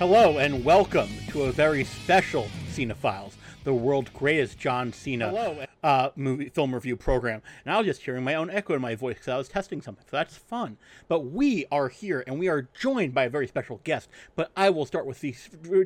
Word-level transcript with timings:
Hello 0.00 0.38
and 0.38 0.64
welcome 0.64 1.10
to 1.28 1.42
a 1.42 1.52
very 1.52 1.84
special 1.84 2.48
Cinephiles, 2.70 3.34
the 3.64 3.74
world's 3.74 4.08
greatest 4.08 4.58
John 4.58 4.94
Cena 4.94 5.28
Hello. 5.28 5.66
Uh, 5.82 6.10
movie 6.14 6.50
film 6.50 6.74
review 6.74 6.94
program. 6.94 7.40
And 7.64 7.74
I 7.74 7.78
was 7.78 7.86
just 7.86 8.02
hearing 8.02 8.22
my 8.22 8.34
own 8.34 8.50
echo 8.50 8.74
in 8.74 8.82
my 8.82 8.94
voice 8.94 9.14
because 9.14 9.28
I 9.28 9.38
was 9.38 9.48
testing 9.48 9.80
something, 9.80 10.04
so 10.10 10.16
that's 10.16 10.36
fun. 10.36 10.76
But 11.08 11.20
we 11.20 11.64
are 11.72 11.88
here 11.88 12.22
and 12.26 12.38
we 12.38 12.48
are 12.48 12.68
joined 12.78 13.14
by 13.14 13.24
a 13.24 13.30
very 13.30 13.46
special 13.46 13.80
guest. 13.82 14.10
But 14.36 14.50
I 14.54 14.68
will 14.68 14.84
start 14.84 15.06
with 15.06 15.20
the 15.20 15.34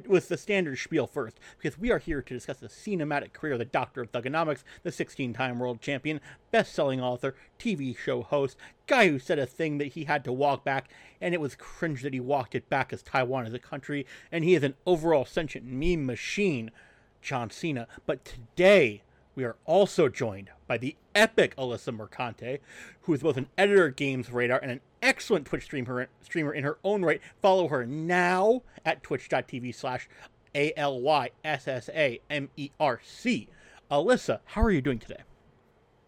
with 0.07 0.29
the 0.29 0.37
standard 0.37 0.79
spiel 0.79 1.07
first 1.07 1.39
because 1.57 1.79
we 1.79 1.93
are 1.93 1.99
here 1.99 2.23
to 2.23 2.35
discuss 2.35 2.59
the 2.59 2.67
cinematic 2.67 3.33
career 3.33 3.53
of 3.53 3.61
the 3.61 3.65
Doctor 3.65 4.03
of 4.03 4.11
Thuganomics, 4.11 4.65
the 4.83 4.91
16-time 4.91 5.61
world 5.61 5.81
champion, 5.81 6.21
best-selling 6.51 7.01
author, 7.01 7.37
TV 7.59 7.97
show 7.97 8.23
host, 8.23 8.57
guy 8.87 9.09
who 9.09 9.19
said 9.19 9.39
a 9.39 9.47
thing 9.47 9.79
that 9.79 9.93
he 9.93 10.05
had 10.05 10.25
to 10.25 10.33
walk 10.33 10.65
back, 10.65 10.91
and 11.21 11.35
it 11.35 11.41
was 11.41 11.55
cringe 11.55 12.03
that 12.03 12.15
he 12.15 12.21
walked 12.21 12.55
it 12.55 12.69
back 12.69 12.93
as 12.93 13.03
Taiwan 13.03 13.47
is 13.47 13.55
a 13.55 13.59
country, 13.59 14.07
and 14.33 14.45
he 14.45 14.55
is 14.55 14.63
an 14.63 14.75
overall 14.87 15.25
sentient 15.25 15.67
meme 15.67 16.05
machine. 16.05 16.71
John 17.23 17.49
Cena. 17.49 17.89
But 18.05 18.23
today, 18.27 19.03
we 19.35 19.45
are 19.45 19.57
also 19.65 20.09
joined 20.09 20.51
by 20.67 20.79
the 20.79 20.97
epic 21.15 21.55
Alyssa 21.57 21.95
Mercante, 21.95 22.59
who 23.03 23.15
is 23.15 23.23
both 23.23 23.37
an 23.37 23.49
editor 23.59 23.89
at 23.89 23.97
Games 23.97 24.31
Radar 24.31 24.59
and 24.59 24.71
an 24.71 24.81
excellent 25.03 25.47
Twitch 25.47 25.65
streamer, 25.65 26.09
streamer 26.23 26.53
in 26.55 26.65
her 26.65 26.79
own 26.85 27.05
right. 27.05 27.21
Follow 27.43 27.69
her 27.69 27.85
now 27.87 28.63
at 28.85 29.03
twitch.tv 29.03 29.75
slash 29.75 30.09
A-L-Y-S-S-A-M-E-R-C. 30.55 31.09
Alyssa, 33.91 34.41
how 34.45 34.63
are 34.63 34.71
you 34.71 34.81
doing 34.81 34.99
today? 34.99 35.23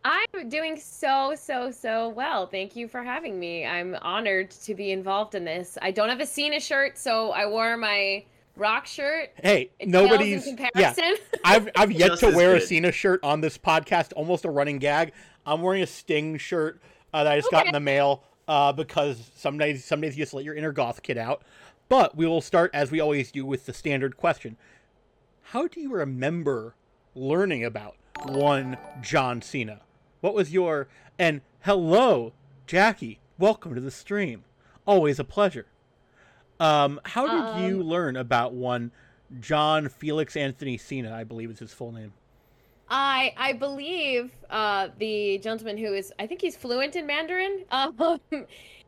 I'm 0.04 0.48
doing 0.48 0.78
so, 0.78 1.34
so, 1.36 1.72
so 1.72 2.10
well. 2.10 2.46
Thank 2.46 2.76
you 2.76 2.86
for 2.86 3.02
having 3.02 3.40
me. 3.40 3.66
I'm 3.66 3.96
honored 4.00 4.52
to 4.52 4.74
be 4.74 4.92
involved 4.92 5.34
in 5.34 5.44
this. 5.44 5.76
I 5.82 5.90
don't 5.90 6.08
have 6.08 6.20
a 6.20 6.26
Cena 6.26 6.60
shirt, 6.60 6.96
so 6.96 7.32
I 7.32 7.46
wore 7.46 7.76
my 7.76 8.24
rock 8.56 8.86
shirt. 8.86 9.30
Hey, 9.42 9.70
nobody's 9.84 10.44
pales 10.44 10.58
in 10.58 10.70
yeah. 10.74 10.94
I've 11.44 11.68
I've 11.76 11.92
yet 11.92 12.08
Just 12.08 12.20
to 12.20 12.28
as 12.28 12.34
wear 12.34 12.56
a. 12.56 12.60
Cena 12.60 12.92
shirt 12.92 13.20
on 13.22 13.40
this 13.40 13.58
podcast, 13.58 14.12
almost 14.16 14.44
a 14.44 14.50
running 14.50 14.78
gag. 14.78 15.12
I'm 15.44 15.62
wearing 15.62 15.82
a 15.82 15.86
Sting 15.86 16.38
shirt 16.38 16.80
uh, 17.12 17.24
that 17.24 17.32
I 17.32 17.38
just 17.38 17.50
got 17.50 17.66
in 17.66 17.72
the 17.72 17.80
mail 17.80 18.24
uh, 18.48 18.72
because 18.72 19.30
some 19.36 19.58
days 19.58 19.84
some 19.84 20.00
days 20.00 20.16
you 20.16 20.22
just 20.22 20.34
let 20.34 20.44
your 20.44 20.54
inner 20.54 20.72
goth 20.72 21.02
kid 21.02 21.18
out. 21.18 21.42
But 21.88 22.16
we 22.16 22.26
will 22.26 22.40
start 22.40 22.70
as 22.74 22.90
we 22.90 22.98
always 23.00 23.30
do 23.30 23.46
with 23.46 23.66
the 23.66 23.72
standard 23.72 24.16
question: 24.16 24.56
How 25.42 25.68
do 25.68 25.80
you 25.80 25.92
remember 25.92 26.74
learning 27.14 27.64
about 27.64 27.96
one 28.24 28.76
John 29.00 29.40
Cena? 29.42 29.82
What 30.20 30.34
was 30.34 30.52
your 30.52 30.88
and 31.18 31.42
hello, 31.60 32.32
Jackie? 32.66 33.20
Welcome 33.38 33.74
to 33.74 33.80
the 33.80 33.90
stream. 33.90 34.44
Always 34.86 35.18
a 35.18 35.24
pleasure. 35.24 35.66
Um, 36.60 37.00
how 37.04 37.26
did 37.26 37.62
you 37.68 37.80
Um, 37.82 37.88
learn 37.88 38.16
about 38.16 38.52
one 38.54 38.92
John 39.40 39.88
Felix 39.88 40.36
Anthony 40.36 40.78
Cena? 40.78 41.14
I 41.14 41.24
believe 41.24 41.50
is 41.50 41.58
his 41.58 41.72
full 41.74 41.92
name. 41.92 42.12
I 42.88 43.34
I 43.36 43.52
believe 43.54 44.30
uh, 44.48 44.88
the 44.98 45.38
gentleman 45.38 45.76
who 45.76 45.92
is 45.94 46.12
I 46.18 46.26
think 46.26 46.40
he's 46.40 46.56
fluent 46.56 46.96
in 46.96 47.06
Mandarin. 47.06 47.64
Um, 47.70 48.20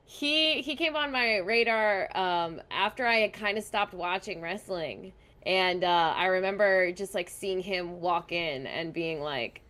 he 0.05 0.63
he 0.63 0.75
came 0.77 0.97
on 0.97 1.13
my 1.13 1.39
radar 1.39 2.09
um, 2.17 2.63
after 2.71 3.05
I 3.07 3.17
had 3.17 3.33
kind 3.35 3.59
of 3.59 3.65
stopped 3.65 3.93
watching 3.93 4.41
wrestling, 4.41 5.13
and 5.45 5.85
uh, 5.85 6.15
I 6.17 6.27
remember 6.27 6.93
just 6.93 7.15
like 7.15 7.29
seeing 7.29 7.61
him 7.61 8.01
walk 8.01 8.33
in 8.33 8.67
and 8.67 8.93
being 8.93 9.21
like, 9.21 9.61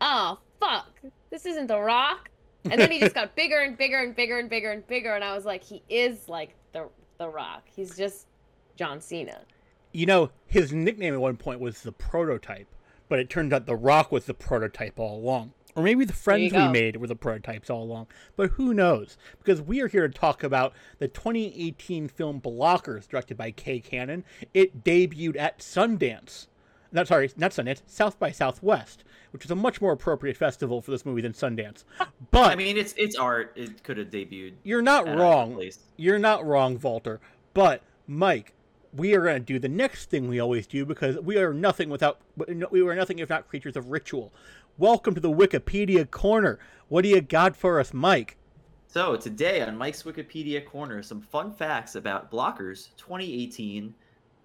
"Oh 0.00 0.38
fuck, 0.60 1.00
this 1.30 1.46
isn't 1.46 1.66
The 1.66 1.80
Rock." 1.80 2.30
And 2.70 2.80
then 2.80 2.90
he 2.90 3.00
just 3.00 3.14
got 3.20 3.34
bigger 3.34 3.58
and 3.58 3.76
bigger 3.76 3.98
and 3.98 4.14
bigger 4.14 4.38
and 4.38 4.48
bigger 4.48 4.70
and 4.70 4.86
bigger, 4.86 5.14
and 5.14 5.24
I 5.24 5.34
was 5.34 5.44
like, 5.44 5.64
he 5.64 5.82
is 5.88 6.28
like 6.28 6.54
the 6.72 6.88
the 7.18 7.28
Rock. 7.28 7.64
He's 7.74 7.96
just 7.96 8.26
John 8.76 9.00
Cena. 9.00 9.40
You 9.92 10.06
know, 10.06 10.30
his 10.46 10.72
nickname 10.72 11.14
at 11.14 11.20
one 11.20 11.36
point 11.36 11.60
was 11.60 11.82
the 11.82 11.92
prototype, 11.92 12.68
but 13.08 13.18
it 13.18 13.30
turned 13.30 13.52
out 13.52 13.66
The 13.66 13.76
Rock 13.76 14.12
was 14.12 14.26
the 14.26 14.34
prototype 14.34 14.98
all 14.98 15.18
along. 15.18 15.52
Or 15.74 15.82
maybe 15.82 16.06
the 16.06 16.14
friends 16.14 16.52
we 16.52 16.68
made 16.68 16.96
were 16.96 17.06
the 17.06 17.14
prototypes 17.14 17.68
all 17.68 17.82
along. 17.82 18.06
But 18.34 18.52
who 18.52 18.72
knows? 18.72 19.18
Because 19.38 19.60
we 19.60 19.82
are 19.82 19.88
here 19.88 20.08
to 20.08 20.12
talk 20.12 20.42
about 20.42 20.72
the 20.98 21.06
2018 21.06 22.08
film 22.08 22.40
Blockers, 22.40 23.06
directed 23.06 23.36
by 23.36 23.50
Kay 23.50 23.80
Cannon. 23.80 24.24
It 24.54 24.82
debuted 24.82 25.38
at 25.38 25.58
Sundance. 25.58 26.46
Not 26.92 27.08
sorry, 27.08 27.30
not 27.36 27.50
Sundance, 27.50 27.82
South 27.86 28.18
by 28.18 28.30
Southwest, 28.30 29.04
which 29.32 29.44
is 29.44 29.50
a 29.50 29.56
much 29.56 29.80
more 29.80 29.92
appropriate 29.92 30.36
festival 30.36 30.80
for 30.80 30.90
this 30.90 31.04
movie 31.04 31.22
than 31.22 31.32
Sundance. 31.32 31.84
But 32.30 32.52
I 32.52 32.54
mean, 32.56 32.76
it's 32.76 32.94
it's 32.96 33.16
art. 33.16 33.52
It 33.56 33.82
could 33.82 33.98
have 33.98 34.08
debuted. 34.08 34.54
you're 34.62 34.82
not 34.82 35.06
wrong. 35.06 35.62
You're 35.96 36.18
not 36.18 36.44
wrong, 36.46 36.78
Walter. 36.80 37.20
But 37.54 37.82
Mike, 38.06 38.52
we 38.94 39.14
are 39.14 39.22
going 39.22 39.36
to 39.36 39.40
do 39.40 39.58
the 39.58 39.68
next 39.68 40.10
thing 40.10 40.28
we 40.28 40.40
always 40.40 40.66
do 40.66 40.84
because 40.86 41.18
we 41.18 41.36
are 41.38 41.52
nothing 41.52 41.88
without 41.90 42.20
we 42.70 42.86
are 42.86 42.94
nothing 42.94 43.18
if 43.18 43.28
not 43.28 43.48
creatures 43.48 43.76
of 43.76 43.90
ritual. 43.90 44.32
Welcome 44.78 45.14
to 45.14 45.20
the 45.20 45.30
Wikipedia 45.32 46.10
corner. 46.10 46.58
What 46.88 47.02
do 47.02 47.08
you 47.08 47.20
got 47.20 47.56
for 47.56 47.80
us, 47.80 47.92
Mike? 47.94 48.36
So 48.88 49.16
today 49.16 49.60
on 49.62 49.76
Mike's 49.76 50.02
Wikipedia 50.04 50.64
corner, 50.64 51.02
some 51.02 51.20
fun 51.20 51.52
facts 51.52 51.94
about 51.96 52.30
Blockers 52.30 52.88
2018. 52.96 53.94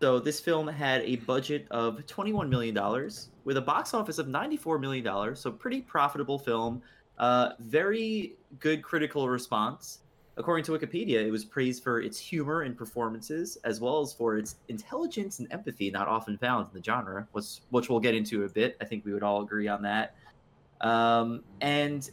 So 0.01 0.19
this 0.19 0.39
film 0.39 0.67
had 0.67 1.03
a 1.03 1.17
budget 1.17 1.67
of 1.69 2.03
21 2.07 2.49
million 2.49 2.73
dollars 2.73 3.29
with 3.43 3.57
a 3.57 3.61
box 3.61 3.93
office 3.93 4.17
of 4.17 4.27
94 4.27 4.79
million 4.79 5.05
dollars. 5.05 5.39
So 5.39 5.51
pretty 5.51 5.79
profitable 5.79 6.39
film. 6.39 6.81
Uh, 7.19 7.51
very 7.59 8.33
good 8.57 8.81
critical 8.81 9.29
response. 9.29 9.99
According 10.37 10.65
to 10.65 10.71
Wikipedia, 10.71 11.23
it 11.23 11.29
was 11.29 11.45
praised 11.45 11.83
for 11.83 12.01
its 12.01 12.17
humor 12.17 12.61
and 12.63 12.75
performances, 12.75 13.59
as 13.63 13.79
well 13.79 14.01
as 14.01 14.11
for 14.11 14.39
its 14.39 14.55
intelligence 14.69 15.37
and 15.37 15.47
empathy, 15.51 15.91
not 15.91 16.07
often 16.07 16.35
found 16.35 16.67
in 16.73 16.79
the 16.79 16.83
genre, 16.83 17.27
which, 17.33 17.59
which 17.69 17.87
we'll 17.87 17.99
get 17.99 18.15
into 18.15 18.45
a 18.45 18.49
bit. 18.49 18.77
I 18.81 18.85
think 18.85 19.05
we 19.05 19.13
would 19.13 19.21
all 19.21 19.43
agree 19.43 19.67
on 19.67 19.83
that. 19.83 20.15
Um, 20.79 21.43
and 21.59 22.09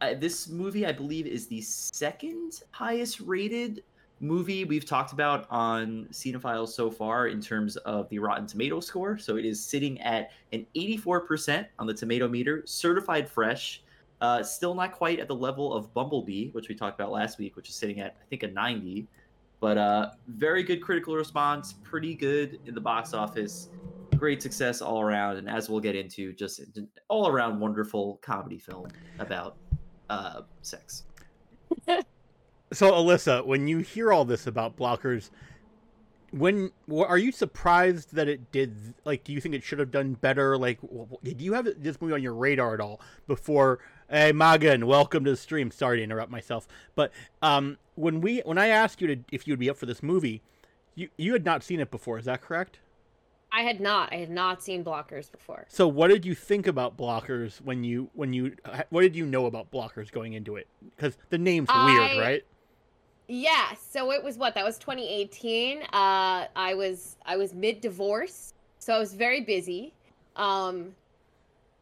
uh, 0.00 0.14
this 0.14 0.48
movie, 0.48 0.86
I 0.86 0.92
believe, 0.92 1.26
is 1.26 1.48
the 1.48 1.60
second 1.60 2.62
highest 2.70 3.20
rated 3.20 3.82
movie 4.20 4.64
we've 4.64 4.84
talked 4.84 5.12
about 5.12 5.46
on 5.50 6.06
Cinephiles 6.12 6.68
so 6.68 6.90
far 6.90 7.28
in 7.28 7.40
terms 7.40 7.76
of 7.78 8.08
the 8.10 8.18
Rotten 8.18 8.46
Tomato 8.46 8.78
score. 8.80 9.18
So 9.18 9.36
it 9.36 9.44
is 9.44 9.64
sitting 9.64 10.00
at 10.02 10.30
an 10.52 10.66
84% 10.76 11.66
on 11.78 11.86
the 11.86 11.94
tomato 11.94 12.28
meter, 12.28 12.62
certified 12.66 13.28
fresh. 13.28 13.82
Uh, 14.20 14.42
still 14.42 14.74
not 14.74 14.92
quite 14.92 15.18
at 15.18 15.28
the 15.28 15.34
level 15.34 15.72
of 15.72 15.92
Bumblebee, 15.94 16.50
which 16.50 16.68
we 16.68 16.74
talked 16.74 17.00
about 17.00 17.10
last 17.10 17.38
week, 17.38 17.56
which 17.56 17.70
is 17.70 17.74
sitting 17.74 18.00
at 18.00 18.16
I 18.20 18.24
think 18.28 18.42
a 18.42 18.48
90. 18.48 19.08
But 19.60 19.78
uh, 19.78 20.10
very 20.28 20.62
good 20.62 20.82
critical 20.82 21.14
response, 21.16 21.74
pretty 21.82 22.14
good 22.14 22.60
in 22.66 22.74
the 22.74 22.80
box 22.80 23.14
office, 23.14 23.68
great 24.16 24.42
success 24.42 24.82
all 24.82 25.00
around, 25.00 25.36
and 25.36 25.48
as 25.48 25.68
we'll 25.68 25.80
get 25.80 25.96
into, 25.96 26.32
just 26.32 26.60
all 27.08 27.28
around 27.28 27.60
wonderful 27.60 28.18
comedy 28.22 28.58
film 28.58 28.88
about 29.18 29.56
uh, 30.08 30.42
sex. 30.62 31.04
So, 32.72 32.92
Alyssa, 32.92 33.44
when 33.44 33.66
you 33.66 33.78
hear 33.78 34.12
all 34.12 34.24
this 34.24 34.46
about 34.46 34.76
blockers, 34.76 35.30
when 36.30 36.70
are 36.92 37.18
you 37.18 37.32
surprised 37.32 38.14
that 38.14 38.28
it 38.28 38.52
did? 38.52 38.94
Like, 39.04 39.24
do 39.24 39.32
you 39.32 39.40
think 39.40 39.54
it 39.54 39.64
should 39.64 39.80
have 39.80 39.90
done 39.90 40.14
better? 40.14 40.56
Like, 40.56 40.78
did 41.24 41.40
you 41.40 41.54
have 41.54 41.68
this 41.76 42.00
movie 42.00 42.14
on 42.14 42.22
your 42.22 42.34
radar 42.34 42.74
at 42.74 42.80
all 42.80 43.00
before? 43.26 43.80
Hey, 44.08 44.30
Magan, 44.32 44.86
welcome 44.86 45.24
to 45.24 45.30
the 45.30 45.36
stream. 45.36 45.70
Sorry 45.70 45.98
to 45.98 46.02
interrupt 46.02 46.30
myself, 46.30 46.68
but 46.94 47.12
um, 47.42 47.78
when 47.96 48.20
we 48.20 48.38
when 48.40 48.58
I 48.58 48.68
asked 48.68 49.00
you 49.00 49.08
to 49.08 49.16
if 49.32 49.46
you 49.46 49.52
would 49.52 49.60
be 49.60 49.70
up 49.70 49.76
for 49.76 49.86
this 49.86 50.02
movie, 50.02 50.42
you 50.94 51.08
you 51.16 51.32
had 51.32 51.44
not 51.44 51.64
seen 51.64 51.80
it 51.80 51.90
before. 51.90 52.18
Is 52.18 52.24
that 52.26 52.40
correct? 52.40 52.78
I 53.52 53.62
had 53.62 53.80
not. 53.80 54.12
I 54.12 54.16
had 54.16 54.30
not 54.30 54.62
seen 54.62 54.84
blockers 54.84 55.30
before. 55.30 55.66
So, 55.68 55.88
what 55.88 56.08
did 56.08 56.24
you 56.24 56.34
think 56.36 56.66
about 56.66 56.96
blockers 56.96 57.60
when 57.60 57.82
you 57.82 58.10
when 58.14 58.32
you 58.32 58.54
what 58.90 59.02
did 59.02 59.16
you 59.16 59.26
know 59.26 59.46
about 59.46 59.70
blockers 59.72 60.12
going 60.12 60.34
into 60.34 60.56
it? 60.56 60.68
Because 60.96 61.18
the 61.30 61.38
name's 61.38 61.68
weird, 61.68 62.18
right? 62.18 62.44
Yeah, 63.32 63.74
so 63.76 64.10
it 64.10 64.24
was 64.24 64.38
what? 64.38 64.54
That 64.54 64.64
was 64.64 64.76
2018. 64.78 65.82
Uh 65.92 66.46
I 66.56 66.74
was 66.74 67.16
I 67.24 67.36
was 67.36 67.54
mid 67.54 67.80
divorce, 67.80 68.52
so 68.80 68.92
I 68.92 68.98
was 68.98 69.14
very 69.14 69.40
busy 69.42 69.94
um 70.36 70.96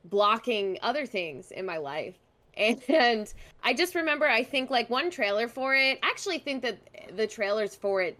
blocking 0.04 0.78
other 0.82 1.06
things 1.06 1.50
in 1.52 1.66
my 1.66 1.78
life. 1.78 2.16
And 2.88 3.32
I 3.62 3.74
just 3.74 3.94
remember 3.94 4.26
I 4.28 4.42
think 4.44 4.70
like 4.70 4.90
one 4.90 5.10
trailer 5.10 5.48
for 5.48 5.74
it. 5.76 5.98
I 6.02 6.08
actually 6.08 6.38
think 6.38 6.62
that 6.62 6.78
the 7.16 7.26
trailers 7.26 7.76
for 7.76 8.02
it 8.02 8.18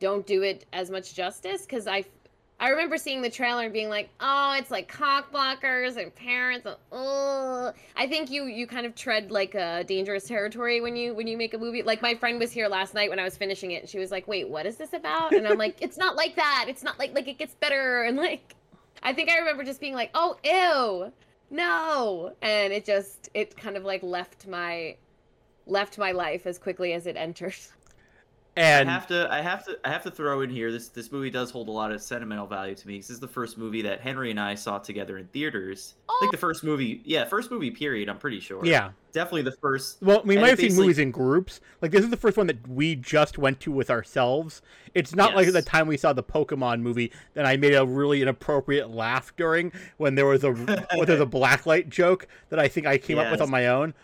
don't 0.00 0.26
do 0.26 0.42
it 0.42 0.66
as 0.72 0.90
much 0.90 1.14
justice 1.14 1.66
cuz 1.66 1.86
I 1.88 2.04
I 2.60 2.68
remember 2.68 2.98
seeing 2.98 3.22
the 3.22 3.30
trailer 3.30 3.64
and 3.64 3.72
being 3.72 3.88
like, 3.88 4.10
"Oh, 4.20 4.54
it's 4.58 4.70
like 4.70 4.86
cock 4.86 5.32
blockers 5.32 5.96
and 5.96 6.14
parents." 6.14 6.68
Oh, 6.92 7.72
I 7.96 8.06
think 8.06 8.30
you 8.30 8.44
you 8.44 8.66
kind 8.66 8.84
of 8.84 8.94
tread 8.94 9.30
like 9.30 9.54
a 9.54 9.82
dangerous 9.84 10.24
territory 10.28 10.82
when 10.82 10.94
you 10.94 11.14
when 11.14 11.26
you 11.26 11.38
make 11.38 11.54
a 11.54 11.58
movie. 11.58 11.82
Like 11.82 12.02
my 12.02 12.14
friend 12.14 12.38
was 12.38 12.52
here 12.52 12.68
last 12.68 12.92
night 12.92 13.08
when 13.08 13.18
I 13.18 13.24
was 13.24 13.34
finishing 13.34 13.70
it, 13.70 13.80
and 13.82 13.88
she 13.88 13.98
was 13.98 14.10
like, 14.10 14.28
"Wait, 14.28 14.46
what 14.46 14.66
is 14.66 14.76
this 14.76 14.92
about?" 14.92 15.32
And 15.32 15.48
I'm 15.48 15.56
like, 15.56 15.76
"It's 15.80 15.96
not 15.96 16.16
like 16.16 16.36
that. 16.36 16.66
It's 16.68 16.82
not 16.82 16.98
like 16.98 17.14
like 17.14 17.28
it 17.28 17.38
gets 17.38 17.54
better." 17.54 18.02
And 18.02 18.18
like, 18.18 18.54
I 19.02 19.14
think 19.14 19.30
I 19.30 19.38
remember 19.38 19.64
just 19.64 19.80
being 19.80 19.94
like, 19.94 20.10
"Oh, 20.12 20.36
ew, 20.44 21.10
no," 21.50 22.34
and 22.42 22.74
it 22.74 22.84
just 22.84 23.30
it 23.32 23.56
kind 23.56 23.78
of 23.78 23.84
like 23.84 24.02
left 24.02 24.46
my 24.46 24.96
left 25.66 25.96
my 25.96 26.12
life 26.12 26.46
as 26.46 26.58
quickly 26.58 26.92
as 26.92 27.06
it 27.06 27.16
entered. 27.16 27.54
And 28.60 28.90
I 28.90 28.92
have 28.92 29.06
to, 29.06 29.32
I 29.32 29.40
have 29.40 29.64
to, 29.64 29.78
I 29.84 29.88
have 29.88 30.02
to 30.02 30.10
throw 30.10 30.42
in 30.42 30.50
here. 30.50 30.70
This 30.70 30.88
this 30.88 31.10
movie 31.10 31.30
does 31.30 31.50
hold 31.50 31.68
a 31.68 31.72
lot 31.72 31.92
of 31.92 32.02
sentimental 32.02 32.46
value 32.46 32.74
to 32.74 32.88
me. 32.88 32.98
This 32.98 33.08
is 33.08 33.18
the 33.18 33.28
first 33.28 33.56
movie 33.56 33.80
that 33.82 34.00
Henry 34.00 34.30
and 34.30 34.38
I 34.38 34.54
saw 34.54 34.78
together 34.78 35.16
in 35.16 35.26
theaters. 35.28 35.94
I 36.08 36.16
think 36.20 36.32
the 36.32 36.38
oh. 36.38 36.40
first 36.40 36.62
movie, 36.62 37.00
yeah, 37.04 37.24
first 37.24 37.50
movie 37.50 37.70
period. 37.70 38.10
I'm 38.10 38.18
pretty 38.18 38.38
sure. 38.38 38.64
yeah, 38.64 38.90
definitely 39.12 39.42
the 39.42 39.52
first. 39.52 40.02
well, 40.02 40.20
we 40.24 40.34
And 40.34 40.42
might 40.42 40.50
have 40.50 40.58
seen 40.58 40.76
movies 40.76 40.98
in 40.98 41.10
groups. 41.10 41.60
Like 41.80 41.90
this 41.90 42.04
is 42.04 42.10
the 42.10 42.18
first 42.18 42.36
one 42.36 42.46
that 42.48 42.68
we 42.68 42.96
just 42.96 43.38
went 43.38 43.60
to 43.60 43.72
with 43.72 43.88
ourselves. 43.88 44.60
It's 44.94 45.14
not 45.14 45.34
like 45.34 45.46
Yes. 45.46 45.54
the 45.54 45.62
time 45.62 45.86
we 45.86 45.96
saw 45.96 46.12
the 46.12 46.22
Pokemon 46.22 46.82
movie 46.82 47.12
that 47.34 47.46
I 47.46 47.56
made 47.56 47.74
a 47.74 47.86
really 47.86 48.20
inappropriate 48.20 48.90
laugh 48.90 49.32
during 49.36 49.72
when 49.96 50.16
there 50.16 50.26
was 50.26 50.44
a 50.44 50.52
when 50.94 51.06
there 51.06 51.18
was 51.18 51.20
a 51.20 51.26
blacklight 51.26 51.88
joke 51.88 52.28
that 52.50 52.58
I 52.58 52.68
think 52.68 52.86
I 52.86 52.98
came 52.98 53.18
up 53.18 53.30
with 53.30 53.40
on 53.40 53.50
my 53.50 53.68
own. 53.68 53.94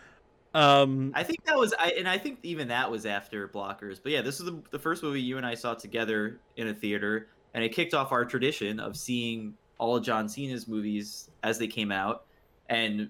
Um, 0.53 1.11
I 1.13 1.23
think 1.23 1.43
that 1.45 1.57
was, 1.57 1.73
I 1.77 1.91
and 1.97 2.07
I 2.07 2.17
think 2.17 2.39
even 2.43 2.67
that 2.69 2.89
was 2.89 3.05
after 3.05 3.47
Blockers. 3.47 3.99
But 4.01 4.11
yeah, 4.11 4.21
this 4.21 4.39
is 4.39 4.45
the, 4.45 4.59
the 4.71 4.79
first 4.79 5.03
movie 5.03 5.21
you 5.21 5.37
and 5.37 5.45
I 5.45 5.53
saw 5.53 5.73
together 5.73 6.39
in 6.55 6.67
a 6.69 6.73
theater, 6.73 7.27
and 7.53 7.63
it 7.63 7.69
kicked 7.69 7.93
off 7.93 8.11
our 8.11 8.25
tradition 8.25 8.79
of 8.79 8.95
seeing 8.97 9.53
all 9.77 9.95
of 9.95 10.03
John 10.03 10.27
Cena's 10.27 10.67
movies 10.67 11.29
as 11.43 11.59
they 11.59 11.67
came 11.67 11.91
out, 11.91 12.25
and 12.69 13.09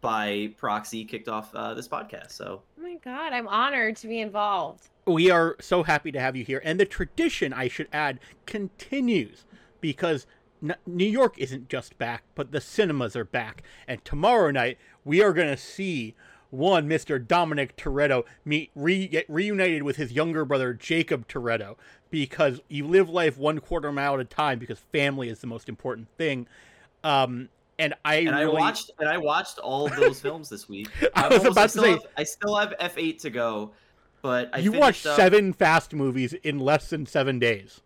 by 0.00 0.50
proxy 0.56 1.04
kicked 1.04 1.28
off 1.28 1.54
uh, 1.54 1.74
this 1.74 1.86
podcast. 1.86 2.30
So 2.32 2.62
Oh 2.78 2.82
my 2.82 2.94
god, 3.04 3.34
I'm 3.34 3.46
honored 3.48 3.96
to 3.96 4.08
be 4.08 4.20
involved. 4.20 4.88
we 5.06 5.30
are 5.30 5.56
so 5.60 5.82
happy 5.82 6.10
to 6.12 6.20
have 6.20 6.36
you 6.36 6.44
here. 6.44 6.62
And 6.64 6.80
the 6.80 6.86
tradition, 6.86 7.52
I 7.52 7.68
should 7.68 7.88
add, 7.92 8.18
continues 8.46 9.44
because 9.82 10.26
New 10.86 11.06
York 11.06 11.38
isn't 11.38 11.68
just 11.68 11.98
back, 11.98 12.22
but 12.34 12.52
the 12.52 12.60
cinemas 12.62 13.14
are 13.16 13.24
back. 13.24 13.62
And 13.86 14.02
tomorrow 14.04 14.50
night, 14.50 14.78
we 15.04 15.22
are 15.22 15.32
going 15.34 15.48
to 15.48 15.56
see 15.56 16.14
one 16.50 16.88
Mr. 16.88 17.24
Dominic 17.24 17.76
Toretto 17.76 18.24
meet 18.44 18.70
re- 18.74 19.06
get 19.06 19.24
reunited 19.28 19.82
with 19.82 19.96
his 19.96 20.12
younger 20.12 20.44
brother 20.44 20.74
Jacob 20.74 21.28
Toretto 21.28 21.76
because 22.10 22.60
you 22.68 22.86
live 22.86 23.08
life 23.08 23.38
one 23.38 23.58
quarter 23.60 23.92
mile 23.92 24.14
at 24.14 24.20
a 24.20 24.24
time 24.24 24.58
because 24.58 24.78
family 24.78 25.28
is 25.28 25.38
the 25.40 25.46
most 25.46 25.68
important 25.68 26.08
thing. 26.18 26.46
Um, 27.04 27.48
and 27.78 27.94
I 28.04 28.16
and 28.16 28.34
I 28.34 28.46
watched 28.46 28.90
and 28.98 29.08
I 29.08 29.16
watched 29.16 29.58
all 29.58 29.86
of 29.86 29.96
those 29.96 30.20
films 30.20 30.48
this 30.48 30.68
week. 30.68 30.88
I 31.14 31.28
was 31.28 31.38
almost- 31.38 31.52
about 31.52 31.62
to 31.62 31.68
still 31.68 31.82
say- 31.84 31.90
have, 31.92 32.06
I 32.16 32.22
still 32.24 32.56
have 32.56 32.74
F8 32.80 33.20
to 33.22 33.30
go, 33.30 33.70
but 34.22 34.50
I 34.52 34.58
you 34.58 34.72
watched 34.72 35.06
up- 35.06 35.16
seven 35.16 35.52
fast 35.52 35.94
movies 35.94 36.32
in 36.34 36.58
less 36.58 36.90
than 36.90 37.06
seven 37.06 37.38
days. 37.38 37.80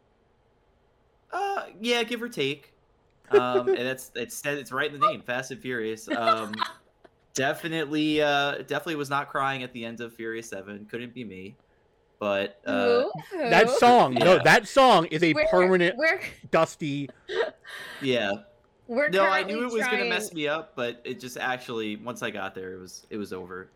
Uh, 1.33 1.65
yeah, 1.81 2.03
give 2.03 2.23
or 2.23 2.29
take. 2.29 2.71
Um, 3.31 3.69
and 3.69 3.79
that's 3.79 4.13
it's 4.15 4.45
it's 4.45 4.71
right 4.71 4.93
in 4.93 5.01
the 5.01 5.07
name, 5.09 5.23
Fast 5.23 5.51
and 5.51 5.61
Furious. 5.61 6.09
Um, 6.09 6.55
definitely, 7.35 8.23
uh, 8.23 8.59
definitely 8.59 8.97
was 8.97 9.11
not 9.11 9.29
crying 9.29 9.63
at 9.63 9.73
the 9.73 9.85
end 9.85 10.01
of 10.01 10.15
Furious 10.15 10.49
Seven. 10.49 10.87
Couldn't 10.91 11.15
be 11.15 11.25
me. 11.25 11.57
But 12.21 12.61
uh, 12.65 13.03
Who? 13.03 13.13
Who? 13.33 13.39
That 13.51 13.69
song, 13.69 14.15
no, 14.15 14.37
Yeah. 14.37 14.43
that 14.45 14.69
song 14.69 15.07
is 15.07 15.23
a 15.23 15.35
We're- 15.35 15.47
permanent 15.51 15.97
We're 15.97 16.21
dusty. 16.51 17.11
yeah, 18.01 18.33
we're 18.87 19.09
no, 19.09 19.25
I 19.27 19.43
knew 19.43 19.65
it 19.67 19.73
was 19.73 19.83
gonna 19.85 20.05
mess 20.05 20.33
me 20.33 20.47
up, 20.49 20.73
but 20.77 21.01
it 21.05 21.21
just 21.21 21.37
actually 21.37 21.97
once 21.97 22.23
I 22.23 22.31
got 22.31 22.55
there, 22.55 22.73
it 22.73 22.81
was 22.81 23.07
it 23.11 23.17
was 23.19 23.33
over. 23.33 23.69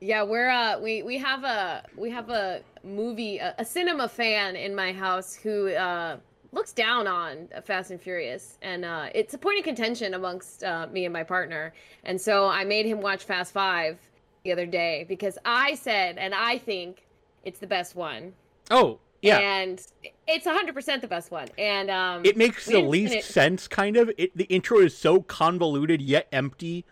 Yeah, 0.00 0.22
we're 0.24 0.48
uh 0.48 0.78
we 0.80 1.02
we 1.02 1.18
have 1.18 1.44
a 1.44 1.84
we 1.96 2.10
have 2.10 2.30
a 2.30 2.62
movie 2.82 3.38
a, 3.38 3.54
a 3.58 3.64
cinema 3.64 4.08
fan 4.08 4.56
in 4.56 4.74
my 4.74 4.92
house 4.92 5.34
who 5.34 5.68
uh 5.68 6.16
looks 6.56 6.72
down 6.72 7.06
on 7.06 7.48
Fast 7.64 7.90
and 7.90 8.00
Furious 8.00 8.58
and 8.62 8.84
uh 8.84 9.06
it's 9.14 9.34
a 9.34 9.38
point 9.38 9.58
of 9.58 9.64
contention 9.64 10.14
amongst 10.14 10.64
uh, 10.64 10.88
me 10.90 11.04
and 11.04 11.12
my 11.12 11.22
partner. 11.22 11.72
And 12.02 12.20
so 12.20 12.48
I 12.48 12.64
made 12.64 12.86
him 12.86 13.00
watch 13.00 13.24
Fast 13.24 13.52
5 13.52 13.98
the 14.42 14.52
other 14.52 14.66
day 14.66 15.04
because 15.08 15.38
I 15.44 15.74
said 15.74 16.16
and 16.18 16.34
I 16.34 16.58
think 16.58 17.06
it's 17.44 17.58
the 17.60 17.66
best 17.66 17.94
one. 17.94 18.32
Oh, 18.70 18.98
yeah. 19.22 19.38
And 19.38 19.80
it's 20.26 20.46
100% 20.46 21.00
the 21.00 21.06
best 21.06 21.30
one. 21.30 21.48
And 21.58 21.90
um 21.90 22.24
it 22.24 22.36
makes 22.36 22.66
the 22.66 22.80
least 22.80 23.28
sense, 23.28 23.68
kind 23.68 23.96
of. 23.96 24.10
It, 24.16 24.36
the 24.36 24.44
intro 24.44 24.78
is 24.78 24.96
so 24.96 25.20
convoluted 25.22 26.00
yet 26.00 26.26
empty. 26.32 26.84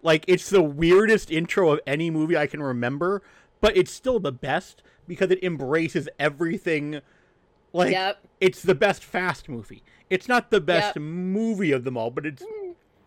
Like, 0.00 0.24
it's 0.28 0.48
the 0.48 0.62
weirdest 0.62 1.30
intro 1.30 1.72
of 1.72 1.80
any 1.84 2.08
movie 2.08 2.36
I 2.36 2.46
can 2.46 2.62
remember, 2.62 3.20
but 3.60 3.76
it's 3.76 3.90
still 3.90 4.20
the 4.20 4.30
best 4.30 4.82
because 5.08 5.30
it 5.32 5.42
embraces 5.42 6.08
everything. 6.20 7.00
Like, 7.72 7.92
Yep. 7.92 8.18
it's 8.40 8.62
the 8.62 8.74
best 8.74 9.04
fast 9.04 9.48
movie. 9.48 9.82
It's 10.10 10.28
not 10.28 10.50
the 10.50 10.60
best 10.60 10.96
Yep. 10.96 11.02
movie 11.02 11.72
of 11.72 11.84
them 11.84 11.96
all, 11.96 12.10
but 12.10 12.24
it's 12.26 12.42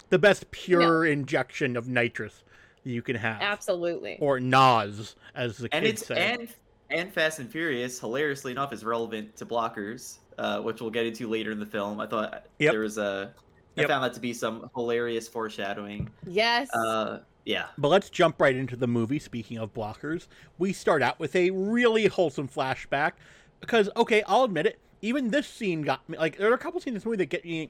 the 0.09 0.19
best 0.19 0.51
pure 0.51 1.05
injection 1.05 1.75
of 1.75 1.87
nitrous 1.87 2.43
that 2.83 2.89
you 2.91 3.01
can 3.01 3.15
have. 3.15 3.41
Absolutely. 3.41 4.17
Or 4.19 4.39
NOS, 4.39 5.15
as 5.35 5.57
the 5.57 5.69
And 5.71 5.85
kids 5.85 6.01
it's 6.01 6.07
say. 6.07 6.33
and 6.33 6.47
and 6.91 7.13
Fast 7.13 7.39
and 7.39 7.49
Furious, 7.49 8.01
hilariously 8.01 8.51
enough, 8.51 8.73
is 8.73 8.83
relevant 8.83 9.33
to 9.37 9.45
blockers, 9.45 10.17
uh, 10.37 10.59
which 10.59 10.81
we'll 10.81 10.89
get 10.91 11.05
into 11.05 11.25
later 11.29 11.49
in 11.51 11.57
the 11.59 11.65
film. 11.65 12.01
I 12.01 12.05
thought 12.05 12.45
Yep. 12.59 12.71
there 12.73 12.81
was 12.81 12.97
a. 12.97 13.33
I 13.77 13.81
Yep. 13.81 13.89
found 13.89 14.03
that 14.03 14.13
to 14.15 14.19
be 14.19 14.33
some 14.33 14.69
hilarious 14.75 15.29
foreshadowing. 15.29 16.09
Yes. 16.27 16.69
Uh, 16.75 17.19
yeah. 17.45 17.67
But 17.77 17.87
let's 17.87 18.09
jump 18.09 18.41
right 18.41 18.53
into 18.57 18.75
the 18.75 18.87
movie. 18.87 19.17
Speaking 19.19 19.57
of 19.57 19.73
blockers, 19.73 20.27
we 20.57 20.73
start 20.73 21.01
out 21.01 21.17
with 21.17 21.33
a 21.33 21.51
really 21.51 22.07
wholesome 22.07 22.49
flashback 22.49 23.13
because, 23.61 23.89
okay, 23.95 24.23
I'll 24.27 24.43
admit 24.43 24.65
it. 24.65 24.79
Even 25.01 25.31
this 25.31 25.47
scene 25.47 25.81
got 25.83 26.07
me. 26.09 26.17
Like, 26.17 26.37
there 26.37 26.51
are 26.51 26.55
a 26.55 26.59
couple 26.59 26.79
scenes 26.79 26.87
in 26.87 26.93
this 26.95 27.05
movie 27.05 27.17
that 27.17 27.29
get 27.29 27.45
me 27.45 27.69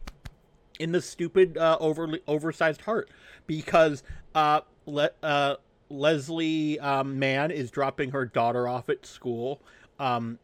in 0.79 0.91
the 0.91 1.01
stupid, 1.01 1.57
uh, 1.57 1.77
overly 1.79 2.21
oversized 2.27 2.81
heart 2.81 3.09
because 3.45 4.03
uh, 4.33 4.61
le- 4.85 5.11
uh, 5.21 5.55
Leslie 5.89 6.79
um, 6.79 7.19
Mann 7.19 7.51
is 7.51 7.69
dropping 7.69 8.11
her 8.11 8.25
daughter 8.25 8.67
off 8.67 8.89
at 8.89 9.05
school. 9.05 9.61
Um, 9.99 10.39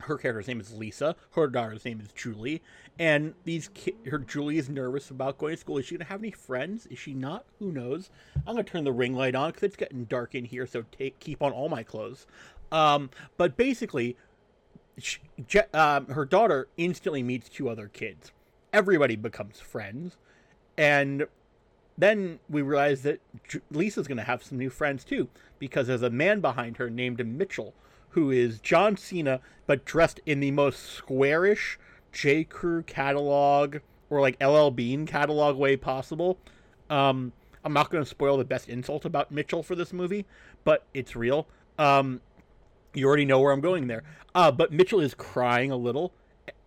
her 0.00 0.16
character's 0.16 0.48
name 0.48 0.60
is 0.60 0.72
Lisa. 0.74 1.16
Her 1.32 1.46
daughter's 1.46 1.84
name 1.84 2.00
is 2.00 2.12
Julie. 2.12 2.62
And 2.98 3.34
these 3.44 3.68
ki- 3.68 3.94
her 4.10 4.18
Julie 4.18 4.58
is 4.58 4.68
nervous 4.68 5.10
about 5.10 5.38
going 5.38 5.54
to 5.54 5.60
school. 5.60 5.78
Is 5.78 5.86
she 5.86 5.96
gonna 5.96 6.08
have 6.08 6.20
any 6.20 6.30
friends? 6.30 6.86
Is 6.86 6.98
she 6.98 7.14
not? 7.14 7.44
Who 7.58 7.72
knows? 7.72 8.10
I'm 8.46 8.54
gonna 8.54 8.64
turn 8.64 8.84
the 8.84 8.92
ring 8.92 9.14
light 9.14 9.34
on 9.34 9.50
because 9.50 9.62
it's 9.64 9.76
getting 9.76 10.04
dark 10.04 10.34
in 10.34 10.44
here. 10.44 10.66
So 10.66 10.84
take 10.96 11.18
keep 11.18 11.42
on 11.42 11.52
all 11.52 11.68
my 11.68 11.82
clothes. 11.82 12.26
Um, 12.72 13.10
but 13.36 13.56
basically, 13.56 14.16
sh 14.98 15.18
Je- 15.46 15.60
um, 15.72 16.06
her 16.06 16.24
daughter 16.24 16.68
instantly 16.76 17.22
meets 17.22 17.48
two 17.48 17.68
other 17.68 17.88
kids. 17.88 18.32
Everybody 18.72 19.16
becomes 19.16 19.58
friends, 19.60 20.16
and 20.76 21.26
then 21.98 22.38
we 22.48 22.62
realize 22.62 23.02
that 23.02 23.20
Ju- 23.48 23.62
Lisa's 23.70 24.06
going 24.06 24.18
to 24.18 24.24
have 24.24 24.42
some 24.42 24.58
new 24.58 24.70
friends 24.70 25.04
too, 25.04 25.28
because 25.58 25.86
there's 25.86 26.02
a 26.02 26.10
man 26.10 26.40
behind 26.40 26.76
her 26.78 26.88
named 26.88 27.24
Mitchell, 27.26 27.74
who 28.10 28.30
is 28.30 28.60
John 28.60 28.96
Cena, 28.96 29.40
but 29.66 29.84
dressed 29.84 30.20
in 30.26 30.40
the 30.40 30.50
most 30.50 30.80
squarish 30.80 31.78
J. 32.12 32.44
Crew 32.44 32.82
catalog 32.82 33.78
or 34.08 34.20
like 34.20 34.42
LL 34.42 34.70
Bean 34.70 35.06
catalog 35.06 35.56
way 35.56 35.76
possible. 35.76 36.38
Um, 36.88 37.32
I'm 37.64 37.72
not 37.72 37.90
going 37.90 38.02
to 38.02 38.08
spoil 38.08 38.36
the 38.36 38.44
best 38.44 38.68
insult 38.68 39.04
about 39.04 39.30
Mitchell 39.30 39.62
for 39.62 39.74
this 39.74 39.92
movie, 39.92 40.26
but 40.64 40.84
it's 40.94 41.14
real. 41.14 41.46
Um, 41.78 42.20
you 42.94 43.06
already 43.06 43.24
know 43.24 43.40
where 43.40 43.52
I'm 43.52 43.60
going 43.60 43.86
there. 43.86 44.02
Uh, 44.34 44.50
but 44.50 44.72
Mitchell 44.72 45.00
is 45.00 45.14
crying 45.14 45.70
a 45.70 45.76
little, 45.76 46.12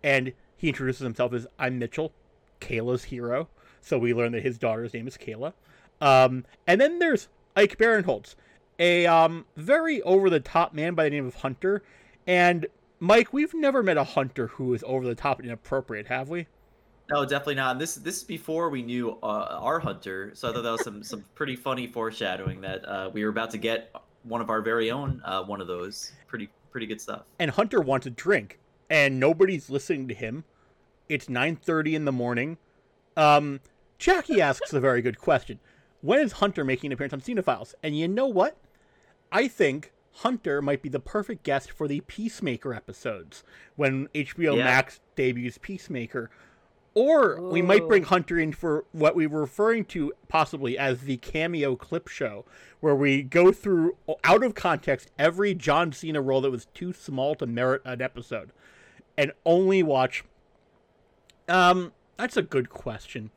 and 0.02 0.32
he 0.56 0.68
introduces 0.68 1.02
himself 1.02 1.32
as 1.32 1.46
I'm 1.58 1.78
Mitchell, 1.78 2.12
Kayla's 2.60 3.04
hero. 3.04 3.48
So 3.80 3.98
we 3.98 4.14
learn 4.14 4.32
that 4.32 4.42
his 4.42 4.58
daughter's 4.58 4.94
name 4.94 5.06
is 5.06 5.16
Kayla. 5.16 5.52
Um, 6.00 6.44
and 6.66 6.80
then 6.80 6.98
there's 6.98 7.28
Ike 7.54 7.78
Barinholtz, 7.78 8.34
a 8.78 9.06
um, 9.06 9.44
very 9.56 10.02
over 10.02 10.30
the 10.30 10.40
top 10.40 10.74
man 10.74 10.94
by 10.94 11.04
the 11.04 11.10
name 11.10 11.26
of 11.26 11.36
Hunter. 11.36 11.82
And 12.26 12.66
Mike, 13.00 13.32
we've 13.32 13.54
never 13.54 13.82
met 13.82 13.96
a 13.96 14.04
hunter 14.04 14.46
who 14.46 14.72
is 14.72 14.82
over 14.86 15.06
the 15.06 15.14
top 15.14 15.38
and 15.38 15.46
inappropriate, 15.46 16.06
have 16.06 16.30
we? 16.30 16.46
No, 17.10 17.24
definitely 17.24 17.56
not. 17.56 17.72
And 17.72 17.80
this 17.80 17.96
this 17.96 18.16
is 18.18 18.24
before 18.24 18.70
we 18.70 18.82
knew 18.82 19.18
uh, 19.22 19.58
our 19.60 19.78
hunter, 19.78 20.30
so 20.34 20.48
I 20.48 20.54
thought 20.54 20.62
that 20.62 20.72
was 20.72 20.84
some 20.84 21.02
some 21.02 21.24
pretty 21.34 21.54
funny 21.54 21.86
foreshadowing 21.86 22.62
that 22.62 22.88
uh, 22.88 23.10
we 23.12 23.22
were 23.24 23.30
about 23.30 23.50
to 23.50 23.58
get 23.58 23.94
one 24.24 24.40
of 24.40 24.50
our 24.50 24.60
very 24.60 24.90
own 24.90 25.22
uh, 25.24 25.42
one 25.44 25.60
of 25.60 25.66
those. 25.66 26.12
Pretty 26.26 26.48
pretty 26.70 26.86
good 26.86 27.00
stuff. 27.00 27.22
and 27.38 27.50
Hunter 27.52 27.80
wants 27.80 28.06
a 28.06 28.10
drink, 28.10 28.58
and 28.90 29.20
nobody's 29.20 29.70
listening 29.70 30.08
to 30.08 30.14
him. 30.14 30.44
It's 31.08 31.26
9:30 31.26 31.94
in 31.94 32.04
the 32.04 32.12
morning. 32.12 32.58
Um, 33.16 33.60
Jackie 33.98 34.40
asks 34.40 34.72
a 34.72 34.80
very 34.80 35.02
good 35.02 35.18
question. 35.18 35.60
When 36.00 36.18
is 36.20 36.32
Hunter 36.32 36.64
making 36.64 36.88
an 36.88 36.92
appearance 36.94 37.12
on 37.14 37.20
Cinephiles? 37.20 37.74
And 37.82 37.96
you 37.96 38.08
know 38.08 38.26
what? 38.26 38.56
I 39.32 39.48
think 39.48 39.92
Hunter 40.16 40.60
might 40.60 40.82
be 40.82 40.88
the 40.88 41.00
perfect 41.00 41.42
guest 41.44 41.70
for 41.70 41.88
the 41.88 42.00
Peacemaker 42.02 42.74
episodes 42.74 43.42
when 43.76 44.08
HBO 44.14 44.56
Yeah. 44.56 44.64
Max 44.64 45.00
debuts 45.16 45.58
Peacemaker. 45.58 46.30
Or 46.94 47.40
we 47.40 47.60
might 47.60 47.88
bring 47.88 48.04
Hunter 48.04 48.38
in 48.38 48.52
for 48.52 48.84
what 48.92 49.16
we 49.16 49.26
were 49.26 49.40
referring 49.40 49.84
to 49.86 50.12
possibly 50.28 50.78
as 50.78 51.00
the 51.00 51.16
cameo 51.16 51.74
clip 51.74 52.06
show, 52.06 52.44
where 52.78 52.94
we 52.94 53.22
go 53.22 53.50
through 53.50 53.96
out 54.22 54.44
of 54.44 54.54
context 54.54 55.10
every 55.18 55.54
John 55.54 55.90
Cena 55.92 56.20
role 56.20 56.40
that 56.42 56.50
was 56.52 56.66
too 56.66 56.92
small 56.92 57.34
to 57.36 57.46
merit 57.46 57.82
an 57.84 58.00
episode, 58.00 58.50
and 59.18 59.32
only 59.44 59.82
watch. 59.82 60.22
Um, 61.48 61.92
that's 62.16 62.36
a 62.36 62.42
good 62.42 62.70
question. 62.70 63.30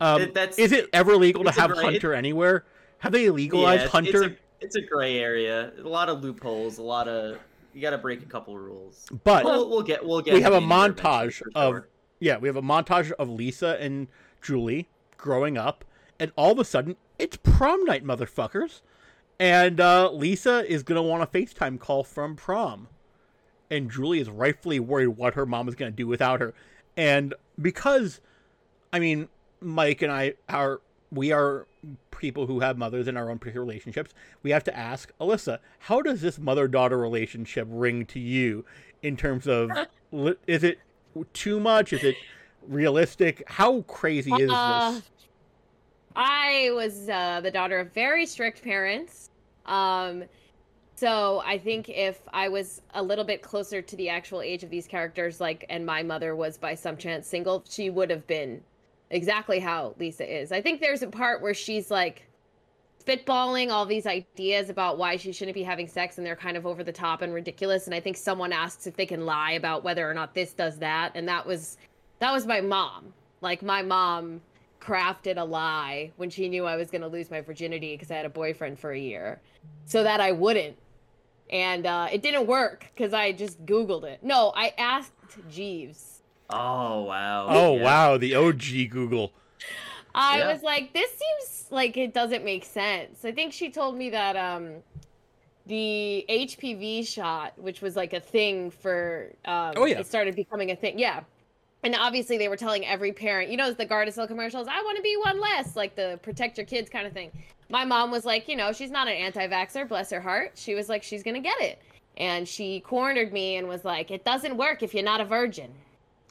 Um, 0.00 0.22
It- 0.22 0.34
that's- 0.34 0.58
is 0.58 0.70
it 0.72 0.88
ever 0.92 1.16
legal 1.16 1.42
to 1.44 1.50
have 1.50 1.72
great- 1.72 1.84
Hunter 1.84 2.14
anywhere? 2.14 2.64
Have 2.98 3.10
they 3.12 3.28
legalized 3.30 3.84
it's, 3.84 3.92
Hunter? 3.92 4.22
It's 4.24 4.34
a, 4.34 4.36
it's 4.60 4.76
a 4.76 4.80
gray 4.80 5.18
area. 5.18 5.72
A 5.78 5.88
lot 5.88 6.08
of 6.08 6.22
loopholes. 6.22 6.78
A 6.78 6.82
lot 6.82 7.08
of 7.08 7.36
you 7.74 7.80
gotta 7.80 7.98
break 7.98 8.22
a 8.22 8.26
couple 8.26 8.56
rules. 8.56 9.06
But 9.24 9.44
We'll, 9.44 9.68
we'll 9.70 9.82
get 9.82 10.04
we'll 10.06 10.20
get. 10.20 10.34
we 10.34 10.42
have 10.42 10.52
a 10.52 10.58
in 10.58 10.68
there 10.68 10.78
eventually, 10.90 11.02
montage 11.28 11.32
for 11.34 11.50
of 11.54 11.72
sure. 11.72 11.88
Yeah, 12.22 12.38
we 12.38 12.46
have 12.46 12.56
a 12.56 12.62
montage 12.62 13.10
of 13.10 13.28
Lisa 13.28 13.76
and 13.80 14.06
Julie 14.40 14.88
growing 15.16 15.58
up, 15.58 15.84
and 16.20 16.30
all 16.36 16.52
of 16.52 16.58
a 16.60 16.64
sudden 16.64 16.94
it's 17.18 17.36
prom 17.36 17.84
night, 17.84 18.04
motherfuckers. 18.04 18.80
And 19.40 19.80
uh, 19.80 20.08
Lisa 20.12 20.64
is 20.70 20.84
gonna 20.84 21.02
want 21.02 21.24
a 21.24 21.26
FaceTime 21.26 21.80
call 21.80 22.04
from 22.04 22.36
prom, 22.36 22.86
and 23.68 23.90
Julie 23.90 24.20
is 24.20 24.30
rightfully 24.30 24.78
worried 24.78 25.08
what 25.08 25.34
her 25.34 25.44
mom 25.44 25.68
is 25.68 25.74
gonna 25.74 25.90
do 25.90 26.06
without 26.06 26.40
her. 26.40 26.54
And 26.96 27.34
because, 27.60 28.20
I 28.92 29.00
mean, 29.00 29.28
Mike 29.60 30.00
and 30.00 30.12
I 30.12 30.34
are 30.48 30.80
we 31.10 31.32
are 31.32 31.66
people 32.12 32.46
who 32.46 32.60
have 32.60 32.78
mothers 32.78 33.08
in 33.08 33.16
our 33.16 33.30
own 33.30 33.40
particular 33.40 33.66
relationships. 33.66 34.14
We 34.44 34.52
have 34.52 34.62
to 34.64 34.76
ask 34.76 35.10
Alyssa, 35.20 35.58
how 35.80 36.00
does 36.00 36.20
this 36.20 36.38
mother-daughter 36.38 36.96
relationship 36.96 37.66
ring 37.68 38.06
to 38.06 38.20
you 38.20 38.64
in 39.02 39.16
terms 39.16 39.48
of 39.48 39.72
is 40.46 40.62
it 40.62 40.78
too 41.32 41.60
much? 41.60 41.92
Is 41.92 42.04
it 42.04 42.16
realistic? 42.66 43.42
How 43.46 43.82
crazy 43.82 44.32
is 44.32 44.50
Uh, 44.52 44.92
this? 44.92 45.02
I 46.14 46.70
was 46.74 47.08
uh, 47.08 47.40
the 47.40 47.50
daughter 47.50 47.78
of 47.80 47.92
very 47.92 48.26
strict 48.26 48.62
parents. 48.62 49.30
Um, 49.66 50.24
so 50.94 51.42
I 51.44 51.58
think 51.58 51.88
if 51.88 52.20
I 52.32 52.48
was 52.48 52.82
a 52.94 53.02
little 53.02 53.24
bit 53.24 53.42
closer 53.42 53.82
to 53.82 53.96
the 53.96 54.08
actual 54.08 54.42
age 54.42 54.62
of 54.62 54.70
these 54.70 54.86
characters, 54.86 55.40
like, 55.40 55.64
and 55.68 55.84
my 55.86 56.02
mother 56.02 56.36
was 56.36 56.58
by 56.58 56.74
some 56.74 56.96
chance 56.96 57.26
single, 57.26 57.64
she 57.68 57.90
would 57.90 58.10
have 58.10 58.26
been 58.26 58.62
exactly 59.10 59.58
how 59.58 59.94
Lisa 59.98 60.40
is. 60.40 60.52
I 60.52 60.60
think 60.60 60.80
there's 60.80 61.02
a 61.02 61.08
part 61.08 61.42
where 61.42 61.54
she's 61.54 61.90
like 61.90 62.26
spitballing 63.04 63.70
all 63.70 63.86
these 63.86 64.06
ideas 64.06 64.70
about 64.70 64.98
why 64.98 65.16
she 65.16 65.32
shouldn't 65.32 65.54
be 65.54 65.62
having 65.62 65.88
sex, 65.88 66.18
and 66.18 66.26
they're 66.26 66.36
kind 66.36 66.56
of 66.56 66.66
over 66.66 66.84
the 66.84 66.92
top 66.92 67.22
and 67.22 67.32
ridiculous. 67.34 67.86
And 67.86 67.94
I 67.94 68.00
think 68.00 68.16
someone 68.16 68.52
asks 68.52 68.86
if 68.86 68.96
they 68.96 69.06
can 69.06 69.26
lie 69.26 69.52
about 69.52 69.84
whether 69.84 70.08
or 70.08 70.14
not 70.14 70.34
this 70.34 70.52
does 70.52 70.78
that, 70.78 71.12
and 71.14 71.28
that 71.28 71.46
was 71.46 71.76
that 72.20 72.32
was 72.32 72.46
my 72.46 72.60
mom. 72.60 73.12
Like 73.40 73.62
my 73.62 73.82
mom 73.82 74.40
crafted 74.80 75.36
a 75.38 75.44
lie 75.44 76.10
when 76.16 76.28
she 76.30 76.48
knew 76.48 76.64
I 76.64 76.76
was 76.76 76.90
going 76.90 77.02
to 77.02 77.08
lose 77.08 77.30
my 77.30 77.40
virginity 77.40 77.94
because 77.94 78.10
I 78.10 78.16
had 78.16 78.26
a 78.26 78.30
boyfriend 78.30 78.78
for 78.78 78.92
a 78.92 78.98
year, 78.98 79.40
so 79.84 80.02
that 80.02 80.20
I 80.20 80.32
wouldn't. 80.32 80.76
And 81.50 81.86
uh, 81.86 82.08
it 82.10 82.22
didn't 82.22 82.46
work 82.46 82.86
because 82.94 83.12
I 83.12 83.32
just 83.32 83.64
Googled 83.66 84.04
it. 84.04 84.22
No, 84.22 84.52
I 84.56 84.72
asked 84.78 85.12
Jeeves. 85.50 86.22
Oh 86.50 87.02
wow. 87.04 87.46
Oh 87.48 87.76
Yeah. 87.76 87.82
wow, 87.82 88.16
the 88.16 88.34
OG 88.34 88.90
Google. 88.90 89.32
I 90.14 90.38
Yeah. 90.38 90.52
was 90.52 90.62
like, 90.62 90.92
this 90.92 91.10
seems 91.10 91.66
like 91.70 91.96
it 91.96 92.12
doesn't 92.14 92.44
make 92.44 92.64
sense. 92.64 93.24
I 93.24 93.32
think 93.32 93.52
she 93.52 93.70
told 93.70 93.96
me 93.96 94.10
that 94.10 94.36
um, 94.36 94.74
the 95.66 96.24
HPV 96.28 97.06
shot, 97.06 97.52
which 97.58 97.80
was 97.80 97.96
like 97.96 98.12
a 98.12 98.20
thing 98.20 98.70
for, 98.70 99.30
um, 99.44 99.72
Oh, 99.76 99.84
yeah. 99.86 99.98
it 100.00 100.06
started 100.06 100.34
becoming 100.36 100.70
a 100.70 100.76
thing. 100.76 100.98
Yeah. 100.98 101.22
And 101.84 101.96
obviously, 101.98 102.38
they 102.38 102.48
were 102.48 102.56
telling 102.56 102.86
every 102.86 103.10
parent, 103.12 103.50
you 103.50 103.56
know, 103.56 103.72
the 103.72 103.84
Gardasil 103.86 104.28
commercials, 104.28 104.68
I 104.68 104.80
want 104.82 104.96
to 104.98 105.02
be 105.02 105.16
one 105.16 105.40
less, 105.40 105.74
like 105.74 105.96
the 105.96 106.18
protect 106.22 106.56
your 106.56 106.66
kids 106.66 106.88
kind 106.88 107.06
of 107.08 107.12
thing. 107.12 107.32
My 107.70 107.84
mom 107.84 108.10
was 108.12 108.24
like, 108.24 108.48
you 108.48 108.54
know, 108.54 108.72
she's 108.72 108.90
not 108.90 109.08
an 109.08 109.14
anti 109.14 109.48
vaxxer, 109.48 109.88
bless 109.88 110.10
her 110.10 110.20
heart. 110.20 110.52
She 110.54 110.74
was 110.76 110.88
like, 110.88 111.02
she's 111.02 111.22
going 111.24 111.34
to 111.34 111.40
get 111.40 111.60
it. 111.60 111.80
And 112.18 112.46
she 112.46 112.80
cornered 112.80 113.32
me 113.32 113.56
and 113.56 113.66
was 113.66 113.84
like, 113.84 114.10
it 114.12 114.24
doesn't 114.24 114.56
work 114.56 114.82
if 114.84 114.94
you're 114.94 115.02
not 115.02 115.20
a 115.20 115.24
virgin. 115.24 115.72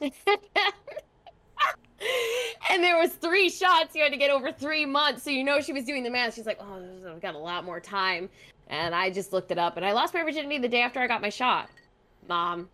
and 2.70 2.82
there 2.82 2.98
was 2.98 3.10
three 3.12 3.48
shots 3.50 3.94
you 3.94 4.02
had 4.02 4.12
to 4.12 4.18
get 4.18 4.30
over 4.30 4.50
three 4.52 4.84
months 4.86 5.22
so 5.22 5.30
you 5.30 5.44
know 5.44 5.60
she 5.60 5.72
was 5.72 5.84
doing 5.84 6.02
the 6.02 6.10
math 6.10 6.34
she's 6.34 6.46
like 6.46 6.58
oh 6.60 6.82
i've 7.10 7.20
got 7.20 7.34
a 7.34 7.38
lot 7.38 7.64
more 7.64 7.80
time 7.80 8.28
and 8.68 8.94
i 8.94 9.10
just 9.10 9.32
looked 9.32 9.50
it 9.50 9.58
up 9.58 9.76
and 9.76 9.84
i 9.84 9.92
lost 9.92 10.14
my 10.14 10.22
virginity 10.22 10.58
the 10.58 10.68
day 10.68 10.80
after 10.82 11.00
i 11.00 11.06
got 11.06 11.20
my 11.20 11.28
shot 11.28 11.68
mom 12.28 12.68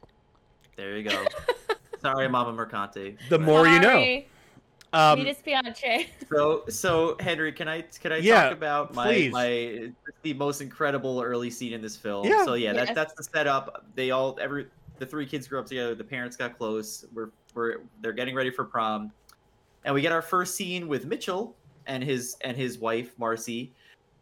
There 0.77 0.97
you 0.97 1.03
go. 1.09 1.25
Sorry, 2.01 2.29
Mama 2.29 2.53
Mercante. 2.53 3.17
The 3.29 3.39
more 3.41 3.67
you 3.67 3.81
know. 3.81 3.89
Sorry. 3.95 4.29
Um, 4.93 5.23
Mi. 5.25 5.35
So, 6.31 6.65
so 6.69 7.17
Henry, 7.21 7.53
can 7.53 7.67
I 7.69 7.83
can 7.83 8.13
I 8.13 8.19
Yeah, 8.19 8.45
talk 8.45 8.53
about 8.53 8.95
my 8.95 9.07
please. 9.13 9.33
my 9.33 9.91
the 10.23 10.35
most 10.35 10.61
incredible 10.61 11.21
early 11.21 11.51
scene 11.51 11.73
in 11.73 11.83
this 11.83 11.97
film? 11.97 12.27
Yeah. 12.27 12.45
So 12.45 12.55
yeah, 12.55 12.73
Yes. 12.73 12.87
that, 12.87 12.95
that's 12.95 13.15
the 13.15 13.25
setup. 13.25 13.85
They 13.97 14.13
all 14.13 14.39
every 14.41 14.69
the 14.99 15.07
three 15.07 15.27
kids 15.27 15.49
grew 15.49 15.59
up 15.59 15.67
together. 15.67 15.95
The 15.95 16.05
parents 16.05 16.37
got 16.37 16.57
close. 16.57 17.05
We're 17.13 17.31
we're 17.59 17.81
they're 18.01 18.13
getting 18.13 18.35
ready 18.35 18.51
for 18.51 18.65
prom, 18.65 19.13
and 19.85 19.95
we 19.95 20.01
get 20.01 20.13
our 20.13 20.23
first 20.23 20.55
scene 20.55 20.89
with 20.89 21.05
Mitchell 21.05 21.55
and 21.87 22.03
his 22.03 22.37
and 22.43 22.57
his 22.57 22.79
wife 22.79 23.13
Marcy, 23.19 23.73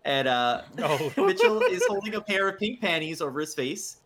and 0.05 0.27
uh, 0.27 0.63
Oh. 0.79 1.13
Mitchell 1.27 1.61
is 1.63 1.85
holding 1.87 2.15
a 2.15 2.21
pair 2.21 2.49
of 2.49 2.59
pink 2.59 2.81
panties 2.81 3.21
over 3.21 3.39
his 3.41 3.55
face, 3.55 3.99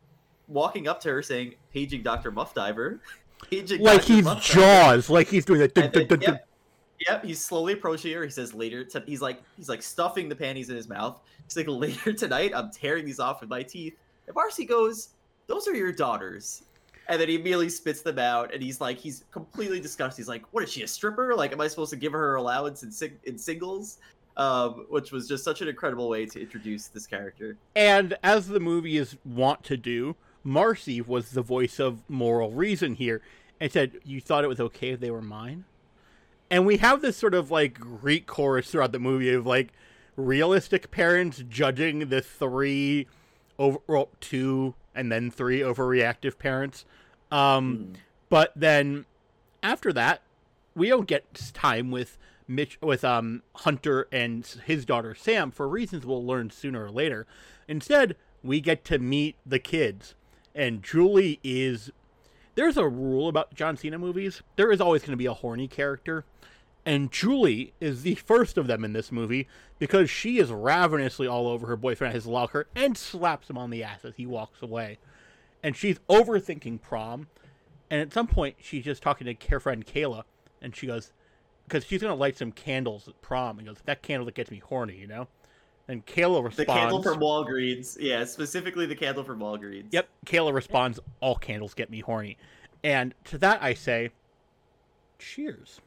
walking 0.49 0.89
up 0.89 1.01
to 1.01 1.11
her 1.11 1.23
saying, 1.23 1.55
"Paging 1.73 2.03
Doctor 2.03 2.31
Muff 2.31 2.55
Diver." 2.55 3.01
Paging 3.51 3.81
like 3.81 4.01
Dr. 4.03 4.13
he's 4.13 4.25
Muff 4.25 4.47
Diver. 4.47 4.61
Jaws, 4.61 5.11
like 5.11 5.29
he's 5.29 5.45
doing 5.47 5.61
that. 5.61 5.75
Yep, 5.77 6.47
yep, 7.09 7.25
he's 7.25 7.43
slowly 7.43 7.73
approaching 7.73 8.13
her. 8.15 8.25
He 8.25 8.31
says 8.31 8.53
later, 8.53 8.85
to, 8.85 9.03
he's 9.07 9.23
like 9.23 9.43
he's 9.57 9.69
like 9.69 9.83
stuffing 9.83 10.29
the 10.29 10.37
panties 10.37 10.69
in 10.69 10.77
his 10.77 10.89
mouth. 10.89 11.21
He's 11.45 11.57
like 11.57 11.69
later 11.69 12.13
tonight, 12.13 12.53
I'm 12.55 12.71
tearing 12.71 13.07
these 13.07 13.21
off 13.21 13.41
with 13.41 13.49
my 13.49 13.63
teeth. 13.63 13.95
And 14.27 14.35
Marcy 14.35 14.65
goes, 14.65 15.11
"Those 15.47 15.69
are 15.69 15.75
your 15.75 15.93
daughters." 15.93 16.65
And 17.11 17.21
then 17.21 17.29
he 17.29 17.35
immediately 17.35 17.69
spits 17.69 18.03
them 18.03 18.19
out, 18.19 18.55
and 18.55 18.63
he's 18.63 18.81
like, 18.81 18.97
he's 18.97 19.25
completely 19.33 19.81
disgusted. 19.81 20.23
He's 20.23 20.29
like, 20.29 20.45
"What 20.53 20.63
is 20.63 20.73
she, 20.73 20.83
a 20.83 20.89
stripper? 20.89 21.35
Like, 21.35 21.53
am 21.53 21.61
I 21.61 21.67
supposed 21.67 21.91
to 21.91 21.97
give 21.97 22.13
her 22.13 22.37
allowance 22.37 22.85
in 22.85 22.93
sing- 22.93 23.19
in 23.25 23.37
singles?" 23.37 23.99
Um, 24.37 24.87
which 24.89 25.11
was 25.11 25.29
just 25.29 25.43
such 25.43 25.61
an 25.61 25.69
incredible 25.69 26.09
way 26.09 26.25
to 26.25 26.41
introduce 26.41 26.87
this 26.87 27.07
character. 27.07 27.57
And 27.75 28.17
as 28.23 28.47
the 28.47 28.61
movie 28.61 28.97
is 28.97 29.17
wont 29.25 29.65
to 29.65 29.77
do, 29.77 30.15
Marcy 30.43 31.01
was 31.01 31.33
the 31.33 31.43
voice 31.43 31.79
of 31.79 32.09
moral 32.09 32.53
reason 32.53 32.95
here 32.95 33.21
and 33.61 33.71
said, 33.71 33.99
You 34.05 34.21
thought 34.21 34.45
it 34.45 34.49
was 34.49 34.61
okay 34.61 34.91
if 34.91 35.01
they 35.01 35.11
were 35.11 35.21
mine? 35.21 35.65
And 36.51 36.67
we 36.67 36.79
have 36.79 37.03
this 37.03 37.17
sort 37.17 37.35
of 37.35 37.51
like 37.51 37.79
Greek 37.79 38.27
chorus 38.27 38.71
throughout 38.71 38.93
the 38.93 38.99
movie 38.99 39.33
of 39.33 39.47
like 39.47 39.73
realistic 40.17 40.91
parents 40.91 41.43
judging 41.49 42.09
the 42.09 42.21
three 42.21 43.07
over 43.59 43.79
well, 43.87 44.09
two 44.21 44.75
and 44.95 45.13
then 45.13 45.31
three 45.31 45.61
overreactive 45.61 46.39
parents. 46.39 46.85
Um, 47.31 47.77
Mm. 47.79 47.95
but 48.29 48.53
then 48.57 49.05
after 49.63 49.93
that, 49.93 50.23
we 50.75 50.89
don't 50.89 51.07
get 51.07 51.33
time 51.55 51.91
with 51.91 52.17
Mitch 52.49 52.79
with 52.83 53.05
um 53.05 53.43
Hunter 53.57 54.09
and 54.11 54.45
his 54.67 54.85
daughter 54.85 55.15
Sam 55.15 55.51
for 55.51 55.69
reasons 55.69 56.05
we'll 56.05 56.25
learn 56.25 56.51
sooner 56.51 56.85
or 56.85 56.91
later. 56.91 57.27
Instead, 57.69 58.17
we 58.43 58.61
get 58.61 58.85
to 58.87 58.99
meet 58.99 59.37
the 59.47 59.59
kids, 59.61 60.15
and 60.55 60.83
Julie 60.83 61.39
is. 61.45 61.93
There's 62.57 62.77
a 62.77 62.89
rule 62.89 63.29
about 63.29 63.55
John 63.55 63.77
Cena 63.77 63.99
movies. 63.99 64.43
There 64.57 64.73
is 64.73 64.81
always 64.81 65.03
going 65.03 65.13
to 65.13 65.17
be 65.17 65.27
a 65.27 65.33
horny 65.35 65.69
character, 65.69 66.25
and 66.85 67.13
Julie 67.13 67.73
is 67.81 68.03
the 68.03 68.17
first 68.17 68.59
of 68.59 68.67
them 68.67 68.85
in 68.85 68.93
this 68.93 69.13
movie 69.13 69.47
because 69.79 70.11
she 70.11 70.39
is 70.39 70.51
ravenously 70.51 71.29
all 71.29 71.47
over 71.47 71.69
her 71.69 71.77
boyfriend 71.77 72.11
at 72.11 72.15
his 72.17 72.27
locker 72.27 72.67
and 72.75 72.99
slaps 72.99 73.49
him 73.49 73.57
on 73.57 73.71
the 73.71 73.85
ass 73.85 74.05
as 74.05 74.17
he 74.17 74.27
walks 74.27 74.61
away. 74.63 74.99
And 75.63 75.77
she's 75.77 75.99
overthinking 76.09 76.81
prom. 76.81 77.29
And 77.91 78.01
at 78.01 78.13
some 78.13 78.27
point, 78.27 78.57
she's 78.61 78.85
just 78.85 79.03
talking 79.03 79.27
to 79.27 79.49
her 79.49 79.61
friend 79.61 79.85
Kayla, 79.85 80.23
and 80.63 80.75
she 80.75 80.87
goes, 80.87 81.13
because 81.67 81.85
she's 81.85 82.01
gonna 82.01 82.15
light 82.15 82.39
some 82.39 82.53
candles 82.53 83.09
at 83.09 83.21
prom, 83.21 83.59
and 83.59 83.67
goes, 83.67 83.79
that 83.85 84.03
candle 84.03 84.27
that 84.27 84.35
gets 84.35 84.51
me 84.51 84.59
horny, 84.59 84.97
you 84.97 85.07
know. 85.07 85.27
And 85.89 86.07
Kayla 86.07 86.45
responds, 86.45 86.57
The 86.57 86.67
candle 86.67 87.03
from 87.03 87.19
Walgreens, 87.19 87.97
yeah, 87.99 88.25
specifically 88.25 88.87
the 88.87 88.95
candle 88.95 89.25
from 89.25 89.41
Walgreens. 89.41 89.87
Yep. 89.91 90.09
Kayla 90.25 90.55
responds, 90.55 91.01
all 91.19 91.35
candles 91.35 91.75
get 91.75 91.91
me 91.91 91.99
horny. 91.99 92.39
And 92.85 93.13
to 93.25 93.39
that 93.39 93.61
I 93.61 93.75
say, 93.75 94.11
cheers. 95.19 95.81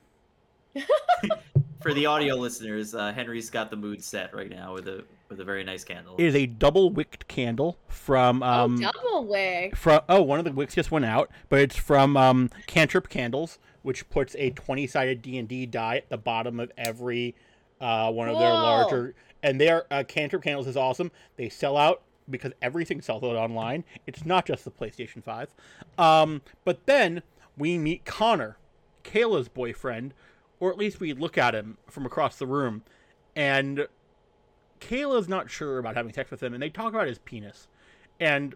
For 1.81 1.93
the 1.93 2.05
audio 2.05 2.35
listeners, 2.35 2.93
uh, 2.95 3.13
Henry's 3.13 3.49
got 3.49 3.69
the 3.69 3.77
mood 3.77 4.03
set 4.03 4.33
right 4.33 4.49
now 4.49 4.73
with 4.73 4.87
a 4.87 5.03
with 5.33 5.41
a 5.41 5.45
very 5.45 5.63
nice 5.63 5.83
candle. 5.83 6.15
It 6.17 6.25
is 6.25 6.35
a 6.35 6.45
double 6.45 6.89
wicked 6.89 7.27
candle 7.27 7.77
from 7.87 8.43
um 8.43 8.75
oh, 8.83 8.91
double 8.91 9.25
wick. 9.25 9.75
from 9.75 10.01
oh 10.07 10.21
one 10.21 10.39
of 10.39 10.45
the 10.45 10.51
wicks 10.51 10.75
just 10.75 10.91
went 10.91 11.05
out, 11.05 11.29
but 11.49 11.59
it's 11.59 11.75
from 11.75 12.15
um 12.15 12.49
Cantrip 12.67 13.09
Candles, 13.09 13.59
which 13.81 14.09
puts 14.09 14.35
a 14.37 14.51
twenty 14.51 14.87
sided 14.87 15.21
D 15.21 15.37
and 15.37 15.47
D 15.47 15.65
die 15.65 15.97
at 15.97 16.09
the 16.09 16.17
bottom 16.17 16.59
of 16.59 16.71
every 16.77 17.35
uh 17.81 18.11
one 18.11 18.29
of 18.29 18.37
their 18.37 18.53
larger 18.53 19.15
and 19.41 19.59
their 19.59 19.85
uh, 19.91 20.03
Cantrip 20.03 20.43
Candles 20.43 20.67
is 20.67 20.77
awesome. 20.77 21.11
They 21.35 21.49
sell 21.49 21.77
out 21.77 22.01
because 22.29 22.53
everything 22.61 23.01
sells 23.01 23.23
out 23.23 23.35
online. 23.35 23.83
It's 24.07 24.25
not 24.25 24.45
just 24.45 24.63
the 24.63 24.71
PlayStation 24.71 25.21
Five. 25.23 25.49
Um, 25.97 26.41
but 26.63 26.85
then 26.85 27.21
we 27.57 27.77
meet 27.77 28.05
Connor, 28.05 28.57
Kayla's 29.03 29.49
boyfriend, 29.49 30.13
or 30.59 30.71
at 30.71 30.77
least 30.77 31.01
we 31.01 31.11
look 31.11 31.37
at 31.37 31.53
him 31.53 31.77
from 31.87 32.05
across 32.05 32.37
the 32.37 32.47
room, 32.47 32.83
and 33.35 33.87
Kayla's 34.89 35.29
not 35.29 35.49
sure 35.49 35.77
about 35.77 35.95
having 35.95 36.11
sex 36.13 36.29
with 36.31 36.41
him, 36.43 36.53
and 36.53 36.61
they 36.61 36.69
talk 36.69 36.93
about 36.93 37.07
his 37.07 37.19
penis. 37.19 37.67
And 38.19 38.55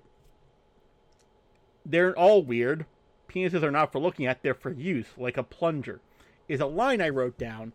they're 1.86 2.16
all 2.18 2.44
weird. 2.44 2.86
Penises 3.30 3.64
are 3.64 3.72
not 3.72 3.92
for 3.92 4.00
looking 4.00 4.26
at, 4.26 4.42
they're 4.44 4.54
for 4.54 4.72
use, 4.72 5.08
like 5.18 5.38
a 5.38 5.44
plunger, 5.44 6.00
is 6.48 6.60
a 6.60 6.66
line 6.66 7.02
I 7.02 7.10
wrote 7.10 7.38
down. 7.38 7.74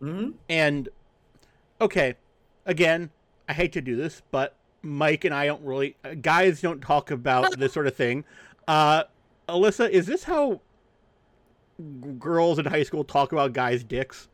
hmm 0.00 0.30
And, 0.48 0.88
okay, 1.80 2.14
again, 2.66 3.10
I 3.48 3.54
hate 3.54 3.72
to 3.72 3.80
do 3.80 3.96
this, 3.96 4.22
but 4.30 4.56
Mike 4.82 5.24
and 5.24 5.34
I 5.34 5.46
don't 5.46 5.62
really 5.62 5.96
guys 6.20 6.60
don't 6.60 6.80
talk 6.80 7.10
about 7.10 7.58
this 7.58 7.72
sort 7.72 7.86
of 7.86 7.94
thing. 7.94 8.24
Uh, 8.66 9.04
Alyssa, 9.48 9.88
is 9.88 10.06
this 10.06 10.24
how 10.24 10.60
g- 11.78 12.12
girls 12.18 12.58
in 12.58 12.64
high 12.66 12.82
school 12.82 13.04
talk 13.04 13.32
about 13.32 13.52
guys' 13.52 13.84
dicks? 13.84 14.28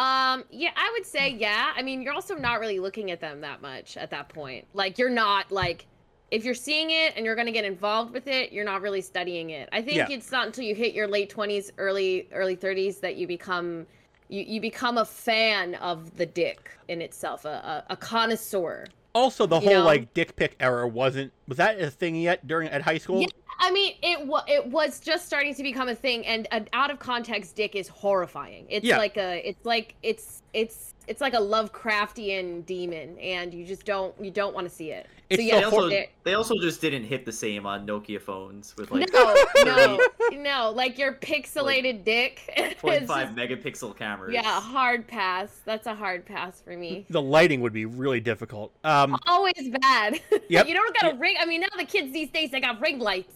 Um, 0.00 0.44
yeah, 0.50 0.70
I 0.76 0.90
would 0.94 1.04
say 1.04 1.28
yeah. 1.28 1.74
I 1.76 1.82
mean, 1.82 2.00
you're 2.00 2.14
also 2.14 2.34
not 2.34 2.58
really 2.58 2.80
looking 2.80 3.10
at 3.10 3.20
them 3.20 3.42
that 3.42 3.60
much 3.60 3.98
at 3.98 4.10
that 4.10 4.30
point. 4.30 4.66
Like 4.72 4.98
you're 4.98 5.10
not 5.10 5.52
like 5.52 5.86
if 6.30 6.42
you're 6.42 6.54
seeing 6.54 6.90
it 6.90 7.12
and 7.16 7.26
you're 7.26 7.34
going 7.34 7.48
to 7.48 7.52
get 7.52 7.66
involved 7.66 8.14
with 8.14 8.26
it, 8.26 8.50
you're 8.50 8.64
not 8.64 8.80
really 8.80 9.02
studying 9.02 9.50
it. 9.50 9.68
I 9.72 9.82
think 9.82 9.98
Yeah. 9.98 10.06
it's 10.08 10.32
not 10.32 10.46
until 10.46 10.64
you 10.64 10.74
hit 10.74 10.94
your 10.94 11.06
late 11.06 11.30
20s, 11.30 11.70
early 11.76 12.28
early 12.32 12.56
30s 12.56 13.00
that 13.00 13.16
you 13.16 13.26
become 13.26 13.86
you, 14.30 14.42
you 14.42 14.60
become 14.60 14.96
a 14.96 15.04
fan 15.04 15.74
of 15.76 16.16
the 16.16 16.24
dick 16.24 16.70
in 16.88 17.02
itself, 17.02 17.44
a, 17.44 17.84
a, 17.88 17.92
a 17.92 17.96
connoisseur. 17.96 18.86
Also, 19.14 19.46
the 19.46 19.58
You 19.60 19.68
whole 19.68 19.78
know? 19.80 19.84
like 19.84 20.14
dick 20.14 20.36
pic 20.36 20.56
era 20.60 20.86
wasn't 20.86 21.32
was 21.48 21.58
that 21.58 21.80
a 21.80 21.90
thing 21.90 22.14
yet 22.14 22.46
during 22.46 22.68
at 22.68 22.82
high 22.82 22.98
school? 22.98 23.20
Yeah. 23.22 23.26
I 23.62 23.70
mean, 23.72 23.94
it 24.02 24.26
wa- 24.26 24.44
it 24.48 24.66
was 24.68 25.00
just 25.00 25.26
starting 25.26 25.54
to 25.54 25.62
become 25.62 25.88
a 25.88 25.94
thing, 25.94 26.24
and 26.26 26.46
an 26.50 26.68
out 26.72 26.90
of 26.90 26.98
context 26.98 27.56
dick 27.56 27.74
is 27.76 27.88
horrifying. 27.88 28.66
It's 28.70 28.86
Yeah. 28.86 28.96
like 28.98 29.16
a, 29.18 29.46
it's 29.46 29.64
like 29.66 29.94
it's 30.02 30.42
it's 30.54 30.94
it's 31.10 31.20
like 31.20 31.34
a 31.34 31.38
Lovecraftian 31.38 32.64
demon, 32.66 33.18
and 33.18 33.52
you 33.52 33.66
just 33.66 33.84
don't 33.84 34.14
you 34.20 34.30
don't 34.30 34.54
want 34.54 34.68
to 34.68 34.72
see 34.72 34.92
it. 34.92 35.08
It's 35.28 35.42
so 35.42 35.44
the 35.44 35.50
They 35.58 35.64
also, 35.64 35.88
there- 35.88 36.06
they 36.22 36.34
also 36.34 36.54
just 36.60 36.80
didn't 36.80 37.02
hit 37.02 37.26
the 37.26 37.32
same 37.32 37.66
on 37.66 37.84
Nokia 37.84 38.20
phones 38.20 38.76
with 38.76 38.92
like 38.92 39.12
no, 39.12 39.34
no, 39.64 40.00
no, 40.32 40.70
like 40.70 40.98
your 40.98 41.14
pixelated 41.14 42.04
dick. 42.04 42.42
is 42.56 42.74
0.5 42.74 43.34
megapixel 43.34 43.96
cameras. 43.98 44.32
yeah, 44.32 44.60
hard 44.60 45.08
pass. 45.08 45.60
That's 45.64 45.88
a 45.88 45.96
hard 45.96 46.24
pass 46.24 46.60
for 46.60 46.76
me. 46.76 47.06
The 47.10 47.20
lighting 47.20 47.60
would 47.60 47.72
be 47.72 47.86
really 47.86 48.20
difficult. 48.20 48.72
Um, 48.84 49.16
Always 49.26 49.68
bad. 49.82 50.20
Yep. 50.48 50.66
you 50.66 50.74
don't 50.74 51.00
got 51.00 51.14
a 51.14 51.16
ring. 51.16 51.36
I 51.40 51.46
mean, 51.46 51.60
now 51.60 51.68
the 51.76 51.84
kids 51.84 52.12
these 52.12 52.30
days 52.30 52.50
they 52.52 52.60
got 52.60 52.80
ring 52.80 52.98
lights. 53.00 53.34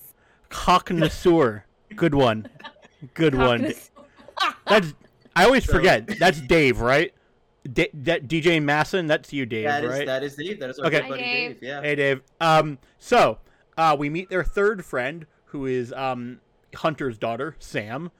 connoisseur, 0.48 1.64
good 1.96 2.14
one, 2.14 2.48
good 3.14 3.34
one. 3.34 3.72
That's 4.66 4.94
I 5.36 5.44
always 5.44 5.64
forget. 5.64 6.06
That's 6.18 6.40
Dave, 6.40 6.80
right? 6.80 7.12
D- 7.72 7.88
that 7.94 8.28
DJ 8.28 8.62
Masson, 8.62 9.06
that's 9.06 9.32
you, 9.32 9.46
Dave, 9.46 9.64
That 9.64 9.84
is 9.84 9.90
right? 9.90 10.06
that 10.06 10.22
is 10.22 10.36
Dave. 10.36 10.60
That 10.60 10.70
is 10.70 10.78
our 10.78 10.86
Okay. 10.86 11.00
buddy 11.08 11.22
Dave. 11.22 11.50
Dave. 11.60 11.62
Yeah. 11.62 11.80
Hey, 11.80 11.94
Dave. 11.94 12.22
Um, 12.40 12.78
so 12.98 13.38
uh, 13.78 13.96
we 13.98 14.10
meet 14.10 14.28
their 14.28 14.44
third 14.44 14.84
friend, 14.84 15.26
who 15.46 15.64
is 15.66 15.92
um 15.94 16.40
Hunter's 16.74 17.16
daughter, 17.16 17.56
Sam, 17.58 18.10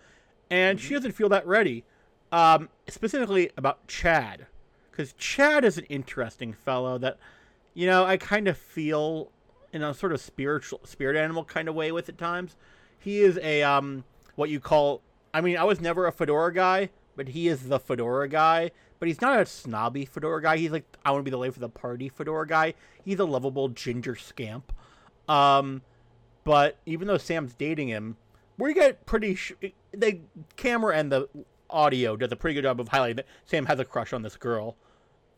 and 0.50 0.80
she 0.80 0.94
doesn't 0.94 1.12
feel 1.12 1.28
that 1.28 1.46
ready. 1.46 1.84
Um, 2.32 2.68
specifically 2.88 3.50
about 3.56 3.86
Chad, 3.86 4.46
because 4.90 5.12
Chad 5.12 5.64
is 5.64 5.78
an 5.78 5.84
interesting 5.84 6.52
fellow 6.52 6.98
that, 6.98 7.18
you 7.74 7.86
know, 7.86 8.04
I 8.04 8.16
kind 8.16 8.48
of 8.48 8.56
feel 8.58 9.30
in 9.72 9.82
a 9.82 9.92
sort 9.94 10.12
of 10.12 10.20
spiritual 10.20 10.80
spirit 10.84 11.16
animal 11.16 11.44
kind 11.44 11.68
of 11.68 11.74
way 11.74 11.92
with 11.92 12.08
at 12.08 12.16
times. 12.18 12.56
He 12.98 13.20
is 13.20 13.38
a 13.42 13.62
um 13.62 14.04
what 14.36 14.48
you 14.48 14.58
call. 14.58 15.02
I 15.34 15.40
mean, 15.42 15.56
I 15.58 15.64
was 15.64 15.80
never 15.80 16.06
a 16.06 16.12
fedora 16.12 16.52
guy, 16.54 16.90
but 17.14 17.28
he 17.28 17.46
is 17.48 17.68
the 17.68 17.78
fedora 17.78 18.28
guy. 18.28 18.70
But 18.98 19.08
he's 19.08 19.20
not 19.20 19.40
a 19.40 19.46
snobby 19.46 20.04
fedora 20.04 20.40
guy. 20.42 20.56
He's 20.56 20.70
like 20.72 20.84
I 21.04 21.10
want 21.10 21.20
to 21.20 21.24
be 21.24 21.30
the 21.30 21.36
life 21.38 21.54
of 21.56 21.60
the 21.60 21.68
party 21.68 22.08
fedora 22.08 22.46
guy. 22.46 22.74
He's 23.04 23.18
a 23.18 23.24
lovable 23.24 23.68
ginger 23.68 24.14
scamp. 24.16 24.72
Um, 25.28 25.82
but 26.44 26.76
even 26.86 27.08
though 27.08 27.18
Sam's 27.18 27.54
dating 27.54 27.88
him, 27.88 28.16
we 28.58 28.72
get 28.74 29.04
pretty. 29.06 29.34
Sh- 29.34 29.52
the 29.92 30.20
camera 30.56 30.96
and 30.96 31.10
the 31.10 31.28
audio 31.70 32.16
does 32.16 32.30
a 32.32 32.36
pretty 32.36 32.54
good 32.54 32.62
job 32.62 32.80
of 32.80 32.88
highlighting 32.88 33.16
that 33.16 33.26
Sam 33.46 33.66
has 33.66 33.78
a 33.80 33.84
crush 33.84 34.12
on 34.12 34.22
this 34.22 34.36
girl, 34.36 34.76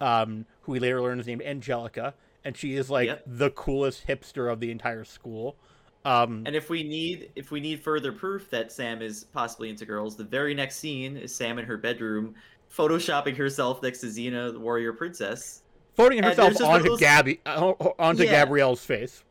um, 0.01 0.45
who 0.63 0.73
we 0.73 0.79
later 0.81 1.01
learn 1.01 1.19
is 1.21 1.27
named 1.27 1.43
Angelica, 1.43 2.15
and 2.45 2.57
she 2.57 2.75
is 2.75 2.91
like 2.91 3.07
Yep. 3.07 3.23
the 3.27 3.51
coolest 3.51 4.07
hipster 4.07 4.53
of 4.53 4.61
the 4.61 4.71
entire 4.71 5.05
school. 5.05 5.57
Um, 6.05 6.43
And 6.47 6.55
if 6.55 6.69
we 6.71 6.83
need 6.85 7.31
if 7.35 7.51
we 7.51 7.59
need 7.61 7.83
further 7.83 8.13
proof 8.13 8.49
that 8.51 8.71
Sam 8.71 9.03
is 9.03 9.25
possibly 9.25 9.71
into 9.71 9.85
girls, 9.85 10.17
the 10.17 10.25
very 10.25 10.55
next 10.55 10.77
scene 10.77 11.17
is 11.17 11.35
Sam 11.35 11.59
in 11.59 11.65
her 11.65 11.77
bedroom 11.77 12.35
photoshopping 12.75 13.37
herself 13.37 13.83
next 13.83 14.01
to 14.01 14.07
Xena, 14.07 14.53
the 14.53 14.59
warrior 14.61 14.93
princess. 14.93 15.63
phoning 15.95 16.19
and 16.19 16.27
herself 16.27 16.49
there's 16.49 16.59
just 16.59 16.69
one 16.69 16.77
of 16.77 16.83
onto 16.83 16.91
those- 16.91 17.01
Gabby, 17.01 17.41
uh, 17.47 17.73
onto 17.99 18.25
Yeah. 18.25 18.31
Gabrielle's 18.45 18.85
face. 18.85 19.25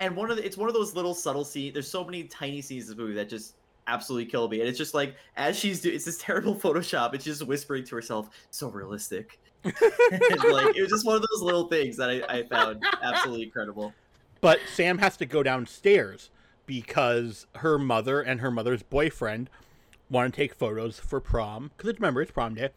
And 0.00 0.14
one 0.14 0.30
of 0.30 0.36
the, 0.36 0.44
it's 0.44 0.58
one 0.58 0.68
of 0.68 0.74
those 0.74 0.94
little 0.94 1.14
subtle 1.14 1.44
scenes. 1.44 1.72
There's 1.72 1.88
so 1.90 2.04
many 2.04 2.24
tiny 2.24 2.60
scenes 2.60 2.84
in 2.84 2.90
this 2.90 2.96
movie 2.98 3.14
that 3.14 3.30
just 3.30 3.54
absolutely 3.86 4.30
kill 4.30 4.46
me. 4.48 4.60
And 4.60 4.68
it's 4.68 4.76
just 4.76 4.92
like 4.92 5.16
as 5.38 5.58
she's 5.58 5.80
doing, 5.80 5.94
it's 5.94 6.04
this 6.04 6.18
terrible 6.18 6.54
Photoshop. 6.60 7.14
It's 7.14 7.24
just 7.24 7.46
whispering 7.46 7.84
to 7.84 7.94
herself, 7.94 8.28
so 8.50 8.68
realistic. 8.68 9.38
Like 9.64 10.76
it 10.76 10.82
was 10.82 10.90
just 10.90 11.06
one 11.06 11.16
of 11.16 11.22
those 11.22 11.42
little 11.42 11.66
things 11.68 11.96
that 11.96 12.10
I, 12.10 12.22
I 12.28 12.42
found 12.46 12.84
absolutely 13.02 13.44
incredible. 13.44 13.92
But 14.42 14.58
Sam 14.74 14.98
has 14.98 15.16
to 15.16 15.26
go 15.26 15.42
downstairs 15.42 16.30
because 16.66 17.46
her 17.56 17.78
mother 17.78 18.20
and 18.20 18.40
her 18.42 18.50
mother's 18.50 18.82
boyfriend 18.82 19.48
want 20.10 20.32
to 20.32 20.36
take 20.36 20.54
photos 20.54 20.98
for 21.00 21.20
prom. 21.20 21.70
Because 21.76 21.94
remember, 21.94 22.22
it's 22.22 22.30
prom 22.30 22.54
day. 22.54 22.70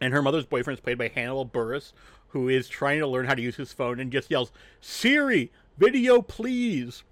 And 0.00 0.12
her 0.12 0.22
mother's 0.22 0.44
boyfriend 0.46 0.78
is 0.78 0.82
played 0.82 0.98
by 0.98 1.08
Hannibal 1.08 1.46
Buress, 1.46 1.92
who 2.28 2.48
is 2.48 2.68
trying 2.68 2.98
to 3.00 3.06
learn 3.06 3.26
how 3.26 3.34
to 3.34 3.42
use 3.42 3.56
his 3.56 3.72
phone 3.72 4.00
and 4.00 4.10
just 4.12 4.30
yells, 4.30 4.50
Siri, 4.80 5.50
video, 5.78 6.20
please. 6.20 7.04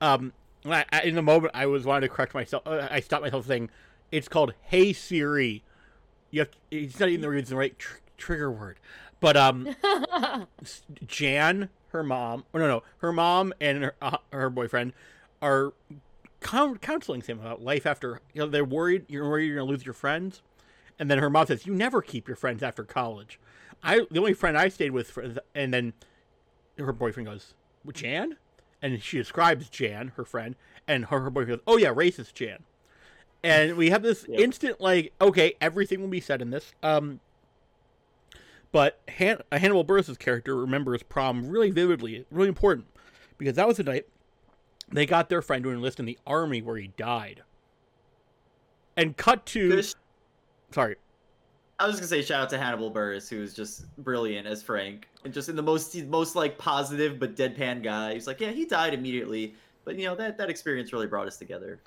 Um, 0.00 0.32
I, 0.64 0.84
I- 0.92 1.02
in 1.02 1.14
the 1.14 1.22
moment, 1.22 1.52
I 1.54 1.66
was 1.66 1.84
wanting 1.84 2.08
to 2.08 2.14
correct 2.14 2.34
myself. 2.34 2.64
Uh, 2.66 2.88
I 2.90 3.00
stopped 3.00 3.22
myself 3.22 3.46
saying, 3.46 3.70
it's 4.10 4.28
called 4.28 4.54
Hey 4.62 4.92
Siri. 4.92 5.62
You 6.30 6.40
have 6.40 6.50
it's 6.70 6.98
not 7.00 7.08
even 7.08 7.20
the 7.22 7.28
reason 7.30 7.50
the 7.50 7.56
right 7.56 7.78
tr- 7.78 7.98
trigger 8.16 8.50
word. 8.50 8.78
But 9.20 9.36
um, 9.36 9.74
Jan, 11.06 11.68
her 11.88 12.02
mom, 12.02 12.44
or 12.52 12.60
no, 12.60 12.66
no, 12.68 12.82
her 12.98 13.12
mom 13.12 13.52
and 13.60 13.82
her, 13.84 13.94
uh, 14.02 14.18
her 14.32 14.50
boyfriend 14.50 14.92
are 15.42 15.72
counseling 16.40 17.22
Sam 17.22 17.40
about 17.40 17.62
life 17.62 17.86
after. 17.86 18.20
You 18.32 18.42
know, 18.42 18.48
they're 18.48 18.64
worried. 18.64 19.04
You're 19.08 19.28
worried 19.28 19.46
you're 19.46 19.56
gonna 19.56 19.70
lose 19.70 19.84
your 19.84 19.94
friends, 19.94 20.42
and 20.98 21.10
then 21.10 21.18
her 21.18 21.30
mom 21.30 21.46
says, 21.46 21.66
"You 21.66 21.74
never 21.74 22.00
keep 22.02 22.28
your 22.28 22.36
friends 22.36 22.62
after 22.62 22.84
college." 22.84 23.38
I 23.82 24.06
the 24.10 24.18
only 24.18 24.34
friend 24.34 24.56
I 24.58 24.68
stayed 24.68 24.90
with, 24.90 25.10
for, 25.10 25.34
and 25.54 25.72
then 25.72 25.92
her 26.78 26.92
boyfriend 26.92 27.28
goes, 27.28 27.54
"Jan," 27.92 28.36
and 28.82 29.02
she 29.02 29.18
describes 29.18 29.68
Jan, 29.68 30.12
her 30.16 30.24
friend, 30.24 30.56
and 30.86 31.06
her, 31.06 31.20
her 31.20 31.30
boyfriend 31.30 31.58
goes, 31.58 31.64
"Oh 31.66 31.76
yeah, 31.76 31.92
racist 31.92 32.34
Jan." 32.34 32.64
And 33.42 33.76
we 33.76 33.90
have 33.90 34.02
this 34.02 34.26
Yep. 34.28 34.40
instant 34.40 34.80
like, 34.80 35.12
okay, 35.20 35.54
everything 35.60 36.00
will 36.00 36.08
be 36.08 36.20
said 36.20 36.42
in 36.42 36.50
this. 36.50 36.72
Um, 36.82 37.20
but 38.72 39.00
Han- 39.18 39.42
Hannibal 39.52 39.84
Buress' 39.84 40.18
character 40.18 40.56
remembers 40.56 41.04
prom 41.04 41.48
really 41.48 41.70
vividly, 41.70 42.26
really 42.32 42.48
important, 42.48 42.88
because 43.38 43.54
that 43.54 43.68
was 43.68 43.76
the 43.76 43.84
night 43.84 44.06
they 44.92 45.06
got 45.06 45.28
their 45.28 45.42
friend 45.42 45.62
to 45.64 45.70
enlist 45.70 46.00
in 46.00 46.06
the 46.06 46.18
army 46.26 46.62
where 46.62 46.76
he 46.76 46.88
died. 46.96 47.42
And 48.96 49.16
cut 49.16 49.46
to 49.46 49.82
sh- 49.82 49.94
sorry, 50.72 50.96
I 51.78 51.86
was 51.86 51.96
gonna 51.96 52.08
say 52.08 52.22
shout 52.22 52.42
out 52.42 52.50
to 52.50 52.58
Hannibal 52.58 52.90
Buress, 52.92 53.28
who 53.28 53.40
is 53.42 53.54
just 53.54 53.84
brilliant 53.98 54.46
as 54.48 54.62
Frank, 54.62 55.06
and 55.24 55.32
just 55.32 55.48
in 55.48 55.54
the 55.56 55.62
most 55.62 55.94
most 56.06 56.34
like 56.34 56.58
positive 56.58 57.18
but 57.20 57.36
deadpan 57.36 57.82
guy. 57.82 58.14
He's 58.14 58.26
like, 58.26 58.40
yeah, 58.40 58.50
he 58.50 58.64
died 58.64 58.94
immediately, 58.94 59.54
but 59.84 59.96
you 59.96 60.06
know 60.06 60.16
that 60.16 60.36
that 60.38 60.50
experience 60.50 60.92
really 60.92 61.06
brought 61.06 61.26
us 61.28 61.36
together. 61.36 61.80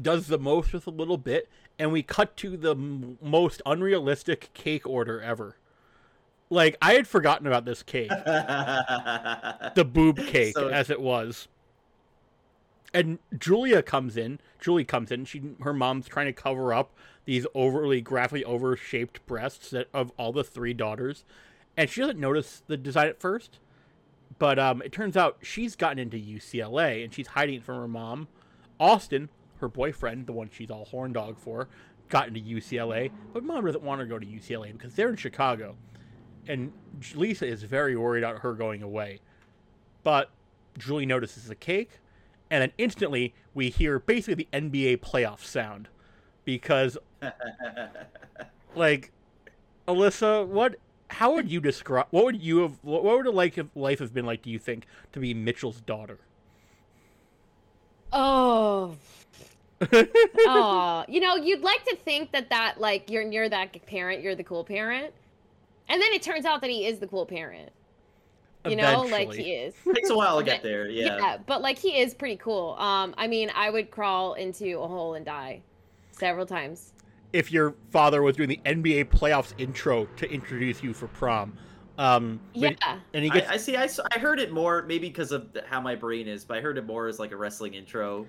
does 0.00 0.26
the 0.28 0.38
most 0.38 0.72
with 0.72 0.86
a 0.86 0.90
little 0.90 1.18
bit, 1.18 1.50
and 1.78 1.92
we 1.92 2.02
cut 2.02 2.34
to 2.38 2.56
the 2.56 2.70
m- 2.70 3.18
most 3.20 3.60
unrealistic 3.66 4.48
cake 4.54 4.86
order 4.88 5.20
ever. 5.20 5.56
Like 6.48 6.78
I 6.80 6.94
had 6.94 7.06
forgotten 7.06 7.46
about 7.46 7.66
this 7.66 7.82
cake, 7.82 8.08
the 9.74 9.84
boob 9.90 10.16
cake 10.18 10.54
So- 10.56 10.68
as 10.68 10.88
it 10.88 11.00
was. 11.00 11.48
And 12.94 13.18
Julia 13.38 13.82
comes 13.82 14.16
in. 14.16 14.38
Julie 14.60 14.84
comes 14.84 15.10
in. 15.10 15.24
She 15.24 15.42
her 15.60 15.72
mom's 15.72 16.06
trying 16.06 16.26
to 16.26 16.32
cover 16.32 16.74
up 16.74 16.92
these 17.24 17.46
overly 17.54 18.00
graphically 18.00 18.44
overshaped 18.44 19.24
breasts 19.26 19.70
that, 19.70 19.88
of 19.94 20.12
all 20.16 20.32
the 20.32 20.44
three 20.44 20.74
daughters, 20.74 21.24
and 21.76 21.88
she 21.88 22.00
doesn't 22.00 22.18
notice 22.18 22.62
the 22.66 22.76
design 22.76 23.08
at 23.08 23.20
first. 23.20 23.58
But 24.38 24.58
um, 24.58 24.82
it 24.82 24.92
turns 24.92 25.16
out 25.16 25.38
she's 25.42 25.76
gotten 25.76 25.98
into 25.98 26.16
UCLA 26.16 27.04
and 27.04 27.14
she's 27.14 27.28
hiding 27.28 27.56
it 27.56 27.64
from 27.64 27.76
her 27.76 27.88
mom. 27.88 28.28
Austin, 28.80 29.28
her 29.60 29.68
boyfriend, 29.68 30.26
the 30.26 30.32
one 30.32 30.50
she's 30.52 30.70
all 30.70 30.86
horn 30.86 31.12
dog 31.12 31.38
for, 31.38 31.68
got 32.08 32.28
into 32.28 32.40
UCLA, 32.40 33.10
but 33.32 33.44
mom 33.44 33.64
doesn't 33.64 33.84
want 33.84 34.00
her 34.00 34.06
to 34.06 34.10
go 34.10 34.18
to 34.18 34.26
UCLA 34.26 34.72
because 34.72 34.94
they're 34.94 35.10
in 35.10 35.16
Chicago. 35.16 35.76
And 36.48 36.72
Lisa 37.14 37.46
is 37.46 37.62
very 37.62 37.96
worried 37.96 38.24
about 38.24 38.40
her 38.40 38.54
going 38.54 38.82
away. 38.82 39.20
But 40.02 40.30
Julie 40.76 41.06
notices 41.06 41.46
the 41.46 41.54
cake, 41.54 42.00
and 42.52 42.60
then 42.60 42.72
instantly 42.76 43.34
we 43.54 43.70
hear 43.70 43.98
basically 43.98 44.34
the 44.34 44.48
NBA 44.52 44.98
playoff 44.98 45.42
sound. 45.42 45.88
Because, 46.44 46.98
like, 48.76 49.10
Alyssa, 49.88 50.46
what. 50.46 50.76
How 51.08 51.34
would 51.34 51.50
you 51.50 51.60
describe? 51.60 52.06
What 52.10 52.24
would 52.24 52.42
you 52.42 52.58
have? 52.58 52.78
What 52.82 53.04
would 53.04 53.26
a 53.26 53.30
like 53.30 53.58
life 53.74 53.98
have 53.98 54.14
been 54.14 54.26
like? 54.26 54.42
Do 54.42 54.50
you 54.50 54.58
think 54.58 54.86
to 55.12 55.20
be 55.20 55.34
Mitchell's 55.34 55.80
daughter? 55.80 56.18
oh. 58.12 58.96
oh, 59.92 61.04
you 61.08 61.18
know, 61.18 61.34
you'd 61.34 61.62
like 61.62 61.84
to 61.84 61.96
think 61.96 62.30
that 62.32 62.50
that 62.50 62.80
like 62.80 63.10
you're 63.10 63.22
you're 63.22 63.48
that 63.48 63.84
parent, 63.86 64.22
you're 64.22 64.36
the 64.36 64.44
cool 64.44 64.62
parent, 64.62 65.12
and 65.88 66.00
then 66.00 66.12
it 66.12 66.22
turns 66.22 66.44
out 66.44 66.60
that 66.60 66.70
he 66.70 66.86
is 66.86 66.98
the 66.98 67.06
cool 67.06 67.26
parent. 67.26 67.72
You 68.68 68.76
know, 68.76 69.02
like 69.02 69.32
he 69.32 69.52
is. 69.54 69.74
Takes 69.94 70.10
a 70.10 70.16
while 70.16 70.38
to 70.38 70.44
get 70.44 70.62
there. 70.62 70.88
Yeah. 70.88 71.16
Yeah. 71.16 71.38
but 71.46 71.62
like 71.62 71.78
he 71.78 71.98
is 72.00 72.14
pretty 72.14 72.36
cool. 72.36 72.76
Um, 72.78 73.14
I 73.18 73.26
mean, 73.26 73.50
I 73.54 73.70
would 73.70 73.90
crawl 73.90 74.34
into 74.34 74.78
a 74.80 74.86
hole 74.86 75.14
and 75.14 75.24
die 75.26 75.62
several 76.12 76.46
times. 76.46 76.92
if 77.32 77.50
your 77.50 77.74
father 77.90 78.22
was 78.22 78.36
doing 78.36 78.48
the 78.50 78.60
NBA 78.66 79.06
playoffs 79.06 79.54
intro 79.58 80.04
to 80.16 80.30
introduce 80.30 80.82
you 80.82 80.92
for 80.92 81.08
prom. 81.08 81.56
Um, 81.98 82.40
Yeah. 82.54 82.70
but- 82.78 82.98
and 83.14 83.24
he 83.24 83.30
gets 83.30 83.48
I, 83.48 83.54
I 83.54 83.56
see. 83.56 83.74
I, 83.76 83.84
s- 83.84 84.00
I 84.14 84.18
heard 84.18 84.38
it 84.38 84.52
more 84.52 84.82
maybe 84.82 85.08
because 85.08 85.32
of 85.32 85.48
how 85.66 85.80
my 85.80 85.94
brain 85.94 86.28
is, 86.28 86.44
but 86.44 86.58
I 86.58 86.60
heard 86.60 86.78
it 86.78 86.86
more 86.86 87.06
as 87.08 87.18
like 87.18 87.32
a 87.32 87.36
wrestling 87.36 87.74
intro. 87.74 88.26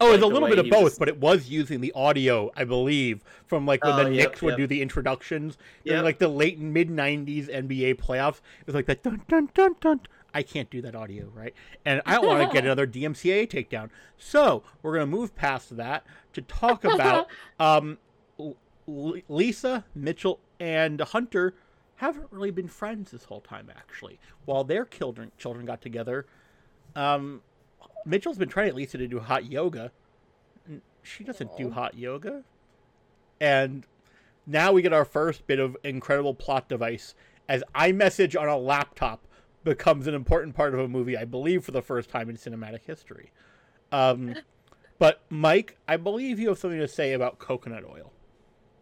Oh, 0.00 0.12
it's 0.12 0.22
like 0.22 0.30
a 0.30 0.34
little 0.34 0.48
bit 0.48 0.58
of 0.58 0.68
both, 0.70 0.82
was- 0.84 0.98
but 0.98 1.08
it 1.08 1.18
was 1.18 1.48
using 1.48 1.80
the 1.80 1.92
audio, 1.92 2.50
I 2.56 2.64
believe, 2.64 3.22
from 3.46 3.66
like 3.66 3.82
when 3.84 3.92
Oh, 3.94 4.04
the 4.04 4.12
yep, 4.14 4.30
Knicks 4.30 4.42
would 4.42 4.50
yep. 4.52 4.58
do 4.58 4.66
the 4.66 4.82
introductions 4.82 5.56
during 5.84 5.98
Yep. 5.98 6.04
like 6.04 6.18
the 6.18 6.28
late 6.28 6.58
mid 6.58 6.88
'90s 6.90 7.48
NBA 7.48 7.94
playoffs. 7.94 8.40
It 8.60 8.66
was 8.66 8.74
like 8.74 8.86
that 8.86 9.02
dun 9.02 9.22
dun 9.28 9.50
dun 9.54 9.76
dun. 9.80 10.00
I 10.34 10.42
can't 10.42 10.68
do 10.68 10.82
that 10.82 10.94
audio, 10.94 11.26
right? 11.34 11.54
And 11.86 12.02
I 12.04 12.16
don't 12.16 12.26
want 12.26 12.46
to 12.46 12.52
get 12.54 12.64
another 12.66 12.86
DMCA 12.86 13.46
takedown. 13.48 13.88
So 14.18 14.62
we're 14.82 14.92
gonna 14.94 15.06
move 15.06 15.34
past 15.34 15.76
that 15.78 16.04
to 16.34 16.42
talk 16.42 16.84
about 16.84 17.28
um, 17.58 17.96
L- 18.38 18.56
Lisa, 19.28 19.84
Mitchell, 19.94 20.40
and 20.60 21.00
Hunter 21.00 21.54
haven't 21.96 22.26
really 22.30 22.50
been 22.50 22.68
friends 22.68 23.10
this 23.12 23.24
whole 23.24 23.40
time. 23.40 23.70
Actually, 23.74 24.18
while 24.44 24.62
their 24.62 24.84
children 24.84 25.32
children 25.38 25.64
got 25.64 25.80
together, 25.80 26.26
um, 26.94 27.40
Mitchell's 28.06 28.38
been 28.38 28.48
trying 28.48 28.68
get 28.68 28.76
Lisa 28.76 28.98
to 28.98 29.08
do 29.08 29.18
hot 29.18 29.50
yoga. 29.50 29.90
and 30.66 30.80
She 31.02 31.24
doesn't 31.24 31.56
do 31.56 31.70
hot 31.70 31.98
yoga, 31.98 32.44
and 33.40 33.86
now 34.46 34.72
we 34.72 34.80
get 34.80 34.92
our 34.92 35.04
first 35.04 35.46
bit 35.46 35.58
of 35.58 35.76
incredible 35.82 36.34
plot 36.34 36.68
device 36.68 37.14
as 37.48 37.62
iMessage 37.74 38.40
on 38.40 38.48
a 38.48 38.56
laptop 38.56 39.26
becomes 39.64 40.06
an 40.06 40.14
important 40.14 40.54
part 40.54 40.74
of 40.74 40.80
a 40.80 40.88
movie, 40.88 41.16
I 41.16 41.24
believe, 41.24 41.64
for 41.64 41.72
the 41.72 41.82
first 41.82 42.08
time 42.08 42.30
in 42.30 42.36
cinematic 42.36 42.84
history. 42.86 43.32
Um, 43.90 44.36
but 44.98 45.22
Mike, 45.28 45.76
I 45.88 45.96
believe 45.96 46.38
you 46.38 46.48
have 46.48 46.58
something 46.58 46.78
to 46.78 46.88
say 46.88 47.12
about 47.12 47.38
coconut 47.38 47.84
oil. 47.84 48.12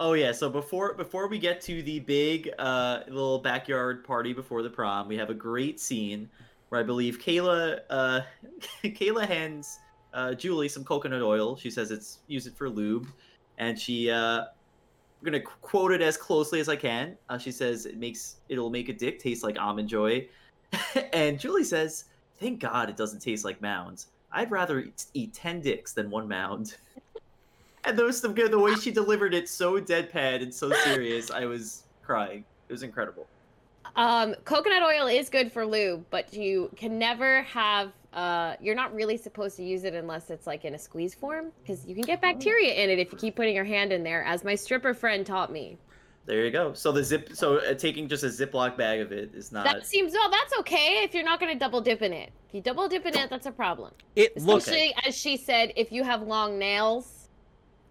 Oh 0.01 0.15
yeah. 0.15 0.33
So 0.33 0.51
before 0.51 0.95
before 0.95 1.29
we 1.29 1.39
get 1.39 1.61
to 1.63 1.83
the 1.83 2.01
big 2.01 2.51
uh, 2.59 3.01
little 3.07 3.39
backyard 3.39 4.05
party 4.05 4.33
before 4.33 4.63
the 4.63 4.71
prom, 4.71 5.09
we 5.09 5.17
have 5.17 5.31
a 5.31 5.35
great 5.35 5.79
scene 5.79 6.29
where 6.75 6.81
I 6.81 6.85
believe 6.85 7.21
Kayla 7.21 7.83
uh, 7.89 8.21
Kayla 8.85 9.29
hands 9.29 9.79
uh, 10.13 10.35
Julie 10.35 10.69
some 10.69 10.83
coconut 10.83 11.23
oil. 11.23 11.57
She 11.57 11.71
says 11.71 11.93
it's 11.93 12.19
use 12.27 12.49
it 12.49 12.57
for 12.57 12.69
lube, 12.69 13.07
and 13.59 13.79
she 13.79 14.11
uh, 14.11 14.41
I'm 14.41 15.25
gonna 15.25 15.41
quote 15.41 15.93
it 15.93 16.03
as 16.03 16.17
closely 16.17 16.59
as 16.59 16.69
I 16.69 16.75
can. 16.75 17.17
Uh, 17.29 17.39
she 17.39 17.53
says 17.53 17.87
it 17.87 17.97
makes 17.97 18.39
it'll 18.49 18.71
make 18.71 18.89
a 18.89 18.93
dick 18.93 19.21
taste 19.21 19.45
like 19.45 19.57
almond 19.57 19.89
joy, 19.89 20.27
and 21.13 21.39
Julie 21.39 21.63
says, 21.63 22.07
"Thank 22.41 22.59
God 22.59 22.91
it 22.91 22.97
doesn't 22.97 23.21
taste 23.21 23.45
like 23.45 23.63
mounds. 23.63 24.09
I'd 24.33 24.51
rather 24.51 24.81
eat, 24.81 25.05
eat 25.15 25.33
ten 25.33 25.61
dicks 25.61 25.93
than 25.93 26.11
one 26.11 26.27
mound." 26.27 26.77
And 27.87 27.99
those 27.99 28.23
the, 28.23 28.31
the 28.31 28.59
way 28.59 28.75
she 28.77 28.91
delivered 28.91 29.35
it 29.35 29.47
so 29.47 29.79
deadpan 29.79 30.43
and 30.43 30.55
so 30.55 30.73
serious, 30.73 31.31
I 31.31 31.45
was 31.45 31.83
crying. 32.03 32.43
It 32.67 32.73
was 32.73 32.83
incredible. 32.83 33.27
Um, 33.97 34.35
coconut 34.45 34.83
oil 34.83 35.07
is 35.07 35.29
good 35.29 35.53
for 35.53 35.65
lube, 35.65 36.05
but 36.11 36.35
you 36.35 36.71
can 36.77 36.99
never 36.99 37.43
have. 37.43 37.93
Uh, 38.13 38.55
you're 38.61 38.75
not 38.75 38.95
really 38.95 39.17
supposed 39.17 39.57
to 39.57 39.65
use 39.65 39.85
it 39.85 39.95
unless 39.95 40.31
it's 40.31 40.47
like 40.47 40.65
in 40.65 40.75
a 40.75 40.79
squeeze 40.79 41.15
form, 41.15 41.51
because 41.63 41.85
you 41.87 41.95
can 41.95 42.05
get 42.05 42.21
bacteria 42.21 42.73
in 42.75 42.89
it 42.89 42.99
if 42.99 43.11
you 43.11 43.19
keep 43.19 43.35
putting 43.35 43.55
your 43.55 43.65
hand 43.65 43.93
in 43.93 44.05
there, 44.05 44.23
as 44.25 44.45
my 44.45 44.55
stripper 44.55 44.95
friend 44.95 45.27
taught 45.27 45.51
me. 45.51 45.77
There 46.27 46.45
you 46.45 46.51
go. 46.51 46.73
So 46.73 46.91
the 46.91 47.05
zip, 47.05 47.31
so 47.35 47.59
uh, 47.59 47.75
taking 47.75 48.09
just 48.09 48.25
a 48.25 48.29
Ziploc 48.29 48.79
bag 48.79 49.01
of 49.01 49.13
it 49.13 49.35
is 49.35 49.53
not. 49.53 49.65
That 49.65 49.87
seems 49.87 50.13
well. 50.15 50.31
That's 50.31 50.57
okay 50.61 51.03
if 51.03 51.13
you're 51.13 51.25
not 51.25 51.39
going 51.39 51.53
to 51.53 51.59
double 51.59 51.81
dip 51.81 52.03
in 52.03 52.13
it. 52.13 52.33
If 52.49 52.55
you 52.55 52.61
double 52.63 52.89
dip 52.89 53.05
in 53.05 53.17
it, 53.17 53.29
that's 53.29 53.47
a 53.47 53.53
problem. 53.53 53.93
It 54.17 54.37
looks 54.41 54.69
Especially 54.69 54.95
as 55.07 55.17
she 55.17 55.37
said, 55.37 55.73
if 55.77 55.93
you 55.93 56.03
have 56.03 56.23
long 56.23 56.59
nails 56.59 57.29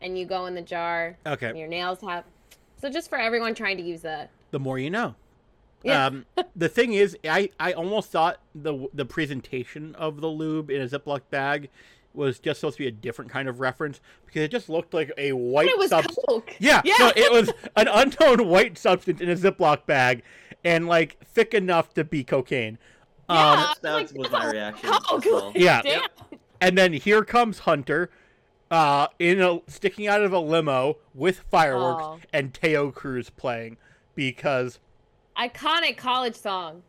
and 0.02 0.18
you 0.18 0.26
go 0.26 0.48
in 0.48 0.56
the 0.56 0.62
jar, 0.62 1.16
and 1.26 1.34
okay. 1.34 1.58
your 1.58 1.68
nails 1.68 2.02
have. 2.02 2.24
So 2.82 2.90
just 2.90 3.10
for 3.10 3.18
everyone 3.20 3.54
trying 3.54 3.78
to 3.78 3.84
use 3.84 4.02
that. 4.02 4.32
The 4.52 4.60
more 4.60 4.80
you 4.80 4.90
know. 4.90 5.16
Yeah. 5.84 6.06
Um, 6.06 6.26
the 6.56 6.70
thing 6.70 6.94
is, 6.94 7.18
I, 7.26 7.50
I 7.60 7.74
almost 7.74 8.10
thought 8.12 8.40
the 8.56 8.88
the 8.94 9.06
presentation 9.06 9.96
of 9.96 10.22
the 10.22 10.28
lube 10.28 10.70
in 10.72 10.82
a 10.82 10.88
Ziploc 10.88 11.22
bag 11.30 11.70
was 12.14 12.40
just 12.40 12.60
supposed 12.60 12.78
to 12.78 12.84
be 12.84 12.88
a 12.88 12.92
different 12.92 13.32
kind 13.32 13.50
of 13.50 13.60
reference 13.60 14.00
because 14.26 14.44
it 14.44 14.52
just 14.52 14.70
looked 14.70 14.94
like 14.94 15.12
a 15.18 15.32
white 15.34 15.68
it 15.68 15.78
was 15.78 15.90
substance. 15.90 16.18
Coke. 16.30 16.56
Yeah, 16.60 16.82
Yeah. 16.86 16.94
no, 17.00 17.12
it 17.16 17.32
was 17.32 17.50
an 17.76 17.88
unknown 17.92 18.48
white 18.48 18.78
substance 18.78 19.20
in 19.20 19.30
a 19.30 19.36
Ziploc 19.36 19.86
bag 19.88 20.22
and 20.64 20.88
like 20.88 21.18
thick 21.26 21.54
enough 21.56 21.94
to 21.96 22.04
be 22.04 22.24
cocaine. 22.24 22.78
Um, 23.28 23.38
Yeah. 23.60 23.74
that 23.82 23.94
like, 23.94 24.12
was 24.14 24.30
my 24.32 24.52
reaction 24.52 24.90
Coke. 24.92 25.26
as 25.26 25.32
well. 25.32 25.52
Yeah. 25.56 25.82
Damn. 25.82 26.02
and 26.62 26.78
then 26.78 26.94
here 26.94 27.24
comes 27.26 27.60
Hunter, 27.60 28.12
uh, 28.70 29.08
in 29.18 29.42
a 29.42 29.60
sticking 29.68 30.08
out 30.08 30.22
of 30.22 30.32
a 30.34 30.40
limo 30.40 30.98
with 31.16 31.40
fireworks 31.52 32.04
Oh. 32.06 32.20
and 32.32 32.54
Taio 32.54 32.94
Cruz 32.94 33.32
playing 33.32 33.78
because 34.14 34.78
Iconic 35.38 35.98
college 35.98 36.36
song. 36.36 36.84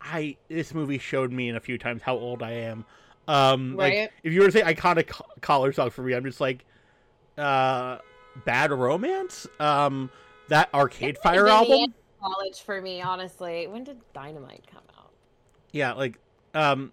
I 0.00 0.36
this 0.48 0.74
movie 0.74 0.98
showed 0.98 1.32
me 1.32 1.48
in 1.48 1.56
a 1.56 1.60
few 1.60 1.78
times 1.78 2.02
how 2.02 2.16
old 2.16 2.42
I 2.42 2.52
am. 2.52 2.84
Um, 3.26 3.76
like 3.76 3.94
Right. 3.94 4.10
if 4.22 4.32
you 4.32 4.40
were 4.40 4.46
to 4.46 4.52
say 4.52 4.62
iconic 4.62 5.08
co- 5.08 5.24
collar 5.40 5.72
song 5.72 5.90
for 5.90 6.02
me, 6.02 6.14
I'm 6.14 6.24
just 6.24 6.40
like, 6.40 6.64
uh, 7.38 7.98
Bad 8.44 8.70
Romance, 8.70 9.46
um, 9.58 10.10
that 10.48 10.68
Arcade 10.74 11.16
Fire 11.18 11.48
album. 11.48 11.94
College 12.20 12.60
for 12.62 12.80
me, 12.82 13.00
honestly. 13.00 13.66
When 13.66 13.82
did 13.84 13.98
Dynamite 14.12 14.66
come 14.70 14.82
out? 14.98 15.10
Yeah, 15.72 15.92
like, 15.94 16.18
um, 16.52 16.92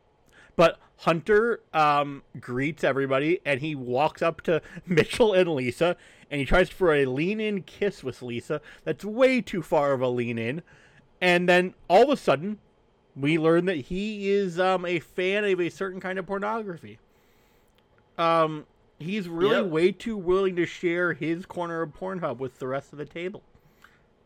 but 0.55 0.79
Hunter 0.97 1.61
um 1.73 2.21
greets 2.39 2.83
everybody 2.83 3.39
and 3.43 3.59
he 3.59 3.73
walks 3.75 4.21
up 4.21 4.41
to 4.41 4.61
Mitchell 4.85 5.33
and 5.33 5.49
Lisa 5.49 5.97
and 6.31 6.39
he 6.39 6.45
tries 6.45 6.69
for 6.71 6.95
a 6.95 7.05
lean-in 7.05 7.63
kiss 7.63 8.03
with 8.03 8.23
Lisa. 8.23 8.61
That's 8.85 9.05
way 9.05 9.41
too 9.41 9.61
far 9.61 9.93
of 9.93 10.01
a 10.01 10.07
lean-in, 10.09 10.63
and 11.21 11.47
then 11.49 11.75
all 11.89 12.03
of 12.05 12.09
a 12.09 12.17
sudden, 12.17 12.59
we 13.15 13.37
learn 13.37 13.65
that 13.65 13.77
he 13.77 14.29
is 14.31 14.59
um 14.59 14.85
a 14.85 14.99
fan 14.99 15.45
of 15.45 15.61
a 15.61 15.69
certain 15.69 15.99
kind 16.01 16.17
of 16.19 16.25
pornography. 16.25 16.99
Um, 18.17 18.67
he's 18.99 19.27
really 19.27 19.61
Yep. 19.63 19.65
way 19.67 19.91
too 19.91 20.17
willing 20.17 20.55
to 20.57 20.65
share 20.65 21.13
his 21.13 21.45
corner 21.45 21.81
of 21.81 21.91
Pornhub 21.93 22.37
with 22.37 22.59
the 22.59 22.67
rest 22.67 22.93
of 22.93 22.99
the 22.99 23.05
table. 23.05 23.43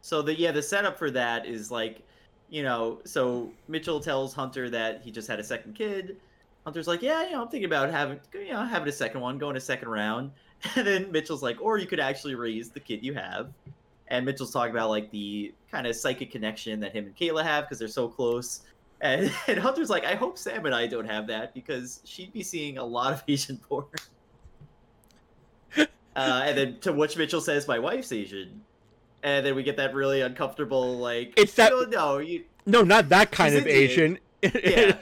So 0.02 0.22
the 0.22 0.36
yeah, 0.38 0.52
the 0.52 0.62
setup 0.62 0.98
for 0.98 1.10
that 1.12 1.46
is 1.46 1.72
like, 1.72 2.06
you 2.50 2.64
know, 2.64 3.02
so 3.06 3.56
Mitchell 3.68 4.00
tells 4.00 4.34
Hunter 4.34 4.70
that 4.70 5.02
he 5.02 5.12
just 5.12 5.28
had 5.28 5.40
a 5.40 5.44
second 5.44 5.74
kid. 5.76 6.22
Hunter's 6.66 6.88
like, 6.88 7.02
yeah, 7.02 7.24
you 7.26 7.32
know, 7.32 7.42
I'm 7.44 7.50
thinking 7.50 7.66
about 7.66 7.90
having, 7.92 8.20
you 8.34 8.54
know, 8.54 8.66
having 8.66 8.88
a 8.88 8.92
second 8.92 9.22
one, 9.22 9.38
going 9.38 9.56
a 9.56 9.60
second 9.62 9.90
round. 9.90 10.32
And 10.76 10.86
then 10.88 11.12
Mitchell's 11.12 11.44
like, 11.44 11.58
or 11.62 11.78
you 11.78 11.88
could 11.88 12.00
actually 12.00 12.36
raise 12.36 12.70
the 12.70 12.80
kid 12.80 13.04
you 13.04 13.14
have. 13.14 13.50
And 14.08 14.26
Mitchell's 14.26 14.52
talking 14.52 14.72
about 14.72 14.90
like 14.90 15.10
the 15.12 15.54
kind 15.72 15.88
of 15.88 15.96
psychic 15.96 16.32
connection 16.32 16.80
that 16.82 16.94
him 16.94 17.06
and 17.06 17.16
Kayla 17.16 17.44
have 17.44 17.66
because 17.66 17.80
they're 17.80 17.88
so 17.88 18.08
close. 18.08 18.62
And, 19.02 19.32
and 19.48 19.60
Hunter's 19.60 19.90
like, 19.90 20.06
I 20.06 20.16
hope 20.16 20.38
Sam 20.38 20.66
and 20.66 20.74
I 20.76 20.88
don't 20.88 21.08
have 21.10 21.28
that 21.28 21.54
because 21.54 22.02
she'd 22.06 22.32
be 22.34 22.44
seeing 22.44 22.78
a 22.78 22.84
lot 22.84 23.14
of 23.14 23.24
Asian 23.28 23.58
porn. 23.58 23.86
uh, 25.78 25.86
and 26.16 26.58
then 26.58 26.80
to 26.80 26.94
which 26.94 27.18
Mitchell 27.18 27.42
says, 27.42 27.68
my 27.68 27.80
wife's 27.80 28.12
Asian. 28.12 28.62
And 29.24 29.46
then 29.46 29.56
we 29.56 29.64
get 29.64 29.78
that 29.78 29.94
really 29.96 30.22
uncomfortable, 30.22 30.98
like, 31.00 31.34
It's 31.36 31.56
that- 31.56 31.72
no, 31.72 31.84
no, 31.86 32.18
you, 32.20 32.44
No, 32.66 32.84
not 32.84 33.10
that 33.10 33.32
kind 33.32 33.56
of 33.56 33.66
Indian. 33.68 33.84
Asian. 33.84 34.20
Yeah. 34.64 34.98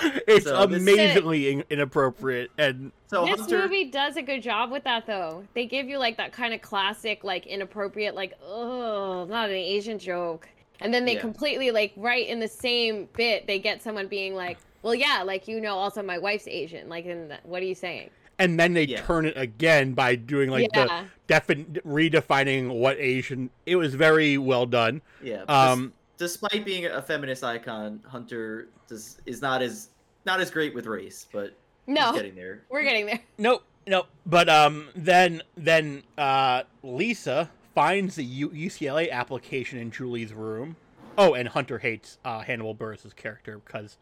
it's 0.26 0.44
So 0.46 0.66
this- 0.66 0.80
amazingly 0.80 1.50
in- 1.52 1.64
inappropriate 1.70 2.50
and 2.58 2.92
so 3.08 3.26
this 3.26 3.40
Hunter, 3.40 3.58
movie 3.58 3.84
does 3.90 4.16
a 4.16 4.22
good 4.22 4.42
job 4.42 4.70
with 4.70 4.84
that, 4.84 5.06
though. 5.06 5.44
They 5.54 5.66
give 5.66 5.86
you 5.88 5.98
like 5.98 6.16
that 6.16 6.32
kind 6.32 6.54
of 6.54 6.62
classic, 6.62 7.24
like 7.24 7.46
inappropriate, 7.46 8.14
like 8.14 8.32
oh, 8.42 9.26
not 9.28 9.50
an 9.50 9.54
Asian 9.56 9.98
joke, 9.98 10.48
and 10.80 10.92
then 10.94 11.04
they 11.04 11.14
Yeah. 11.14 11.20
completely 11.20 11.70
like 11.70 11.92
right 11.96 12.26
in 12.26 12.40
the 12.40 12.48
same 12.48 13.08
bit, 13.16 13.46
they 13.46 13.58
get 13.58 13.82
someone 13.82 14.06
being 14.08 14.34
like, 14.34 14.58
well, 14.82 14.94
yeah, 14.94 15.22
like 15.24 15.46
you 15.46 15.60
know, 15.60 15.74
also 15.76 16.02
my 16.02 16.18
wife's 16.18 16.48
Asian. 16.48 16.88
Like, 16.88 17.04
in 17.04 17.28
the, 17.28 17.38
what 17.44 17.62
are 17.62 17.66
you 17.66 17.74
saying? 17.74 18.10
and 18.38 18.58
then 18.58 18.72
they 18.72 18.84
Yeah. 18.84 19.00
turn 19.02 19.26
it 19.26 19.36
again 19.36 19.92
by 19.92 20.16
doing 20.16 20.48
like 20.50 20.68
yeah, 20.74 21.04
the 21.28 21.34
defin- 21.34 21.80
redefining 21.82 22.70
what 22.80 22.96
Asian. 22.98 23.50
It 23.66 23.76
was 23.76 23.94
very 23.94 24.38
well 24.38 24.64
done. 24.66 25.02
yeah, 25.22 25.42
Um, 25.48 25.88
des- 25.88 25.92
despite 26.22 26.64
being 26.64 26.86
a 26.86 27.02
feminist 27.02 27.42
icon, 27.42 28.00
Hunter 28.06 28.68
does, 28.86 29.20
is 29.26 29.42
not 29.42 29.60
as 29.60 29.88
not 30.24 30.40
as 30.40 30.52
great 30.52 30.72
with 30.72 30.86
race, 30.86 31.26
but 31.32 31.56
he's 31.84 31.96
no, 31.96 32.12
getting 32.12 32.36
there. 32.36 32.62
we're 32.70 32.84
getting 32.84 33.06
there. 33.06 33.18
nope, 33.38 33.64
nope. 33.88 34.06
But 34.24 34.48
um, 34.48 34.88
then 34.94 35.42
then 35.56 36.04
uh, 36.16 36.62
Lisa 36.84 37.50
finds 37.74 38.14
the 38.14 38.24
U- 38.24 38.50
UCLA 38.50 39.10
application 39.10 39.80
in 39.80 39.90
Julie's 39.90 40.32
room. 40.32 40.76
Oh, 41.18 41.34
and 41.34 41.48
Hunter 41.48 41.80
hates 41.80 42.18
uh, 42.24 42.40
Hannibal 42.40 42.74
Buress' 42.74 43.14
character 43.16 43.60
because, 43.66 43.98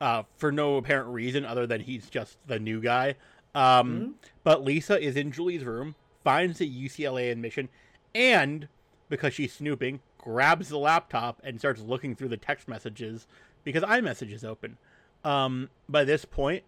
uh, 0.00 0.22
for 0.36 0.52
no 0.52 0.76
apparent 0.76 1.08
reason 1.08 1.44
other 1.44 1.66
than 1.66 1.80
he's 1.80 2.08
just 2.08 2.38
the 2.46 2.58
new 2.60 2.80
guy. 2.80 3.16
Um, 3.54 3.90
Mhm. 4.00 4.12
But 4.44 4.62
Lisa 4.62 4.98
is 5.02 5.16
in 5.16 5.32
Julie's 5.32 5.64
room, 5.64 5.96
finds 6.22 6.58
the 6.58 6.68
UCLA 6.68 7.32
admission, 7.32 7.68
and 8.14 8.68
because 9.08 9.34
she's 9.34 9.52
snooping, 9.52 10.00
grabs 10.18 10.68
the 10.68 10.78
laptop 10.78 11.40
and 11.44 11.58
starts 11.58 11.80
looking 11.80 12.14
through 12.14 12.28
the 12.28 12.36
text 12.36 12.68
messages 12.68 13.26
because 13.64 13.82
iMessage 13.82 14.32
is 14.32 14.44
open. 14.44 14.76
Um, 15.24 15.70
by 15.88 16.04
this 16.04 16.24
point, 16.24 16.64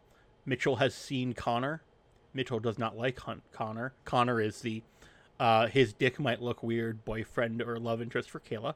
Mitchell 0.46 0.76
has 0.76 0.94
seen 0.94 1.34
Connor. 1.34 1.82
Mitchell 2.32 2.60
does 2.60 2.78
not 2.78 2.96
like 2.96 3.18
Hunt 3.20 3.42
Connor. 3.52 3.92
Connor 4.04 4.40
is 4.40 4.60
the 4.60 4.82
uh, 5.38 5.68
his 5.68 5.94
dick 5.94 6.20
might 6.20 6.42
look 6.42 6.62
weird 6.62 7.04
boyfriend 7.04 7.62
or 7.62 7.78
love 7.78 8.02
interest 8.02 8.28
for 8.28 8.40
Kayla, 8.40 8.74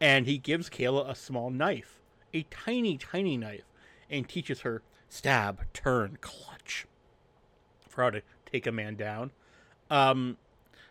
and 0.00 0.26
he 0.26 0.36
gives 0.36 0.68
Kayla 0.68 1.08
a 1.08 1.14
small 1.14 1.48
knife, 1.48 2.00
a 2.34 2.42
tiny, 2.50 2.98
tiny 2.98 3.36
knife, 3.36 3.62
and 4.10 4.28
teaches 4.28 4.62
her 4.62 4.82
stab, 5.08 5.60
turn, 5.72 6.18
clutch 6.20 6.86
for 7.88 8.02
how 8.02 8.10
to 8.10 8.22
take 8.50 8.66
a 8.66 8.72
man 8.72 8.96
down. 8.96 9.30
Um, 9.90 10.38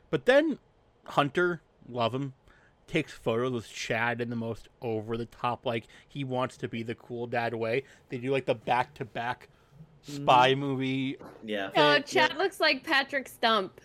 but 0.10 0.26
then 0.26 0.60
Hunter, 1.06 1.62
love 1.90 2.14
him, 2.16 2.34
takes 2.92 3.14
photos 3.14 3.52
with 3.54 3.70
Chad 3.70 4.20
in 4.22 4.30
the 4.30 4.36
most 4.36 4.68
over 4.82 5.18
the 5.18 5.26
top, 5.26 5.66
like 5.66 5.86
he 6.08 6.24
wants 6.24 6.58
to 6.58 6.68
be 6.68 6.84
the 6.84 6.96
cool 6.96 7.26
dad 7.28 7.54
way. 7.54 7.84
They 8.10 8.18
do 8.18 8.32
like 8.32 8.46
the 8.46 8.56
back 8.56 8.94
to 8.96 9.06
back 9.06 9.48
spy 10.02 10.56
movie. 10.56 11.18
Yeah. 11.44 11.70
Oh, 11.76 11.94
Yeah. 11.94 12.00
Chad 12.00 12.38
looks 12.38 12.60
like 12.60 12.84
Patrick 12.84 13.28
Stump. 13.28 13.80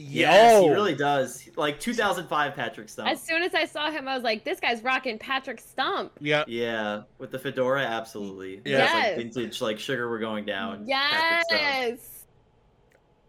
Yes, 0.00 0.62
he 0.62 0.70
really 0.70 0.94
does. 0.94 1.48
Like 1.56 1.80
2005 1.80 2.54
Patrick 2.54 2.88
Stump. 2.88 3.08
As 3.08 3.20
soon 3.20 3.42
as 3.42 3.52
I 3.52 3.64
saw 3.64 3.90
him, 3.90 4.06
I 4.06 4.14
was 4.14 4.22
like, 4.22 4.44
this 4.44 4.60
guy's 4.60 4.82
rocking 4.84 5.18
Patrick 5.18 5.60
Stump. 5.60 6.12
Yeah, 6.20 6.44
Yeah, 6.46 7.02
with 7.18 7.32
the 7.32 7.38
fedora, 7.38 7.82
absolutely. 7.82 8.62
Yeah. 8.64 8.78
That's 8.78 8.94
like 8.94 9.16
vintage, 9.16 9.60
like 9.60 9.78
sugar. 9.80 10.08
We're 10.08 10.20
going 10.20 10.44
down. 10.44 10.84
Yes. 10.86 11.98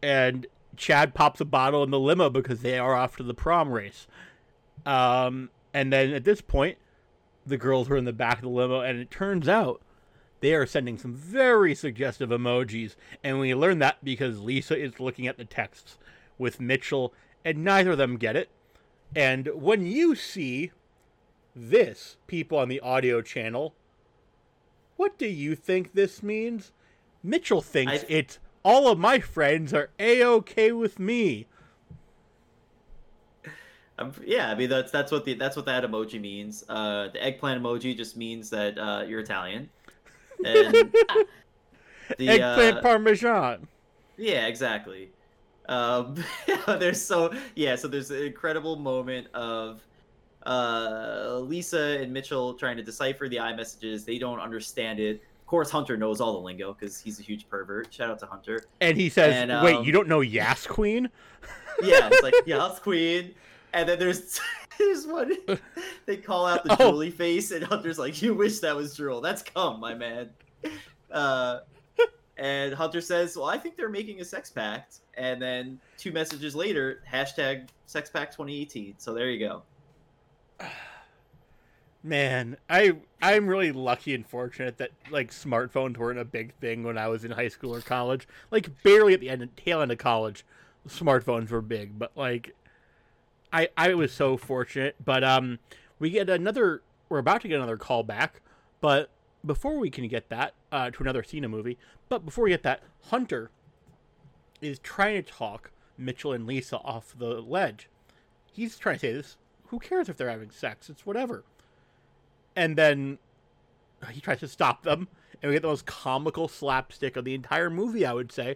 and 0.03 0.45
Chad 0.77 1.13
pops 1.15 1.41
a 1.41 1.45
bottle 1.45 1.83
in 1.83 1.89
the 1.89 1.99
limo 1.99 2.29
because 2.29 2.61
they 2.61 2.77
are 2.77 2.93
off 2.93 3.17
to 3.17 3.23
the 3.23 3.33
prom 3.33 3.71
race. 3.71 4.07
Um, 4.89 5.49
and 5.73 5.93
then 5.93 6.13
at 6.13 6.23
this 6.23 6.41
point, 6.41 6.77
the 7.45 7.57
girls 7.57 7.89
are 7.89 7.97
in 7.97 8.05
the 8.05 8.13
back 8.13 8.37
of 8.37 8.41
the 8.41 8.49
limo, 8.49 8.81
and 8.81 8.99
it 8.99 9.11
turns 9.11 9.47
out 9.47 9.81
they 10.39 10.53
are 10.55 10.65
sending 10.65 10.97
some 10.97 11.13
very 11.13 11.75
suggestive 11.75 12.29
emojis. 12.29 12.95
And 13.23 13.39
we 13.39 13.53
learn 13.53 13.79
that 13.79 14.03
because 14.03 14.39
Lisa 14.39 14.77
is 14.77 14.99
looking 14.99 15.27
at 15.27 15.37
the 15.37 15.45
texts 15.45 15.97
with 16.37 16.59
Mitchell, 16.59 17.13
and 17.45 17.63
neither 17.63 17.91
of 17.91 17.97
them 17.97 18.17
get 18.17 18.35
it. 18.35 18.49
And 19.15 19.49
when 19.53 19.85
you 19.85 20.15
see 20.15 20.71
this, 21.55 22.17
people 22.25 22.57
on 22.57 22.69
the 22.69 22.79
audio 22.79 23.21
channel, 23.21 23.75
what 24.95 25.17
do 25.17 25.27
you 25.27 25.55
think 25.55 25.93
this 25.93 26.23
means? 26.23 26.71
Mitchell 27.21 27.61
thinks 27.61 28.03
I- 28.03 28.05
it's 28.09 28.39
all 28.63 28.87
of 28.87 28.97
my 28.97 29.19
friends 29.19 29.73
are 29.73 29.89
a 29.99 30.23
okay 30.23 30.71
with 30.71 30.99
me. 30.99 31.45
Um, 33.99 34.13
yeah, 34.25 34.49
I 34.49 34.55
mean 34.55 34.69
that's 34.69 34.91
that's 34.91 35.11
what 35.11 35.25
the 35.25 35.33
that's 35.33 35.55
what 35.55 35.65
that 35.65 35.83
emoji 35.83 36.19
means. 36.19 36.63
Uh, 36.69 37.09
the 37.11 37.23
eggplant 37.23 37.61
emoji 37.61 37.95
just 37.95 38.15
means 38.15 38.49
that 38.49 38.77
uh, 38.77 39.03
you're 39.07 39.19
Italian. 39.19 39.69
And 40.45 40.73
the 42.17 42.29
Eggplant 42.29 42.77
uh, 42.77 42.81
parmesan. 42.81 43.67
Yeah, 44.17 44.47
exactly. 44.47 45.09
Um, 45.67 46.15
there's 46.67 47.01
so 47.01 47.33
yeah, 47.55 47.75
so 47.75 47.87
there's 47.87 48.11
an 48.11 48.23
incredible 48.23 48.77
moment 48.77 49.27
of 49.33 49.81
uh, 50.45 51.39
Lisa 51.41 51.99
and 52.01 52.13
Mitchell 52.13 52.53
trying 52.53 52.77
to 52.77 52.83
decipher 52.83 53.27
the 53.27 53.37
iMessages. 53.37 54.05
They 54.05 54.17
don't 54.17 54.39
understand 54.39 54.99
it. 54.99 55.21
Of 55.41 55.47
course, 55.47 55.69
Hunter 55.69 55.97
knows 55.97 56.21
all 56.21 56.33
the 56.33 56.39
lingo 56.39 56.73
because 56.73 56.99
he's 56.99 57.19
a 57.19 57.23
huge 57.23 57.49
pervert. 57.49 57.93
Shout 57.93 58.09
out 58.09 58.19
to 58.19 58.27
Hunter. 58.27 58.65
And 58.81 58.95
he 58.95 59.09
says, 59.09 59.33
And, 59.33 59.63
"Wait, 59.63 59.75
um, 59.75 59.83
you 59.83 59.91
don't 59.91 60.07
know 60.07 60.21
Yas 60.21 60.65
Queen?" 60.67 61.09
Yeah, 61.81 62.09
it's 62.11 62.23
like 62.23 62.35
yes, 62.45 62.79
Queen. 62.79 63.33
And 63.73 63.87
then 63.87 63.99
there's 63.99 64.39
there's 64.77 65.05
one 65.07 65.33
they 66.05 66.17
call 66.17 66.45
out 66.45 66.63
the 66.63 66.73
Oh. 66.73 66.91
drooly 66.91 67.13
face, 67.13 67.51
and 67.51 67.63
Hunter's 67.63 67.99
like, 67.99 68.21
"You 68.21 68.33
wish 68.33 68.59
that 68.59 68.75
was 68.75 68.95
drool. 68.95 69.21
That's 69.21 69.41
cum, 69.41 69.79
my 69.79 69.93
man." 69.93 70.29
Uh, 71.11 71.59
and 72.37 72.73
Hunter 72.73 73.01
says, 73.01 73.35
"Well, 73.35 73.45
I 73.47 73.57
think 73.57 73.75
they're 73.77 73.89
making 73.89 74.21
a 74.21 74.25
sex 74.25 74.49
pact." 74.49 74.99
And 75.15 75.41
then 75.41 75.79
two 75.97 76.11
messages 76.11 76.55
later, 76.55 77.01
hashtag 77.11 77.67
sex 77.85 78.09
pact 78.09 78.33
2018. 78.33 78.95
So 78.97 79.13
there 79.13 79.29
you 79.29 79.39
go. 79.47 79.63
Man, 82.01 82.55
I 82.69 82.93
I'm 83.21 83.47
really 83.47 83.73
lucky 83.73 84.15
and 84.15 84.25
fortunate 84.25 84.77
that 84.77 84.91
like 85.11 85.31
smartphones 85.31 85.97
weren't 85.97 86.17
a 86.19 86.23
big 86.23 86.53
thing 86.55 86.83
when 86.83 86.97
I 86.97 87.09
was 87.09 87.25
in 87.25 87.31
high 87.31 87.49
school 87.49 87.75
or 87.75 87.81
college. 87.81 88.25
Like 88.51 88.69
barely 88.83 89.13
at 89.13 89.19
the 89.19 89.29
end 89.29 89.49
tail 89.57 89.81
end 89.81 89.91
of 89.91 89.97
college, 89.97 90.45
smartphones 90.87 91.49
were 91.49 91.61
big, 91.61 91.99
but 91.99 92.11
like 92.15 92.55
I 93.51 93.69
I 93.77 93.93
was 93.93 94.11
so 94.11 94.37
fortunate. 94.37 94.95
But 95.03 95.23
um 95.23 95.59
we 95.99 96.09
get 96.09 96.29
another 96.29 96.81
we're 97.09 97.19
about 97.19 97.41
to 97.41 97.47
get 97.47 97.55
another 97.55 97.77
call 97.77 98.03
back, 98.03 98.41
but 98.81 99.09
before 99.45 99.77
we 99.79 99.89
can 99.89 100.07
get 100.07 100.29
that 100.29 100.53
uh, 100.71 100.91
to 100.91 101.01
another 101.01 101.23
Cena 101.23 101.47
movie, 101.47 101.77
but 102.07 102.25
before 102.25 102.43
we 102.43 102.51
get 102.51 102.61
that, 102.63 102.83
Hunter 103.05 103.49
is 104.61 104.79
trying 104.79 105.23
to 105.23 105.31
talk 105.31 105.71
Mitchell 105.97 106.33
and 106.33 106.45
Lisa 106.45 106.77
off 106.77 107.15
the 107.17 107.41
ledge. 107.41 107.89
He's 108.51 108.77
trying 108.77 108.95
to 108.95 108.99
say 108.99 109.13
this. 109.13 109.37
Who 109.67 109.79
cares 109.79 110.09
if 110.09 110.17
they're 110.17 110.29
having 110.29 110.51
sex? 110.51 110.89
It's 110.89 111.05
whatever 111.05 111.45
and 112.59 112.75
then 112.75 113.17
he 114.11 114.19
tries 114.19 114.39
to 114.39 114.47
stop 114.47 114.83
them 114.83 115.07
and 115.41 115.49
we 115.49 115.55
get 115.55 115.61
the 115.61 115.67
most 115.69 115.85
comical 115.85 116.47
slapstick 116.47 117.15
of 117.15 117.25
the 117.25 117.33
entire 117.33 117.69
movie 117.69 118.05
i 118.05 118.13
would 118.13 118.31
say 118.31 118.55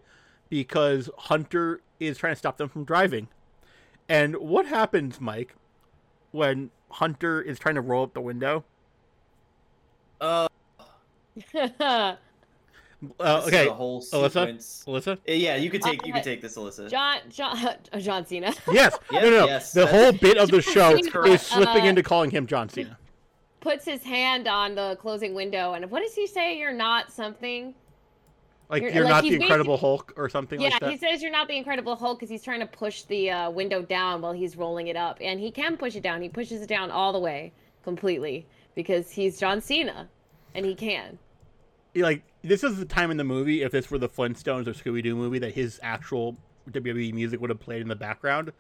because 0.50 1.10
hunter 1.18 1.82
is 2.00 2.18
trying 2.18 2.34
to 2.34 2.40
stop 2.40 2.58
them 2.58 2.70
from 2.70 2.84
driving 2.84 3.28
and 4.10 4.36
what 4.36 4.66
happens 4.66 5.20
mike 5.22 5.56
when 6.32 6.70
hunter 6.92 7.42
is 7.42 7.58
trying 7.60 7.76
to 7.76 7.82
roll 7.82 8.04
up 8.04 8.14
the 8.14 8.22
window 8.22 8.64
Uh, 10.22 10.48
uh, 11.56 12.16
okay 13.48 13.68
a 13.68 13.74
whole 13.74 14.02
Alyssa? 14.02 14.32
sequence. 14.32 14.84
alyssa 14.88 15.12
Uh, 15.18 15.32
Yeah, 15.32 15.56
you 15.56 15.70
could 15.70 15.82
take 15.82 16.06
you 16.06 16.14
Uh, 16.14 16.16
could 16.18 16.24
take 16.24 16.42
this, 16.42 16.56
Alyssa. 16.58 16.90
John 16.90 17.20
John 17.30 17.58
uh, 17.92 18.00
John 18.00 18.26
Cena 18.26 18.54
yes 18.72 18.98
Yeah, 19.12 19.22
no 19.22 19.30
no, 19.30 19.40
no. 19.42 19.46
yes, 19.48 19.74
the 19.74 19.88
whole 19.88 20.12
bit 20.12 20.38
of 20.38 20.50
the 20.50 20.62
John 20.62 20.74
show 20.74 20.96
Cena, 20.98 21.22
is 21.34 21.42
slipping 21.42 21.84
uh, 21.86 21.90
into 21.90 22.04
calling 22.04 22.30
him 22.32 22.46
john 22.48 22.70
cena 22.70 22.98
puts 23.60 23.86
his 23.86 24.04
hand 24.04 24.48
on 24.48 24.76
the 24.76 24.98
closing 25.00 25.34
window, 25.34 25.72
and 25.72 25.90
what 25.90 26.04
does 26.04 26.14
he 26.14 26.28
say? 26.28 26.58
You're 26.60 26.74
not 26.74 27.14
something. 27.14 27.74
Like 28.74 28.82
you're- 28.82 28.94
you're, 28.96 29.04
like, 29.06 29.12
not 29.12 29.24
the 29.24 29.36
incredible 29.36 29.78
hulk 29.78 30.14
or 30.18 30.28
something 30.30 30.60
yeah, 30.60 30.70
like 30.70 30.80
that 30.80 30.92
he 30.92 30.98
says 30.98 31.22
you're 31.22 31.32
not 31.32 31.48
the 31.48 31.56
Incredible 31.56 31.96
Hulk 31.96 32.20
because 32.20 32.30
he's 32.30 32.44
trying 32.44 32.60
to 32.60 32.66
push 32.66 33.04
the 33.04 33.30
uh, 33.32 33.50
window 33.52 33.82
down 33.82 34.22
while 34.22 34.34
he's 34.34 34.58
rolling 34.58 34.88
it 34.88 34.96
up, 34.96 35.18
and 35.22 35.40
he 35.40 35.52
can 35.52 35.78
push 35.78 35.96
it 35.96 36.04
down. 36.04 36.22
He 36.22 36.30
pushes 36.30 36.62
it 36.62 36.68
down 36.68 36.92
all 36.92 37.14
the 37.14 37.20
way, 37.20 37.54
completely, 37.84 38.46
because 38.76 39.12
he's 39.12 39.40
John 39.40 39.62
Cena, 39.62 40.10
and 40.56 40.66
he 40.66 40.76
can. 40.76 41.20
like 41.96 42.24
this 42.44 42.64
is 42.64 42.78
the 42.78 42.86
time 42.86 43.12
in 43.12 43.18
the 43.18 43.24
movie 43.24 43.62
if 43.62 43.72
this 43.72 43.90
were 43.92 43.98
the 44.00 44.10
Flintstones 44.10 44.68
or 44.68 44.74
Scooby 44.74 45.04
Doo 45.04 45.16
movie 45.16 45.40
that 45.40 45.54
his 45.54 45.80
actual 45.84 46.36
WWE 46.72 47.14
music 47.14 47.40
would 47.40 47.50
have 47.50 47.60
played 47.60 47.82
in 47.82 47.88
the 47.88 47.96
background. 47.96 48.52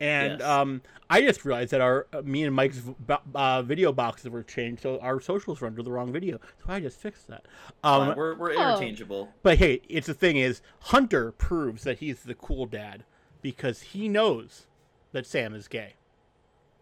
And 0.00 0.38
Yes. 0.38 0.48
um, 0.48 0.82
I 1.10 1.22
just 1.22 1.44
realized 1.44 1.72
that 1.72 1.80
our 1.80 2.06
uh, 2.12 2.22
me 2.22 2.44
and 2.44 2.54
Mike's 2.54 2.78
v- 2.78 3.16
uh, 3.34 3.62
video 3.62 3.92
boxes 3.92 4.28
were 4.30 4.42
changed, 4.44 4.82
so 4.82 4.98
our 5.00 5.20
socials 5.20 5.60
were 5.60 5.66
under 5.66 5.82
the 5.82 5.90
wrong 5.90 6.12
video. 6.12 6.38
So 6.58 6.72
I 6.72 6.80
just 6.80 6.98
fixed 7.00 7.26
that. 7.28 7.46
Um, 7.82 8.08
Fine, 8.08 8.16
we're 8.16 8.34
we're 8.36 8.52
Oh. 8.56 8.74
interchangeable. 8.76 9.28
but 9.42 9.58
hey, 9.58 9.80
it's 9.88 10.06
the 10.06 10.14
thing 10.14 10.36
is 10.36 10.62
Hunter 10.82 11.32
proves 11.32 11.82
that 11.84 11.98
he's 11.98 12.22
the 12.22 12.34
cool 12.34 12.66
dad 12.66 13.04
because 13.42 13.82
he 13.82 14.08
knows 14.08 14.66
that 15.12 15.26
Sam 15.26 15.54
is 15.54 15.66
gay. 15.68 15.94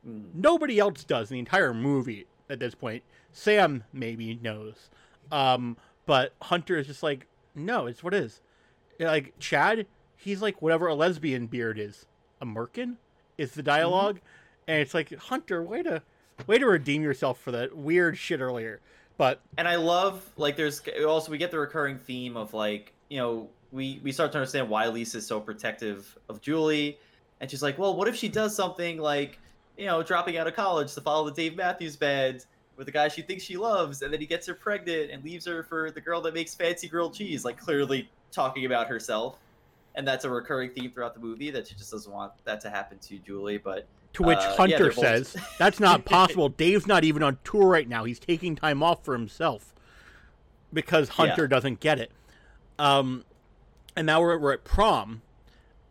Mm. 0.07 0.35
Nobody 0.35 0.79
else 0.79 1.05
does 1.05 1.31
in 1.31 1.37
the 1.37 1.39
entire 1.41 1.73
movie 1.75 2.27
at 2.51 2.59
this 2.61 2.75
point. 2.75 3.03
Sam 3.33 3.85
maybe 3.93 4.39
knows. 4.43 4.91
Um, 5.33 5.77
but 6.07 6.35
Hunter 6.43 6.77
is 6.79 6.87
just 6.87 7.03
like, 7.03 7.27
no, 7.55 7.87
it's 7.87 8.03
what 8.05 8.15
it 8.15 8.23
is. 8.25 8.41
Like 9.01 9.35
Chad, 9.39 9.87
he's 10.17 10.41
like 10.43 10.61
whatever 10.63 10.87
a 10.87 10.95
lesbian 10.95 11.47
beard 11.47 11.79
is. 11.79 12.07
A 12.41 12.45
merkin 12.47 12.97
is 13.39 13.53
the 13.53 13.63
dialog 13.63 14.19
and 14.69 14.81
it's 14.81 14.95
like 14.95 15.15
Hunter, 15.15 15.63
way 15.63 15.83
to 15.83 16.03
way 16.47 16.59
to 16.59 16.67
redeem 16.67 17.03
yourself 17.03 17.41
for 17.41 17.51
that 17.53 17.77
weird 17.77 18.19
shit 18.19 18.41
earlier. 18.41 18.81
But 19.17 19.41
and 19.57 19.67
I 19.67 19.77
love 19.77 20.23
like 20.37 20.57
there's 20.57 20.83
also 21.07 21.31
we 21.31 21.39
get 21.39 21.51
the 21.51 21.59
recurring 21.59 21.99
theme 21.99 22.37
of 22.37 22.53
like 22.53 22.93
you 23.09 23.19
know 23.19 23.49
we 23.73 24.01
we 24.03 24.13
start 24.13 24.33
to 24.33 24.39
understand 24.39 24.69
why 24.69 24.89
Lisa's 24.89 25.27
so 25.27 25.41
protective 25.41 26.17
of 26.29 26.41
Julie, 26.41 26.99
and 27.41 27.51
she's 27.51 27.63
like, 27.63 27.79
well, 27.79 27.97
what 27.97 28.09
if 28.09 28.17
she 28.17 28.29
does 28.29 28.55
something 28.55 28.99
like 28.99 29.39
you 29.77 29.87
know 29.87 30.03
dropping 30.03 30.37
out 30.37 30.47
of 30.47 30.55
college 30.55 30.93
to 30.95 31.01
follow 31.01 31.25
the 31.25 31.33
Dave 31.33 31.57
Matthews 31.57 31.97
Band 31.97 32.45
with 32.77 32.87
the 32.87 32.93
guy 32.93 33.09
she 33.09 33.23
thinks 33.23 33.43
she 33.43 33.57
loves, 33.57 34.03
and 34.03 34.13
then 34.13 34.21
he 34.21 34.27
gets 34.27 34.47
her 34.47 34.55
pregnant 34.55 35.11
and 35.11 35.25
leaves 35.25 35.47
her 35.47 35.63
for 35.63 35.91
the 35.91 36.01
girl 36.01 36.21
that 36.21 36.35
makes 36.35 36.55
fancy 36.55 36.89
grilled 36.89 37.15
cheese, 37.15 37.45
like 37.45 37.59
clearly 37.59 38.11
talking 38.33 38.67
about 38.67 38.89
herself. 38.89 39.39
And 39.97 40.07
that's 40.07 40.25
a 40.25 40.31
recurring 40.31 40.71
theme 40.71 40.91
throughout 40.91 41.15
the 41.15 41.21
movie 41.21 41.51
that 41.51 41.67
she 41.67 41.75
just 41.75 41.91
doesn't 41.91 42.13
want 42.13 42.33
that 42.45 42.61
to 42.61 42.71
happen 42.71 42.99
to 42.99 43.19
Julie. 43.19 43.57
But 43.59 43.87
to 44.13 44.23
which 44.23 44.39
Uh, 44.39 44.57
Hunter 44.57 44.87
both- 44.87 44.99
says, 44.99 45.37
that's 45.59 45.81
not 45.81 46.05
possible. 46.05 46.49
Dave's 46.51 46.87
not 46.87 47.03
even 47.03 47.23
on 47.23 47.39
tour 47.45 47.67
right 47.67 47.89
now. 47.89 48.05
He's 48.05 48.19
taking 48.19 48.55
time 48.57 48.83
off 48.83 49.05
for 49.05 49.15
himself 49.15 49.73
because 50.73 51.11
Hunter 51.11 51.43
Yeah. 51.43 51.49
doesn't 51.49 51.81
get 51.81 51.99
it. 51.99 52.11
Um, 52.79 53.25
and 53.97 54.07
now 54.07 54.21
we're, 54.21 54.39
we're 54.39 54.53
at 54.53 54.65
prom, 54.65 55.23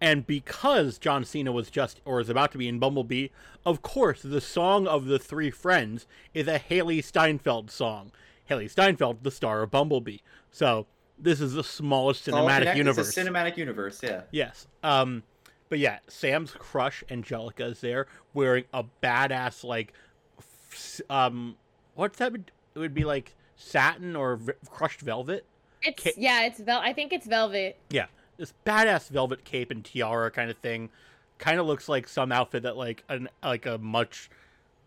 And 0.02 0.28
because 0.28 1.00
John 1.00 1.24
Cena 1.24 1.52
was 1.52 1.72
just 1.72 2.00
or 2.06 2.20
is 2.20 2.30
about 2.30 2.52
to 2.52 2.58
be 2.60 2.68
in 2.68 2.78
Bumblebee, 2.80 3.30
of 3.66 3.82
course, 3.82 4.22
the 4.22 4.42
song 4.42 4.86
of 4.88 5.06
the 5.06 5.18
three 5.18 5.50
friends 5.50 6.06
is 6.34 6.48
a 6.48 6.60
Hailee 6.60 7.04
Steinfeld 7.04 7.72
song. 7.72 8.12
Hailee 8.50 8.70
Steinfeld, 8.70 9.24
the 9.24 9.32
star 9.32 9.64
of 9.64 9.72
Bumblebee. 9.72 10.18
So 10.52 10.86
this 11.18 11.42
is 11.42 11.54
the 11.54 11.64
smallest 11.64 12.26
cinematic 12.26 12.58
connected. 12.60 12.78
universe. 12.78 13.08
It's 13.10 13.18
a 13.18 13.22
cinematic 13.24 13.58
universe, 13.58 14.00
yeah. 14.04 14.22
Yes. 14.32 14.68
Um, 14.84 15.24
but 15.70 15.80
yeah, 15.80 16.00
Sam's 16.08 16.52
crush 16.52 17.04
Angelica 17.10 17.66
is 17.66 17.82
there 17.82 18.08
wearing 18.34 18.66
a 18.74 18.84
badass 19.02 19.64
like, 19.64 19.94
f- 20.38 21.02
um, 21.10 21.56
what's 21.96 22.18
that? 22.20 22.34
It 22.34 22.80
would 22.80 22.94
be 22.94 23.04
like 23.06 23.36
satin 23.56 24.16
or 24.16 24.36
v- 24.36 24.54
crushed 24.70 25.02
velvet. 25.02 25.46
It's 25.82 26.04
Ca- 26.04 26.14
yeah, 26.18 26.46
it's 26.46 26.60
vel. 26.60 26.80
I 26.80 26.94
think 26.94 27.14
it's 27.14 27.26
velvet. 27.26 27.78
Yeah, 27.90 28.08
this 28.38 28.54
badass 28.66 29.10
velvet 29.10 29.44
cape 29.44 29.72
and 29.72 29.84
tiara 29.84 30.32
kind 30.32 30.50
of 30.52 30.58
thing. 30.58 30.90
Kind 31.38 31.60
of 31.60 31.66
looks 31.66 31.90
like 31.90 32.08
some 32.08 32.32
outfit 32.32 32.64
that 32.64 32.78
like 32.78 33.04
an 33.10 33.30
like 33.44 33.66
a 33.66 33.78
much. 33.78 34.30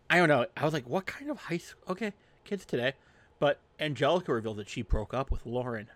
I 0.09 0.17
don't 0.17 0.29
know. 0.29 0.45
I 0.57 0.65
was 0.65 0.73
like, 0.73 0.87
what 0.87 1.05
kind 1.05 1.29
of 1.29 1.37
high 1.37 1.57
school? 1.57 1.81
Okay, 1.89 2.13
kids 2.43 2.65
today. 2.65 2.93
But 3.39 3.59
Angelica 3.79 4.33
revealed 4.33 4.57
that 4.57 4.67
she 4.69 4.81
broke 4.81 5.13
up 5.13 5.31
with 5.31 5.45
Lauren. 5.45 5.87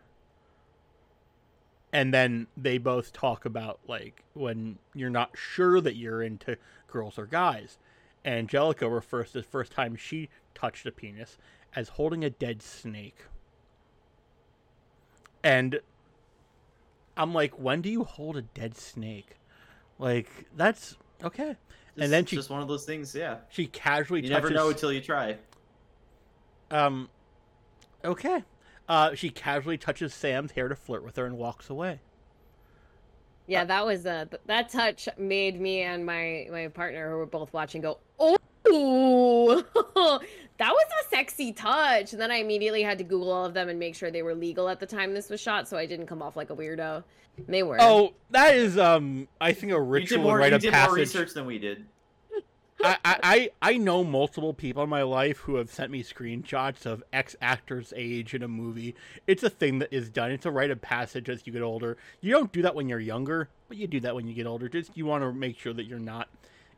And 1.94 2.14
then 2.14 2.48
they 2.58 2.80
both 2.80 3.14
talk 3.14 3.46
about 3.46 3.80
like 3.88 4.24
when 4.34 4.80
you're 4.96 5.10
not 5.12 5.38
sure 5.38 5.80
that 5.80 5.96
you're 5.96 6.22
into 6.24 6.58
girls 6.88 7.18
or 7.20 7.26
guys. 7.28 7.78
Angelica 8.26 8.90
refers 8.90 9.32
to 9.34 9.38
the 9.40 9.44
first 9.44 9.72
time 9.72 9.96
she 9.96 10.30
touched 10.56 10.86
a 10.86 10.92
penis 10.92 11.38
as 11.76 11.90
holding 11.90 12.24
a 12.26 12.30
dead 12.30 12.62
snake. 12.62 13.18
And 15.44 15.80
I'm 17.18 17.34
like, 17.34 17.60
when 17.60 17.82
do 17.82 17.90
you 17.90 18.04
hold 18.04 18.38
a 18.38 18.42
dead 18.42 18.76
snake? 18.78 19.38
Like 20.00 20.30
that's 20.56 20.96
okay. 21.24 21.56
Just, 21.98 22.10
then 22.10 22.26
she- 22.26 22.36
just 22.38 22.50
one 22.50 22.62
of 22.62 22.68
those 22.68 22.86
things, 22.86 23.14
yeah. 23.14 23.38
She 23.50 23.68
casually 23.68 24.22
You 24.24 24.30
touches. 24.30 24.44
never 24.50 24.54
know 24.56 24.70
until 24.70 24.92
you 24.92 25.02
try. 25.02 25.38
Um, 26.72 27.08
okay. 28.04 28.44
Uh, 28.88 29.15
she 29.15 29.30
casually 29.30 29.78
touches 29.78 30.13
Sam's 30.13 30.52
hair 30.52 30.67
to 30.67 30.76
flirt 30.76 31.04
with 31.04 31.15
her 31.15 31.26
and 31.26 31.38
walks 31.38 31.69
away. 31.69 32.02
Yeah, 33.48 33.65
that 33.65 33.86
was 33.86 34.06
uh, 34.06 34.26
that 34.46 34.69
touch 34.69 35.10
made 35.17 35.60
me 35.60 35.82
and 35.82 36.06
my 36.06 36.48
my 36.52 36.67
partner 36.69 37.10
who 37.10 37.17
were 37.17 37.26
both 37.26 37.52
watching 37.52 37.82
go, 37.82 38.00
oh, 38.19 38.38
that 40.58 40.72
was 40.72 40.86
a 41.06 41.10
sexy 41.10 41.52
touch. 41.52 42.13
And 42.13 42.22
then 42.22 42.32
I 42.32 42.36
immediately 42.36 42.84
had 42.84 42.98
to 43.00 43.04
Google 43.04 43.32
all 43.32 43.46
of 43.46 43.54
them 43.54 43.67
and 43.67 43.78
make 43.78 43.96
sure 43.96 44.12
they 44.12 44.22
were 44.22 44.36
legal 44.36 44.69
at 44.69 44.80
the 44.80 44.86
time 44.86 45.13
this 45.13 45.30
was 45.30 45.41
shot, 45.41 45.67
so 45.67 45.78
I 45.78 45.86
didn't 45.86 46.08
come 46.08 46.22
off 46.22 46.38
like 46.38 46.50
a 46.50 46.56
weirdo. 46.56 47.04
And 47.38 47.48
they 47.48 47.63
were. 47.63 47.78
Oh, 47.82 48.13
that 48.30 48.56
is 48.56 48.78
um, 48.78 49.28
I 49.41 49.52
think 49.52 49.74
a 49.74 49.76
You 49.76 49.82
did 49.82 49.89
ritual 49.89 50.24
more, 50.24 50.34
and 50.34 50.39
rite 50.39 50.52
you 50.52 50.56
of 50.56 50.62
did 50.62 50.74
more 50.74 50.93
research 50.93 51.34
than 51.34 51.46
we 51.46 51.60
did. 51.60 51.86
I, 52.84 52.98
I 53.06 53.17
I 53.24 53.50
I 53.62 53.78
know 53.78 54.04
multiple 54.04 54.54
people 54.54 54.84
in 54.84 54.89
my 54.89 55.04
life 55.04 55.38
who 55.39 55.56
have 55.56 55.69
sent 55.72 55.91
me 55.91 56.04
screenshots 56.04 56.86
of 56.86 57.04
ex 57.13 57.36
actors' 57.41 57.93
age 57.96 58.34
in 58.34 58.43
a 58.43 58.48
movie. 58.48 58.96
It's 59.28 59.43
a 59.43 59.50
thing 59.50 59.80
that 59.80 59.93
is 59.93 60.10
done. 60.10 60.32
It's 60.32 60.46
a 60.46 60.52
rite 60.52 60.72
of 60.72 60.82
passage 60.82 61.30
as 61.30 61.41
you 61.46 61.54
get 61.54 61.62
older. 61.62 61.98
You 62.22 62.32
don't 62.32 62.52
do 62.52 62.62
that 62.63 62.76
when 62.76 62.89
you're 62.89 63.00
younger, 63.00 63.50
but 63.67 63.78
you 63.78 63.88
do 63.88 64.00
that 64.02 64.13
when 64.15 64.28
you 64.28 64.34
get 64.34 64.46
older. 64.46 64.67
Just 64.69 64.96
you 64.98 65.06
want 65.06 65.24
to 65.24 65.32
make 65.32 65.58
sure 65.58 65.74
that 65.74 65.86
you're 65.86 66.00
not. 66.00 66.28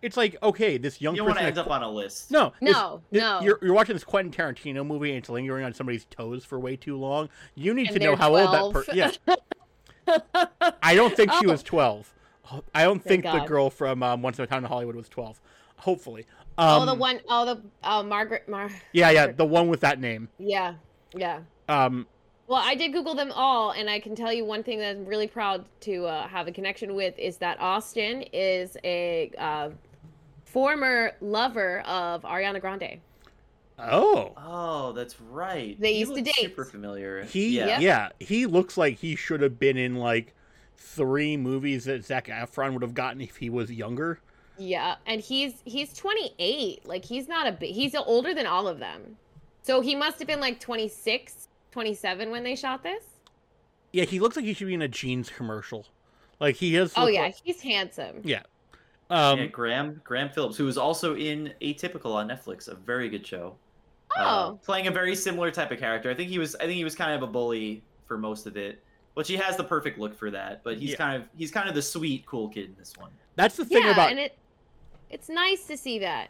It's 0.01 0.17
like 0.17 0.35
okay, 0.43 0.77
this 0.77 1.01
young 1.01 1.15
You 1.15 1.19
don't 1.19 1.27
want 1.27 1.37
person. 1.39 1.53
to 1.53 1.59
end 1.61 1.67
up 1.67 1.71
on 1.73 1.81
a 1.81 1.89
list. 1.89 2.29
No, 2.29 2.53
No, 2.61 3.01
this- 3.11 3.21
no. 3.21 3.39
You're, 3.41 3.57
you're 3.61 3.73
watching 3.73 3.95
this 3.95 4.03
Quentin 4.03 4.31
Tarantino 4.31 4.85
movie 4.85 5.09
and 5.09 5.17
it's 5.19 5.29
lingering 5.29 5.65
on 5.65 5.73
somebody's 5.73 6.05
toes 6.05 6.45
for 6.45 6.59
way 6.59 6.75
too 6.75 6.95
long. 6.97 7.29
You 7.55 7.73
need 7.73 7.87
And 7.87 7.93
to 7.95 7.99
know 7.99 8.05
they're 8.11 8.15
how 8.17 8.35
old 8.35 8.53
that 8.53 8.59
12. 8.71 8.73
person. 8.73 8.95
Yeah, 8.97 9.11
I 10.83 10.93
don't 10.95 11.15
think 11.15 11.31
she 11.33 11.45
Oh. 11.47 11.51
was 11.51 11.63
twelve. 11.63 12.13
I 12.75 12.83
don't 12.83 13.03
think 13.03 13.23
Thank 13.23 13.41
the 13.41 13.47
girl 13.47 13.71
from 13.71 14.03
um, 14.03 14.21
Once 14.21 14.35
Upon 14.37 14.43
a 14.43 14.47
Time 14.47 14.63
in 14.63 14.69
Hollywood 14.69 14.95
was 14.95 15.09
twelve. 15.09 15.41
Hopefully. 15.77 16.25
Um, 16.57 16.83
oh, 16.83 16.85
the 16.85 16.93
one, 16.93 17.19
oh, 17.29 17.45
the 17.45 17.61
oh, 17.83 18.03
Margaret, 18.03 18.47
Mar. 18.47 18.69
Yeah, 18.93 19.09
yeah, 19.09 19.27
the 19.27 19.45
one 19.45 19.67
with 19.67 19.81
that 19.81 19.99
name. 19.99 20.29
Yeah, 20.39 20.75
yeah. 21.15 21.41
Um, 21.67 22.07
Well, 22.47 22.61
I 22.63 22.75
did 22.75 22.93
Google 22.93 23.13
them 23.15 23.31
all, 23.33 23.71
and 23.71 23.89
I 23.89 23.99
can 23.99 24.15
tell 24.15 24.31
you 24.31 24.45
one 24.45 24.63
thing 24.63 24.79
that 24.79 24.95
I'm 24.95 25.05
really 25.05 25.27
proud 25.27 25.65
to 25.81 26.05
uh, 26.05 26.27
have 26.27 26.47
a 26.47 26.51
connection 26.51 26.95
with 26.95 27.17
is 27.19 27.37
that 27.37 27.59
Austin 27.59 28.23
is 28.31 28.77
a 28.83 29.31
uh, 29.37 29.69
former 30.45 31.11
lover 31.19 31.81
of 31.81 32.21
Ariana 32.21 32.61
Grande. 32.61 33.01
oh, 33.77 34.31
Oh, 34.37 34.93
that's 34.93 35.19
right. 35.19 35.79
They 35.79 35.93
He 35.93 35.99
used 35.99 36.15
to 36.15 36.21
looks 36.21 36.37
date. 36.37 36.49
Super 36.49 36.63
familiar. 36.65 37.23
he, 37.25 37.57
yeah. 37.57 37.79
yeah. 37.79 38.09
he 38.19 38.45
looks 38.45 38.77
like 38.77 38.99
he 38.99 39.17
should 39.17 39.41
have 39.41 39.59
been 39.59 39.75
in 39.75 39.95
like 39.95 40.33
three 40.77 41.35
movies 41.35 41.83
that 41.85 42.05
Zac 42.05 42.27
Efron 42.27 42.73
would 42.73 42.81
have 42.81 42.93
gotten 42.93 43.19
if 43.19 43.37
he 43.37 43.49
was 43.49 43.71
younger. 43.71 44.19
Yeah, 44.57 44.95
and 45.05 45.19
he's 45.21 45.61
he's 45.65 45.93
28. 45.93 46.85
Like 46.87 47.03
he's 47.05 47.27
not 47.27 47.47
a 47.47 47.51
big. 47.51 47.73
He's 47.73 47.95
older 47.95 48.33
than 48.33 48.45
all 48.47 48.67
of 48.67 48.79
them. 48.79 49.17
So 49.63 49.81
he 49.81 49.95
must 49.95 50.19
have 50.19 50.27
been 50.27 50.39
like 50.39 50.59
26, 50.59 51.47
27 51.71 52.29
when 52.31 52.43
they 52.43 52.55
shot 52.55 52.83
this. 52.83 53.03
Yeah, 53.91 54.03
he 54.05 54.19
looks 54.19 54.35
like 54.35 54.45
he 54.45 54.53
should 54.53 54.67
be 54.67 54.73
in 54.73 54.81
a 54.81 54.87
jeans 54.87 55.29
commercial. 55.29 55.85
Like 56.39 56.55
he 56.55 56.73
has. 56.75 56.93
Oh 56.95 57.07
yeah, 57.07 57.21
like- 57.23 57.35
he's 57.43 57.61
handsome. 57.61 58.21
yeah. 58.23 58.43
Um, 59.09 59.39
yeah, 59.39 59.45
Graham 59.47 60.01
Graham 60.03 60.29
Phillips, 60.29 60.57
who 60.57 60.65
was 60.65 60.77
also 60.77 61.15
in 61.15 61.53
Atypical 61.61 62.15
on 62.15 62.27
Netflix, 62.27 62.67
a 62.67 62.75
very 62.75 63.07
good 63.09 63.25
show. 63.25 63.55
Uh, 64.17 64.23
Oh. 64.53 64.59
playing 64.63 64.87
a 64.87 64.91
very 64.91 65.15
similar 65.15 65.51
type 65.51 65.71
of 65.71 65.79
character. 65.79 66.09
I 66.09 66.15
think 66.15 66.29
he 66.29 66.39
was. 66.39 66.55
I 66.55 66.59
think 66.59 66.73
he 66.73 66.83
was 66.83 66.95
kind 66.95 67.11
of 67.13 67.21
a 67.21 67.27
bully 67.27 67.83
for 68.07 68.17
most 68.17 68.47
of 68.47 68.57
it, 68.57 68.81
but 69.13 69.25
she 69.27 69.35
has 69.37 69.57
the 69.57 69.63
perfect 69.63 69.99
look 69.99 70.17
for 70.17 70.31
that. 70.31 70.63
But 70.63 70.77
he's 70.77 70.91
Yeah. 70.91 70.95
kind 70.97 71.21
of 71.21 71.27
he's 71.37 71.51
kind 71.51 71.67
of 71.69 71.75
the 71.75 71.81
sweet, 71.81 72.25
cool 72.25 72.49
kid 72.49 72.65
in 72.65 72.75
this 72.79 72.93
one. 72.97 73.11
that's 73.35 73.55
the 73.57 73.65
thing 73.65 73.83
yeah, 73.83 73.91
about 73.91 74.09
and 74.11 74.19
it 74.19 74.37
it's 75.09 75.29
nice 75.29 75.65
to 75.65 75.77
see 75.77 75.99
that. 75.99 76.29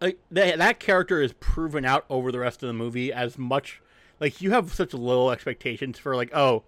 like 0.00 0.18
that, 0.30 0.58
that 0.58 0.80
character 0.80 1.20
is 1.20 1.32
proven 1.34 1.84
out 1.84 2.04
over 2.08 2.30
the 2.32 2.38
rest 2.38 2.62
of 2.62 2.66
the 2.66 2.72
movie 2.72 3.12
as 3.12 3.38
much 3.38 3.80
like 4.20 4.40
you 4.40 4.50
have 4.52 4.72
such 4.72 4.94
low 4.94 5.30
expectations 5.30 5.98
for 5.98 6.14
like 6.16 6.34
oh 6.34 6.62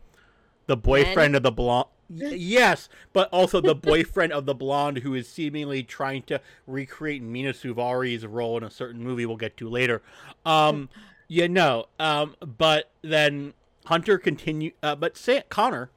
the 0.66 0.76
boyfriend 0.76 1.36
of 1.36 1.42
the 1.42 1.52
blonde 1.52 1.88
yes 2.08 2.88
but 3.12 3.28
also 3.30 3.60
the 3.60 3.74
boyfriend 3.74 4.32
of 4.32 4.46
the 4.46 4.54
blonde 4.54 4.98
who 4.98 5.14
is 5.14 5.28
seemingly 5.28 5.82
trying 5.82 6.22
to 6.22 6.40
recreate 6.66 7.22
mena 7.22 7.52
suvari's 7.52 8.24
role 8.26 8.56
in 8.56 8.62
a 8.64 8.70
certain 8.70 9.02
movie 9.02 9.26
we'll 9.26 9.36
get 9.36 9.56
to 9.56 9.68
later 9.68 10.02
um 10.44 10.88
yeah 11.28 11.46
no 11.46 11.86
um 11.98 12.34
but 12.40 12.90
then 13.02 13.52
hunter 13.86 14.18
continue 14.18 14.70
uh, 14.82 14.94
but 14.94 15.16
say 15.16 15.42
connor 15.48 15.90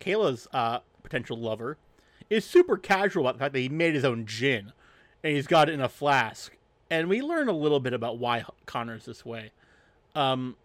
kayla's 0.00 0.46
uh 0.52 0.78
potential 1.02 1.38
lover 1.38 1.78
is 2.30 2.44
super 2.44 2.76
casual 2.76 3.24
about 3.24 3.34
the 3.34 3.44
fact 3.44 3.52
that 3.52 3.60
he 3.60 3.68
made 3.68 3.94
his 3.94 4.04
own 4.04 4.26
gin 4.26 4.72
and 5.22 5.34
he's 5.34 5.46
got 5.46 5.68
it 5.68 5.72
in 5.72 5.80
a 5.80 5.88
flask 5.88 6.56
and 6.90 7.08
we 7.08 7.20
learn 7.22 7.48
a 7.48 7.52
little 7.52 7.80
bit 7.80 7.92
about 7.92 8.18
why 8.18 8.44
Connor's 8.66 9.04
this 9.04 9.24
way. 9.24 9.50
Um, 10.14 10.56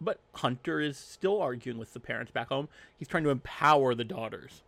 but 0.00 0.18
Hunter 0.34 0.80
is 0.80 0.96
still 0.96 1.40
arguing 1.40 1.78
with 1.78 1.92
the 1.92 2.00
parents 2.00 2.32
back 2.32 2.48
home. 2.48 2.68
He's 2.98 3.08
trying 3.08 3.24
to 3.24 3.30
empower 3.30 3.94
the 3.94 4.04
daughters. 4.04 4.62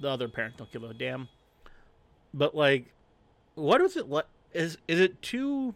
The 0.00 0.08
other 0.08 0.28
parents 0.28 0.58
don't 0.58 0.70
give 0.72 0.82
a 0.82 0.92
damn. 0.92 1.28
But 2.32 2.54
like, 2.54 2.92
what 3.54 3.80
is 3.80 3.96
it? 3.96 4.08
What 4.08 4.28
is 4.52 4.78
is 4.88 5.00
it 5.00 5.22
too? 5.22 5.74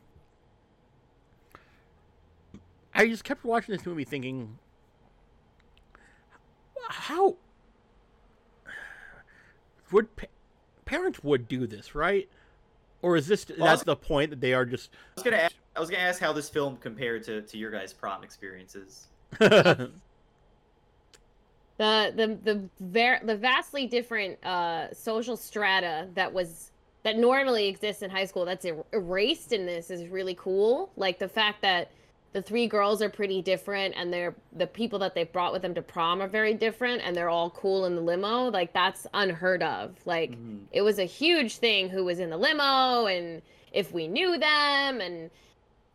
I 2.95 3.07
just 3.07 3.23
kept 3.23 3.45
watching 3.45 3.77
this 3.77 3.87
movie 3.87 4.05
thinking, 4.05 4.59
how 6.89 7.37
would 9.93 10.15
pa- 10.17 10.27
parents 10.85 11.23
would 11.23 11.49
do 11.49 11.67
this, 11.67 11.95
right? 11.95 12.29
Or 13.03 13.17
is 13.17 13.27
this 13.27 13.47
Well, 13.49 13.59
that's 13.67 13.81
was- 13.81 13.85
the 13.85 13.97
point 13.97 14.31
that 14.31 14.41
they 14.41 14.53
are 14.55 14.65
just 14.65 14.91
I 14.93 14.97
was 15.17 15.23
gonna 15.25 15.37
ask, 15.37 15.55
I 15.77 15.81
was 15.81 15.91
gonna 15.91 16.03
ask 16.03 16.21
how 16.21 16.33
this 16.33 16.49
film 16.51 16.77
compared 16.79 17.23
to 17.25 17.43
to 17.43 17.59
your 17.59 17.71
guys' 17.71 17.93
prom 17.93 18.25
experiences. 18.25 19.09
the 19.39 19.91
the 21.79 22.39
the 22.43 22.69
ver- 22.81 23.21
the 23.23 23.37
vastly 23.37 23.87
different 23.87 24.43
uh 24.45 24.93
social 24.93 25.37
strata 25.37 26.09
that 26.15 26.33
was 26.33 26.71
that 27.05 27.17
normally 27.17 27.69
exists 27.69 28.03
in 28.03 28.11
high 28.11 28.25
school 28.25 28.45
that's 28.45 28.65
er- 28.65 28.85
erased 28.93 29.53
in 29.53 29.65
this 29.67 29.91
is 29.91 30.09
really 30.09 30.35
cool 30.35 30.91
like 30.97 31.19
the 31.19 31.29
fact 31.29 31.63
that 31.63 31.91
the 32.33 32.43
three 32.43 32.67
girls 32.67 33.01
are 33.01 33.09
pretty 33.09 33.41
different 33.43 33.95
and 33.97 34.13
they're 34.13 34.35
the 34.53 34.67
people 34.67 34.99
that 34.99 35.15
they 35.15 35.25
brought 35.25 35.53
with 35.53 35.63
them 35.63 35.75
to 35.75 35.83
prom 35.83 36.21
are 36.21 36.29
very 36.29 36.53
different 36.55 37.01
and 37.03 37.17
they're 37.17 37.31
all 37.31 37.51
cool 37.51 37.87
in 37.87 37.95
the 37.95 38.01
limo 38.03 38.51
like 38.51 38.73
that's 38.73 39.07
unheard 39.15 39.63
of 39.63 39.97
like 40.05 40.33
Mhm. 40.33 40.61
it 40.73 40.83
was 40.83 40.99
a 40.99 41.05
huge 41.05 41.57
thing 41.57 41.89
who 41.89 42.05
was 42.05 42.19
in 42.19 42.29
the 42.31 42.37
limo 42.37 43.07
and 43.07 43.41
if 43.73 43.93
we 43.93 44.07
knew 44.09 44.33
them 44.39 45.01
and 45.01 45.31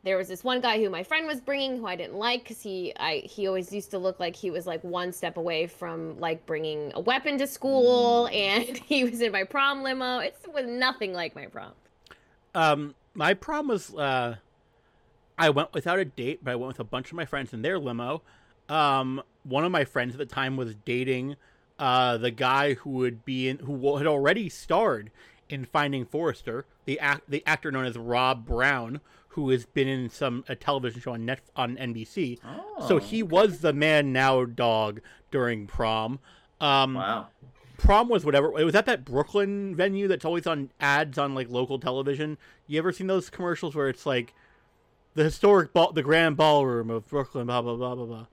there 0.03 0.17
was 0.17 0.27
this 0.27 0.43
one 0.43 0.59
guy 0.59 0.83
who 0.83 0.89
my 0.89 1.01
friend 1.01 1.25
was 1.27 1.39
bringing 1.39 1.77
who 1.77 1.85
I 1.87 1.95
didn't 1.95 2.17
like 2.17 2.43
because 2.43 2.61
he 2.61 2.91
I 2.99 3.19
he 3.25 3.47
always 3.47 3.71
used 3.71 3.89
to 3.91 3.97
look 3.97 4.19
like 4.19 4.35
he 4.35 4.51
was 4.51 4.67
like 4.67 4.83
one 4.83 5.13
step 5.13 5.37
away 5.37 5.65
from 5.67 6.19
like 6.19 6.45
bringing 6.45 6.91
a 6.93 6.99
weapon 6.99 7.37
to 7.37 7.47
school 7.47 8.27
and 8.33 8.77
he 8.85 9.05
was 9.05 9.21
in 9.21 9.31
my 9.31 9.45
prom 9.45 9.81
limo. 9.81 10.17
It 10.19 10.35
was 10.53 10.65
nothing 10.65 11.13
like 11.13 11.35
my 11.35 11.45
prom. 11.45 11.71
Um, 12.53 12.95
my 13.13 13.33
prom 13.33 13.69
was 13.69 13.95
uh, 13.95 14.35
I 15.43 15.49
went 15.49 15.73
without 15.73 15.99
a 15.99 16.05
date, 16.05 16.39
but 16.43 16.51
I 16.51 16.55
went 16.55 16.69
with 16.69 16.79
a 16.79 16.83
bunch 16.85 17.07
of 17.11 17.15
my 17.15 17.25
friends 17.25 17.53
in 17.53 17.61
their 17.61 17.77
limo. 17.79 18.21
Um, 18.69 19.21
one 19.43 19.65
of 19.65 19.71
my 19.71 19.83
friends 19.85 20.13
at 20.15 20.19
the 20.19 20.25
time 20.25 20.55
was 20.57 20.73
dating 20.85 21.35
uh, 21.77 22.17
the 22.17 22.31
guy 22.31 22.75
who 22.75 22.91
would 22.91 23.25
be 23.25 23.49
in 23.49 23.57
who 23.59 23.97
had 23.97 24.07
already 24.07 24.47
starred 24.49 25.11
in 25.49 25.65
Finding 25.65 26.05
Forrester, 26.05 26.65
the 26.85 26.99
act, 26.99 27.23
the 27.29 27.43
actor 27.45 27.71
known 27.71 27.85
as 27.85 27.97
Rob 27.97 28.45
Brown, 28.45 29.01
who 29.29 29.49
has 29.49 29.65
been 29.65 29.87
in 29.87 30.09
some 30.09 30.45
a 30.47 30.55
television 30.55 31.01
show 31.01 31.13
on 31.13 31.25
net 31.25 31.41
on 31.55 31.75
NBC. 31.75 32.39
Oh, 32.45 32.87
so 32.87 32.97
he 32.97 33.21
was 33.21 33.59
the 33.59 33.73
man 33.73 34.13
now 34.13 34.45
dog 34.45 35.01
during 35.29 35.67
prom. 35.67 36.19
Um, 36.61 36.93
Wow. 36.93 37.27
prom 37.77 38.07
was 38.07 38.23
whatever. 38.23 38.57
It 38.57 38.63
was 38.63 38.75
at 38.75 38.85
that 38.85 39.03
Brooklyn 39.03 39.75
venue 39.75 40.07
that's 40.07 40.23
always 40.23 40.47
on 40.47 40.69
ads 40.79 41.17
on 41.17 41.35
like 41.35 41.49
local 41.49 41.79
television. 41.79 42.37
You 42.67 42.79
ever 42.79 42.93
seen 42.93 43.07
those 43.07 43.29
commercials 43.29 43.75
where 43.75 43.89
it's 43.89 44.05
like 44.05 44.33
the 45.15 45.23
historic 45.23 45.73
ball, 45.73 45.91
the 45.91 46.03
grand 46.03 46.37
ballroom 46.37 46.89
of 46.89 47.07
Brooklyn, 47.09 47.47
blah 47.47 47.61
blah 47.61 47.75
blah 47.75 47.95
blah 47.95 48.05
blah. 48.05 48.25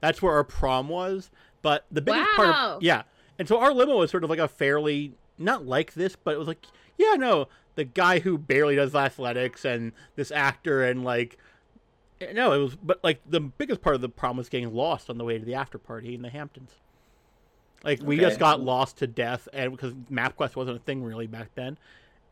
That's 0.00 0.22
where 0.22 0.34
our 0.34 0.44
prom 0.44 0.88
was. 0.88 1.30
But 1.62 1.84
the 1.90 2.00
biggest 2.00 2.30
part 2.36 2.48
Wow. 2.50 2.76
of 2.76 2.82
yeah, 2.82 3.02
and 3.38 3.46
so 3.46 3.58
our 3.60 3.72
limo 3.72 3.96
was 3.98 4.10
sort 4.10 4.24
of 4.24 4.30
like 4.30 4.38
a 4.38 4.48
fairly 4.48 5.12
not 5.38 5.66
like 5.66 5.94
this, 5.94 6.16
but 6.16 6.34
it 6.34 6.38
was 6.38 6.48
like 6.48 6.64
yeah, 6.98 7.14
no, 7.14 7.48
the 7.74 7.84
guy 7.84 8.18
who 8.20 8.36
barely 8.38 8.76
does 8.76 8.94
athletics 8.94 9.64
and 9.64 9.92
this 10.16 10.30
actor 10.30 10.82
and 10.84 11.04
like 11.04 11.36
no, 12.34 12.52
it 12.52 12.58
was 12.58 12.76
but 12.76 13.02
like 13.02 13.20
the 13.28 13.40
biggest 13.40 13.80
part 13.80 13.94
of 13.94 14.00
the 14.02 14.08
prom 14.08 14.36
was 14.36 14.48
getting 14.48 14.72
lost 14.74 15.08
on 15.10 15.18
the 15.18 15.24
way 15.24 15.38
to 15.38 15.44
the 15.44 15.54
after 15.54 15.78
party 15.78 16.14
in 16.14 16.22
the 16.22 16.28
Hamptons. 16.30 16.72
Like 17.82 18.02
we 18.02 18.18
just 18.18 18.38
got 18.38 18.60
lost 18.60 18.98
to 18.98 19.06
death, 19.06 19.48
and 19.54 19.70
because 19.72 19.94
MapQuest 20.12 20.54
wasn't 20.54 20.76
a 20.76 20.80
thing 20.80 21.02
really 21.02 21.26
back 21.26 21.48
then, 21.54 21.78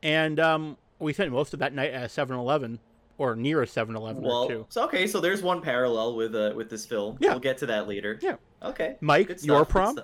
and 0.02 0.38
um, 0.38 0.76
we 0.98 1.14
spent 1.14 1.32
most 1.32 1.54
of 1.54 1.60
that 1.60 1.72
night 1.72 1.92
at 1.92 2.02
a 2.04 2.06
7-Eleven 2.06 2.78
or 3.18 3.36
near 3.36 3.62
a 3.62 3.66
7-Eleven 3.66 4.24
or 4.24 4.28
Well, 4.28 4.48
two. 4.48 4.66
so 4.68 4.84
okay, 4.84 5.06
so 5.06 5.20
there's 5.20 5.42
one 5.42 5.60
parallel 5.60 6.14
with 6.16 6.34
uh 6.34 6.52
with 6.56 6.70
this 6.70 6.86
film. 6.86 7.18
Yeah. 7.20 7.30
We'll 7.30 7.40
get 7.40 7.58
to 7.58 7.66
that 7.66 7.86
later. 7.88 8.18
Yeah. 8.22 8.36
Okay. 8.62 8.96
Mike, 9.00 9.42
your 9.42 9.64
prom? 9.64 10.00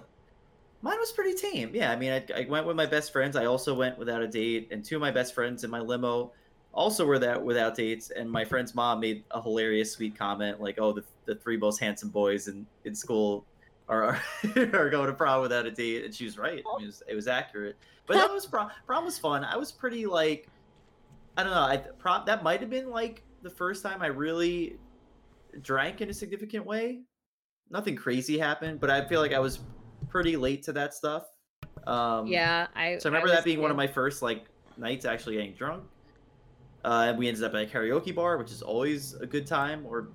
Mine 0.82 0.98
was 0.98 1.12
pretty 1.12 1.32
tame. 1.34 1.70
Yeah, 1.72 1.90
I 1.90 1.96
mean, 1.96 2.12
I, 2.12 2.24
I 2.36 2.46
went 2.46 2.66
with 2.66 2.76
my 2.76 2.84
best 2.84 3.10
friends. 3.10 3.36
I 3.36 3.46
also 3.46 3.72
went 3.74 3.96
without 3.98 4.20
a 4.20 4.28
date, 4.28 4.68
and 4.70 4.84
two 4.84 4.96
of 4.96 5.00
my 5.00 5.10
best 5.10 5.34
friends 5.34 5.64
in 5.64 5.70
my 5.70 5.80
limo 5.80 6.32
also 6.74 7.06
were 7.06 7.18
that 7.20 7.42
without 7.42 7.74
dates. 7.74 8.10
And 8.10 8.30
my 8.30 8.44
friend's 8.44 8.74
mom 8.74 9.00
made 9.00 9.24
a 9.30 9.40
hilarious, 9.40 9.92
sweet 9.92 10.18
comment 10.18 10.60
like, 10.60 10.78
"Oh, 10.78 10.92
the, 10.92 11.02
the 11.24 11.36
three 11.36 11.56
most 11.56 11.78
handsome 11.78 12.10
boys 12.10 12.48
in, 12.48 12.66
in 12.84 12.94
school 12.94 13.46
are 13.88 14.04
are, 14.04 14.20
are 14.74 14.90
going 14.90 15.06
to 15.06 15.14
prom 15.14 15.40
without 15.40 15.64
a 15.64 15.70
date," 15.70 16.04
and 16.04 16.14
she 16.14 16.26
was 16.26 16.36
right. 16.36 16.62
I 16.66 16.76
mean, 16.78 16.84
it, 16.84 16.86
was, 16.86 17.02
it 17.08 17.14
was 17.14 17.28
accurate. 17.28 17.76
But 18.06 18.14
that 18.18 18.30
was 18.30 18.44
prom. 18.44 18.70
Prom 18.86 19.06
was 19.06 19.18
fun. 19.18 19.42
I 19.42 19.56
was 19.56 19.72
pretty 19.72 20.04
like, 20.04 20.48
I 21.36 21.42
don't 21.42 21.52
know. 21.52 21.62
I 21.62 21.76
prom 21.76 22.24
that 22.26 22.42
might 22.42 22.60
have 22.60 22.70
been 22.70 22.90
like 22.90 23.22
the 23.42 23.50
first 23.50 23.82
time 23.82 24.02
I 24.02 24.06
really 24.06 24.76
drank 25.62 26.00
in 26.00 26.10
a 26.10 26.14
significant 26.14 26.64
way. 26.64 27.00
Nothing 27.70 27.96
crazy 27.96 28.38
happened, 28.38 28.80
but 28.80 28.90
I 28.90 29.06
feel 29.06 29.20
like 29.20 29.32
I 29.32 29.38
was 29.38 29.60
pretty 30.08 30.36
late 30.36 30.62
to 30.64 30.72
that 30.74 30.94
stuff. 30.94 31.24
Um, 31.86 32.26
Yeah, 32.26 32.66
I. 32.74 32.98
So 32.98 33.08
I 33.08 33.10
remember 33.10 33.28
was 33.28 33.32
that 33.32 33.44
being 33.44 33.60
one 33.60 33.70
of 33.70 33.76
my 33.76 33.86
first 33.86 34.22
like 34.22 34.46
nights 34.76 35.04
actually 35.04 35.36
getting 35.36 35.54
drunk. 35.54 35.84
Uh, 36.84 37.06
and 37.08 37.18
we 37.18 37.28
ended 37.28 37.42
up 37.42 37.54
at 37.54 37.62
a 37.62 37.66
karaoke 37.66 38.14
bar, 38.14 38.36
which 38.36 38.52
is 38.52 38.60
always 38.60 39.14
a 39.14 39.26
good 39.26 39.46
time, 39.46 39.86
or 39.86 40.08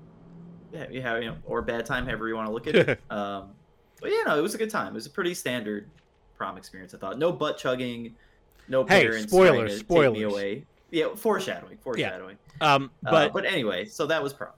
yeah, 0.72 0.88
you 0.92 1.02
know, 1.02 1.36
or 1.46 1.64
bad 1.64 1.86
time, 1.86 2.06
however 2.06 2.28
you 2.28 2.36
want 2.36 2.48
to 2.48 2.54
look 2.54 2.68
at 2.68 2.76
it. 2.76 3.02
um, 3.10 3.50
but 4.00 4.12
yeah, 4.12 4.22
no, 4.28 4.38
it 4.38 4.42
was 4.42 4.54
a 4.54 4.58
good 4.58 4.70
time. 4.70 4.90
It 4.90 4.94
was 4.94 5.08
a 5.08 5.10
pretty 5.10 5.34
standard 5.34 5.90
prom 6.38 6.58
experience. 6.58 6.94
I 6.94 7.00
thought 7.00 7.18
no 7.18 7.32
butt 7.32 7.58
chugging, 7.58 8.16
no 8.68 8.86
Hey, 8.86 9.02
parents 9.02 9.34
trying 9.34 9.48
spoilers, 9.48 9.72
to 9.72 9.78
take 9.80 9.88
spoilers. 9.88 10.14
me 10.14 10.24
away. 10.24 10.66
Yeah, 10.92 11.14
foreshadowing, 11.16 11.78
foreshadowing. 11.78 12.38
Um, 12.62 12.92
Uh, 13.06 13.12
but 13.12 13.34
but 13.34 13.46
anyway, 13.46 13.86
so 13.86 14.06
that 14.08 14.22
was 14.22 14.34
prom. 14.34 14.52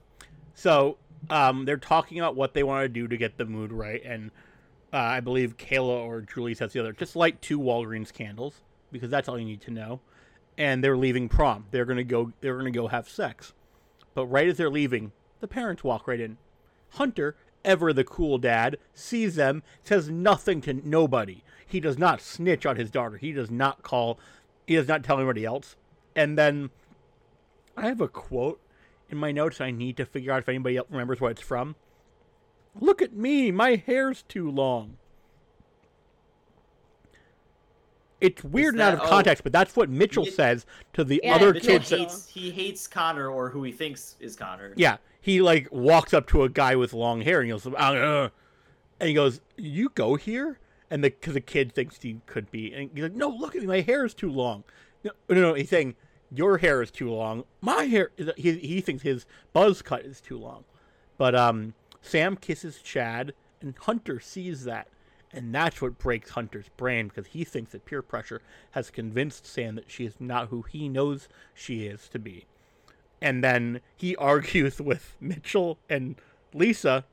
so 0.53 0.97
um, 1.29 1.65
they're 1.65 1.77
talking 1.77 2.19
about 2.19 2.35
what 2.35 2.53
they 2.53 2.63
want 2.63 2.83
to 2.83 2.89
do 2.89 3.07
to 3.07 3.17
get 3.17 3.37
the 3.37 3.45
mood 3.45 3.71
right, 3.71 4.01
and 4.03 4.31
uh, 4.93 4.97
I 4.97 5.19
believe 5.19 5.57
Kayla 5.57 6.03
or 6.05 6.21
Julie 6.21 6.53
says 6.55 6.73
the 6.73 6.79
other, 6.79 6.93
just 6.93 7.15
light 7.15 7.41
two 7.41 7.59
Walgreens 7.59 8.11
candles 8.11 8.61
because 8.91 9.09
that's 9.09 9.29
all 9.29 9.37
you 9.39 9.45
need 9.45 9.61
to 9.61 9.71
know. 9.71 9.99
And 10.57 10.83
they're 10.83 10.97
leaving 10.97 11.29
prom. 11.29 11.65
They're 11.71 11.85
gonna 11.85 12.03
go. 12.03 12.33
They're 12.41 12.57
gonna 12.57 12.71
go 12.71 12.87
have 12.87 13.07
sex. 13.07 13.53
But 14.13 14.25
right 14.27 14.47
as 14.47 14.57
they're 14.57 14.69
leaving, 14.69 15.11
the 15.39 15.47
parents 15.47 15.83
walk 15.83 16.07
right 16.07 16.19
in. 16.19 16.37
Hunter, 16.95 17.35
ever 17.63 17.93
the 17.93 18.03
cool 18.03 18.37
dad, 18.37 18.77
sees 18.93 19.35
them, 19.35 19.63
says 19.83 20.09
nothing 20.09 20.59
to 20.61 20.73
nobody. 20.73 21.43
He 21.65 21.79
does 21.79 21.97
not 21.97 22.19
snitch 22.19 22.65
on 22.65 22.75
his 22.75 22.91
daughter. 22.91 23.15
He 23.17 23.31
does 23.31 23.49
not 23.49 23.81
call. 23.81 24.19
He 24.67 24.75
does 24.75 24.89
not 24.89 25.03
tell 25.03 25.17
anybody 25.17 25.45
else. 25.45 25.77
And 26.15 26.37
then 26.37 26.69
I 27.77 27.87
have 27.87 28.01
a 28.01 28.07
quote 28.07 28.59
in 29.09 29.17
my 29.17 29.31
notes. 29.31 29.61
I 29.61 29.71
need 29.71 29.97
to 29.97 30.05
figure 30.05 30.31
out 30.31 30.39
if 30.39 30.49
anybody 30.49 30.77
else 30.77 30.87
remembers 30.89 31.21
what 31.21 31.31
it's 31.31 31.41
from. 31.41 31.75
Look 32.79 33.01
at 33.01 33.13
me, 33.13 33.51
my 33.51 33.75
hair's 33.75 34.23
too 34.23 34.49
long. 34.49 34.97
It's 38.19 38.43
weird 38.43 38.75
and 38.75 38.81
out 38.81 38.93
of 38.93 38.99
that- 38.99 39.05
oh. 39.07 39.09
context, 39.09 39.43
but 39.43 39.51
that's 39.51 39.75
what 39.75 39.89
Mitchell 39.89 40.27
It- 40.27 40.33
says 40.33 40.65
to 40.93 41.03
the 41.03 41.19
Yeah, 41.23 41.35
other 41.35 41.53
Mitchell 41.53 41.67
kids. 41.79 41.89
that- 41.89 41.99
hates, 41.99 42.27
he 42.29 42.51
hates 42.51 42.87
Connor 42.87 43.27
or 43.29 43.49
who 43.49 43.63
he 43.63 43.71
thinks 43.71 44.15
is 44.19 44.35
Connor. 44.35 44.73
yeah, 44.77 44.97
he 45.19 45.41
like 45.41 45.67
walks 45.71 46.13
up 46.13 46.27
to 46.27 46.43
a 46.43 46.49
guy 46.49 46.75
with 46.75 46.93
long 46.93 47.21
hair 47.21 47.39
and 47.41 47.47
he 47.47 47.51
goes, 47.51 47.65
"Uh, 47.65 47.69
uh," 47.71 48.29
and 48.99 49.07
he 49.09 49.15
goes, 49.15 49.41
"You 49.57 49.89
go 49.95 50.15
here?" 50.15 50.59
And 50.91 51.03
the 51.03 51.09
because 51.09 51.33
the 51.33 51.41
kid 51.41 51.71
thinks 51.73 51.99
he 52.01 52.21
could 52.27 52.51
be, 52.51 52.71
and 52.73 52.91
he's 52.93 53.03
like, 53.03 53.13
"No, 53.13 53.29
look 53.29 53.55
at 53.55 53.61
me, 53.61 53.67
my 53.67 53.81
hair 53.81 54.05
is 54.05 54.13
too 54.13 54.29
long." 54.31 54.65
No, 55.03 55.11
no, 55.29 55.41
no, 55.41 55.53
he's 55.53 55.69
saying 55.69 55.95
your 56.31 56.57
hair 56.57 56.81
is 56.81 56.91
too 56.91 57.11
long. 57.11 57.43
My 57.61 57.85
hair, 57.85 58.11
he 58.37 58.57
he 58.57 58.81
thinks 58.81 59.03
his 59.03 59.25
buzz 59.53 59.81
cut 59.81 60.05
is 60.05 60.21
too 60.21 60.37
long. 60.37 60.63
But 61.17 61.35
um, 61.35 61.73
Sam 62.01 62.35
kisses 62.35 62.79
Chad, 62.81 63.33
and 63.61 63.75
Hunter 63.77 64.19
sees 64.19 64.63
that, 64.63 64.87
and 65.31 65.53
that's 65.53 65.81
what 65.81 65.97
breaks 65.97 66.31
Hunter's 66.31 66.69
brain 66.77 67.07
because 67.07 67.27
he 67.27 67.43
thinks 67.43 67.71
that 67.71 67.85
peer 67.85 68.01
pressure 68.01 68.41
has 68.71 68.89
convinced 68.89 69.45
Sam 69.45 69.75
that 69.75 69.91
she 69.91 70.05
is 70.05 70.15
not 70.19 70.47
who 70.47 70.63
he 70.63 70.89
knows 70.89 71.27
she 71.53 71.85
is 71.85 72.07
to 72.09 72.19
be 72.19 72.45
and 73.21 73.43
then 73.43 73.81
he 73.95 74.15
argues 74.17 74.81
with 74.81 75.15
Mitchell 75.21 75.77
and 75.89 76.15
Lisa 76.53 77.05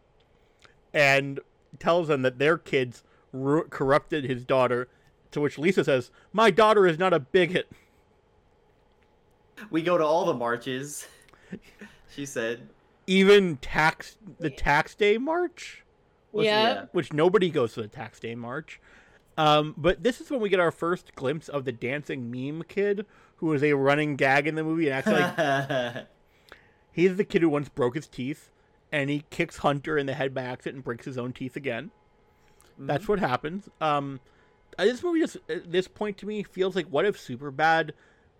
and 0.92 1.38
tells 1.78 2.08
them 2.08 2.22
that 2.22 2.38
their 2.38 2.56
kids 2.56 3.04
ru- 3.32 3.68
corrupted 3.68 4.24
his 4.24 4.44
daughter. 4.44 4.88
To 5.32 5.40
which 5.40 5.58
Lisa 5.58 5.84
says, 5.84 6.10
"My 6.32 6.50
daughter 6.50 6.86
is 6.86 6.98
not 6.98 7.12
a 7.12 7.20
bigot." 7.20 7.68
We 9.70 9.82
go 9.82 9.98
to 9.98 10.04
all 10.04 10.24
the 10.24 10.34
marches. 10.34 11.06
she 12.14 12.24
said. 12.26 12.68
Even 13.06 13.56
tax 13.56 14.16
the 14.38 14.50
tax 14.50 14.94
day 14.94 15.16
march, 15.18 15.82
Was- 16.32 16.44
Yeah. 16.46 16.86
which 16.92 17.12
nobody 17.12 17.48
goes 17.50 17.72
to 17.74 17.82
the 17.82 17.88
tax 17.88 18.20
day 18.20 18.34
march. 18.34 18.80
Um, 19.38 19.74
but 19.78 20.02
this 20.02 20.20
is 20.20 20.30
when 20.30 20.40
we 20.40 20.48
get 20.48 20.60
our 20.60 20.70
first 20.70 21.14
glimpse 21.14 21.48
of 21.48 21.64
the 21.64 21.72
dancing 21.72 22.30
meme 22.30 22.64
kid, 22.64 23.06
who 23.36 23.52
is 23.52 23.62
a 23.62 23.72
running 23.74 24.16
gag 24.16 24.46
in 24.46 24.56
the 24.56 24.64
movie 24.64 24.88
and 24.90 24.94
acts 24.94 25.06
like 25.08 26.06
He's 26.92 27.16
the 27.16 27.24
kid 27.24 27.42
who 27.42 27.48
once 27.48 27.68
broke 27.68 27.94
his 27.94 28.08
teeth, 28.08 28.50
and 28.90 29.08
he 29.08 29.24
kicks 29.30 29.58
Hunter 29.58 29.96
in 29.96 30.06
the 30.06 30.14
head 30.14 30.34
by 30.34 30.42
accident 30.42 30.76
and 30.76 30.84
breaks 30.84 31.04
his 31.06 31.16
own 31.16 31.32
teeth 31.32 31.54
again. 31.56 31.92
That's 32.78 33.06
what 33.08 33.20
happens. 33.20 33.68
Um, 33.80 34.20
this 34.86 35.02
movie 35.02 35.20
just 35.20 35.36
at 35.48 35.70
this 35.70 35.88
point 35.88 36.18
to 36.18 36.26
me 36.26 36.42
feels 36.42 36.76
like 36.76 36.86
what 36.86 37.04
if 37.04 37.18
Superbad 37.18 37.90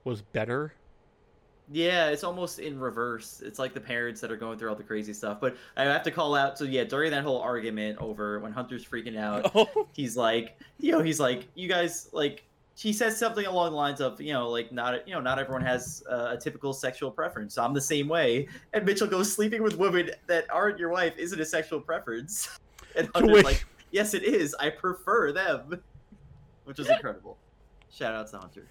was 0.05 0.22
better? 0.22 0.72
Yeah, 1.70 2.09
it's 2.09 2.24
almost 2.24 2.59
in 2.61 2.78
reverse. 2.80 3.43
It's 3.45 3.59
like 3.59 3.74
the 3.74 3.80
parents 3.80 4.20
that 4.22 4.30
are 4.30 4.36
going 4.36 4.59
through 4.59 4.70
all 4.70 4.74
the 4.74 4.82
crazy 4.82 5.12
stuff. 5.12 5.39
But 5.41 5.57
I 5.76 5.84
have 5.84 6.03
to 6.05 6.11
call 6.11 6.34
out. 6.34 6.57
So 6.57 6.64
yeah, 6.64 6.84
during 6.84 7.11
that 7.11 7.22
whole 7.22 7.41
argument 7.41 7.99
over 7.99 8.41
when 8.41 8.53
Hunter's 8.53 8.84
freaking 8.84 9.18
out, 9.18 9.51
Oh, 9.55 9.86
he's 9.93 10.16
like, 10.16 10.59
you 10.78 10.93
know, 10.93 11.03
he's 11.03 11.20
like, 11.20 11.49
you 11.55 11.68
guys 11.68 12.09
like. 12.12 12.45
She 12.74 12.93
says 12.93 13.18
something 13.18 13.45
along 13.45 13.72
the 13.72 13.76
lines 13.76 14.01
of, 14.01 14.20
you 14.20 14.32
know, 14.32 14.49
like 14.49 14.70
not, 14.70 15.07
you 15.07 15.12
know, 15.12 15.20
not 15.20 15.41
everyone 15.41 15.62
has 15.62 16.05
uh, 16.09 16.34
a 16.34 16.41
typical 16.41 16.72
sexual 16.72 17.11
preference. 17.11 17.55
So 17.55 17.64
I'm 17.64 17.74
the 17.74 17.80
same 17.80 18.07
way. 18.07 18.47
And 18.72 18.86
Mitchell 18.86 19.09
goes, 19.09 19.32
sleeping 19.32 19.64
with 19.64 19.76
women 19.76 20.12
that 20.28 20.47
aren't 20.49 20.78
your 20.78 20.91
wife 20.91 21.14
isn't 21.18 21.41
a 21.41 21.45
sexual 21.45 21.80
preference. 21.80 22.49
And 22.97 23.09
Hunter's 23.14 23.45
like, 23.45 23.64
yes, 23.91 24.14
it 24.14 24.22
is. 24.22 24.55
I 24.59 24.70
prefer 24.70 25.30
them, 25.32 25.80
which 26.68 26.78
is 26.78 26.90
incredible. 26.90 27.38
Shout 27.90 28.14
out 28.14 28.28
to 28.28 28.38
Hunter. 28.38 28.66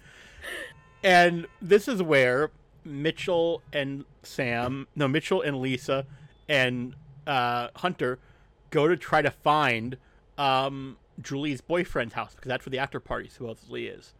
and 1.02 1.48
this 1.60 1.88
is 1.88 2.00
where 2.00 2.52
Mitchell 2.84 3.60
and 3.72 4.04
Sam, 4.22 4.86
no 4.94 5.08
Mitchell 5.08 5.42
and 5.42 5.60
Lisa, 5.60 6.06
and 6.48 6.94
uh, 7.26 7.68
Hunter 7.76 8.20
go 8.70 8.86
to 8.86 8.96
try 8.96 9.20
to 9.20 9.32
find 9.32 9.96
um, 10.38 10.96
Julie's 11.20 11.60
boyfriend's 11.60 12.14
house 12.14 12.34
because 12.36 12.48
that's 12.48 12.64
where 12.64 12.70
the 12.70 12.78
after 12.78 13.00
party 13.00 13.28
supposedly 13.28 13.88
is. 13.88 14.14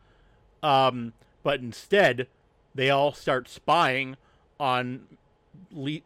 Um, 0.60 1.12
but 1.44 1.60
instead, 1.60 2.26
they 2.74 2.90
all 2.90 3.12
start 3.12 3.48
spying 3.48 4.16
on 4.58 5.06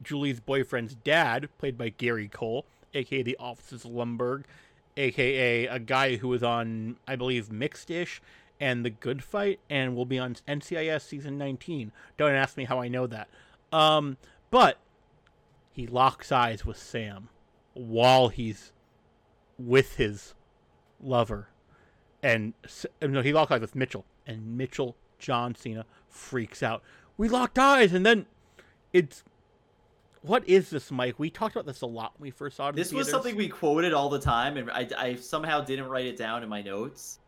Julie's 0.02 0.40
boyfriend's 0.40 0.94
dad, 0.94 1.48
played 1.56 1.78
by 1.78 1.88
Gary 1.88 2.28
Cole, 2.28 2.66
aka 2.92 3.22
the 3.22 3.36
Office's 3.40 3.84
Lumbergh, 3.84 4.44
aka 4.96 5.66
a 5.66 5.78
guy 5.78 6.16
who 6.16 6.28
was 6.28 6.42
on, 6.42 6.96
I 7.06 7.16
believe, 7.16 7.50
Mixed-ish 7.50 8.20
and 8.60 8.84
The 8.84 8.90
Good 8.90 9.24
Fight, 9.24 9.60
and 9.68 9.96
will 9.96 10.06
be 10.06 10.18
on 10.18 10.36
NCIS 10.46 11.02
season 11.02 11.36
19. 11.38 11.90
Don't 12.16 12.34
ask 12.34 12.56
me 12.56 12.64
how 12.64 12.80
I 12.80 12.88
know 12.88 13.06
that. 13.06 13.28
Um, 13.72 14.18
but 14.50 14.78
he 15.72 15.86
locks 15.86 16.30
eyes 16.30 16.64
with 16.64 16.76
Sam 16.76 17.28
while 17.74 18.28
he's 18.28 18.72
with 19.58 19.96
his 19.96 20.34
lover, 21.02 21.48
and 22.22 22.52
no, 23.00 23.22
he 23.22 23.32
locks 23.32 23.50
eyes 23.50 23.60
with 23.60 23.74
Mitchell, 23.74 24.04
and 24.26 24.56
Mitchell 24.56 24.96
John 25.18 25.54
Cena 25.54 25.86
freaks 26.08 26.62
out. 26.62 26.82
We 27.16 27.28
locked 27.28 27.58
eyes, 27.58 27.92
and 27.92 28.04
then 28.04 28.26
it's 28.92 29.24
what 30.22 30.48
is 30.48 30.70
this, 30.70 30.90
Mike? 30.90 31.18
We 31.18 31.30
talked 31.30 31.54
about 31.56 31.66
this 31.66 31.80
a 31.82 31.86
lot 31.86 32.12
when 32.18 32.26
we 32.28 32.30
first 32.30 32.56
saw 32.56 32.66
it. 32.66 32.70
in 32.70 32.76
This 32.76 32.92
was 32.92 33.10
something 33.10 33.36
we 33.36 33.48
quoted 33.48 33.92
all 33.92 34.08
the 34.08 34.18
time, 34.20 34.56
and 34.56 34.70
I, 34.70 34.88
I 34.96 35.14
somehow 35.16 35.60
didn't 35.60 35.86
write 35.88 36.06
it 36.06 36.16
down 36.16 36.42
in 36.42 36.48
my 36.48 36.62
notes. 36.62 37.18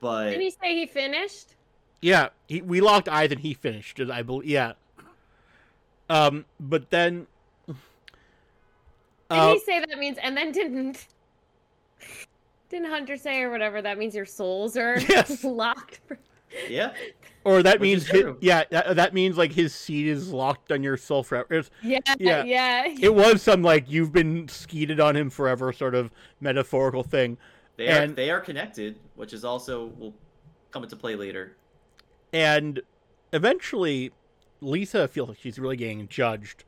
But 0.00 0.30
Did 0.30 0.40
he 0.40 0.50
say 0.50 0.74
he 0.74 0.86
finished? 0.86 1.54
Yeah, 2.02 2.28
he, 2.48 2.62
we 2.62 2.80
locked 2.80 3.08
eyes 3.08 3.30
and 3.30 3.40
he 3.40 3.52
finished. 3.54 4.00
I 4.00 4.22
believe. 4.22 4.48
Yeah. 4.48 4.72
Um, 6.08 6.44
but 6.58 6.90
then. 6.90 7.26
Did 7.66 7.76
Uh, 9.30 9.52
he 9.52 9.60
say 9.60 9.78
that 9.80 9.98
means 9.98 10.18
and 10.20 10.36
then 10.36 10.50
didn't 10.50 11.06
didn't 12.68 12.90
Hunter 12.90 13.16
say 13.16 13.42
or 13.42 13.50
whatever 13.50 13.80
that 13.82 13.96
means 13.98 14.12
your 14.14 14.26
souls 14.26 14.76
are 14.76 14.98
Yes. 14.98 15.44
locked? 15.44 16.00
for- 16.08 16.18
yeah, 16.68 16.92
or 17.44 17.62
that 17.62 17.74
which 17.80 17.82
means 17.88 18.02
is 18.04 18.10
hi- 18.10 18.20
true. 18.22 18.36
yeah, 18.40 18.64
that, 18.70 18.96
that 18.96 19.14
means 19.14 19.36
like 19.38 19.52
his 19.52 19.74
seat 19.74 20.06
is 20.06 20.30
locked 20.32 20.70
on 20.72 20.82
your 20.82 20.96
soul 20.96 21.22
forever. 21.22 21.46
It's, 21.54 21.70
Yeah, 21.82 21.98
Yeah. 22.18 22.44
yeah. 22.44 22.94
it 23.00 23.14
was 23.14 23.42
some 23.42 23.62
like 23.62 23.90
you've 23.90 24.12
been 24.12 24.48
skeeted 24.48 25.00
on 25.00 25.16
him 25.16 25.30
forever 25.30 25.72
sort 25.72 25.94
of 25.94 26.10
metaphorical 26.40 27.02
thing. 27.02 27.38
they 27.76 27.88
are 27.88 28.02
And- 28.02 28.16
they 28.16 28.30
are 28.30 28.40
connected, 28.40 28.98
which 29.14 29.32
is 29.32 29.44
also 29.44 29.86
will 29.98 30.14
come 30.70 30.82
into 30.84 30.96
play 30.96 31.16
later. 31.16 31.56
And 32.32 32.80
eventually, 33.32 34.12
Lisa 34.60 35.08
feels 35.08 35.30
like 35.30 35.38
she's 35.38 35.58
really 35.58 35.76
getting 35.76 36.06
judged 36.08 36.64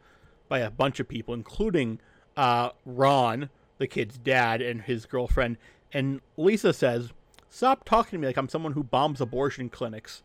by 0.49 0.61
a 0.61 0.71
bunch 0.71 1.01
of 1.01 1.09
people, 1.09 1.35
including 1.35 2.01
uh, 2.37 2.71
Ron, 2.87 3.51
the 3.79 3.87
kid's 3.87 4.17
dad, 4.19 4.63
and 4.63 4.83
his 4.83 5.05
girlfriend. 5.07 5.59
And 5.93 6.21
Lisa 6.37 6.73
says, 6.73 7.11
Stop 7.51 7.85
talking 7.85 8.13
to 8.13 8.19
me 8.19 8.27
like 8.27 8.39
I'm 8.39 8.49
someone 8.49 8.73
who 8.73 8.83
bombs 8.83 9.21
abortion 9.21 9.69
clinics. 9.69 10.23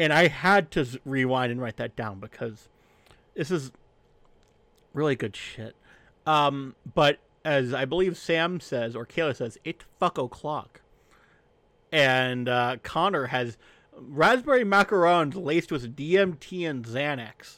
And 0.00 0.14
I 0.14 0.28
had 0.28 0.70
to 0.70 0.98
rewind 1.04 1.52
and 1.52 1.60
write 1.60 1.76
that 1.76 1.94
down 1.94 2.20
because 2.20 2.70
this 3.34 3.50
is 3.50 3.70
really 4.94 5.14
good 5.14 5.36
shit. 5.36 5.76
Um, 6.26 6.74
but 6.94 7.18
as 7.44 7.74
I 7.74 7.84
believe 7.84 8.16
Sam 8.16 8.60
says, 8.60 8.96
or 8.96 9.04
Kayla 9.04 9.36
says, 9.36 9.58
it's 9.62 9.84
fuck 9.98 10.16
o'clock. 10.16 10.80
And 11.92 12.48
uh, 12.48 12.78
Connor 12.82 13.26
has 13.26 13.58
raspberry 13.94 14.64
macarons 14.64 15.34
laced 15.34 15.70
with 15.70 15.94
DMT 15.94 16.66
and 16.66 16.82
Xanax. 16.82 17.56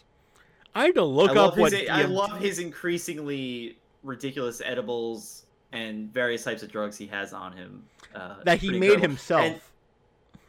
I 0.74 0.86
had 0.86 0.96
to 0.96 1.04
look 1.04 1.36
up 1.36 1.56
what 1.56 1.70
his 1.70 1.88
I 1.88 2.06
love 2.06 2.40
his 2.40 2.58
increasingly 2.58 3.78
ridiculous 4.02 4.60
edibles 4.64 5.46
and 5.70 6.12
various 6.12 6.42
types 6.42 6.64
of 6.64 6.72
drugs 6.72 6.98
he 6.98 7.06
has 7.06 7.32
on 7.32 7.52
him. 7.52 7.84
Uh, 8.12 8.42
that 8.42 8.58
he 8.58 8.70
made 8.70 8.74
incredible. 8.94 9.02
himself. 9.02 9.44
And, 9.44 9.60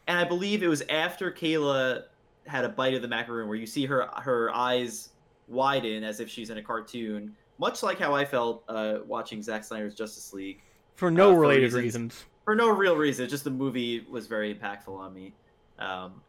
and 0.07 0.17
I 0.17 0.23
believe 0.23 0.63
it 0.63 0.67
was 0.67 0.81
after 0.89 1.31
Kayla 1.31 2.03
had 2.45 2.65
a 2.65 2.69
bite 2.69 2.93
of 2.93 3.01
the 3.01 3.07
macaroon 3.07 3.47
where 3.47 3.57
you 3.57 3.65
see 3.65 3.85
her 3.85 4.07
her 4.21 4.53
eyes 4.53 5.09
widen 5.47 6.03
as 6.03 6.19
if 6.19 6.29
she's 6.29 6.49
in 6.49 6.57
a 6.57 6.61
cartoon, 6.61 7.35
much 7.57 7.83
like 7.83 7.99
how 7.99 8.13
I 8.13 8.25
felt 8.25 8.63
uh, 8.67 8.99
watching 9.07 9.41
Zack 9.41 9.63
Snyder's 9.63 9.95
Justice 9.95 10.33
League. 10.33 10.61
for 10.95 11.09
no 11.11 11.31
uh, 11.31 11.33
for 11.33 11.39
related 11.39 11.63
reasons- 11.73 11.83
reasons. 11.83 12.25
For 12.45 12.55
no 12.55 12.69
real 12.69 12.97
reason, 12.97 13.29
just 13.29 13.45
the 13.45 13.49
movie 13.51 14.05
was 14.11 14.27
very 14.27 14.53
impactful 14.53 14.89
on 14.89 15.13
me. 15.13 15.31
Um, 15.79 16.21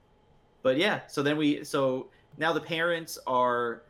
but 0.63 0.77
yeah, 0.77 1.01
so 1.09 1.25
then 1.25 1.37
we 1.37 1.65
so 1.65 2.07
now 2.39 2.53
the 2.53 2.61
parents 2.61 3.19
are 3.27 3.83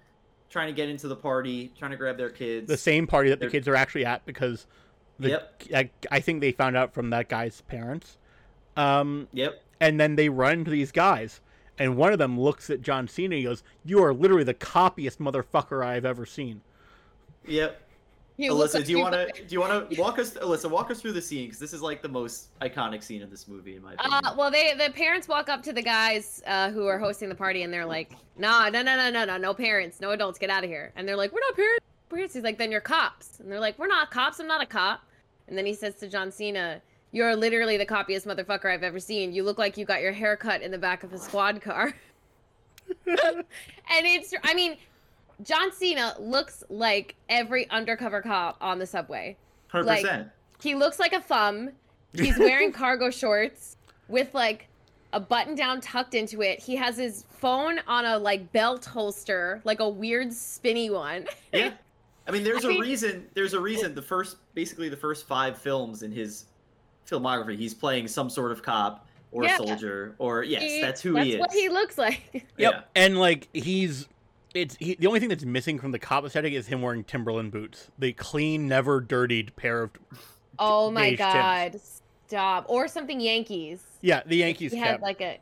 trying 0.49 0.68
to 0.68 0.72
get 0.72 0.89
into 0.89 1.07
the 1.07 1.16
party, 1.16 1.70
trying 1.78 1.91
to 1.91 1.99
grab 1.99 2.16
their 2.16 2.30
kids. 2.30 2.66
The 2.66 2.78
same 2.78 3.07
party 3.07 3.28
that 3.28 3.41
the 3.41 3.45
They're- 3.47 3.51
kids 3.51 3.68
are 3.68 3.76
actually 3.76 4.07
at 4.07 4.24
because 4.24 4.66
the, 5.18 5.28
Yep. 5.30 5.62
I, 5.74 5.91
I 6.11 6.20
think 6.20 6.41
they 6.41 6.53
found 6.53 6.76
out 6.78 6.95
from 6.95 7.11
that 7.11 7.28
guy's 7.28 7.61
parents. 7.62 8.16
Um, 8.76 9.28
Yep. 9.32 9.61
And 9.81 9.99
then 10.01 10.16
they 10.16 10.29
run 10.29 10.61
into 10.61 10.70
these 10.70 10.93
guys, 10.93 11.41
and 11.79 11.97
one 11.97 12.12
of 12.12 12.18
them 12.18 12.39
looks 12.39 12.70
at 12.70 12.81
John 12.83 13.09
Cena 13.09 13.35
and 13.35 13.39
he 13.41 13.45
goes, 13.45 13.62
"You 13.85 14.03
are 14.03 14.12
literally 14.14 14.45
the 14.45 14.55
coppiest 14.55 15.18
motherfucker 15.18 15.85
I've 15.85 16.05
ever 16.05 16.25
seen." 16.27 16.61
Yep. 17.47 17.81
You 18.37 18.53
look 18.53 18.72
Alyssa, 18.72 18.85
do 18.85 18.91
you 18.91 18.99
you- 18.99 19.03
want 19.05 19.14
to 19.14 19.45
do 19.45 19.53
you 19.55 19.61
want 19.61 19.91
to 19.91 20.01
walk 20.01 20.18
us 20.18 20.35
Alyssa 20.35 20.68
walk 20.68 20.91
us 20.91 21.01
through 21.01 21.12
the 21.12 21.22
scene 21.22 21.45
because 21.47 21.61
this 21.61 21.72
is 21.72 21.81
like 21.83 22.03
the 22.03 22.09
most 22.09 22.49
iconic 22.61 23.03
scene 23.05 23.22
in 23.22 23.31
this 23.31 23.47
movie 23.47 23.77
in 23.77 23.83
my 23.83 23.93
opinion. 23.93 24.25
Uh, 24.25 24.35
well, 24.37 24.51
they 24.51 24.75
the 24.75 24.93
parents 24.93 25.29
walk 25.29 25.49
up 25.49 25.62
to 25.62 25.72
the 25.72 25.83
guys 25.83 26.43
uh, 26.47 26.70
who 26.70 26.87
are 26.87 26.99
hosting 26.99 27.29
the 27.29 27.35
party, 27.37 27.62
and 27.62 27.72
they're 27.72 27.87
like, 27.87 28.12
"No, 28.37 28.68
no, 28.70 28.83
no, 28.83 28.97
no, 28.97 29.11
no, 29.11 29.25
no, 29.25 29.37
no 29.37 29.55
parents, 29.55 30.01
no 30.01 30.11
adults, 30.11 30.39
get 30.41 30.51
out 30.51 30.64
of 30.64 30.70
here." 30.70 30.93
And 30.97 31.07
they're 31.07 31.16
like, 31.16 31.33
"We're 31.33 31.41
not 31.41 31.55
parents." 31.55 31.85
Parents. 32.09 32.35
He's 32.35 32.43
like, 32.43 32.59
"Then 32.59 32.72
you're 32.72 32.81
cops." 32.81 33.39
And 33.39 33.51
they're 33.53 33.61
like, 33.61 33.79
"We're 33.79 33.87
not 33.87 34.11
cops. 34.11 34.41
I'm 34.41 34.49
not 34.49 34.61
a 34.62 34.66
cop." 34.66 35.03
And 35.47 35.57
then 35.57 35.64
he 35.66 35.75
says 35.75 35.95
to 35.97 36.09
John 36.09 36.33
Cena, 36.33 36.81
"You're 37.14 37.34
literally 37.36 37.76
the 37.76 37.86
coppiest 37.86 38.26
motherfucker 38.26 38.66
I've 38.72 38.82
ever 38.82 38.98
seen. 38.98 39.32
You 39.32 39.44
look 39.44 39.56
like 39.56 39.76
you 39.78 39.84
got 39.84 40.02
your 40.02 40.12
hair 40.12 40.36
cut 40.36 40.60
in 40.62 40.70
the 40.70 40.78
back 40.78 41.04
of 41.04 41.12
a 41.12 41.18
squad 41.18 41.62
car." 41.62 41.94
and 43.06 43.44
it's, 43.88 44.34
I 44.42 44.54
mean, 44.54 44.76
John 45.42 45.72
Cena 45.72 46.14
looks 46.18 46.64
like 46.68 47.14
every 47.28 47.68
undercover 47.70 48.20
cop 48.20 48.56
on 48.60 48.78
the 48.78 48.86
subway. 48.86 49.36
Hundred 49.68 49.86
like- 49.86 50.26
He 50.62 50.74
looks 50.74 50.98
like 50.98 51.12
a 51.12 51.20
thumb. 51.20 51.70
He's 52.14 52.38
wearing 52.38 52.72
cargo 52.82 53.10
shorts 53.10 53.76
with 54.08 54.32
like 54.34 54.68
a 55.12 55.20
button 55.20 55.54
down 55.54 55.80
tucked 55.80 56.14
into 56.14 56.42
it. 56.42 56.60
He 56.60 56.76
has 56.76 56.96
his 56.96 57.24
phone 57.38 57.78
on 57.86 58.04
a 58.04 58.18
like 58.18 58.52
belt 58.52 58.84
holster, 58.84 59.60
like 59.64 59.80
a 59.80 59.88
weird 59.88 60.32
spinny 60.32 60.90
one. 60.90 61.26
Yeah. 61.52 61.72
I 62.26 62.30
mean, 62.30 62.44
there's 62.44 62.64
I 62.66 62.68
a 62.68 62.70
mean- 62.72 62.80
reason. 62.80 63.26
There's 63.34 63.54
a 63.54 63.60
reason. 63.60 63.94
The 63.94 64.02
first, 64.02 64.36
basically, 64.54 64.88
the 64.88 64.96
first 64.96 65.26
five 65.26 65.56
films 65.58 66.02
in 66.02 66.12
his 66.12 66.46
filmography, 67.09 67.57
he's 67.57 67.74
playing 67.74 68.09
some 68.09 68.28
sort 68.30 68.52
of 68.52 68.62
cop 68.62 69.07
or 69.32 69.44
Yeah. 69.44 69.57
soldier, 69.57 70.14
or 70.18 70.42
yes, 70.44 70.62
He- 70.62 70.80
that's 70.80 71.00
who 71.00 71.14
that's 71.14 71.26
he 71.26 71.32
is. 71.34 71.38
That's 71.40 71.55
what 71.55 71.61
he 71.62 71.68
looks 71.68 71.98
like. 71.98 72.46
Yep. 72.59 72.90
And 72.94 73.18
like 73.18 73.48
he's 73.52 74.09
it's 74.55 74.76
he, 74.76 74.94
the 74.94 75.07
only 75.09 75.18
thing 75.20 75.28
that's 75.28 75.44
missing 75.44 75.78
from 75.80 75.90
the 75.90 75.98
cop 75.98 76.24
aesthetic 76.24 76.52
is 76.52 76.68
him 76.68 76.80
wearing 76.82 77.02
Timberland 77.05 77.50
boots. 77.50 77.90
The 77.98 78.12
clean, 78.12 78.68
never 78.68 79.00
dirtied 79.00 79.57
pair 79.57 79.82
of 79.82 79.90
Oh 80.59 80.90
my 80.92 81.11
beige 81.11 81.18
Tims. 81.18 81.32
god. 81.32 81.80
Stop. 82.28 82.66
Or 82.68 82.86
something 82.88 83.20
Yankees. 83.20 83.82
Yeah, 84.00 84.22
the 84.24 84.36
Yankees 84.36 84.72
He 84.72 84.78
cap. 84.78 84.86
had 84.86 85.00
like 85.02 85.20
a 85.20 85.38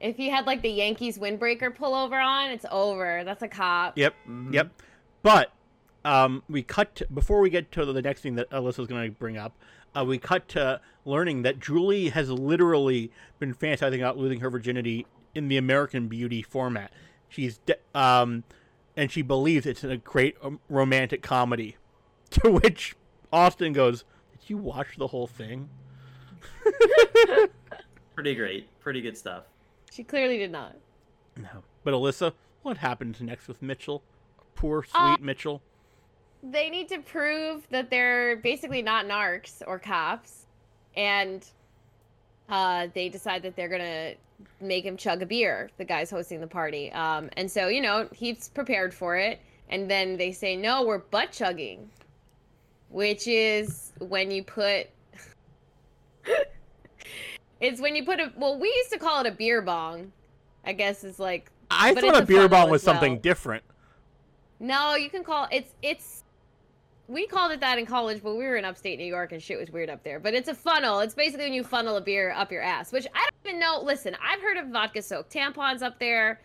if 0.00 0.16
he 0.16 0.28
had 0.28 0.46
like 0.46 0.62
the 0.62 0.68
Yankees 0.70 1.18
windbreaker 1.18 1.74
pullover 1.76 2.22
on, 2.24 2.50
it's 2.50 2.66
over. 2.70 3.22
That's 3.24 3.42
a 3.42 3.48
cop. 3.48 3.96
Yep. 3.96 4.14
Mhm. 4.28 4.52
Yep. 4.54 4.82
But 5.22 5.52
um, 6.04 6.42
we 6.48 6.62
cut 6.62 6.94
to, 6.96 7.06
before 7.12 7.40
we 7.40 7.50
get 7.50 7.70
to 7.72 7.84
the 7.84 8.00
next 8.02 8.20
thing 8.22 8.36
that 8.36 8.48
Alyssa's 8.50 8.86
going 8.86 9.10
to 9.10 9.16
bring 9.18 9.36
up. 9.36 9.56
Uh, 9.98 10.04
we 10.04 10.18
cut 10.18 10.46
to 10.48 10.80
learning 11.04 11.42
that 11.42 11.58
Julie 11.58 12.10
has 12.10 12.30
literally 12.30 13.10
been 13.38 13.54
fantasizing 13.54 13.98
about 13.98 14.16
losing 14.18 14.40
her 14.40 14.50
virginity 14.50 15.06
in 15.34 15.48
the 15.48 15.56
American 15.56 16.08
Beauty 16.08 16.42
format. 16.42 16.92
She's 17.28 17.58
de- 17.58 17.76
um, 17.94 18.44
and 18.96 19.10
she 19.10 19.22
believes 19.22 19.66
it's 19.66 19.82
a 19.84 19.96
great 19.96 20.36
um, 20.42 20.60
romantic 20.68 21.22
comedy. 21.22 21.76
To 22.30 22.50
which 22.50 22.94
Austin 23.32 23.72
goes, 23.72 24.04
"Did 24.32 24.50
you 24.50 24.58
watch 24.58 24.98
the 24.98 25.06
whole 25.06 25.26
thing?" 25.26 25.70
Pretty 28.14 28.34
great. 28.34 28.68
Pretty 28.80 29.00
good 29.00 29.16
stuff. 29.16 29.44
She 29.90 30.04
clearly 30.04 30.36
did 30.36 30.52
not. 30.52 30.76
No. 31.36 31.62
But 31.84 31.94
Alyssa, 31.94 32.32
what 32.62 32.76
happens 32.76 33.20
next 33.22 33.48
with 33.48 33.62
Mitchell? 33.62 34.02
Poor 34.54 34.82
sweet 34.82 34.94
Uh, 35.00 35.16
Mitchell. 35.20 35.62
They 36.42 36.70
need 36.70 36.88
to 36.88 36.98
prove 36.98 37.66
that 37.70 37.90
they're 37.90 38.36
basically 38.36 38.82
not 38.82 39.06
narcs 39.06 39.62
or 39.66 39.78
cops 39.78 40.46
and 40.96 41.46
uh, 42.48 42.86
they 42.94 43.08
decide 43.08 43.42
that 43.42 43.56
they're 43.56 43.68
gonna 43.68 44.14
make 44.60 44.84
him 44.84 44.96
chug 44.96 45.22
a 45.22 45.26
beer 45.26 45.70
the 45.78 45.84
guy's 45.84 46.10
hosting 46.10 46.40
the 46.40 46.46
party 46.46 46.92
um, 46.92 47.28
and 47.36 47.50
so 47.50 47.68
you 47.68 47.80
know 47.80 48.08
he's 48.12 48.48
prepared 48.50 48.94
for 48.94 49.16
it 49.16 49.40
and 49.68 49.90
then 49.90 50.16
they 50.16 50.30
say 50.30 50.54
no 50.54 50.82
we're 50.84 50.98
butt 50.98 51.32
chugging 51.32 51.90
which 52.90 53.26
is 53.26 53.92
when 53.98 54.30
you 54.30 54.42
put 54.42 54.86
it's 57.60 57.80
when 57.80 57.96
you 57.96 58.04
put 58.04 58.20
a 58.20 58.32
well 58.36 58.58
we 58.58 58.68
used 58.68 58.92
to 58.92 58.98
call 58.98 59.20
it 59.20 59.26
a 59.26 59.32
beer 59.32 59.60
bong 59.60 60.12
i 60.64 60.72
guess 60.72 61.02
is 61.02 61.18
like 61.18 61.50
I 61.70 61.94
thought 61.94 62.22
a 62.22 62.24
beer 62.24 62.48
bong 62.48 62.70
was 62.70 62.84
well. 62.84 62.94
something 62.94 63.18
different. 63.18 63.62
No, 64.60 64.94
you 64.96 65.10
can 65.10 65.22
call 65.22 65.46
it's 65.50 65.72
it's 65.82 66.24
we 67.08 67.26
called 67.26 67.52
it 67.52 67.60
that 67.60 67.78
in 67.78 67.86
college, 67.86 68.22
but 68.22 68.34
we 68.34 68.44
were 68.44 68.56
in 68.56 68.64
upstate 68.66 68.98
New 68.98 69.06
York 69.06 69.32
and 69.32 69.42
shit 69.42 69.58
was 69.58 69.70
weird 69.70 69.88
up 69.88 70.04
there. 70.04 70.20
But 70.20 70.34
it's 70.34 70.48
a 70.48 70.54
funnel. 70.54 71.00
It's 71.00 71.14
basically 71.14 71.46
when 71.46 71.54
you 71.54 71.64
funnel 71.64 71.96
a 71.96 72.00
beer 72.02 72.32
up 72.32 72.52
your 72.52 72.62
ass, 72.62 72.92
which 72.92 73.06
I 73.14 73.20
don't 73.20 73.46
even 73.46 73.60
know. 73.60 73.80
Listen, 73.82 74.14
I've 74.22 74.40
heard 74.42 74.58
of 74.58 74.68
vodka 74.68 75.00
soaked 75.00 75.32
tampons 75.32 75.82
up 75.82 75.98
there. 75.98 76.40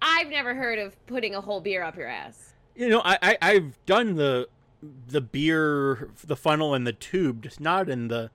I've 0.00 0.28
never 0.28 0.54
heard 0.54 0.78
of 0.78 0.96
putting 1.06 1.34
a 1.34 1.40
whole 1.40 1.60
beer 1.60 1.82
up 1.82 1.96
your 1.96 2.08
ass. 2.08 2.54
You 2.74 2.88
know, 2.88 3.02
I, 3.04 3.18
I 3.22 3.38
I've 3.42 3.78
done 3.84 4.16
the 4.16 4.48
the 5.08 5.20
beer, 5.20 6.10
the 6.24 6.36
funnel, 6.36 6.74
and 6.74 6.86
the 6.86 6.92
tube, 6.92 7.42
just 7.42 7.60
not 7.60 7.88
in 7.88 8.08
the 8.08 8.30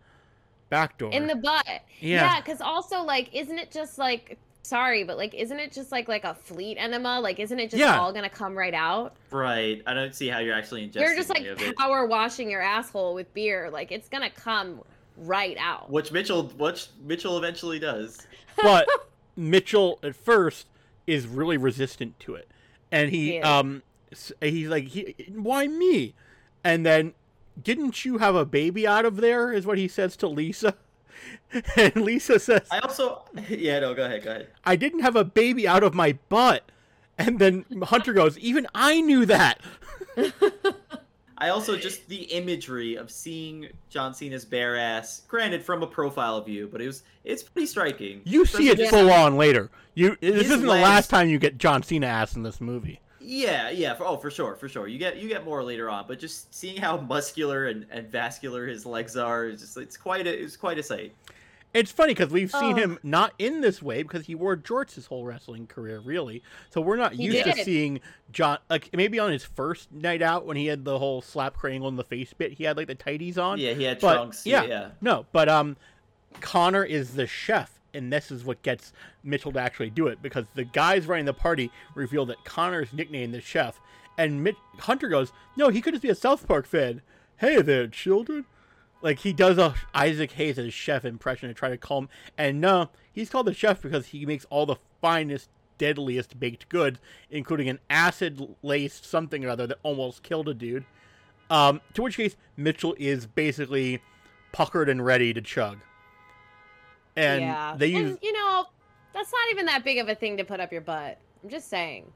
back 0.70 0.98
door. 0.98 1.12
In 1.12 1.28
the 1.28 1.36
butt. 1.36 1.66
Yeah. 1.68 1.82
Yeah, 2.00 2.42
because 2.42 2.62
also 2.62 3.04
like, 3.04 3.34
isn't 3.34 3.58
it 3.58 3.72
just 3.72 3.98
like 3.98 4.38
sorry, 4.64 5.04
but 5.04 5.18
like 5.18 5.34
isn't 5.34 5.60
it 5.60 5.72
just 5.72 5.92
like 5.92 6.08
like 6.08 6.24
a 6.24 6.34
fleet 6.34 6.78
enema? 6.78 7.20
Like 7.20 7.40
isn't 7.40 7.60
it 7.60 7.70
just 7.70 7.80
Yeah. 7.80 8.00
all 8.00 8.14
gonna 8.14 8.30
come 8.30 8.58
right 8.58 8.74
out? 8.74 9.16
Right. 9.32 9.82
I 9.86 9.94
don't 9.94 10.14
see 10.16 10.28
how 10.28 10.40
you're 10.40 10.56
actually 10.56 10.88
ingesting 10.88 10.96
it. 10.98 11.02
You're 11.02 11.16
just 11.16 11.30
like 11.30 11.42
any 11.46 11.70
of 11.70 11.76
power 11.76 12.06
washing 12.06 12.50
your 12.50 12.62
asshole 12.62 13.14
with 13.14 13.34
beer. 13.34 13.70
Like 13.72 13.92
it's 13.92 14.08
gonna 14.10 14.30
come 14.30 14.82
right 15.18 15.58
out. 15.60 15.90
Which 15.90 16.12
Mitchell, 16.12 16.44
which 16.58 16.88
Mitchell 17.04 17.38
eventually 17.38 17.80
does. 17.80 18.26
but 18.62 18.88
Mitchell 19.36 20.00
at 20.04 20.16
first 20.16 20.68
is 21.08 21.28
really 21.28 21.58
resistant 21.58 22.20
to 22.22 22.36
it, 22.36 22.48
and 22.92 23.10
he 23.10 23.34
He 23.34 23.42
um 23.42 23.84
he's 24.40 24.68
like 24.68 24.88
he 24.88 25.16
why 25.34 25.68
me, 25.68 26.14
and 26.64 26.86
then 26.86 27.14
didn't 27.62 28.06
you 28.06 28.20
have 28.20 28.36
a 28.36 28.46
baby 28.46 28.88
out 28.88 29.06
of 29.06 29.18
there? 29.18 29.52
Is 29.52 29.66
what 29.66 29.78
he 29.78 29.88
says 29.88 30.16
to 30.18 30.28
Lisa, 30.28 30.76
and 31.76 31.96
Lisa 31.98 32.40
says 32.40 32.62
I 32.72 32.80
also, 32.80 33.24
yeah, 33.50 33.80
no, 33.80 33.94
go 33.94 34.06
ahead, 34.06 34.24
go 34.24 34.32
ahead. 34.32 34.48
I 34.66 34.76
didn't 34.76 35.02
have 35.02 35.16
a 35.16 35.24
baby 35.24 35.68
out 35.68 35.84
of 35.84 35.94
my 35.94 36.18
butt, 36.30 36.64
and 37.18 37.40
then 37.40 37.66
Hunter 37.84 38.14
goes 38.14 38.38
even 38.40 38.68
I 38.74 39.02
knew 39.02 39.26
that. 39.26 39.60
I 41.38 41.50
also 41.50 41.76
just 41.76 42.08
the 42.08 42.24
imagery 42.26 42.96
of 42.96 43.10
seeing 43.10 43.70
John 43.90 44.14
Cena's 44.14 44.46
bare 44.46 44.78
ass, 44.78 45.24
granted 45.28 45.64
from 45.64 45.82
a 45.82 45.88
profile 45.88 46.40
view, 46.42 46.70
but 46.72 46.82
it 46.82 46.86
was 46.86 47.02
it's 47.24 47.42
pretty 47.42 47.66
striking. 47.66 48.22
You 48.26 48.46
see 48.46 48.70
it 48.70 48.90
full 48.90 49.12
on 49.12 49.38
later. 49.38 49.72
You 49.96 50.18
this 50.22 50.46
isn't 50.46 50.62
the 50.62 50.68
last 50.68 51.10
time 51.10 51.30
you 51.30 51.40
get 51.40 51.58
John 51.58 51.82
Cena 51.82 52.06
ass 52.06 52.36
in 52.36 52.44
this 52.44 52.62
movie. 52.62 53.02
Yeah, 53.24 53.70
yeah, 53.70 53.94
for, 53.94 54.06
oh 54.06 54.18
for 54.18 54.32
sure, 54.32 54.56
for 54.56 54.68
sure. 54.68 54.88
You 54.88 54.98
get 54.98 55.18
you 55.18 55.28
get 55.30 55.46
more 55.46 55.64
later 55.64 55.90
on, 55.90 56.06
but 56.08 56.20
just 56.20 56.54
seeing 56.54 56.78
how 56.78 56.98
muscular 57.10 57.68
and, 57.68 57.86
and 57.92 58.08
vascular 58.10 58.66
his 58.68 58.86
legs 58.86 59.16
are, 59.18 59.46
is 59.46 59.62
just 59.62 59.78
it's 59.78 59.98
quite 59.98 60.28
a 60.28 60.44
it's 60.44 60.58
quite 60.58 60.78
a 60.80 60.84
sight. 60.84 61.14
It's 61.74 61.90
funny 61.90 62.14
because 62.14 62.32
we've 62.32 62.52
seen 62.52 62.74
Oh. 62.74 62.76
him 62.76 63.00
not 63.02 63.34
in 63.40 63.62
this 63.62 63.82
way 63.82 64.04
because 64.04 64.26
he 64.26 64.36
wore 64.36 64.58
jorts 64.58 64.96
his 64.96 65.06
whole 65.06 65.24
wrestling 65.24 65.68
career, 65.68 66.00
really. 66.02 66.44
So 66.70 66.82
we're 66.82 66.98
not 66.98 67.14
He 67.14 67.24
used 67.24 67.46
to 67.46 67.54
seeing 67.64 68.02
John 68.34 68.58
like 68.70 68.90
maybe 68.94 69.20
on 69.20 69.32
his 69.32 69.46
first 69.46 69.90
night 69.90 70.22
out 70.22 70.46
when 70.46 70.58
he 70.58 70.66
had 70.66 70.84
the 70.84 71.00
whole 71.00 71.22
slap 71.22 71.56
crangle 71.56 71.88
in 71.88 71.96
the 71.96 72.04
face 72.04 72.34
bit, 72.34 72.52
he 72.54 72.66
had 72.66 72.76
like 72.76 72.88
the 72.88 72.96
tighties 72.96 73.38
on. 73.38 73.58
Yeah, 73.58 73.72
he 73.74 73.84
had 73.84 74.02
But, 74.02 74.16
trunks. 74.16 74.46
yeah. 74.46 74.64
Yeah, 74.64 74.68
yeah. 74.70 74.90
No, 75.00 75.26
but 75.32 75.48
um, 75.48 75.78
Connor 76.42 76.84
is 76.84 77.14
the 77.14 77.26
chef, 77.28 77.80
and 77.94 78.12
this 78.12 78.32
is 78.32 78.44
what 78.44 78.62
gets 78.62 78.94
Mitchell 79.24 79.52
to 79.54 79.60
actually 79.60 79.90
do 79.90 80.08
it 80.08 80.22
because 80.22 80.46
the 80.56 80.64
guys 80.64 81.06
running 81.06 81.26
the 81.26 81.34
party 81.34 81.72
reveal 81.96 82.26
that 82.28 82.44
Connor's 82.46 82.94
nicknamed 82.94 83.34
the 83.34 83.42
chef, 83.42 83.80
and 84.18 84.44
Mitch, 84.44 84.58
Hunter 84.80 85.08
goes, 85.08 85.32
"No, 85.56 85.70
he 85.70 85.82
could 85.82 85.94
just 85.94 86.04
be 86.04 86.10
a 86.10 86.16
South 86.16 86.48
Park 86.48 86.66
fan." 86.66 87.02
Hey 87.38 87.62
there, 87.62 87.88
children. 87.88 88.46
Like 89.02 89.20
he 89.20 89.34
does 89.34 89.58
a 89.58 89.74
Isaac 89.94 90.34
Hayes 90.34 90.60
as 90.60 90.74
chef 90.74 91.06
impression 91.06 91.50
to 91.50 91.56
try 91.56 91.70
to 91.70 91.78
calm, 91.78 92.10
and 92.38 92.62
no, 92.62 92.90
he's 93.12 93.30
called 93.30 93.48
the 93.48 93.54
chef 93.54 93.82
because 93.82 94.08
he 94.08 94.26
makes 94.26 94.46
all 94.46 94.66
the 94.66 94.76
finest, 95.02 95.50
deadliest 95.78 96.40
baked 96.40 96.70
goods, 96.70 97.00
including 97.32 97.68
an 97.68 97.80
acid-laced 97.90 99.04
something 99.06 99.44
or 99.44 99.50
other 99.50 99.66
that 99.66 99.80
almost 99.82 100.22
killed 100.22 100.48
a 100.48 100.54
dude. 100.54 100.86
Um, 101.50 101.82
to 101.96 102.04
which 102.04 102.18
case 102.18 102.38
Mitchell 102.56 102.96
is 102.98 103.26
basically 103.26 104.02
puckered 104.52 104.88
and 104.88 105.04
ready 105.04 105.34
to 105.34 105.42
chug. 105.42 105.80
And 107.16 107.42
yeah. 107.42 107.76
they 107.78 107.88
use 107.88 108.12
And, 108.12 108.20
you 108.22 108.34
know, 108.34 108.66
that's 109.14 109.32
not 109.32 109.52
even 109.52 109.66
that 109.66 109.84
big 109.84 109.98
of 109.98 110.08
a 110.08 110.16
thing 110.16 110.38
to 110.38 110.44
put 110.44 110.60
up 110.60 110.72
your 110.72 110.82
butt. 110.82 111.18
I'm 111.44 111.50
just 111.50 111.70
saying. 111.70 112.12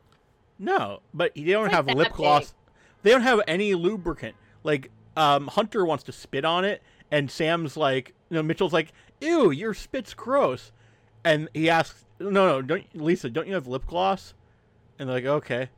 no, 0.60 1.02
but 1.14 1.34
they 1.36 1.43
don't 1.43 1.66
It's 1.66 1.76
have 1.76 1.88
like 1.88 1.96
lip 1.96 2.08
that 2.10 2.16
gloss. 2.16 2.54
They 3.04 3.12
don't 3.12 3.22
have 3.22 3.41
any 3.48 3.76
lubricant. 3.76 4.36
Like 4.64 4.91
um, 5.18 5.48
Hunter 5.48 5.86
wants 5.86 6.04
to 6.06 6.12
spit 6.12 6.46
on 6.46 6.66
it, 6.66 6.82
and 7.12 7.30
Sam's 7.30 7.78
like, 7.78 8.14
you 8.30 8.36
know, 8.36 8.43
Mitchell's 8.43 8.74
like, 8.74 8.93
"Ew, 9.22 9.52
your 9.52 9.74
spit's 9.74 10.14
gross," 10.14 10.72
and 11.24 11.50
he 11.54 11.70
asks, 11.70 12.06
"No, 12.20 12.30
no, 12.30 12.62
don't 12.62 12.84
Lisa, 12.96 13.30
don't 13.30 13.48
you 13.48 13.54
have 13.54 13.68
lip 13.68 13.86
gloss?" 13.86 14.34
And 14.98 15.10
they're 15.10 15.16
like, 15.16 15.26
"Okay." 15.26 15.70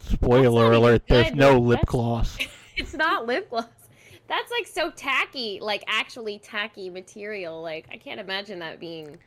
Spoiler 0.00 0.72
alert: 0.72 1.02
There's 1.08 1.34
no 1.34 1.58
lip 1.58 1.80
gloss. 1.86 2.38
It's 2.76 2.94
not 2.94 3.26
lip 3.26 3.50
gloss. 3.50 3.66
That's 4.28 4.50
like 4.50 4.66
so 4.66 4.90
tacky, 4.90 5.58
like 5.62 5.82
actually 5.88 6.38
tacky 6.38 6.90
material. 6.90 7.62
Like 7.62 7.86
I 7.90 7.96
can't 7.96 8.20
imagine 8.20 8.58
that 8.60 8.78
being. 8.78 9.18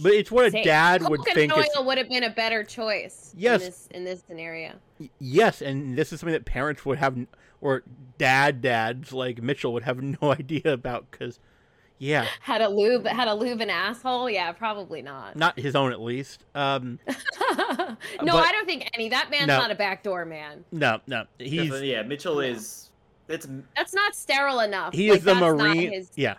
But 0.00 0.12
it's 0.12 0.30
what 0.30 0.46
a 0.46 0.50
Say, 0.50 0.62
dad 0.62 1.02
would 1.02 1.20
think. 1.24 1.36
coconut 1.36 1.36
think. 1.36 1.52
oil 1.76 1.80
It's, 1.80 1.86
would 1.86 1.98
have 1.98 2.08
been 2.08 2.22
a 2.22 2.30
better 2.30 2.64
choice. 2.64 3.34
Yes. 3.36 3.60
In 3.60 3.66
this, 3.66 3.88
in 3.90 4.04
this 4.04 4.22
scenario. 4.26 4.72
Yes, 5.18 5.60
and 5.60 5.96
this 5.98 6.12
is 6.12 6.20
something 6.20 6.32
that 6.32 6.44
parents 6.46 6.86
would 6.86 6.98
have, 6.98 7.18
or 7.60 7.82
dad 8.16 8.62
dads 8.62 9.12
like 9.12 9.42
Mitchell 9.42 9.72
would 9.74 9.82
have 9.82 10.00
no 10.22 10.32
idea 10.32 10.72
about 10.72 11.10
because, 11.10 11.38
yeah, 11.98 12.26
Had 12.40 12.62
a 12.62 12.68
lube, 12.68 13.06
had 13.06 13.28
a 13.28 13.34
lube 13.34 13.60
an 13.60 13.68
asshole? 13.70 14.30
Yeah, 14.30 14.52
probably 14.52 15.02
not. 15.02 15.36
not 15.36 15.58
his 15.58 15.74
own 15.76 15.92
at 15.92 16.00
least. 16.00 16.44
Um, 16.54 16.98
no, 17.06 17.16
But- 18.22 18.34
I 18.46 18.52
don't 18.52 18.66
think 18.66 18.88
any. 18.94 19.08
That 19.10 19.30
man's 19.30 19.48
No. 19.48 19.58
not 19.58 19.70
a 19.70 19.74
backdoor 19.74 20.24
man. 20.24 20.64
no, 20.72 21.00
no, 21.06 21.24
he's 21.38 21.62
Definitely, 21.64 21.90
yeah, 21.90 22.02
Mitchell 22.04 22.36
No. 22.36 22.40
is 22.40 22.87
it's 23.28 23.46
That's 23.76 23.94
not 23.94 24.14
sterile 24.14 24.60
enough. 24.60 24.94
he 24.94 25.10
Like, 25.10 25.18
is 25.20 25.24
the 25.24 25.34
marine. 25.34 25.92
his- 25.92 26.10
Yeah, 26.16 26.34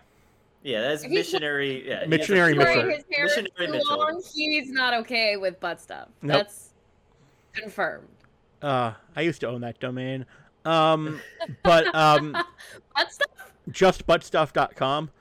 yeah, 0.63 0.81
that's 0.81 1.03
If 1.03 1.11
missionary. 1.11 1.87
Yeah, 1.87 1.93
he 1.93 1.99
has 1.99 2.03
a 2.03 2.07
Missionary 2.07 2.53
Mitchell. 2.55 2.83
his 2.89 3.03
hair 3.11 3.23
Missionary 3.25 3.51
too 3.67 3.71
Mitchell. 3.71 3.97
long, 3.97 4.21
he's 4.33 4.71
not 4.71 4.93
okay 4.95 5.37
with 5.37 5.59
butt 5.59 5.79
stuff. 5.79 6.07
Nope. 6.21 6.37
That's 6.37 6.69
confirmed. 7.53 8.07
uh, 8.61 8.93
I 9.15 9.21
used 9.21 9.39
to 9.41 9.47
own 9.47 9.61
that 9.61 9.79
domain. 9.79 10.25
Um, 10.65 11.21
but 11.63 11.93
um, 11.95 12.31
butt 12.95 13.11
stuff? 13.13 13.51
justbuttstuff.com. 13.69 15.11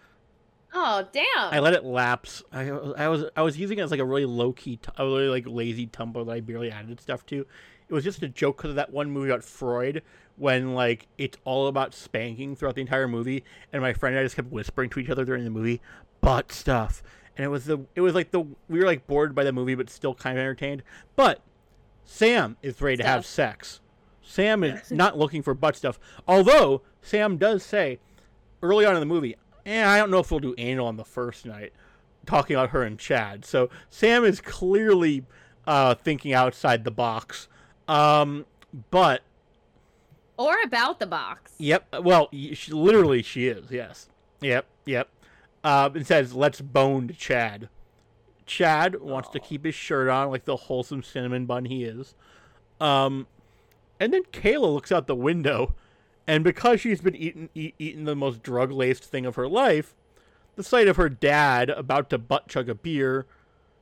Oh 0.75 1.07
damn! 1.13 1.25
I 1.37 1.61
let 1.61 1.73
it 1.73 1.83
lapse. 1.85 2.43
I, 2.53 2.69
I 2.69 3.09
was 3.09 3.25
I 3.37 3.43
was 3.43 3.57
using 3.59 3.79
it 3.79 3.83
as 3.83 3.91
like 3.91 4.01
a 4.01 4.05
really 4.05 4.27
low 4.27 4.53
key, 4.53 4.77
t- 4.77 4.91
a 4.99 5.05
really 5.05 5.29
like 5.29 5.45
lazy 5.47 5.87
Tumblr 5.87 6.27
that 6.27 6.31
I 6.33 6.41
barely 6.41 6.71
added 6.71 7.01
stuff 7.01 7.25
to. 7.27 7.47
It 7.89 7.95
was 7.95 8.05
just 8.05 8.23
a 8.23 8.29
joke 8.29 8.59
because 8.59 8.71
of 8.71 8.77
that 8.77 8.93
one 8.93 9.11
movie 9.11 9.31
about 9.31 9.45
Freud 9.45 10.03
when 10.37 10.75
like 10.75 11.07
it's 11.19 11.39
all 11.45 11.67
about 11.67 11.95
spanking 11.95 12.55
throughout 12.55 12.75
the 12.75 12.81
entire 12.81 13.09
movie, 13.09 13.45
and 13.73 13.83
my 13.83 13.93
friend 13.93 14.15
and 14.15 14.21
I 14.21 14.25
just 14.25 14.37
kept 14.37 14.51
whispering 14.51 14.91
to 14.91 15.01
each 15.01 15.11
other 15.11 15.25
during 15.25 15.45
the 15.45 15.51
movie, 15.51 15.81
butt 16.21 16.53
stuff, 16.53 17.03
and 17.37 17.45
it 17.45 17.49
was 17.49 17.65
the 17.65 17.81
it 17.95 18.01
was 18.01 18.15
like 18.15 18.31
the 18.31 18.41
we 18.41 18.79
were 18.79 18.87
like 18.87 19.07
bored 19.07 19.35
by 19.35 19.45
the 19.45 19.53
movie 19.53 19.75
but 19.75 19.91
still 19.91 20.15
kind 20.15 20.39
of 20.39 20.43
entertained. 20.43 20.83
But 21.17 21.41
Sam 22.05 22.57
is 22.63 22.81
ready 22.81 22.99
to 22.99 23.05
have 23.05 23.27
sex. 23.27 23.81
Sam 24.23 24.63
is 24.63 24.91
not 24.91 25.19
looking 25.19 25.43
for 25.43 25.55
butt 25.55 25.77
stuff, 25.77 25.99
although 26.27 26.83
Sam 27.03 27.37
does 27.37 27.63
say 27.63 27.99
early 28.63 28.85
on 28.85 28.95
in 28.95 29.01
the 29.01 29.07
movie, 29.07 29.37
eh, 29.67 29.87
I 29.87 29.99
don't 29.99 30.11
know 30.11 30.19
if 30.19 30.31
we'll 30.31 30.41
do 30.41 30.55
anal 30.59 30.87
on 30.87 30.97
the 30.97 31.05
first 31.05 31.47
night, 31.47 31.73
talking 32.27 32.57
about 32.57 32.71
her 32.71 32.83
and 32.83 32.99
Chad. 32.99 33.45
So 33.45 33.71
Sam 33.91 34.25
is 34.25 34.41
clearly 34.41 35.25
uh, 35.67 35.95
thinking 35.95 36.33
outside 36.33 36.85
the 36.85 36.91
box. 36.91 37.49
Um, 37.89 38.45
but 38.91 39.23
or 40.37 40.55
about 40.63 41.01
the 41.01 41.07
box. 41.07 41.53
yep, 41.59 41.87
well, 42.03 42.29
she, 42.33 42.73
literally 42.73 43.23
she 43.23 43.49
is. 43.49 43.71
Yes. 43.71 44.09
Yep. 44.41 44.67
Yep. 44.85 45.09
Uh, 45.65 45.91
it 45.95 46.07
says, 46.07 46.35
"Let's 46.35 46.61
bone 46.61 47.11
Chad." 47.19 47.69
Chad 48.47 49.01
wants 49.01 49.29
to 49.31 49.41
keep 49.41 49.65
his 49.65 49.75
shirt 49.75 50.09
on 50.09 50.31
like 50.31 50.45
the 50.45 50.57
wholesome 50.57 51.03
cinnamon 51.03 51.45
bun 51.45 51.67
he 51.67 51.85
is. 51.85 52.15
Um, 52.81 53.27
and 54.01 54.13
then 54.13 54.23
Kayla 54.33 54.73
looks 54.73 54.93
out 54.93 55.07
the 55.07 55.15
window, 55.15 55.75
and 56.27 56.45
because 56.45 56.81
she's 56.81 57.01
been 57.01 57.17
eating 57.17 57.51
eat, 57.55 57.75
eating 57.79 58.05
the 58.05 58.17
most 58.17 58.43
drug 58.43 58.71
laced 58.71 59.05
thing 59.05 59.27
of 59.27 59.35
her 59.35 59.49
life, 59.49 59.95
the 60.57 60.63
sight 60.63 60.89
of 60.89 60.97
her 60.97 61.09
dad 61.09 61.71
about 61.71 62.09
to 62.11 62.19
butt 62.19 62.49
chug 62.49 62.69
a 62.69 62.75
beer, 62.75 63.27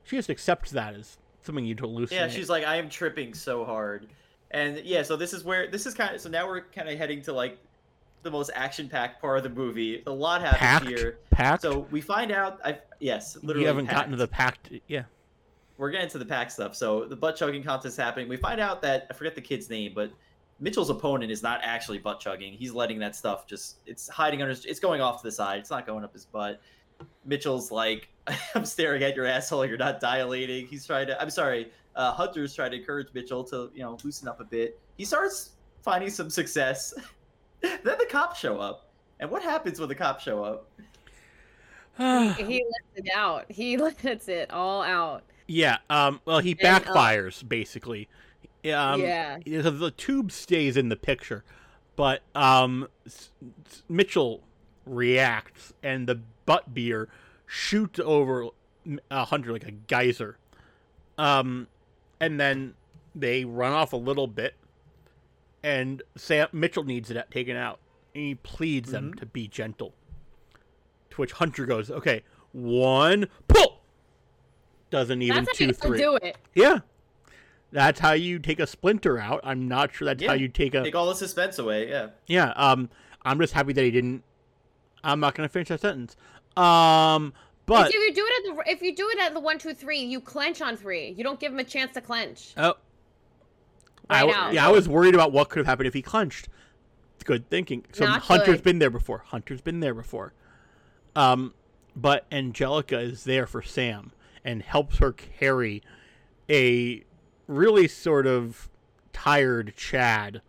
she 0.03 0.15
just 0.15 0.29
accepts 0.29 0.71
that 0.71 0.95
as 0.95 1.17
something 1.47 1.65
you'd 1.65 1.79
hallucinate. 1.79 2.11
Yeah, 2.11 2.27
she's 2.27 2.49
like, 2.49 2.63
I 2.63 2.75
am 2.75 2.89
tripping 2.89 3.33
so 3.33 3.65
hard, 3.65 4.07
and 4.51 4.77
yeah, 4.85 5.01
so 5.01 5.15
this 5.15 5.33
is 5.33 5.43
where 5.43 5.71
this 5.71 5.87
is 5.87 5.95
kind 5.95 6.13
of 6.13 6.21
so 6.21 6.29
now 6.29 6.47
we're 6.47 6.61
kind 6.61 6.87
of 6.87 6.97
heading 6.97 7.23
to 7.23 7.33
like 7.33 7.57
the 8.23 8.31
most 8.31 8.51
action-packed 8.53 9.21
part 9.21 9.37
of 9.37 9.43
the 9.43 9.49
movie. 9.49 10.03
A 10.05 10.11
lot 10.11 10.41
happens 10.41 10.59
packed. 10.59 10.87
here. 10.87 11.19
Packed. 11.31 11.61
So 11.61 11.87
we 11.91 12.01
find 12.01 12.31
out, 12.31 12.59
I 12.63 12.79
yes, 12.99 13.37
literally. 13.37 13.61
you 13.61 13.67
haven't 13.67 13.89
gotten 13.89 14.11
to 14.11 14.17
the 14.17 14.27
packed. 14.27 14.69
packed. 14.69 14.83
Yeah. 14.87 15.03
We're 15.77 15.91
getting 15.91 16.09
to 16.09 16.17
the 16.17 16.25
pack 16.25 16.49
stuff. 16.49 16.75
So 16.75 17.05
the 17.05 17.15
butt 17.15 17.35
chugging 17.35 17.63
contest 17.63 17.93
is 17.93 17.97
happening. 17.97 18.27
We 18.27 18.37
find 18.37 18.59
out 18.59 18.81
that 18.81 19.05
I 19.09 19.13
forget 19.13 19.35
the 19.35 19.41
kid's 19.41 19.69
name, 19.69 19.91
but 19.93 20.11
Mitchell's 20.59 20.89
opponent 20.89 21.31
is 21.31 21.43
not 21.43 21.59
actually 21.63 21.99
butt 21.99 22.19
chugging. 22.19 22.53
He's 22.53 22.73
letting 22.73 22.97
that 22.99 23.15
stuff 23.15 23.45
just 23.45 23.77
it's 23.85 24.09
hiding 24.09 24.41
under. 24.41 24.55
It's 24.65 24.79
going 24.79 25.01
off 25.01 25.21
to 25.21 25.27
the 25.27 25.31
side. 25.31 25.59
It's 25.59 25.69
not 25.69 25.85
going 25.85 26.03
up 26.03 26.13
his 26.13 26.25
butt. 26.25 26.59
Mitchell's 27.25 27.71
like, 27.71 28.09
I'm 28.55 28.65
staring 28.65 29.03
at 29.03 29.15
your 29.15 29.25
asshole. 29.25 29.65
You're 29.65 29.77
not 29.77 29.99
dilating. 29.99 30.67
He's 30.67 30.85
trying 30.85 31.07
to. 31.07 31.21
I'm 31.21 31.29
sorry. 31.29 31.71
Uh, 31.95 32.11
Hunter's 32.13 32.53
trying 32.53 32.71
to 32.71 32.77
encourage 32.77 33.07
Mitchell 33.13 33.43
to 33.45 33.71
you 33.73 33.81
know 33.81 33.97
loosen 34.03 34.27
up 34.27 34.39
a 34.39 34.43
bit. 34.43 34.79
He 34.97 35.05
starts 35.05 35.51
finding 35.81 36.09
some 36.09 36.29
success. 36.29 36.93
then 37.61 37.79
the 37.83 38.07
cops 38.09 38.39
show 38.39 38.59
up. 38.59 38.89
And 39.19 39.31
what 39.31 39.41
happens 39.41 39.79
when 39.79 39.89
the 39.89 39.95
cops 39.95 40.23
show 40.23 40.43
up? 40.43 40.69
He 42.37 42.63
lets 42.63 43.07
it 43.07 43.09
out. 43.15 43.45
He 43.49 43.77
lets 44.03 44.27
it 44.27 44.51
all 44.51 44.83
out. 44.83 45.23
yeah. 45.47 45.77
Um. 45.89 46.21
Well, 46.25 46.39
he 46.39 46.51
And, 46.51 46.65
uh, 46.67 46.79
backfires 46.79 47.47
basically. 47.47 48.07
Um, 48.65 49.01
yeah. 49.01 49.37
the, 49.45 49.71
the 49.71 49.91
tube 49.91 50.31
stays 50.31 50.75
in 50.77 50.89
the 50.89 50.95
picture, 50.97 51.45
but 51.95 52.21
um, 52.35 52.89
S- 53.05 53.29
S- 53.65 53.83
Mitchell 53.87 54.41
reacts, 54.85 55.73
and 55.81 56.05
the 56.07 56.19
butt 56.45 56.73
beer 56.73 57.07
shoots 57.47 57.99
over 58.03 58.49
a 59.09 59.25
Hunter 59.25 59.51
like 59.53 59.65
a 59.67 59.71
geyser. 59.71 60.37
Um, 61.17 61.67
and 62.19 62.39
then 62.39 62.75
they 63.15 63.43
run 63.45 63.73
off 63.73 63.93
a 63.93 63.97
little 63.97 64.27
bit, 64.27 64.53
and 65.63 66.03
Sam 66.15 66.47
Mitchell 66.51 66.83
needs 66.83 67.09
it 67.09 67.25
taken 67.31 67.57
out. 67.57 67.79
And 68.13 68.23
he 68.23 68.35
pleads 68.35 68.91
them 68.91 69.13
Mhm. 69.13 69.19
to 69.19 69.25
be 69.25 69.47
gentle. 69.47 69.93
To 71.11 71.17
which 71.17 71.31
Hunter 71.33 71.65
goes, 71.65 71.89
"Okay, 71.89 72.23
one 72.51 73.27
pull." 73.47 73.81
Doesn't 74.89 75.21
even 75.21 75.43
That's 75.45 75.57
two 75.57 75.73
three. 75.73 75.97
do 75.97 76.15
it. 76.17 76.37
Yeah, 76.55 76.79
that's 77.71 77.99
how 77.99 78.13
you 78.13 78.39
take 78.39 78.59
a 78.59 78.67
splinter 78.67 79.17
out. 79.19 79.41
I'm 79.43 79.67
not 79.67 79.93
sure 79.93 80.05
that's 80.05 80.21
Yeah. 80.21 80.29
how 80.29 80.35
you 80.35 80.47
take 80.47 80.73
a 80.75 80.83
Take 80.83 80.95
all 80.95 81.07
the 81.07 81.15
suspense 81.15 81.59
away. 81.59 81.89
Yeah. 81.89 82.09
yeah. 82.27 82.51
Um, 82.55 82.89
I'm 83.23 83.39
just 83.39 83.53
happy 83.53 83.73
that 83.73 83.83
he 83.83 83.91
didn't. 83.91 84.23
I'm 85.03 85.19
not 85.19 85.35
gonna 85.35 85.49
finish 85.49 85.67
that 85.69 85.81
sentence. 85.81 86.15
Um, 86.57 87.33
but 87.65 87.89
if 87.89 87.93
you 87.93 88.13
do 88.13 88.25
it 88.25 88.49
at 88.49 88.55
the 88.65 88.71
if 88.71 88.81
you 88.81 88.95
do 88.95 89.09
it 89.09 89.19
at 89.19 89.33
the 89.33 89.39
one 89.39 89.59
two 89.59 89.73
three, 89.73 89.99
you 89.99 90.19
clench 90.21 90.61
on 90.61 90.77
three. 90.77 91.13
You 91.17 91.23
don't 91.23 91.39
give 91.39 91.51
him 91.51 91.59
a 91.59 91.63
chance 91.63 91.93
to 91.93 92.01
clench. 92.01 92.53
oh, 92.57 92.75
I, 94.09 94.21
w- 94.21 94.55
yeah, 94.55 94.65
I 94.67 94.71
was 94.71 94.87
worried 94.87 95.13
about 95.13 95.31
what 95.33 95.49
could 95.49 95.59
have 95.59 95.65
happened 95.65 95.87
if 95.87 95.93
he 95.93 96.01
clenched. 96.01 96.47
Good 97.25 97.49
thinking. 97.49 97.83
So 97.91 98.05
Not 98.05 98.21
Hunter's 98.21 98.55
good. 98.57 98.63
been 98.63 98.79
there 98.79 98.89
before. 98.89 99.23
Hunter's 99.27 99.59
been 99.59 99.81
there 99.81 99.93
before. 99.93 100.33
Um, 101.15 101.53
but 101.95 102.25
Angelica 102.31 102.99
is 102.99 103.25
there 103.25 103.45
for 103.45 103.61
Sam 103.61 104.13
and 104.45 104.61
helps 104.61 104.99
her 104.99 105.11
carry 105.11 105.83
a 106.49 107.03
really 107.47 107.87
sort 107.89 108.27
of 108.27 108.69
tired 109.11 109.73
Chad. 109.75 110.41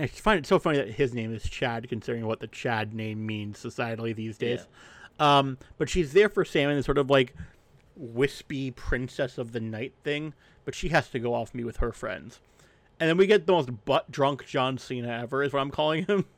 And 0.00 0.08
I 0.08 0.12
find 0.14 0.38
it 0.38 0.46
so 0.46 0.58
funny 0.58 0.78
that 0.78 0.88
his 0.88 1.12
name 1.12 1.34
is 1.34 1.42
Chad, 1.42 1.86
considering 1.86 2.24
what 2.24 2.40
the 2.40 2.46
Chad 2.46 2.94
name 2.94 3.26
means 3.26 3.62
societally 3.62 4.16
these 4.16 4.38
days. 4.38 4.66
Um, 5.18 5.58
but 5.76 5.90
she's 5.90 6.14
there 6.14 6.30
for 6.30 6.42
Sam 6.42 6.70
in 6.70 6.76
this 6.76 6.86
sort 6.86 6.96
of 6.96 7.10
like 7.10 7.34
wispy 7.96 8.70
princess 8.70 9.36
of 9.36 9.52
the 9.52 9.60
night 9.60 9.92
thing, 10.02 10.32
but 10.64 10.74
she 10.74 10.88
has 10.88 11.10
to 11.10 11.18
go 11.18 11.34
off 11.34 11.54
me 11.54 11.64
with 11.64 11.76
her 11.76 11.92
friends. 11.92 12.40
And 12.98 13.10
then 13.10 13.18
we 13.18 13.26
get 13.26 13.44
the 13.44 13.52
most 13.52 13.84
butt 13.84 14.10
drunk 14.10 14.46
John 14.46 14.78
Cena 14.78 15.20
ever, 15.20 15.42
is 15.42 15.52
what 15.52 15.60
I'm 15.60 15.70
calling 15.70 16.06
him. 16.06 16.24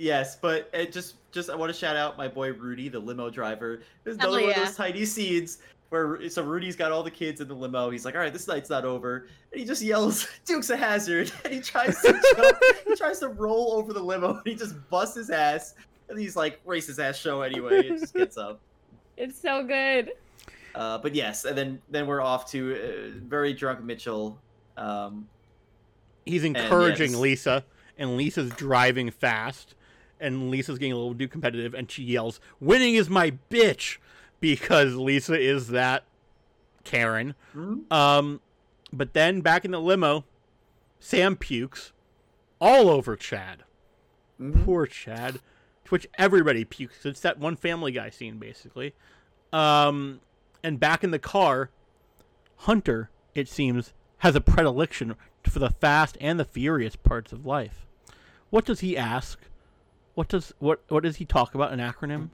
Yes, 0.00 0.36
but 0.36 0.70
it 0.72 0.92
just 0.92 1.16
just 1.32 1.50
I 1.50 1.56
want 1.56 1.72
to 1.72 1.76
shout 1.76 1.96
out 1.96 2.16
my 2.16 2.28
boy 2.28 2.52
Rudy, 2.52 2.88
the 2.88 3.00
limo 3.00 3.30
driver. 3.30 3.82
There's 4.04 4.16
Hell 4.16 4.32
another 4.32 4.46
one 4.46 4.56
of 4.56 4.64
those 4.64 4.76
tiny 4.76 5.04
scenes 5.04 5.58
where 5.90 6.28
so 6.28 6.42
Rudy's 6.42 6.76
got 6.76 6.92
all 6.92 7.02
the 7.02 7.10
kids 7.10 7.40
in 7.40 7.48
the 7.48 7.54
limo. 7.54 7.90
He's 7.90 8.04
like, 8.04 8.14
"All 8.14 8.20
right, 8.20 8.32
this 8.32 8.46
night's 8.46 8.70
not 8.70 8.84
over," 8.84 9.26
and 9.52 9.60
he 9.60 9.66
just 9.66 9.82
yells, 9.82 10.28
"Dukes 10.44 10.70
a 10.70 10.76
hazard!" 10.76 11.32
And 11.44 11.54
he 11.54 11.60
tries 11.60 12.00
to 12.02 12.12
jump, 12.36 12.58
he 12.86 12.94
tries 12.94 13.18
to 13.20 13.28
roll 13.28 13.72
over 13.74 13.92
the 13.92 14.02
limo, 14.02 14.34
and 14.34 14.46
he 14.46 14.54
just 14.54 14.74
busts 14.90 15.16
his 15.16 15.30
ass. 15.30 15.74
And 16.08 16.18
he's 16.18 16.36
like, 16.36 16.64
"Racist 16.64 16.98
ass 16.98 17.16
show 17.16 17.42
anyway." 17.42 17.86
It 17.86 18.00
just 18.00 18.14
gets 18.14 18.36
up. 18.36 18.60
It's 19.16 19.40
so 19.40 19.64
good. 19.64 20.12
Uh, 20.74 20.98
but 20.98 21.14
yes, 21.14 21.44
and 21.44 21.56
then 21.56 21.80
then 21.90 22.06
we're 22.06 22.20
off 22.20 22.50
to 22.52 22.74
uh, 22.74 23.18
very 23.26 23.52
drunk 23.52 23.82
Mitchell. 23.82 24.38
Um, 24.76 25.28
He's 26.24 26.44
encouraging 26.44 27.12
yes. 27.12 27.20
Lisa, 27.20 27.64
and 27.96 28.18
Lisa's 28.18 28.50
driving 28.50 29.10
fast, 29.10 29.74
and 30.20 30.50
Lisa's 30.50 30.78
getting 30.78 30.92
a 30.92 30.96
little 30.96 31.14
too 31.14 31.26
competitive, 31.26 31.74
and 31.74 31.90
she 31.90 32.02
yells, 32.02 32.38
"Winning 32.60 32.94
is 32.94 33.08
my 33.08 33.32
bitch," 33.50 33.96
because 34.40 34.94
Lisa 34.94 35.38
is 35.38 35.68
that 35.68 36.04
Karen. 36.84 37.34
mhm. 37.54 37.90
Um, 37.92 38.40
but 38.92 39.12
then 39.12 39.40
back 39.40 39.64
in 39.64 39.70
the 39.72 39.80
limo, 39.80 40.24
Sam 41.00 41.36
pukes 41.36 41.92
all 42.60 42.88
over 42.88 43.16
Chad. 43.16 43.64
Mhm. 44.40 44.64
Poor 44.64 44.86
Chad. 44.86 45.34
To 45.84 45.90
which 45.90 46.06
everybody 46.18 46.64
pukes. 46.64 47.04
It's 47.06 47.20
that 47.20 47.38
one 47.38 47.56
Family 47.56 47.92
Guy 47.92 48.10
scene, 48.10 48.38
basically. 48.38 48.94
Um, 49.52 50.20
and 50.62 50.78
back 50.78 51.02
in 51.02 51.10
the 51.10 51.18
car, 51.18 51.70
Hunter, 52.62 53.10
it 53.34 53.48
seems, 53.48 53.92
has 54.18 54.34
a 54.34 54.40
predilection 54.40 55.14
for 55.44 55.58
the 55.60 55.70
fast 55.70 56.18
and 56.20 56.38
the 56.38 56.44
furious 56.44 56.96
parts 56.96 57.32
of 57.32 57.46
life. 57.46 57.86
What 58.50 58.64
does 58.64 58.80
he 58.80 58.96
ask? 58.96 59.38
What 60.14 60.28
does 60.28 60.52
what 60.58 60.82
what 60.88 61.04
does 61.04 61.16
he 61.16 61.24
talk 61.24 61.54
about? 61.54 61.72
An 61.72 61.78
acronym? 61.80 62.30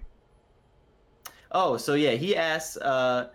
Oh, 1.54 1.76
so 1.76 1.94
yeah, 1.94 2.10
he 2.10 2.36
asks. 2.36 2.76
Uh, 2.76 3.30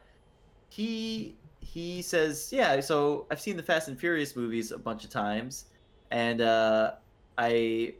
he 0.69 1.35
he 1.61 2.01
says, 2.01 2.49
yeah. 2.51 2.79
So 2.81 3.25
I've 3.31 3.39
seen 3.39 3.55
the 3.57 3.63
Fast 3.63 3.87
and 3.87 3.99
Furious 3.99 4.35
movies 4.35 4.71
a 4.71 4.77
bunch 4.77 5.03
of 5.03 5.09
times, 5.09 5.65
and 6.11 6.41
uh, 6.41 6.93
I. 7.37 7.93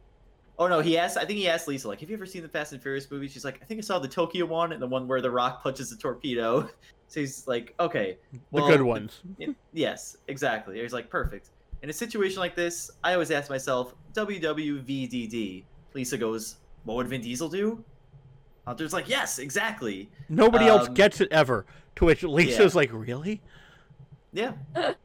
Oh 0.58 0.68
no, 0.68 0.82
he 0.82 0.98
asked. 0.98 1.18
I 1.18 1.24
think 1.24 1.40
he 1.40 1.48
asked 1.48 1.70
Lisa, 1.70 1.88
like, 1.88 2.02
"Have 2.02 2.10
you 2.10 2.18
ever 2.18 2.26
seen 2.26 2.44
the 2.44 2.50
Fast 2.50 2.74
and 2.74 2.82
Furious 2.82 3.10
movies?" 3.10 3.32
She's 3.32 3.46
like, 3.46 3.60
"I 3.62 3.66
think 3.66 3.78
I 3.78 3.82
saw 3.82 3.98
the 3.98 4.10
Tokyo 4.10 4.46
one 4.46 4.74
and 4.74 4.82
the 4.82 4.88
one 4.88 5.08
where 5.08 5.22
the 5.22 5.32
Rock 5.32 5.64
punches 5.64 5.92
a 5.92 5.98
torpedo." 5.98 6.70
So 7.08 7.22
he's 7.22 7.48
like, 7.48 7.74
"Okay, 7.80 8.20
The 8.54 8.62
good 8.68 8.84
ones. 8.84 9.22
yes, 9.74 10.16
exactly." 10.28 10.80
He's 10.80 10.94
like, 10.94 11.10
"Perfect." 11.10 11.50
In 11.82 11.90
a 11.90 11.94
situation 11.94 12.40
like 12.40 12.56
this, 12.56 12.92
I 13.04 13.14
always 13.14 13.32
ask 13.32 13.50
myself, 13.50 13.96
WWVDD. 14.14 15.64
Lisa 15.96 16.18
goes, 16.20 16.58
"What 16.84 16.98
would 16.98 17.08
Vin 17.08 17.22
Diesel 17.22 17.50
do?" 17.50 17.84
Hunter's 18.68 18.94
like, 18.94 19.10
"Yes, 19.10 19.40
exactly." 19.40 20.10
Nobody 20.30 20.68
else 20.68 20.88
Um, 20.88 20.94
gets 20.94 21.22
it 21.22 21.28
ever. 21.32 21.66
To 21.98 22.06
which 22.06 22.24
Lisa's 22.24 22.76
like, 22.76 22.92
"Really?" 22.94 23.42
Yeah. 24.34 24.54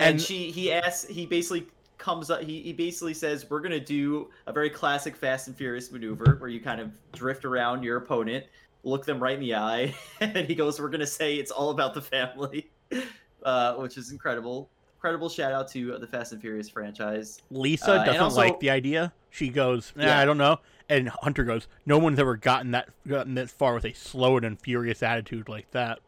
And- 0.00 0.10
and 0.10 0.20
she 0.22 0.52
he 0.52 0.70
asks 0.72 1.08
he 1.08 1.26
basically 1.26 1.66
comes 1.98 2.30
up 2.30 2.40
he, 2.42 2.62
he 2.62 2.72
basically 2.72 3.12
says 3.14 3.50
we're 3.50 3.58
gonna 3.60 3.80
do 3.80 4.30
a 4.46 4.52
very 4.52 4.70
classic 4.70 5.16
Fast 5.16 5.48
and 5.48 5.56
Furious 5.56 5.90
maneuver 5.90 6.36
where 6.38 6.48
you 6.48 6.60
kind 6.60 6.80
of 6.80 6.92
drift 7.10 7.44
around 7.44 7.82
your 7.82 7.96
opponent, 7.96 8.46
look 8.84 9.04
them 9.04 9.20
right 9.20 9.34
in 9.34 9.40
the 9.40 9.56
eye, 9.56 9.92
and 10.20 10.36
he 10.46 10.54
goes, 10.54 10.80
We're 10.80 10.88
gonna 10.90 11.04
say 11.04 11.34
it's 11.34 11.50
all 11.50 11.70
about 11.70 11.94
the 11.94 12.02
family. 12.02 12.70
Uh, 13.44 13.74
which 13.76 13.96
is 13.96 14.10
incredible. 14.10 14.68
Incredible 14.98 15.28
shout 15.28 15.52
out 15.52 15.68
to 15.68 15.96
the 15.98 16.06
Fast 16.08 16.32
and 16.32 16.40
Furious 16.40 16.68
franchise. 16.68 17.40
Lisa 17.52 17.92
Uh, 17.92 18.04
doesn't 18.04 18.20
also- 18.20 18.36
like 18.36 18.58
the 18.58 18.70
idea. 18.70 19.12
She 19.30 19.48
goes, 19.48 19.92
Yeah. 19.96 20.18
I 20.18 20.24
don't 20.24 20.38
know. 20.38 20.58
And 20.88 21.08
Hunter 21.08 21.44
goes, 21.44 21.68
no 21.86 21.98
one's 21.98 22.18
ever 22.18 22.36
gotten 22.36 22.72
that 22.72 22.88
gotten 23.06 23.34
that 23.34 23.48
far 23.50 23.74
with 23.74 23.84
a 23.84 23.92
slow 23.92 24.38
and 24.38 24.60
furious 24.60 25.02
attitude 25.02 25.48
like 25.48 25.70
that. 25.70 26.00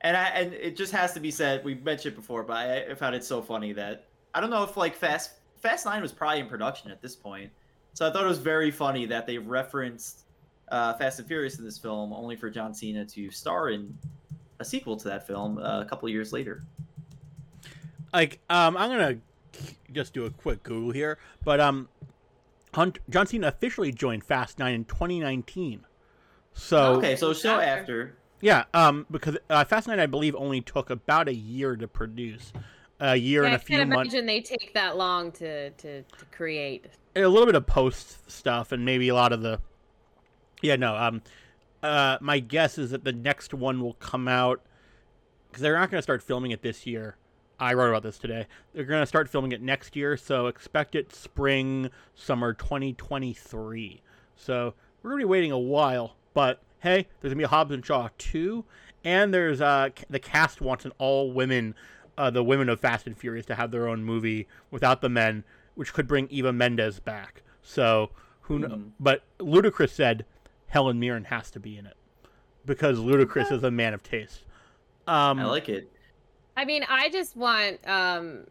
And 0.00 0.16
I 0.16 0.24
and 0.30 0.52
it 0.54 0.76
just 0.76 0.92
has 0.92 1.12
to 1.12 1.20
be 1.20 1.30
said, 1.30 1.64
we 1.64 1.74
mentioned 1.76 2.14
it 2.14 2.16
before, 2.16 2.42
but 2.42 2.56
I, 2.56 2.90
I 2.90 2.94
found 2.94 3.14
it 3.14 3.22
so 3.24 3.40
funny 3.42 3.72
that 3.74 4.06
I 4.34 4.40
don't 4.40 4.50
know 4.50 4.64
if 4.64 4.76
like 4.76 4.96
Fast 4.96 5.32
Fast 5.58 5.86
Nine 5.86 6.02
was 6.02 6.12
probably 6.12 6.40
in 6.40 6.46
production 6.48 6.90
at 6.90 7.00
this 7.00 7.14
point. 7.14 7.50
So 7.92 8.08
I 8.08 8.10
thought 8.12 8.24
it 8.24 8.28
was 8.28 8.38
very 8.38 8.70
funny 8.72 9.06
that 9.06 9.26
they 9.26 9.38
referenced 9.38 10.22
uh, 10.68 10.94
Fast 10.94 11.20
and 11.20 11.28
Furious 11.28 11.58
in 11.58 11.64
this 11.64 11.78
film, 11.78 12.12
only 12.12 12.34
for 12.36 12.50
John 12.50 12.74
Cena 12.74 13.04
to 13.04 13.30
star 13.30 13.68
in 13.68 13.96
a 14.58 14.64
sequel 14.64 14.96
to 14.96 15.08
that 15.08 15.26
film 15.26 15.58
uh, 15.58 15.82
a 15.82 15.84
couple 15.84 16.06
of 16.08 16.12
years 16.12 16.32
later. 16.32 16.64
Like, 18.14 18.38
um, 18.48 18.76
I'm 18.76 18.90
gonna 18.90 19.16
just 19.92 20.14
do 20.14 20.24
a 20.24 20.30
quick 20.30 20.62
Google 20.62 20.92
here, 20.92 21.18
but 21.44 21.58
um, 21.60 21.88
Hunt 22.72 22.98
John 23.10 23.26
Cena 23.26 23.48
officially 23.48 23.90
joined 23.92 24.24
Fast 24.24 24.58
Nine 24.58 24.74
in 24.74 24.84
2019. 24.84 25.84
So 26.52 26.94
okay, 26.94 27.16
so 27.16 27.32
show 27.34 27.58
After. 27.58 27.62
after. 27.80 28.16
yeah, 28.40 28.64
um, 28.72 29.06
because 29.10 29.36
uh, 29.50 29.64
Fast 29.64 29.88
Nine 29.88 29.98
I 29.98 30.06
believe 30.06 30.36
only 30.36 30.60
took 30.60 30.90
about 30.90 31.28
a 31.28 31.34
year 31.34 31.74
to 31.74 31.88
produce, 31.88 32.52
a 33.00 33.16
year 33.16 33.42
Yeah, 33.42 33.46
and 33.46 33.54
I 33.54 33.56
a 33.56 33.58
few 33.60 33.78
can't 33.78 33.90
months. 33.90 34.12
imagine 34.14 34.26
they 34.26 34.40
take 34.40 34.72
that 34.74 34.96
long 34.96 35.32
to, 35.32 35.70
to, 35.70 36.02
to 36.02 36.24
create. 36.30 36.86
a 37.16 37.26
little 37.26 37.46
bit 37.46 37.56
of 37.56 37.66
post 37.66 38.30
stuff 38.30 38.70
and 38.70 38.84
maybe 38.84 39.08
a 39.08 39.14
lot 39.14 39.32
of 39.32 39.42
the 39.42 39.58
yeah 40.62 40.76
no 40.76 40.94
um 40.96 41.20
uh 41.82 42.16
my 42.20 42.38
guess 42.38 42.78
is 42.78 42.90
that 42.92 43.02
the 43.04 43.12
next 43.12 43.52
one 43.52 43.80
will 43.80 43.92
come 43.94 44.28
out 44.28 44.62
because 45.48 45.60
they're 45.62 45.78
not 45.78 45.90
going 45.90 45.98
to 45.98 46.02
start 46.02 46.22
filming 46.22 46.52
it 46.52 46.62
this 46.62 46.86
year 46.86 47.16
i 47.60 47.72
wrote 47.74 47.88
about 47.90 48.02
this 48.02 48.18
today 48.18 48.46
they're 48.72 48.84
going 48.84 49.02
to 49.02 49.06
start 49.06 49.28
filming 49.28 49.52
it 49.52 49.62
next 49.62 49.94
year 49.96 50.16
so 50.16 50.46
expect 50.46 50.94
it 50.94 51.14
spring 51.14 51.90
summer 52.14 52.52
2023 52.52 54.00
so 54.36 54.74
we're 55.02 55.10
going 55.10 55.20
to 55.20 55.26
be 55.26 55.30
waiting 55.30 55.52
a 55.52 55.58
while 55.58 56.16
but 56.32 56.60
hey 56.80 57.06
there's 57.20 57.30
going 57.32 57.32
to 57.32 57.36
be 57.36 57.44
a 57.44 57.48
hobbs 57.48 57.72
and 57.72 57.84
shaw 57.84 58.08
2 58.18 58.64
and 59.04 59.32
there's 59.32 59.60
uh 59.60 59.88
the 60.10 60.18
cast 60.18 60.60
wants 60.60 60.84
an 60.84 60.92
all 60.98 61.32
women 61.32 61.74
uh, 62.16 62.30
the 62.30 62.44
women 62.44 62.68
of 62.68 62.78
fast 62.78 63.06
and 63.08 63.18
furious 63.18 63.44
to 63.44 63.56
have 63.56 63.72
their 63.72 63.88
own 63.88 64.04
movie 64.04 64.46
without 64.70 65.00
the 65.00 65.08
men 65.08 65.42
which 65.74 65.92
could 65.92 66.06
bring 66.06 66.28
Eva 66.30 66.52
Mendes 66.52 67.00
back. 67.00 67.42
So 67.60 68.10
who 68.42 68.60
know? 68.60 68.68
Mhm. 68.68 68.90
But 69.00 69.24
Ludacris 69.40 69.90
said 69.90 70.24
Helen 70.68 71.00
Mirren 71.00 71.24
has 71.24 71.50
to 71.50 71.58
be 71.58 71.76
in 71.76 71.86
it 71.86 71.96
because 72.64 73.00
Ludacris 73.00 73.50
is 73.50 73.64
a 73.64 73.72
man 73.72 73.94
of 73.94 74.04
taste. 74.04 74.44
Um, 75.08 75.40
I 75.40 75.44
like 75.46 75.68
it. 75.68 75.90
I 76.56 76.64
mean, 76.64 76.84
I 76.88 77.08
just 77.10 77.36
want 77.36 77.78
um, 77.86 78.44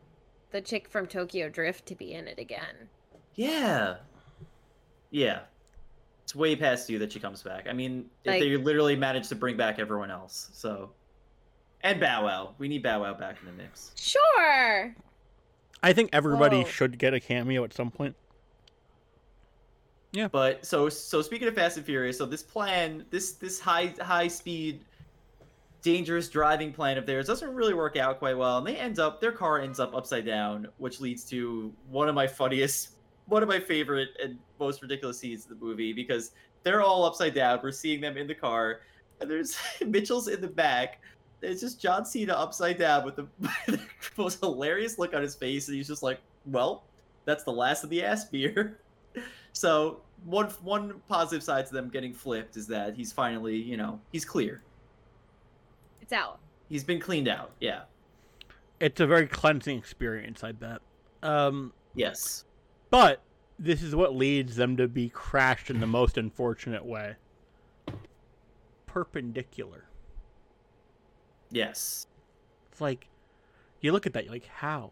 the 0.51 0.61
chick 0.61 0.89
from 0.89 1.07
Tokyo 1.07 1.49
Drift 1.49 1.85
to 1.87 1.95
be 1.95 2.13
in 2.13 2.27
it 2.27 2.39
again. 2.39 2.89
Yeah. 3.35 3.95
Yeah. 5.11 5.41
It's 6.23 6.35
way 6.35 6.55
past 6.55 6.87
due 6.87 6.99
that 6.99 7.11
she 7.11 7.19
comes 7.19 7.41
back. 7.41 7.67
I 7.69 7.73
mean, 7.73 8.09
if 8.23 8.31
Like- 8.31 8.39
they 8.41 8.55
literally 8.57 8.95
managed 8.95 9.29
to 9.29 9.35
bring 9.35 9.57
back 9.57 9.79
everyone 9.79 10.11
else. 10.11 10.49
So 10.53 10.91
and 11.81 11.99
Bow 11.99 12.25
Wow. 12.25 12.55
We 12.57 12.67
need 12.67 12.81
Bow 12.83 13.01
Wow 13.01 13.13
back 13.13 13.37
in 13.41 13.45
the 13.45 13.51
mix. 13.63 13.91
Sure. 13.95 14.95
I 15.81 15.91
think 15.93 16.09
everybody 16.13 16.61
Whoa. 16.61 16.69
should 16.69 16.97
get 16.97 17.13
a 17.13 17.19
cameo 17.19 17.63
at 17.63 17.73
some 17.73 17.91
point. 17.91 18.15
Yeah. 20.13 20.27
But 20.29 20.65
so 20.65 20.87
so 20.89 21.21
speaking 21.21 21.47
of 21.47 21.55
Fast 21.55 21.75
and 21.77 21.85
Furious, 21.85 22.17
so 22.17 22.25
this 22.25 22.43
plan, 22.43 23.05
this 23.09 23.33
this 23.33 23.59
high 23.59 23.93
high 23.99 24.27
speed 24.27 24.85
dangerous 25.83 26.29
driving 26.29 26.73
plan 26.73 26.97
of 26.97 27.05
theirs 27.05 27.27
doesn't 27.27 27.53
really 27.53 27.73
work 27.73 27.97
out 27.97 28.17
quite 28.17 28.37
well 28.37 28.57
and 28.57 28.65
they 28.65 28.77
end 28.77 28.99
up 28.99 29.19
their 29.19 29.31
car 29.31 29.59
ends 29.59 29.79
up 29.79 29.93
upside 29.93 30.25
down 30.25 30.65
which 30.77 30.99
leads 30.99 31.23
to 31.23 31.71
one 31.89 32.07
of 32.09 32.15
my 32.15 32.25
funniest 32.25 32.91
one 33.27 33.43
of 33.43 33.49
my 33.49 33.59
favorite 33.59 34.09
and 34.21 34.37
most 34.59 34.81
ridiculous 34.81 35.19
scenes 35.19 35.45
in 35.45 35.57
the 35.57 35.65
movie 35.65 35.93
because 35.93 36.31
they're 36.63 36.81
all 36.81 37.05
upside 37.05 37.33
down. 37.33 37.59
We're 37.61 37.71
seeing 37.71 38.01
them 38.01 38.17
in 38.17 38.27
the 38.27 38.35
car, 38.35 38.81
and 39.19 39.29
there's 39.29 39.57
Mitchell's 39.85 40.27
in 40.27 40.41
the 40.41 40.47
back. 40.47 41.01
It's 41.41 41.59
just 41.59 41.81
John 41.81 42.05
Cena 42.05 42.33
upside 42.33 42.77
down 42.77 43.03
with 43.03 43.17
the, 43.17 43.27
the 43.67 43.79
most 44.17 44.39
hilarious 44.39 44.97
look 44.97 45.13
on 45.13 45.21
his 45.21 45.35
face, 45.35 45.67
and 45.67 45.75
he's 45.75 45.87
just 45.87 46.03
like, 46.03 46.19
"Well, 46.45 46.83
that's 47.25 47.43
the 47.43 47.51
last 47.51 47.83
of 47.83 47.89
the 47.89 48.03
ass 48.03 48.25
beer." 48.25 48.79
So 49.51 50.01
one 50.25 50.47
one 50.61 51.01
positive 51.09 51.43
side 51.43 51.67
to 51.67 51.73
them 51.73 51.89
getting 51.89 52.13
flipped 52.13 52.55
is 52.55 52.65
that 52.67 52.95
he's 52.95 53.11
finally, 53.11 53.57
you 53.57 53.77
know, 53.77 53.99
he's 54.11 54.25
clear. 54.25 54.63
It's 56.13 56.21
out. 56.21 56.39
He's 56.69 56.83
been 56.83 56.99
cleaned 56.99 57.27
out. 57.27 57.51
Yeah. 57.59 57.81
It's 58.79 58.99
a 59.01 59.07
very 59.07 59.25
cleansing 59.27 59.77
experience, 59.79 60.43
I 60.43 60.51
bet. 60.51 60.79
Um, 61.23 61.73
Yes. 61.95 62.45
but 62.91 63.21
this 63.57 63.81
is 63.81 63.95
what 63.95 64.15
leads 64.15 64.55
them 64.55 64.77
to 64.77 64.87
be 64.87 65.09
crashed 65.09 65.69
in 65.71 65.79
the 65.79 65.87
most 65.87 66.17
unfortunate 66.19 66.85
way. 66.85 67.15
Perpendicular. 68.85 69.85
Yes. 71.49 72.05
It's 72.71 72.81
like 72.81 73.07
you 73.81 73.91
look 73.91 74.05
at 74.05 74.13
that, 74.13 74.25
you're 74.25 74.33
like, 74.33 74.45
how? 74.47 74.91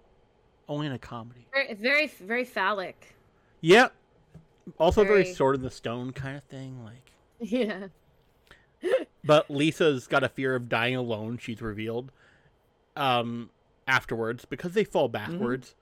Only 0.68 0.88
in 0.88 0.94
a 0.94 1.00
comedy. 1.00 1.48
Very, 1.54 1.74
very, 1.76 2.08
very 2.08 2.46
phallic. 2.46 3.16
Yeah. 3.62 3.90
Also 4.80 5.04
very, 5.04 5.24
Very- 5.24 5.36
sword 5.36 5.56
in 5.58 5.62
the 5.62 5.70
stone 5.72 6.14
kind 6.14 6.38
of 6.38 6.44
thing, 6.46 6.84
like 6.84 7.12
Yeah. 7.40 7.88
But 9.24 9.50
Lisa's 9.52 10.08
got 10.08 10.24
a 10.24 10.30
fear 10.30 10.56
of 10.56 10.68
dying 10.70 10.96
alone, 10.96 11.38
she's 11.38 11.62
revealed. 11.62 12.12
Um 12.96 13.50
afterwards, 13.88 14.46
because 14.46 14.74
they 14.74 14.84
fall 14.84 15.08
backwards. 15.10 15.76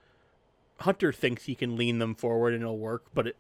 Hunter 0.82 1.12
thinks 1.12 1.44
he 1.46 1.56
can 1.56 1.76
lean 1.76 2.00
them 2.00 2.16
forward 2.16 2.54
and 2.54 2.64
it'll 2.64 2.78
work, 2.78 3.06
but 3.14 3.28
it 3.28 3.36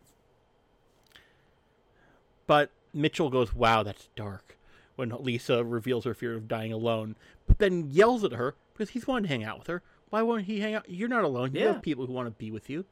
But 2.48 2.72
Mitchell 2.94 3.30
goes, 3.30 3.54
Wow, 3.54 3.84
that's 3.84 4.10
dark 4.16 4.58
when 4.96 5.10
Lisa 5.20 5.64
reveals 5.64 6.04
her 6.04 6.14
fear 6.14 6.36
of 6.36 6.48
dying 6.50 6.74
alone, 6.74 7.16
but 7.48 7.58
then 7.60 7.90
yells 7.90 8.24
at 8.24 8.34
her 8.34 8.56
because 8.74 8.90
he's 8.90 9.08
wanting 9.08 9.24
to 9.24 9.30
hang 9.30 9.44
out 9.46 9.58
with 9.60 9.68
her. 9.68 9.82
Why 10.10 10.22
won't 10.24 10.46
he 10.46 10.60
hang 10.60 10.74
out? 10.74 10.90
You're 10.90 11.08
not 11.08 11.24
alone. 11.24 11.54
You 11.54 11.62
Yeah. 11.62 11.74
have 11.74 11.82
people 11.82 12.06
who 12.06 12.12
want 12.14 12.28
to 12.28 12.32
be 12.32 12.52
with 12.52 12.70
you. 12.70 12.84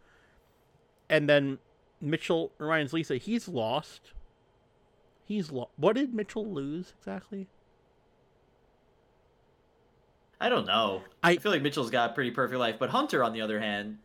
And 1.10 1.28
then 1.28 1.58
Mitchell 2.00 2.52
reminds 2.60 2.94
Lisa 2.94 3.18
he's 3.18 3.48
lost. 3.48 4.14
He's 5.28 5.52
lost. 5.52 5.72
What 5.76 5.96
did 5.98 6.14
Mitchell 6.14 6.46
lose 6.46 6.94
exactly? 6.98 7.48
I 10.40 10.50
don't 10.50 10.66
know. 10.66 11.04
I- 11.22 11.32
I, 11.32 11.38
feel 11.38 11.52
like 11.52 11.62
Mitchell's 11.62 11.90
got 11.90 12.12
a 12.12 12.14
pretty 12.14 12.32
perfect 12.32 12.60
life, 12.60 12.76
but 12.80 12.90
Hunter, 12.90 13.24
on 13.24 13.34
the 13.34 13.42
other 13.42 13.60
hand, 13.60 13.98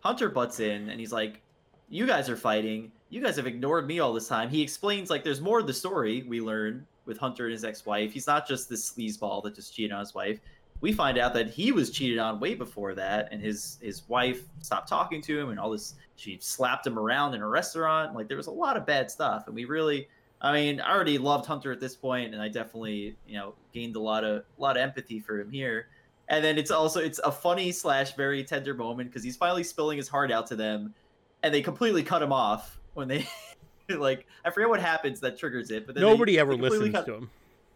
Hunter 0.00 0.28
butts 0.28 0.60
in 0.60 0.88
and 0.88 1.00
he's 1.00 1.12
like, 1.12 1.40
"You 1.88 2.06
guys 2.06 2.28
are 2.30 2.36
fighting. 2.36 2.92
You 3.08 3.20
guys 3.20 3.36
have 3.36 3.46
ignored 3.46 3.86
me 3.86 3.98
all 3.98 4.12
this 4.12 4.28
time." 4.28 4.48
He 4.48 4.62
explains 4.62 5.10
like 5.10 5.24
there's 5.24 5.40
more 5.40 5.58
of 5.58 5.66
the 5.66 5.72
story 5.74 6.22
we 6.22 6.40
learn 6.40 6.86
with 7.04 7.18
Hunter 7.18 7.46
and 7.46 7.52
his 7.52 7.64
ex-wife. 7.64 8.12
He's 8.12 8.26
not 8.26 8.46
just 8.46 8.68
this 8.68 8.88
sleazeball 8.90 9.42
that 9.42 9.54
just 9.56 9.74
cheated 9.74 9.92
on 9.92 10.00
his 10.00 10.14
wife. 10.14 10.38
We 10.80 10.92
find 10.92 11.18
out 11.18 11.34
that 11.34 11.50
he 11.50 11.72
was 11.72 11.90
cheated 11.90 12.18
on 12.18 12.40
way 12.40 12.54
before 12.54 12.94
that, 12.94 13.28
and 13.32 13.42
his 13.42 13.78
his 13.82 14.08
wife 14.08 14.44
stopped 14.60 14.88
talking 14.88 15.20
to 15.22 15.38
him, 15.38 15.50
and 15.50 15.58
all 15.58 15.70
this. 15.70 15.94
She 16.16 16.38
slapped 16.40 16.86
him 16.86 16.98
around 16.98 17.34
in 17.34 17.42
a 17.42 17.48
restaurant. 17.48 18.14
Like 18.14 18.28
there 18.28 18.36
was 18.36 18.46
a 18.46 18.52
lot 18.52 18.76
of 18.76 18.86
bad 18.86 19.10
stuff, 19.10 19.46
and 19.46 19.54
we 19.56 19.64
really. 19.64 20.08
I 20.42 20.52
mean, 20.52 20.80
I 20.80 20.94
already 20.94 21.18
loved 21.18 21.46
Hunter 21.46 21.70
at 21.70 21.80
this 21.80 21.94
point, 21.94 22.32
and 22.32 22.42
I 22.42 22.48
definitely, 22.48 23.16
you 23.26 23.36
know, 23.36 23.54
gained 23.74 23.96
a 23.96 24.00
lot 24.00 24.24
of 24.24 24.38
a 24.58 24.60
lot 24.60 24.76
of 24.76 24.82
empathy 24.82 25.20
for 25.20 25.38
him 25.40 25.50
here. 25.50 25.88
And 26.28 26.44
then 26.44 26.58
it's 26.58 26.70
also 26.70 27.00
it's 27.00 27.18
a 27.20 27.32
funny 27.32 27.72
slash 27.72 28.14
very 28.14 28.42
tender 28.44 28.72
moment 28.74 29.10
because 29.10 29.22
he's 29.22 29.36
finally 29.36 29.64
spilling 29.64 29.96
his 29.98 30.08
heart 30.08 30.30
out 30.32 30.46
to 30.48 30.56
them, 30.56 30.94
and 31.42 31.52
they 31.52 31.60
completely 31.60 32.02
cut 32.02 32.22
him 32.22 32.32
off 32.32 32.78
when 32.94 33.08
they 33.08 33.26
like 33.90 34.26
I 34.44 34.50
forget 34.50 34.68
what 34.68 34.80
happens 34.80 35.20
that 35.20 35.38
triggers 35.38 35.70
it, 35.70 35.86
but 35.86 35.94
then 35.94 36.04
they- 36.04 36.10
Nobody 36.10 36.38
ever 36.38 36.54
they 36.56 36.62
listens 36.62 36.94
cut- 36.94 37.06
to 37.06 37.14
him. 37.14 37.30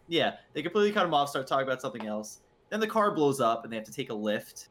Yeah, 0.07 0.35
they 0.53 0.61
completely 0.61 0.91
cut 0.91 1.05
him 1.05 1.13
off, 1.13 1.29
start 1.29 1.47
talking 1.47 1.67
about 1.67 1.81
something 1.81 2.05
else. 2.05 2.39
Then 2.69 2.79
the 2.79 2.87
car 2.87 3.11
blows 3.11 3.41
up, 3.41 3.63
and 3.63 3.73
they 3.73 3.77
have 3.77 3.85
to 3.85 3.91
take 3.91 4.09
a 4.09 4.13
Lyft. 4.13 4.67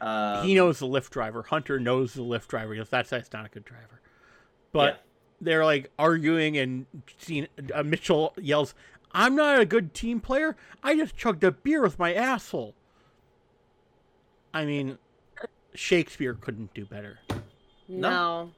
Um, 0.00 0.46
he 0.46 0.54
knows 0.54 0.78
the 0.78 0.86
Lyft 0.86 1.10
driver. 1.10 1.42
Hunter 1.42 1.78
knows 1.78 2.14
the 2.14 2.22
Lyft 2.22 2.48
driver 2.48 2.74
that's 2.84 3.10
that's 3.10 3.32
not 3.32 3.46
a 3.46 3.48
good 3.48 3.64
driver. 3.64 4.00
But 4.72 5.02
they're 5.40 5.64
like 5.64 5.90
arguing, 5.98 6.56
and 6.56 6.86
Cena- 7.18 7.48
uh, 7.74 7.82
Mitchell 7.82 8.32
yells, 8.36 8.74
"I'm 9.12 9.34
not 9.34 9.60
a 9.60 9.64
good 9.66 9.94
team 9.94 10.20
player. 10.20 10.56
I 10.82 10.96
just 10.96 11.16
chugged 11.16 11.44
a 11.44 11.52
beer 11.52 11.82
with 11.82 11.98
my 11.98 12.14
asshole." 12.14 12.74
I 14.54 14.64
mean, 14.64 14.98
Shakespeare 15.74 16.34
couldn't 16.34 16.72
do 16.74 16.84
better. 16.86 17.18
No. 17.88 18.10
No. 18.10 18.50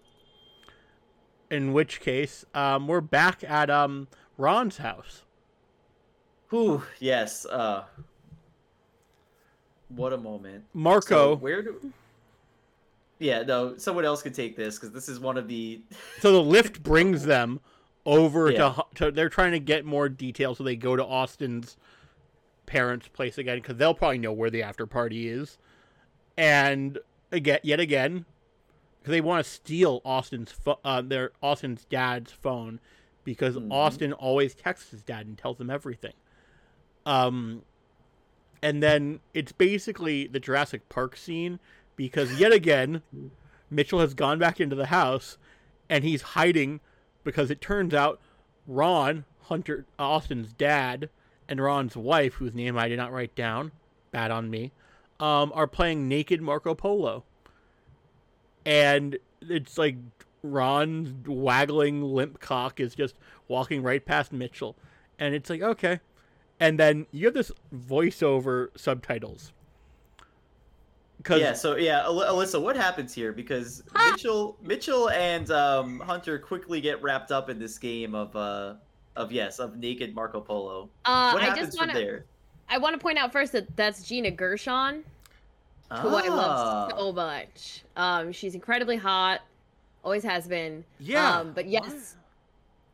In 1.50 1.72
which 1.72 2.00
case, 2.00 2.44
um, 2.54 2.86
we're 2.86 3.00
back 3.00 3.42
at 3.42 3.70
um, 3.70 4.06
Ron's 4.36 4.76
house. 4.76 5.24
Whew, 6.50 6.82
yes. 7.00 7.46
Uh, 7.46 7.84
what 9.88 10.12
a 10.12 10.18
moment. 10.18 10.64
Marco. 10.74 11.06
So 11.06 11.36
where 11.36 11.62
do? 11.62 11.92
Yeah, 13.18 13.42
no. 13.42 13.76
Someone 13.76 14.04
else 14.04 14.22
could 14.22 14.34
take 14.34 14.56
this 14.56 14.76
because 14.76 14.92
this 14.92 15.08
is 15.08 15.18
one 15.20 15.36
of 15.36 15.48
the. 15.48 15.80
So 16.20 16.32
the 16.32 16.38
Lyft 16.62 16.82
brings 16.82 17.24
them 17.24 17.60
over 18.06 18.50
Yeah. 18.50 18.58
to, 18.74 18.84
to. 19.06 19.10
They're 19.10 19.28
trying 19.28 19.52
to 19.52 19.58
get 19.60 19.84
more 19.84 20.08
details, 20.08 20.58
so 20.58 20.64
they 20.64 20.76
go 20.76 20.94
to 20.96 21.04
Austin's 21.04 21.76
parents' 22.66 23.08
place 23.08 23.38
again 23.38 23.58
because 23.58 23.76
they'll 23.76 23.94
probably 23.94 24.18
know 24.18 24.32
where 24.32 24.50
the 24.50 24.62
after 24.62 24.86
party 24.86 25.28
is. 25.28 25.58
And 26.36 26.98
again, 27.32 27.58
yet 27.62 27.80
again, 27.80 28.24
because 29.00 29.10
they 29.12 29.20
want 29.20 29.44
to 29.44 29.50
steal 29.50 30.00
Austin's 30.04 30.52
pho- 30.52 30.78
uh, 30.84 31.02
their 31.02 31.32
Austin's 31.42 31.84
dad's 31.86 32.30
phone 32.30 32.78
because 33.24 33.56
Mhm. 33.56 33.72
Austin 33.72 34.12
always 34.12 34.54
texts 34.54 34.90
his 34.92 35.02
dad 35.02 35.26
and 35.26 35.36
tells 35.36 35.60
him 35.60 35.70
everything. 35.70 36.12
Um, 37.06 37.62
and 38.62 38.82
then 38.82 39.20
it's 39.34 39.52
basically 39.52 40.26
the 40.26 40.40
Jurassic 40.40 40.88
Park 40.88 41.16
scene 41.16 41.58
because 41.98 42.38
yet 42.38 42.52
again, 42.52 43.02
Mitchell 43.68 43.98
has 43.98 44.14
gone 44.14 44.38
back 44.38 44.60
into 44.60 44.76
the 44.76 44.86
house 44.86 45.36
and 45.90 46.04
he's 46.04 46.22
hiding 46.22 46.80
because 47.24 47.50
it 47.50 47.60
turns 47.60 47.92
out 47.92 48.20
Ron, 48.68 49.24
Hunter 49.42 49.84
Austin's 49.98 50.52
dad, 50.52 51.10
and 51.48 51.60
Ron's 51.60 51.96
wife, 51.96 52.34
whose 52.34 52.54
name 52.54 52.78
I 52.78 52.88
did 52.88 52.98
not 52.98 53.12
write 53.12 53.34
down, 53.34 53.72
bad 54.12 54.30
on 54.30 54.48
me, 54.48 54.70
um, 55.18 55.50
are 55.54 55.66
playing 55.66 56.06
naked 56.06 56.40
Marco 56.40 56.74
Polo. 56.74 57.24
And 58.64 59.18
it's 59.40 59.76
like 59.76 59.96
Ron's 60.44 61.26
waggling 61.26 62.02
limp 62.02 62.38
cock 62.38 62.78
is 62.78 62.94
just 62.94 63.16
walking 63.48 63.82
right 63.82 64.04
past 64.04 64.32
Mitchell. 64.32 64.76
And 65.18 65.34
it's 65.34 65.50
like, 65.50 65.62
okay. 65.62 65.98
And 66.60 66.78
then 66.78 67.06
you 67.10 67.26
have 67.26 67.34
this 67.34 67.50
voiceover 67.74 68.68
subtitles. 68.76 69.52
Cause 71.24 71.40
Yeah. 71.40 71.52
So 71.52 71.76
yeah, 71.76 72.02
Al- 72.04 72.14
Alyssa, 72.14 72.60
what 72.60 72.76
happens 72.76 73.12
here? 73.12 73.32
Because 73.32 73.82
Mitchell, 74.10 74.56
Mitchell, 74.62 75.10
and 75.10 75.50
um, 75.50 75.98
Hunter 76.00 76.38
quickly 76.38 76.80
get 76.80 77.02
wrapped 77.02 77.32
up 77.32 77.50
in 77.50 77.58
this 77.58 77.76
game 77.78 78.14
of 78.14 78.34
uh, 78.36 78.74
of 79.16 79.32
yes, 79.32 79.58
of 79.58 79.76
naked 79.76 80.14
Marco 80.14 80.40
Polo. 80.40 80.88
Uh, 81.04 81.32
What 81.32 81.42
I 81.42 81.46
happens 81.46 81.66
just 81.68 81.78
from 81.78 81.88
want 81.88 81.98
to. 81.98 82.04
there? 82.04 82.24
I 82.68 82.78
want 82.78 82.94
to 82.94 82.98
point 83.02 83.18
out 83.18 83.32
first 83.32 83.52
that 83.52 83.74
that's 83.76 84.02
Gina 84.06 84.30
Gershon, 84.30 85.02
who 85.90 86.08
I 86.08 86.28
love 86.28 86.90
Ah. 86.92 86.96
so 86.96 87.12
much. 87.12 87.82
Um, 87.96 88.30
she's 88.30 88.54
incredibly 88.54 88.96
hot, 88.96 89.40
always 90.04 90.22
has 90.22 90.46
been. 90.46 90.84
yeah. 91.00 91.38
Um, 91.38 91.52
but 91.52 91.66
yes, 91.66 92.14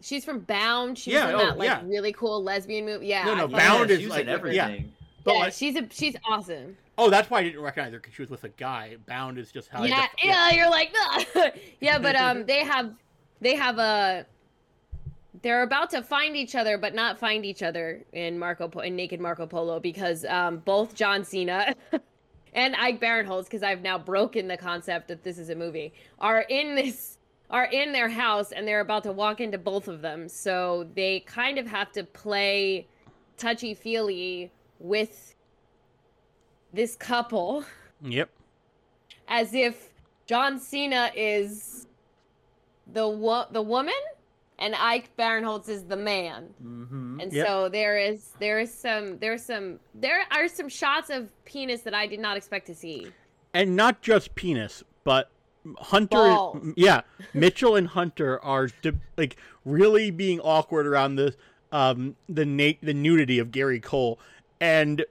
she's 0.01 0.25
from 0.25 0.41
Bound. 0.41 0.97
She's 0.99 1.13
Yeah, 1.15 1.29
in 1.29 1.35
oh, 1.35 1.39
that 1.39 1.59
like 1.59 1.67
yeah. 1.67 1.83
really 1.85 2.13
cool 2.13 2.43
lesbian 2.43 2.87
movie. 2.87 3.07
Yeah. 3.09 3.25
No, 3.25 3.35
no, 3.35 3.45
love 3.45 3.51
Yeah, 3.51 3.57
Bound 3.59 3.91
is 3.91 3.99
like- 4.09 4.23
in 4.23 4.29
yeah. 4.55 4.79
But 5.25 5.35
yeah, 5.35 5.41
like- 5.41 5.53
she's 5.53 5.77
a 5.77 5.87
she's 5.91 6.17
awesome. 6.27 6.77
Oh, 6.97 7.11
that's 7.11 7.29
why 7.29 7.41
I 7.41 7.43
didn't 7.45 7.61
recognize 7.61 7.93
her 7.93 7.99
because 7.99 8.15
she 8.15 8.23
was 8.23 8.31
with 8.31 8.45
a 8.45 8.49
guy. 8.51 8.97
Bound 9.07 9.39
is 9.39 9.51
just 9.51 9.69
how. 9.69 9.85
Yeah, 9.85 10.03
def- 10.03 10.11
yeah, 10.23 10.51
you're 10.53 10.71
like, 10.71 10.95
yeah, 11.81 11.99
but 11.99 12.15
um, 12.15 12.47
they 12.47 12.65
have, 12.65 12.93
they 13.41 13.57
have 13.57 13.79
a, 13.79 14.27
they're 15.43 15.63
about 15.63 15.91
to 15.91 16.03
find 16.03 16.37
each 16.37 16.55
other, 16.55 16.79
but 16.79 16.95
not 16.95 17.19
find 17.19 17.45
each 17.45 17.63
other 17.63 18.05
in 18.13 18.39
Marco 18.39 18.69
po- 18.69 18.81
in 18.81 18.95
Naked 18.95 19.21
Marco 19.21 19.47
Polo 19.47 19.81
because 19.81 20.25
um, 20.25 20.59
both 20.59 20.95
John 20.95 21.25
Cena 21.25 21.75
and 22.55 22.77
Ike 22.77 23.01
Barinholtz, 23.01 23.45
because 23.45 23.65
I've 23.65 23.83
now 23.83 23.99
broken 23.99 24.47
the 24.47 24.57
concept 24.57 25.09
that 25.09 25.25
this 25.25 25.39
is 25.39 25.51
a 25.51 25.55
movie, 25.55 25.93
are 26.21 26.43
in 26.43 26.77
this 26.77 27.19
are 27.51 27.67
in 27.67 27.93
their 27.93 28.09
house 28.09 28.53
and 28.53 28.67
they're 28.67 28.81
about 28.81 29.03
to 29.03 29.13
walk 29.13 29.41
into 29.41 29.59
both 29.59 29.89
of 29.89 30.01
them, 30.01 30.29
so 30.29 30.89
they 30.95 31.21
kind 31.21 31.59
of 31.59 31.67
have 31.67 31.91
to 31.93 32.05
play 32.05 32.87
touchy 33.37 33.75
feely 33.75 34.53
with 34.79 35.34
this 36.75 36.97
couple 36.97 37.65
Yep. 38.03 38.29
as 39.29 39.55
if 39.55 39.91
John 40.27 40.59
Cena 40.59 41.11
is 41.15 41.87
the 42.93 43.09
wo- 43.09 43.47
the 43.51 43.63
woman 43.63 43.95
and 44.59 44.75
Ike 44.75 45.11
Barinholtz 45.19 45.69
is 45.69 45.85
the 45.85 45.97
man. 45.97 46.49
Mm-hmm. 46.63 47.21
And 47.21 47.33
Yep. 47.33 47.47
so 47.47 47.69
there 47.69 47.99
is 47.99 48.31
there 48.39 48.59
is 48.61 48.73
some 48.73 49.19
there's 49.19 49.45
some 49.45 49.81
there 49.95 50.23
are 50.31 50.49
some 50.49 50.69
shots 50.69 51.11
of 51.11 51.29
penis 51.45 51.83
that 51.83 51.95
I 51.95 52.07
did 52.07 52.21
not 52.21 52.37
expect 52.37 52.67
to 52.67 52.75
see. 52.75 53.09
And 53.53 53.77
not 53.77 54.03
just 54.03 54.35
penis, 54.35 54.83
but 55.05 55.31
Hunter, 55.79 56.17
Balls. 56.17 56.63
yeah, 56.77 57.03
Mitchell 57.33 57.75
and 57.77 57.89
Hunter 57.89 58.39
are 58.45 58.69
like 59.17 59.37
really 59.65 60.11
being 60.11 60.41
awkward 60.41 60.87
around 60.87 61.17
the 61.17 61.35
um 61.73 62.17
the 62.29 62.45
na- 62.45 62.79
the 62.83 62.93
nudity 62.95 63.39
of 63.39 63.51
Gary 63.51 63.81
Cole, 63.81 64.19
and 64.61 65.05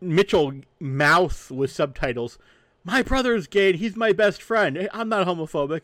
Mitchell 0.00 0.52
mouths 0.78 1.50
with 1.50 1.70
subtitles, 1.72 2.38
"My 2.84 3.02
brother's 3.02 3.46
gay. 3.46 3.70
and 3.70 3.78
He's 3.78 3.96
my 3.96 4.12
best 4.12 4.40
friend. 4.42 4.88
I'm 4.92 5.08
not 5.08 5.26
homophobic," 5.26 5.82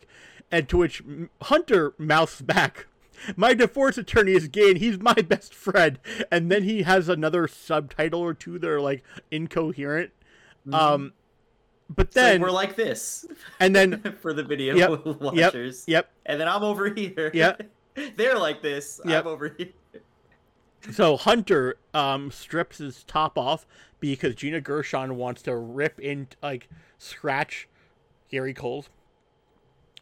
and 0.51 0.67
to 0.69 0.77
which 0.77 1.03
Hunter 1.41 1.93
mouths 1.97 2.41
back. 2.41 2.87
My 3.35 3.55
divorce 3.55 3.97
attorney 3.97 4.33
is 4.33 4.47
gay 4.47 4.69
and 4.69 4.77
he's 4.77 4.99
my 4.99 5.13
best 5.15 5.51
friend. 5.51 5.97
And 6.31 6.51
then 6.51 6.61
he 6.61 6.83
has 6.83 7.09
another 7.09 7.47
subtitle 7.47 8.19
or 8.21 8.35
two 8.35 8.59
that 8.59 8.69
are 8.69 8.79
like 8.79 9.03
incoherent. 9.31 10.11
Um, 10.71 11.13
but 11.89 12.13
So 12.13 12.21
then 12.21 12.41
we're 12.41 12.51
like 12.51 12.75
this 12.75 13.25
and 13.59 13.75
then 13.75 14.01
for 14.21 14.33
the 14.33 14.43
video 14.43 14.75
Yep, 14.75 15.05
watchers. 15.21 15.83
yep. 15.87 16.11
And 16.27 16.39
then 16.39 16.47
I'm 16.47 16.61
over 16.63 16.93
here. 16.93 17.31
Yep. 17.33 17.63
They're 18.17 18.37
like 18.37 18.61
this. 18.61 19.01
Yep. 19.03 19.25
I'm 19.25 19.31
over 19.31 19.55
here. 19.57 19.69
So 20.91 21.17
Hunter 21.17 21.77
um 21.93 22.31
strips 22.31 22.77
his 22.77 23.03
top 23.03 23.37
off 23.37 23.65
because 23.99 24.35
Gina 24.35 24.61
Gershon 24.61 25.17
wants 25.17 25.41
to 25.43 25.55
rip 25.55 25.99
in 25.99 26.27
like 26.41 26.69
scratch 26.97 27.67
Gary 28.29 28.53
Cole's 28.53 28.89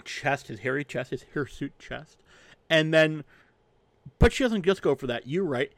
chest, 0.04 0.48
his 0.48 0.60
hairy 0.60 0.84
chest, 0.84 1.12
his 1.12 1.26
hirsute 1.34 1.78
chest. 1.80 2.18
And 2.70 2.94
then 2.94 3.24
but 4.20 4.34
she 4.34 4.44
doesn't 4.44 4.64
just 4.64 4.82
go 4.82 4.96
for 4.96 5.08
that. 5.08 5.28
You 5.28 5.44
right. 5.44 5.72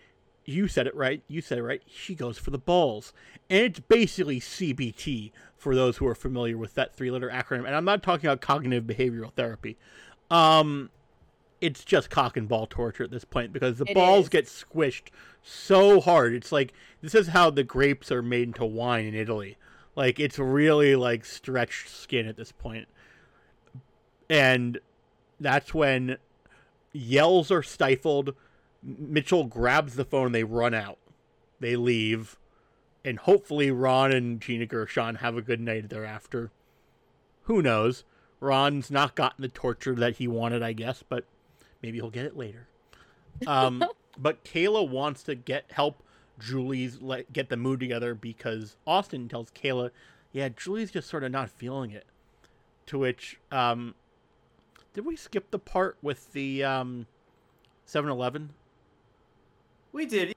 You 0.45 0.67
said 0.67 0.87
it 0.87 0.95
right. 0.95 1.21
You 1.27 1.41
said 1.41 1.57
it 1.57 1.63
right. 1.63 1.81
She 1.87 2.15
goes 2.15 2.37
for 2.37 2.51
the 2.51 2.57
balls. 2.57 3.13
And 3.49 3.63
it's 3.63 3.79
basically 3.79 4.39
CBT 4.39 5.31
for 5.57 5.75
those 5.75 5.97
who 5.97 6.07
are 6.07 6.15
familiar 6.15 6.57
with 6.57 6.73
that 6.75 6.95
three 6.95 7.11
letter 7.11 7.29
acronym. 7.29 7.65
And 7.65 7.75
I'm 7.75 7.85
not 7.85 8.03
talking 8.03 8.27
about 8.27 8.41
cognitive 8.41 8.83
behavioral 8.85 9.33
therapy. 9.33 9.77
Um 10.29 10.89
it's 11.61 11.83
just 11.83 12.09
cock 12.09 12.37
and 12.37 12.47
ball 12.47 12.67
torture 12.67 13.03
at 13.03 13.11
this 13.11 13.25
point 13.25 13.51
because 13.51 13.77
the 13.79 13.85
It 13.89 13.95
balls 13.95 14.25
is. 14.25 14.29
get 14.29 14.45
squished 14.45 15.09
so 15.41 15.99
hard. 15.99 16.33
It's 16.33 16.51
like 16.51 16.73
this 17.01 17.15
is 17.15 17.27
how 17.29 17.49
the 17.49 17.63
grapes 17.63 18.11
are 18.11 18.21
made 18.21 18.47
into 18.49 18.65
wine 18.65 19.05
in 19.05 19.15
Italy. 19.15 19.57
Like 19.95 20.19
it's 20.19 20.37
really 20.37 20.95
like 20.95 21.25
stretched 21.25 21.89
skin 21.89 22.27
at 22.27 22.37
this 22.37 22.51
point. 22.51 22.87
And 24.29 24.79
that's 25.39 25.73
when 25.73 26.17
yells 26.93 27.51
are 27.51 27.63
stifled. 27.63 28.35
Mitchell 28.83 29.45
grabs 29.45 29.95
the 29.95 30.05
phone 30.05 30.31
they 30.31 30.43
run 30.43 30.73
out. 30.73 30.97
They 31.59 31.75
leave. 31.75 32.37
And 33.03 33.19
hopefully 33.19 33.71
Ron 33.71 34.11
and 34.11 34.41
Gina 34.41 34.65
Gershon 34.65 35.15
have 35.15 35.37
a 35.37 35.41
good 35.41 35.61
night 35.61 35.89
thereafter. 35.89 36.51
Who 37.43 37.61
knows? 37.61 38.03
Ron's 38.39 38.91
not 38.91 39.15
gotten 39.15 39.41
the 39.41 39.47
torture 39.47 39.95
that 39.95 40.17
he 40.17 40.27
wanted, 40.27 40.61
I 40.61 40.73
guess, 40.73 41.03
but 41.07 41.25
maybe 41.81 41.97
he'll 41.97 42.09
get 42.09 42.25
it 42.25 42.37
later. 42.37 42.67
Um, 43.45 43.83
but 44.17 44.43
Kayla 44.43 44.87
wants 44.87 45.23
to 45.23 45.35
get 45.35 45.65
help 45.71 46.03
Julie's 46.39 47.01
let 47.01 47.31
get 47.33 47.49
the 47.49 47.57
mood 47.57 47.79
together 47.79 48.13
because 48.13 48.77
Austin 48.85 49.27
tells 49.27 49.51
Kayla, 49.51 49.91
"Yeah, 50.31 50.49
Julie's 50.49 50.91
just 50.91 51.09
sort 51.09 51.23
of 51.23 51.31
not 51.31 51.49
feeling 51.49 51.91
it." 51.91 52.05
To 52.87 52.99
which, 52.99 53.39
um, 53.51 53.95
did 54.93 55.05
we 55.05 55.15
skip 55.15 55.51
the 55.51 55.59
part 55.59 55.97
with 56.01 56.31
the 56.31 56.63
um, 56.63 57.05
7-Eleven? 57.85 58.49
We 59.91 60.05
did. 60.05 60.33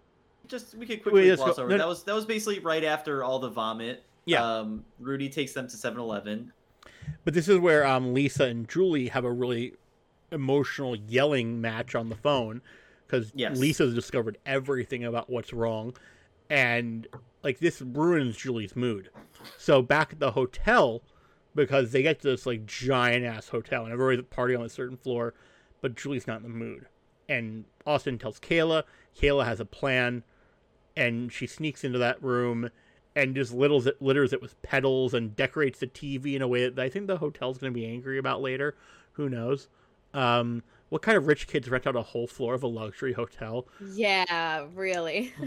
Just 0.48 0.74
we 0.74 0.84
could 0.84 1.02
quickly 1.02 1.22
Wait, 1.22 1.30
let's 1.30 1.42
gloss 1.42 1.56
go- 1.56 1.62
over. 1.62 1.70
no, 1.70 1.78
That 1.78 1.86
was 1.86 2.02
that 2.04 2.14
was 2.14 2.24
basically 2.26 2.58
right 2.58 2.82
after 2.82 3.22
all 3.22 3.38
the 3.38 3.50
vomit. 3.50 4.02
Yeah. 4.24 4.44
Um, 4.44 4.84
Rudy 4.98 5.28
takes 5.28 5.52
them 5.52 5.68
to 5.68 5.76
7-Eleven. 5.76 6.52
But 7.24 7.34
this 7.34 7.48
is 7.48 7.58
where 7.58 7.86
um, 7.86 8.12
Lisa 8.12 8.44
and 8.44 8.68
Julie 8.68 9.08
have 9.08 9.24
a 9.24 9.32
really 9.32 9.74
emotional 10.32 10.96
yelling 10.96 11.60
match 11.60 11.94
on 11.94 12.08
the 12.08 12.16
phone 12.16 12.62
because 13.06 13.32
Yes. 13.34 13.58
Lisa's 13.58 13.94
discovered 13.94 14.38
everything 14.46 15.04
about 15.04 15.28
what's 15.28 15.52
wrong, 15.52 15.94
and 16.48 17.08
like 17.42 17.58
this 17.58 17.80
ruins 17.80 18.36
Julie's 18.36 18.76
mood. 18.76 19.10
So 19.58 19.82
back 19.82 20.12
at 20.12 20.20
the 20.20 20.32
hotel, 20.32 21.02
because 21.54 21.92
they 21.92 22.02
get 22.02 22.20
to 22.20 22.28
this 22.28 22.46
like 22.46 22.66
giant 22.66 23.24
ass 23.24 23.48
hotel 23.48 23.84
and 23.84 23.92
everybody's 23.92 24.24
partying 24.30 24.60
on 24.60 24.66
a 24.66 24.70
certain 24.70 24.96
floor, 24.96 25.34
but 25.80 25.96
Julie's 25.96 26.26
not 26.26 26.38
in 26.38 26.42
the 26.44 26.48
mood. 26.48 26.86
And 27.28 27.64
Austin 27.86 28.18
tells 28.18 28.38
Kayla. 28.40 28.84
Kayla 29.20 29.44
has 29.44 29.60
a 29.60 29.64
plan, 29.64 30.24
and 30.96 31.32
she 31.32 31.46
sneaks 31.46 31.84
into 31.84 31.98
that 31.98 32.22
room 32.22 32.70
and 33.16 33.34
just 33.34 33.52
littles 33.52 33.86
it, 33.86 34.00
litters 34.00 34.32
it 34.32 34.40
with 34.40 34.60
petals 34.62 35.14
and 35.14 35.34
decorates 35.34 35.80
the 35.80 35.86
TV 35.86 36.34
in 36.34 36.42
a 36.42 36.48
way 36.48 36.68
that 36.68 36.78
I 36.78 36.88
think 36.88 37.06
the 37.06 37.18
hotel's 37.18 37.58
going 37.58 37.72
to 37.72 37.78
be 37.78 37.86
angry 37.86 38.18
about 38.18 38.40
later. 38.40 38.76
Who 39.12 39.28
knows? 39.28 39.68
Um, 40.14 40.62
what 40.88 41.02
kind 41.02 41.16
of 41.16 41.26
rich 41.26 41.46
kids 41.46 41.68
rent 41.68 41.86
out 41.86 41.96
a 41.96 42.02
whole 42.02 42.26
floor 42.26 42.54
of 42.54 42.62
a 42.62 42.66
luxury 42.66 43.12
hotel? 43.12 43.66
Yeah, 43.94 44.66
really. 44.74 45.32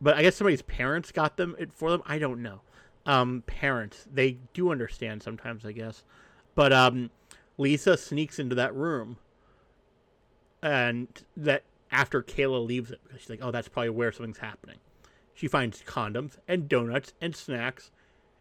But 0.00 0.16
I 0.16 0.22
guess 0.22 0.36
somebody's 0.36 0.62
parents 0.62 1.10
got 1.10 1.36
them 1.36 1.56
it 1.58 1.72
for 1.72 1.90
them. 1.90 2.02
I 2.06 2.18
don't 2.18 2.42
know. 2.42 2.60
Um, 3.06 3.42
parents, 3.46 4.06
they 4.12 4.38
do 4.52 4.70
understand 4.70 5.22
sometimes, 5.22 5.64
I 5.64 5.72
guess. 5.72 6.02
But 6.54 6.72
um, 6.72 7.10
Lisa 7.56 7.96
sneaks 7.96 8.38
into 8.38 8.54
that 8.56 8.74
room, 8.74 9.16
and 10.62 11.08
that 11.36 11.62
after 11.90 12.22
Kayla 12.22 12.66
leaves 12.66 12.90
it 12.90 13.00
because 13.04 13.20
she's 13.22 13.30
like, 13.30 13.40
"Oh, 13.42 13.50
that's 13.50 13.68
probably 13.68 13.90
where 13.90 14.12
something's 14.12 14.38
happening." 14.38 14.78
She 15.34 15.48
finds 15.48 15.82
condoms 15.82 16.36
and 16.48 16.68
donuts 16.68 17.12
and 17.20 17.34
snacks, 17.36 17.90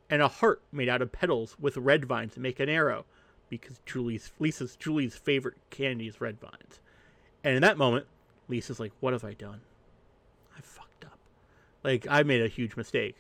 and 0.10 0.22
a 0.22 0.28
heart 0.28 0.62
made 0.72 0.90
out 0.90 1.02
of 1.02 1.12
petals 1.12 1.56
with 1.60 1.78
red 1.78 2.06
vines 2.06 2.34
to 2.34 2.40
make 2.40 2.60
an 2.60 2.70
arrow, 2.70 3.06
because 3.50 3.80
Julie's 3.86 4.32
Lisa's 4.40 4.76
Julie's 4.76 5.16
favorite 5.16 5.58
candy 5.70 6.08
is 6.08 6.22
red 6.22 6.40
vines. 6.40 6.80
And 7.44 7.56
in 7.56 7.62
that 7.62 7.78
moment, 7.78 8.08
Lisa's 8.48 8.80
like, 8.80 8.92
"What 9.00 9.14
have 9.14 9.24
I 9.24 9.34
done? 9.34 9.62
I 10.58 10.62
fucked 10.62 11.06
up. 11.06 11.20
Like 11.84 12.08
I 12.10 12.24
made 12.24 12.42
a 12.42 12.48
huge 12.48 12.76
mistake." 12.76 13.16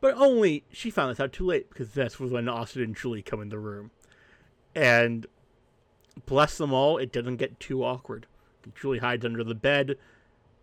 But 0.00 0.14
only 0.14 0.64
she 0.72 0.90
found 0.90 1.10
this 1.10 1.20
out 1.20 1.32
too 1.32 1.44
late 1.44 1.68
because 1.68 1.94
was 2.18 2.32
when 2.32 2.48
Austin 2.48 2.82
and 2.82 2.96
Julie 2.96 3.22
come 3.22 3.42
in 3.42 3.50
the 3.50 3.58
room, 3.58 3.90
and 4.74 5.26
bless 6.26 6.56
them 6.56 6.72
all, 6.72 6.96
it 6.98 7.12
doesn't 7.12 7.36
get 7.36 7.60
too 7.60 7.84
awkward. 7.84 8.26
Julie 8.74 8.98
hides 8.98 9.24
under 9.24 9.44
the 9.44 9.54
bed, 9.54 9.96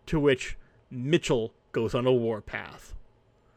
to 0.06 0.18
which 0.18 0.56
Mitchell 0.90 1.52
goes 1.72 1.94
on 1.94 2.06
a 2.06 2.12
warpath. 2.12 2.94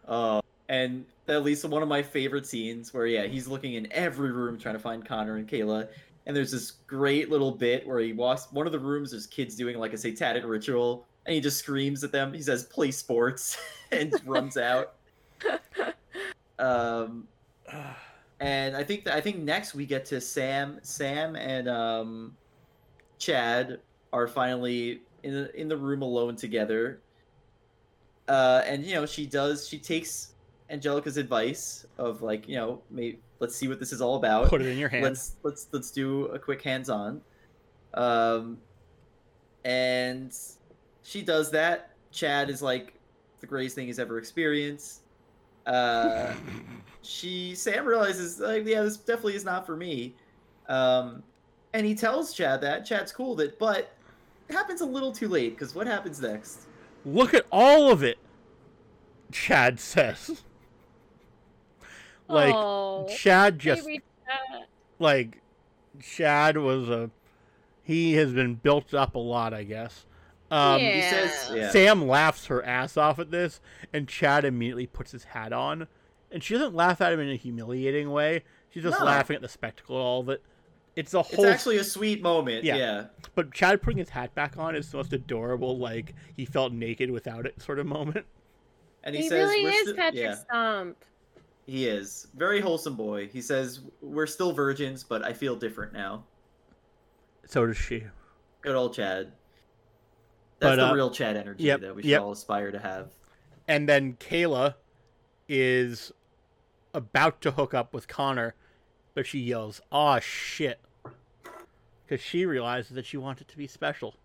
Uh, 0.07 0.41
and 0.67 1.05
at 1.27 1.43
least 1.43 1.63
one 1.65 1.81
of 1.81 1.89
my 1.89 2.01
favorite 2.01 2.45
scenes 2.45 2.93
where 2.93 3.05
yeah 3.05 3.25
he's 3.25 3.47
looking 3.47 3.75
in 3.75 3.87
every 3.91 4.31
room 4.31 4.57
trying 4.57 4.75
to 4.75 4.79
find 4.79 5.05
Connor 5.05 5.37
and 5.37 5.47
Kayla. 5.47 5.87
And 6.25 6.35
there's 6.35 6.51
this 6.51 6.71
great 6.85 7.31
little 7.31 7.51
bit 7.51 7.85
where 7.87 7.99
he 7.99 8.13
walks 8.13 8.51
one 8.51 8.67
of 8.67 8.71
the 8.71 8.79
rooms. 8.79 9.11
There's 9.11 9.25
kids 9.25 9.55
doing 9.55 9.79
like 9.79 9.93
a 9.93 9.97
satanic 9.97 10.43
ritual, 10.45 11.07
and 11.25 11.33
he 11.33 11.41
just 11.41 11.57
screams 11.57 12.03
at 12.03 12.11
them. 12.11 12.31
He 12.31 12.41
says, 12.43 12.65
"Play 12.65 12.91
sports," 12.91 13.57
and 13.91 14.13
runs 14.25 14.57
out. 14.57 14.93
Um, 16.61 17.27
and 18.39 18.75
I 18.77 18.83
think 18.83 19.03
that 19.05 19.15
I 19.15 19.21
think 19.21 19.39
next 19.39 19.73
we 19.73 19.85
get 19.85 20.05
to 20.05 20.21
Sam, 20.21 20.79
Sam 20.83 21.35
and 21.35 21.67
um, 21.67 22.37
Chad 23.17 23.79
are 24.13 24.27
finally 24.27 25.01
in 25.23 25.33
the, 25.33 25.59
in 25.59 25.67
the 25.67 25.77
room 25.77 26.01
alone 26.01 26.35
together. 26.35 27.01
Uh, 28.27 28.61
and 28.65 28.85
you 28.85 28.93
know 28.93 29.05
she 29.05 29.25
does 29.25 29.67
she 29.67 29.77
takes 29.77 30.33
Angelica's 30.71 31.17
advice 31.17 31.85
of 31.97 32.21
like 32.21 32.47
you 32.47 32.55
know 32.55 32.81
maybe 32.89 33.19
let's 33.39 33.55
see 33.55 33.67
what 33.67 33.79
this 33.79 33.91
is 33.91 34.01
all 34.01 34.15
about. 34.15 34.49
Put 34.49 34.61
it 34.61 34.67
in 34.67 34.77
your 34.77 34.89
hand. 34.89 35.03
Let's 35.03 35.35
let's 35.43 35.67
let's 35.71 35.91
do 35.91 36.25
a 36.27 36.39
quick 36.39 36.61
hands 36.61 36.89
on. 36.89 37.21
Um, 37.93 38.57
and 39.65 40.33
she 41.03 41.21
does 41.21 41.51
that. 41.51 41.91
Chad 42.11 42.49
is 42.49 42.61
like 42.61 42.93
the 43.41 43.47
greatest 43.47 43.75
thing 43.75 43.87
he's 43.87 43.99
ever 43.99 44.17
experienced. 44.17 45.01
Uh, 45.65 46.33
she 47.01 47.53
Sam 47.53 47.85
realizes 47.85 48.39
like 48.39 48.65
yeah 48.65 48.81
this 48.81 48.97
definitely 48.97 49.35
is 49.35 49.45
not 49.45 49.65
for 49.65 49.75
me. 49.75 50.15
Um, 50.69 51.21
and 51.73 51.85
he 51.85 51.95
tells 51.95 52.33
Chad 52.33 52.61
that 52.61 52.85
Chad's 52.85 53.11
cool 53.11 53.35
with 53.35 53.45
it, 53.45 53.59
but 53.59 53.93
it 54.47 54.53
happens 54.53 54.81
a 54.81 54.85
little 54.85 55.11
too 55.11 55.27
late 55.27 55.53
because 55.55 55.75
what 55.75 55.85
happens 55.87 56.21
next? 56.21 56.67
Look 57.03 57.33
at 57.33 57.45
all 57.51 57.91
of 57.91 58.03
it, 58.03 58.19
Chad 59.31 59.79
says. 59.79 60.43
Like 62.31 62.53
oh, 62.55 63.07
Chad 63.15 63.59
just 63.59 63.87
like 64.99 65.41
Chad 66.01 66.57
was 66.57 66.89
a 66.89 67.09
he 67.83 68.13
has 68.13 68.31
been 68.33 68.55
built 68.55 68.93
up 68.93 69.15
a 69.15 69.19
lot, 69.19 69.53
I 69.53 69.63
guess. 69.63 70.05
Um, 70.49 70.79
Yeah. 70.81 70.95
He 70.95 71.01
says 71.01 71.51
yeah. 71.53 71.69
Sam 71.71 72.07
laughs 72.07 72.45
her 72.47 72.63
ass 72.63 72.97
off 72.97 73.19
at 73.19 73.31
this, 73.31 73.59
and 73.91 74.07
Chad 74.07 74.45
immediately 74.45 74.87
puts 74.87 75.11
his 75.11 75.25
hat 75.25 75.51
on. 75.53 75.87
And 76.31 76.41
she 76.43 76.53
doesn't 76.53 76.73
laugh 76.75 77.01
at 77.01 77.11
him 77.11 77.19
in 77.19 77.29
a 77.29 77.35
humiliating 77.35 78.11
way. 78.11 78.43
She's 78.69 78.83
just 78.83 78.99
No. 78.99 79.05
laughing 79.05 79.35
at 79.35 79.41
the 79.41 79.49
spectacle 79.49 79.97
of 79.97 80.01
all 80.01 80.19
of 80.21 80.29
it. 80.29 80.41
It's 80.95 81.13
a 81.13 81.21
whole. 81.21 81.45
It's 81.45 81.53
actually 81.53 81.77
a 81.77 81.83
sweet 81.83 82.21
moment. 82.21 82.63
Yeah. 82.63 82.75
Yeah. 82.75 83.05
but 83.35 83.51
Chad 83.53 83.81
putting 83.81 83.97
his 83.97 84.09
hat 84.09 84.33
back 84.35 84.57
on 84.57 84.75
is 84.75 84.89
the 84.91 84.97
most 84.97 85.11
adorable, 85.13 85.77
like 85.77 86.13
he 86.35 86.45
felt 86.45 86.71
naked 86.73 87.09
without 87.11 87.45
it 87.45 87.61
sort 87.61 87.79
of 87.79 87.85
moment. 87.87 88.25
And 89.03 89.15
he, 89.15 89.23
He, 89.23 89.29
says, 89.29 89.49
really 89.49 89.65
is 89.73 89.89
sti- 89.89 89.95
Patrick 89.97 90.21
yeah. 90.21 90.35
Stump. 90.35 90.97
He 91.71 91.87
is 91.87 92.27
very 92.35 92.59
wholesome 92.59 92.97
boy. 92.97 93.29
He 93.29 93.41
says 93.41 93.79
we're 94.01 94.27
still 94.27 94.51
virgins, 94.51 95.05
but 95.05 95.23
I 95.23 95.31
feel 95.31 95.55
different 95.55 95.93
now. 95.93 96.25
So 97.47 97.65
does 97.65 97.77
she. 97.77 98.03
Good 98.59 98.75
old 98.75 98.93
Chad. 98.93 99.31
That's 100.59 100.71
But, 100.71 100.75
the 100.75 100.87
uh, 100.89 100.93
real 100.93 101.11
Chad 101.11 101.37
energy 101.37 101.63
yep, 101.63 101.79
that 101.79 101.95
we 101.95 102.01
should 102.01 102.11
yep. 102.11 102.23
all 102.23 102.33
aspire 102.33 102.73
to 102.73 102.79
have. 102.79 103.11
And 103.69 103.87
then 103.87 104.17
Kayla 104.19 104.75
is 105.47 106.11
about 106.93 107.39
to 107.39 107.51
hook 107.51 107.73
up 107.73 107.93
with 107.93 108.05
Connor, 108.05 108.53
but 109.13 109.25
she 109.25 109.39
yells, 109.39 109.79
"Aw, 109.93 110.19
shit!" 110.19 110.81
Because 112.05 112.21
she 112.21 112.45
realizes 112.45 112.91
that 112.95 113.05
she 113.05 113.15
wanted 113.15 113.47
to 113.47 113.57
be 113.57 113.67
special. 113.67 114.15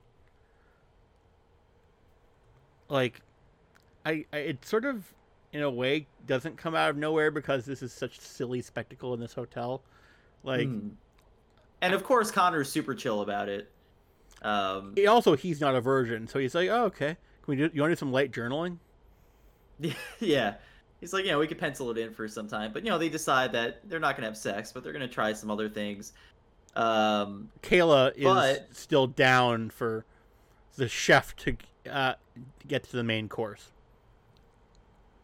Like, 2.89 3.21
I, 4.05 4.25
I, 4.33 4.39
it 4.39 4.65
sort 4.65 4.85
of, 4.85 5.15
in 5.53 5.63
a 5.63 5.71
way, 5.71 6.07
doesn't 6.27 6.57
come 6.57 6.75
out 6.75 6.91
of 6.91 6.97
nowhere 6.97 7.31
because 7.31 7.65
this 7.65 7.83
is 7.83 7.93
such 7.93 8.19
silly 8.21 8.61
spectacle 8.63 9.15
in 9.15 9.21
this 9.21 9.33
hotel. 9.35 9.83
Like, 10.43 10.67
Hmm. 10.69 10.89
And 11.83 11.93
of 11.95 12.05
course, 12.05 12.31
Connor's 12.31 12.71
super 12.71 12.95
chill 12.95 13.21
about 13.21 13.49
it. 13.49 13.71
Um, 14.43 14.93
he- 14.97 15.07
also 15.07 15.37
he's 15.37 15.61
not 15.61 15.75
a 15.75 15.81
virgin, 15.81 16.27
so 16.27 16.39
he's 16.39 16.55
like, 16.55 16.69
"Oh, 16.71 16.85
okay. 16.87 17.17
Can 17.43 17.47
we 17.47 17.57
do? 17.57 17.71
You 17.73 17.81
want 17.83 17.91
to 17.91 17.95
do 17.95 17.99
some 17.99 18.13
light 18.13 18.33
journaling?" 18.33 18.79
yeah. 20.21 20.55
He's 21.01 21.13
like, 21.13 21.25
you 21.27 21.31
know, 21.31 21.39
we 21.39 21.47
could 21.47 21.59
pencil 21.59 21.91
it 21.91 21.99
in 21.99 22.15
for 22.15 22.27
some 22.27 22.49
time, 22.49 22.73
but 22.73 22.83
you 22.85 22.91
know, 22.91 22.97
they 22.99 23.11
decide 23.11 23.53
that 23.53 23.87
they're 23.89 24.01
not 24.01 24.17
gonna 24.17 24.27
have 24.27 24.37
sex, 24.37 24.73
but 24.73 24.83
they're 24.83 24.95
gonna 24.95 25.07
try 25.07 25.33
some 25.35 25.51
other 25.51 25.69
things. 25.69 26.15
Um, 26.75 27.51
Kayla 27.63 28.15
is 28.17 28.25
But- 28.25 28.75
still 28.75 29.07
down 29.07 29.69
for 29.71 30.05
the 30.77 30.89
chef 30.89 31.37
to 31.37 31.57
uh, 31.91 32.15
get 32.67 32.83
to 32.85 32.93
the 32.97 33.05
main 33.05 33.29
course. 33.29 33.71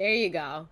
There 0.02 0.12
you 0.14 0.30
go. 0.30 0.66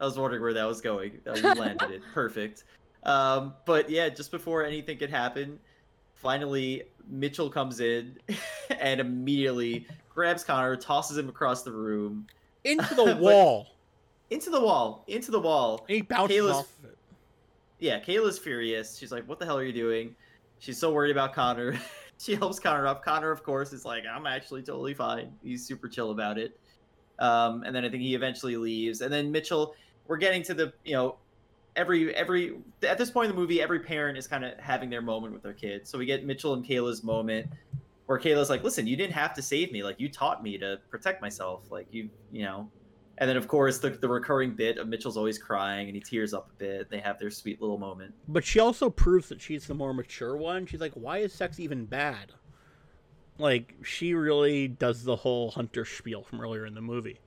I 0.00 0.04
was 0.06 0.18
wondering 0.18 0.40
where 0.40 0.54
that 0.54 0.64
was 0.64 0.80
going. 0.80 1.20
Uh, 1.26 1.34
you 1.34 1.42
landed 1.52 1.90
it. 1.90 2.02
Perfect. 2.14 2.64
Um, 3.02 3.52
but 3.66 3.90
yeah, 3.90 4.08
just 4.08 4.30
before 4.30 4.64
anything 4.64 4.96
could 4.96 5.10
happen, 5.10 5.58
finally 6.14 6.84
Mitchell 7.06 7.50
comes 7.50 7.80
in 7.80 8.16
and 8.80 8.98
immediately 8.98 9.86
grabs 10.08 10.42
Connor, 10.42 10.74
tosses 10.74 11.18
him 11.18 11.28
across 11.28 11.64
the 11.64 11.70
room 11.70 12.26
Into 12.64 12.94
the 12.94 13.14
wall. 13.16 13.76
into 14.30 14.48
the 14.48 14.60
wall, 14.62 15.04
into 15.06 15.30
the 15.30 15.38
wall. 15.40 15.84
And 15.86 15.96
he 15.96 16.00
bounces 16.00 16.34
Kayla's- 16.34 16.56
off 16.56 16.78
of 16.78 16.86
it. 16.92 16.98
Yeah, 17.78 18.00
Kayla's 18.00 18.38
furious. 18.38 18.96
She's 18.96 19.12
like, 19.12 19.28
"What 19.28 19.38
the 19.38 19.44
hell 19.44 19.58
are 19.58 19.64
you 19.64 19.72
doing?" 19.74 20.16
She's 20.60 20.78
so 20.78 20.90
worried 20.94 21.10
about 21.12 21.34
Connor. 21.34 21.78
she 22.18 22.34
helps 22.36 22.58
Connor 22.58 22.86
up. 22.86 23.04
Connor, 23.04 23.30
of 23.30 23.42
course, 23.42 23.74
is 23.74 23.84
like, 23.84 24.04
"I'm 24.10 24.26
actually 24.26 24.62
totally 24.62 24.94
fine." 24.94 25.30
He's 25.42 25.66
super 25.66 25.88
chill 25.88 26.10
about 26.10 26.38
it. 26.38 26.58
Um, 27.18 27.62
and 27.64 27.74
then 27.74 27.84
I 27.84 27.88
think 27.88 28.02
he 28.02 28.14
eventually 28.14 28.56
leaves. 28.56 29.00
And 29.00 29.12
then 29.12 29.32
Mitchell, 29.32 29.74
we're 30.06 30.16
getting 30.16 30.42
to 30.44 30.54
the, 30.54 30.72
you 30.84 30.94
know, 30.94 31.16
every 31.76 32.14
every 32.14 32.56
at 32.82 32.98
this 32.98 33.10
point 33.10 33.30
in 33.30 33.34
the 33.34 33.40
movie, 33.40 33.62
every 33.62 33.80
parent 33.80 34.18
is 34.18 34.26
kind 34.26 34.44
of 34.44 34.58
having 34.58 34.90
their 34.90 35.02
moment 35.02 35.32
with 35.32 35.42
their 35.42 35.54
kid. 35.54 35.86
So 35.86 35.98
we 35.98 36.06
get 36.06 36.26
Mitchell 36.26 36.54
and 36.54 36.64
Kayla's 36.64 37.02
moment 37.02 37.46
where 38.06 38.18
Kayla's 38.18 38.50
like, 38.50 38.64
"Listen, 38.64 38.86
you 38.86 38.96
didn't 38.96 39.14
have 39.14 39.34
to 39.34 39.42
save 39.42 39.72
me. 39.72 39.82
Like 39.82 39.98
you 40.00 40.08
taught 40.08 40.42
me 40.42 40.58
to 40.58 40.78
protect 40.90 41.22
myself. 41.22 41.70
Like 41.70 41.86
you, 41.90 42.10
you 42.32 42.42
know." 42.42 42.70
And 43.20 43.28
then 43.28 43.36
of 43.36 43.48
course 43.48 43.78
the 43.78 43.90
the 43.90 44.08
recurring 44.08 44.54
bit 44.54 44.78
of 44.78 44.88
Mitchell's 44.88 45.16
always 45.16 45.38
crying 45.38 45.88
and 45.88 45.94
he 45.94 46.00
tears 46.00 46.34
up 46.34 46.50
a 46.50 46.58
bit. 46.58 46.90
They 46.90 47.00
have 47.00 47.18
their 47.18 47.30
sweet 47.30 47.60
little 47.60 47.78
moment. 47.78 48.14
But 48.28 48.44
she 48.44 48.60
also 48.60 48.90
proves 48.90 49.28
that 49.28 49.40
she's 49.40 49.66
the 49.66 49.74
more 49.74 49.92
mature 49.92 50.36
one. 50.36 50.66
She's 50.66 50.80
like, 50.80 50.92
why 50.94 51.18
is 51.18 51.32
sex 51.32 51.58
even 51.58 51.84
bad? 51.84 52.32
Like, 53.38 53.74
she 53.84 54.14
really 54.14 54.66
does 54.68 55.04
the 55.04 55.16
whole 55.16 55.50
Hunter 55.52 55.84
spiel 55.84 56.22
from 56.24 56.40
earlier 56.40 56.66
in 56.66 56.74
the 56.74 56.80
movie. 56.80 57.20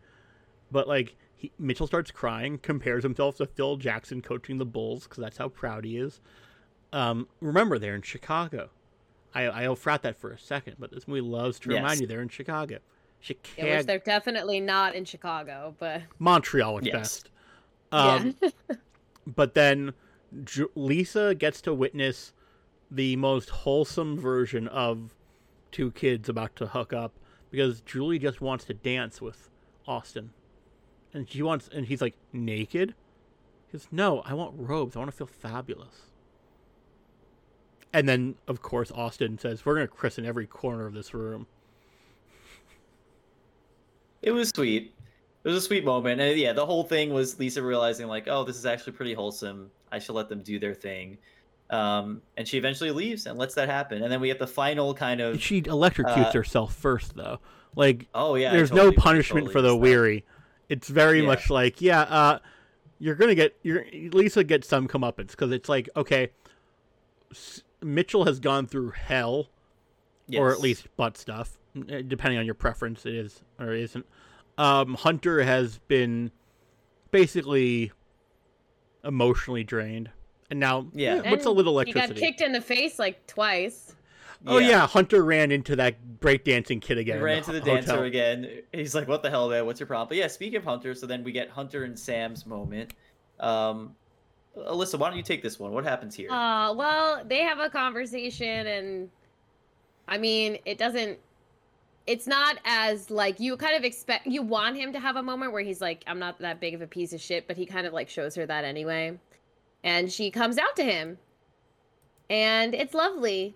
But, 0.71 0.87
like, 0.87 1.15
he, 1.35 1.51
Mitchell 1.57 1.87
starts 1.87 2.11
crying, 2.11 2.57
compares 2.57 3.03
himself 3.03 3.37
to 3.37 3.45
Phil 3.45 3.77
Jackson 3.77 4.21
coaching 4.21 4.57
the 4.57 4.65
Bulls, 4.65 5.03
because 5.03 5.19
that's 5.23 5.37
how 5.37 5.47
proud 5.49 5.85
he 5.85 5.97
is. 5.97 6.19
Um, 6.93 7.27
remember, 7.39 7.79
they're 7.79 7.95
in 7.95 8.01
Chicago. 8.01 8.69
I, 9.33 9.43
I'll 9.43 9.77
frat 9.77 10.01
that 10.03 10.17
for 10.17 10.31
a 10.31 10.37
second, 10.37 10.75
but 10.77 10.91
this 10.91 11.07
movie 11.07 11.21
loves 11.21 11.57
to 11.59 11.69
remind 11.69 11.91
Yes. 11.91 12.01
you 12.01 12.07
they're 12.07 12.21
in 12.21 12.27
Chicago. 12.29 12.75
Yeah, 12.75 12.79
which 13.19 13.37
Chicago. 13.55 13.83
they're 13.83 13.99
definitely 13.99 14.59
not 14.59 14.93
in 14.95 15.05
Chicago, 15.05 15.73
but 15.79 16.01
Montreal 16.19 16.79
at 16.79 16.85
Yes. 16.85 16.93
best. 16.93 17.29
Um, 17.93 18.35
yeah. 18.41 18.49
but 19.27 19.53
then 19.53 19.93
Ju- 20.43 20.71
Lisa 20.75 21.33
gets 21.35 21.61
to 21.61 21.73
witness 21.73 22.33
the 22.89 23.15
most 23.15 23.49
wholesome 23.49 24.17
version 24.19 24.67
of 24.67 25.13
two 25.71 25.91
kids 25.91 26.29
about 26.29 26.55
to 26.57 26.67
hook 26.67 26.93
up 26.93 27.13
because 27.49 27.81
Julie 27.81 28.19
just 28.19 28.41
wants 28.41 28.65
to 28.65 28.73
dance 28.73 29.21
with 29.21 29.49
Austin. 29.87 30.31
And 31.13 31.29
she 31.29 31.41
wants 31.41 31.69
and 31.73 31.85
he's 31.85 32.01
like 32.01 32.15
naked? 32.31 32.95
He 33.67 33.77
goes, 33.77 33.87
No, 33.91 34.21
I 34.21 34.33
want 34.33 34.53
robes. 34.57 34.95
I 34.95 34.99
want 34.99 35.11
to 35.11 35.17
feel 35.17 35.27
fabulous. 35.27 36.11
And 37.93 38.07
then 38.07 38.35
of 38.47 38.61
course 38.61 38.91
Austin 38.91 39.37
says, 39.37 39.65
We're 39.65 39.75
gonna 39.75 39.87
christen 39.87 40.25
every 40.25 40.47
corner 40.47 40.85
of 40.85 40.93
this 40.93 41.13
room. 41.13 41.47
It 44.21 44.31
was 44.31 44.49
sweet. 44.49 44.93
It 45.43 45.47
was 45.47 45.57
a 45.57 45.61
sweet 45.61 45.83
moment. 45.83 46.21
And 46.21 46.37
yeah, 46.37 46.53
the 46.53 46.65
whole 46.65 46.83
thing 46.83 47.11
was 47.11 47.39
Lisa 47.39 47.63
realizing 47.63 48.07
like, 48.07 48.27
oh, 48.27 48.43
this 48.43 48.55
is 48.55 48.65
actually 48.65 48.93
pretty 48.93 49.13
wholesome. 49.13 49.71
I 49.91 49.97
should 49.97 50.13
let 50.13 50.29
them 50.29 50.43
do 50.43 50.59
their 50.59 50.75
thing. 50.75 51.17
Um, 51.71 52.21
and 52.35 52.45
she 52.47 52.57
eventually 52.57 52.91
leaves 52.91 53.25
and 53.25 53.39
lets 53.39 53.55
that 53.55 53.69
happen. 53.69 54.03
And 54.03 54.11
then 54.11 54.19
we 54.19 54.27
have 54.29 54.39
the 54.39 54.45
final 54.47 54.93
kind 54.93 55.21
of 55.21 55.41
She 55.41 55.61
electrocutes 55.61 56.27
Uh, 56.27 56.31
herself 56.33 56.75
first 56.75 57.15
though. 57.15 57.39
Like 57.75 58.07
oh 58.13 58.35
yeah, 58.35 58.51
there's 58.51 58.69
totally- 58.69 58.95
no 58.95 59.01
punishment 59.01 59.45
totally 59.45 59.53
for 59.53 59.61
the 59.61 59.69
missed 59.69 59.75
that. 59.81 59.81
weary. 59.89 60.25
It's 60.67 60.87
very 60.89 61.21
Yeah. 61.21 61.27
much 61.27 61.49
like, 61.49 61.81
yeah, 61.81 62.01
uh, 62.01 62.39
you're 62.99 63.15
gonna 63.15 63.35
get 63.35 63.55
you're 63.63 63.85
Lisa 64.11 64.43
gets 64.43 64.67
some 64.67 64.87
comeuppance 64.87 65.31
because 65.31 65.51
it's 65.51 65.69
like, 65.69 65.89
okay, 65.95 66.31
S- 67.31 67.63
Mitchell 67.81 68.25
has 68.25 68.39
gone 68.41 68.67
through 68.67 68.91
hell, 68.91 69.47
or 70.37 70.51
at 70.51 70.59
least 70.59 70.87
butt 70.97 71.15
stuff, 71.17 71.57
eh, 71.89 72.01
depending 72.05 72.37
on 72.37 72.45
your 72.45 72.53
preference, 72.55 73.05
it 73.05 73.15
is 73.15 73.41
or 73.59 73.73
isn't. 73.73 74.05
Um, 74.57 74.95
Hunter 74.95 75.41
has 75.43 75.79
been 75.87 76.31
basically 77.11 77.91
emotionally 79.03 79.63
drained, 79.63 80.09
and 80.51 80.59
now, 80.59 80.85
Yeah. 80.93 81.21
eh, 81.25 81.31
what's 81.31 81.45
a 81.45 81.49
And 81.49 81.57
little 81.57 81.79
He 81.79 81.91
got 81.93 82.13
kicked 82.15 82.41
in 82.41 82.51
the 82.51 82.61
face 82.61 82.99
like 82.99 83.25
twice. 83.25 83.95
Oh 84.45 84.57
yeah. 84.57 84.85
Hunter 84.87 85.23
ran 85.23 85.51
into 85.51 85.75
that 85.77 85.95
breakdancing 86.19 86.81
kid 86.81 86.97
again. 86.97 87.17
He 87.17 87.23
ran 87.23 87.37
into 87.39 87.51
the 87.53 87.59
ho- 87.59 87.65
dancer 87.65 87.91
hotel. 87.91 88.03
again. 88.05 88.61
He's 88.73 88.93
like, 88.95 89.07
"What 89.07 89.23
the 89.23 89.29
hell, 89.29 89.49
man? 89.49 89.65
What's 89.65 89.79
your 89.79 89.87
problem?" 89.87 90.09
But 90.09 90.17
yeah, 90.17 90.27
speaking 90.27 90.57
of 90.57 90.63
Hunter, 90.63 90.93
so 90.93 91.05
then 91.07 91.23
we 91.23 91.31
get 91.31 91.49
Hunter 91.49 91.83
and 91.83 91.97
Sam's 91.97 92.45
moment. 92.45 92.93
Um, 93.39 93.95
Alyssa, 94.57 94.99
why 94.99 95.07
don't 95.09 95.17
you 95.17 95.23
take 95.23 95.41
this 95.43 95.59
one? 95.59 95.71
What 95.71 95.83
happens 95.85 96.13
here? 96.15 96.29
Uh, 96.31 96.73
well, 96.73 97.23
they 97.25 97.39
have 97.39 97.59
a 97.59 97.69
conversation, 97.69 98.67
and 98.67 99.09
I 100.07 100.17
mean, 100.17 100.57
it 100.65 100.77
doesn't. 100.77 101.19
It's 102.07 102.25
not 102.27 102.57
as 102.65 103.11
like 103.11 103.39
you 103.39 103.55
kind 103.57 103.75
of 103.77 103.83
expect. 103.83 104.25
You 104.25 104.41
want 104.41 104.75
him 104.75 104.91
to 104.93 104.99
have 104.99 105.15
a 105.17 105.23
moment 105.23 105.53
where 105.53 105.61
he's 105.61 105.81
like, 105.81 106.03
"I'm 106.07 106.17
not 106.19 106.39
that 106.39 106.59
big 106.59 106.73
of 106.73 106.81
a 106.81 106.87
piece 106.87 107.13
of 107.13 107.21
shit," 107.21 107.47
but 107.47 107.57
he 107.57 107.65
kind 107.67 107.85
of 107.85 107.93
like 107.93 108.09
shows 108.09 108.33
her 108.35 108.45
that 108.47 108.65
anyway, 108.65 109.19
and 109.83 110.11
she 110.11 110.31
comes 110.31 110.57
out 110.57 110.75
to 110.75 110.83
him, 110.83 111.17
and 112.29 112.73
it's 112.73 112.93
lovely. 112.93 113.55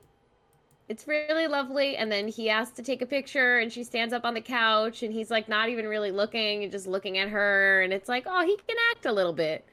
It's 0.88 1.08
really 1.08 1.48
lovely, 1.48 1.98
and 1.98 2.12
then 2.12 2.28
he 2.28 2.50
asks 2.50 2.76
to 2.76 2.84
take 2.84 3.02
a 3.02 3.08
picture, 3.08 3.58
and 3.58 3.72
she 3.74 3.84
stands 3.84 4.14
up 4.14 4.24
on 4.24 4.36
the 4.36 4.42
couch, 4.42 5.02
and 5.02 5.12
he's 5.12 5.32
like 5.32 5.50
not 5.50 5.70
even 5.70 5.88
really 5.88 6.12
looking, 6.12 6.62
and 6.64 6.72
just 6.72 6.86
looking 6.86 7.18
at 7.18 7.30
her, 7.30 7.82
and 7.82 7.92
it's 7.92 8.08
like, 8.08 8.26
oh, 8.28 8.46
he 8.46 8.56
can 8.68 8.76
act 8.92 9.06
a 9.08 9.12
little 9.12 9.34
bit. 9.34 9.66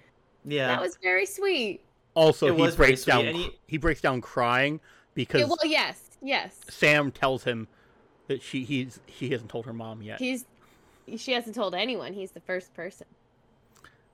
yeah, 0.45 0.69
That 0.69 0.81
was 0.81 0.97
very 1.03 1.27
sweet. 1.27 1.81
Also, 2.15 2.47
It 2.47 2.71
he 2.71 2.77
breaks 2.77 3.05
down. 3.05 3.27
he- 3.27 3.59
he 3.67 3.77
breaks 3.79 4.01
down 4.01 4.21
crying 4.21 4.81
because 5.15 5.41
Yeah, 5.43 5.47
well, 5.49 5.59
yes, 5.65 6.01
yes. 6.23 6.59
Sam 6.69 7.11
tells 7.11 7.45
him 7.45 7.69
that 8.29 8.43
she 8.43 8.65
he's 8.65 9.01
he 9.07 9.31
hasn't 9.31 9.51
told 9.51 9.67
her 9.67 9.73
mom 9.73 10.03
yet. 10.03 10.19
He's 10.19 10.45
she 11.17 11.33
hasn't 11.33 11.55
told 11.55 11.75
anyone. 11.75 12.13
He's 12.15 12.31
the 12.33 12.41
first 12.41 12.73
person. 12.75 13.07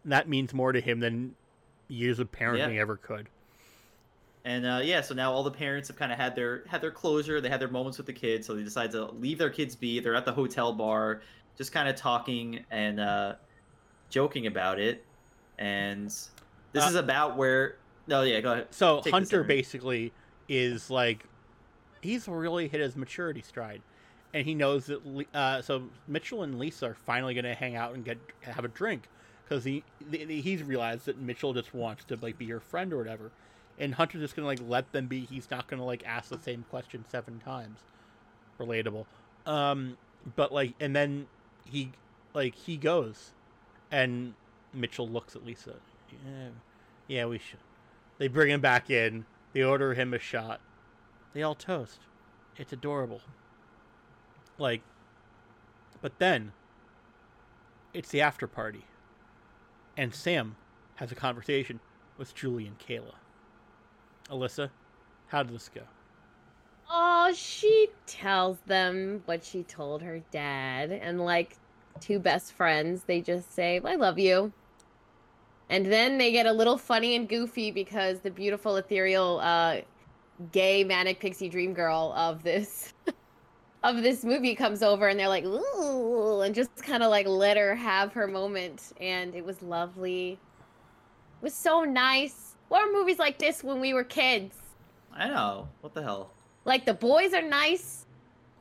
that 0.05 0.29
means 0.29 0.55
more 0.55 0.73
to 0.73 0.81
him 0.81 1.01
than 1.01 1.35
years 1.89 2.19
of 2.19 2.31
parenting 2.31 2.75
Yeah. 2.75 2.81
ever 2.81 2.97
could. 2.97 3.29
And 4.45 4.65
uh, 4.65 4.81
yeah, 4.83 5.01
so 5.01 5.15
now 5.15 5.33
all 5.33 5.43
the 5.43 5.51
parents 5.51 5.89
have 5.89 5.97
kind 5.97 6.13
of 6.13 6.19
had 6.19 6.35
their 6.35 6.63
had 6.67 6.81
their 6.81 6.91
closure. 6.91 7.41
They 7.41 7.49
had 7.49 7.61
their 7.61 7.69
moments 7.69 7.99
with 7.99 8.07
the 8.07 8.13
kids, 8.13 8.47
so 8.47 8.55
they 8.55 8.63
decide 8.63 8.91
to 8.93 9.07
leave 9.07 9.37
their 9.39 9.51
kids 9.51 9.75
be. 9.77 10.01
They're 10.01 10.15
at 10.15 10.25
the 10.25 10.33
hotel 10.33 10.73
bar, 10.73 11.23
just 11.57 11.73
kind 11.73 11.89
of 11.89 11.97
talking 11.97 12.65
and 12.71 13.01
uh, 13.01 13.35
joking 14.11 14.47
about 14.47 14.79
it. 14.79 15.05
And 15.59 16.07
this 16.07 16.85
Uh, 16.85 16.89
is 16.89 16.95
about 16.95 17.37
where. 17.37 17.77
No, 18.07 18.23
yeah, 18.23 18.41
go 18.41 18.53
ahead. 18.53 18.69
So 18.71 19.01
Take 19.03 19.13
Hunter 19.13 19.43
basically 19.45 20.13
is 20.49 20.89
like 20.89 21.25
he's 22.01 22.27
really 22.27 22.69
hit 22.69 22.81
his 22.81 22.97
maturity 22.97 23.43
stride, 23.43 23.83
and 24.33 24.47
he 24.47 24.55
knows 24.55 24.87
that. 24.87 25.27
Uh, 25.35 25.61
so 25.61 25.91
Mitchell 26.07 26.43
and 26.43 26.59
Lisa 26.59 26.87
are 26.87 26.95
finally 26.95 27.35
going 27.35 27.45
to 27.45 27.55
hang 27.55 27.77
out 27.77 27.93
and 27.95 28.03
get 28.05 28.17
have 28.43 28.65
a 28.65 28.69
drink 28.69 29.09
because 29.49 29.65
he 29.65 29.83
he's 30.11 30.63
realized 30.63 31.07
that 31.07 31.19
Mitchell 31.19 31.55
just 31.55 31.73
wants 31.75 32.05
to 32.05 32.19
like 32.21 32.37
be 32.39 32.45
your 32.45 32.61
friend 32.61 32.93
or 32.93 32.99
whatever, 32.99 33.31
and 33.79 33.95
Hunter's 33.95 34.21
just 34.21 34.35
to 34.37 34.45
like 34.45 34.61
let 34.67 34.93
them 34.93 35.07
be. 35.07 35.21
He's 35.21 35.51
not 35.51 35.69
to 35.79 35.85
like 35.85 36.03
ask 36.07 36.29
the 36.29 36.39
same 36.39 36.65
question 36.71 37.05
seven 37.09 37.41
times. 37.41 37.79
Relatable. 38.61 39.07
Um, 39.47 39.97
but 40.37 40.53
like, 40.53 40.75
and 40.81 40.95
then 40.95 41.27
he 41.65 41.93
like 42.35 42.55
he 42.55 42.77
goes, 42.77 43.31
and 43.91 44.35
Mitchell 44.75 45.09
looks 45.09 45.35
at 45.35 45.47
Lisa. 45.47 45.75
Yeah, 46.11 46.49
yeah, 47.07 47.27
we 47.27 47.39
should. 47.39 47.61
They 48.19 48.29
bring 48.29 48.51
him 48.51 48.61
back 48.61 48.91
in. 48.91 49.25
They 49.53 49.63
order 49.63 49.95
him 49.95 50.13
a 50.13 50.19
shot. 50.19 50.61
They 51.33 51.43
all 51.43 51.55
toast. 51.55 52.01
It's 52.57 52.73
adorable. 52.73 53.21
Like, 54.59 54.83
but 56.03 56.19
then 56.19 56.53
it's 57.95 58.11
the 58.11 58.21
after 58.21 58.47
party, 58.47 58.85
and 59.99 60.15
Sam 60.15 60.55
has 60.95 61.13
a 61.13 61.17
conversation 61.17 61.81
with 62.17 62.35
Julie 62.35 62.67
and 62.67 62.79
Kayla. 62.79 63.15
Alyssa, 64.31 64.71
how 65.27 65.43
did 65.43 65.55
this 65.55 65.69
go? 65.69 65.83
Oh, 66.89 67.33
she 67.35 67.89
tells 68.07 68.59
them 68.61 69.23
what 69.27 69.45
she 69.45 69.65
told 69.65 70.01
her 70.03 70.21
dad, 70.31 70.93
and 70.93 71.21
like 71.21 71.57
two 72.01 72.19
best 72.19 72.53
friends, 72.53 73.03
they 73.03 73.21
just 73.21 73.53
say, 73.53 73.81
"I 73.85 73.97
love 73.97 74.19
you." 74.19 74.53
And 75.69 75.85
then 75.93 76.17
they 76.17 76.33
get 76.33 76.47
a 76.47 76.53
little 76.53 76.79
funny 76.79 77.15
and 77.15 77.29
goofy 77.29 77.71
because 77.71 78.21
the 78.21 78.31
beautiful 78.31 78.77
ethereal 78.77 79.41
uh 79.43 79.81
gay 80.53 80.85
manic 80.85 81.19
pixie 81.19 81.49
dream 81.49 81.75
girl 81.75 82.15
of 82.17 82.45
this 82.45 82.95
of 83.83 84.03
this 84.03 84.25
movie 84.25 84.55
comes 84.55 84.83
over 84.83 85.09
and 85.09 85.19
they're 85.19 85.29
like, 85.29 85.45
"Ooh," 85.45 86.41
and 86.41 86.55
just 86.55 86.75
kind 86.83 87.03
of 87.03 87.11
like 87.11 87.27
let 87.27 87.57
her 87.57 87.75
have 87.75 88.13
her 88.13 88.27
moment 88.27 88.93
and 89.01 89.35
it 89.35 89.45
was 89.45 89.63
lovely. 89.63 90.33
It 90.33 91.43
was 91.43 91.55
so 91.55 91.85
nice. 91.85 92.57
What 92.69 92.87
were 92.87 92.93
movies 92.93 93.19
like 93.19 93.39
this 93.39 93.63
when 93.63 93.81
we 93.81 93.95
were 93.95 94.05
kids? 94.05 94.57
I 95.15 95.29
know. 95.29 95.69
What 95.81 95.95
the 95.95 96.03
hell? 96.03 96.31
Like 96.65 96.85
the 96.85 96.95
boys 96.95 97.33
are 97.33 97.43
nice. 97.43 98.07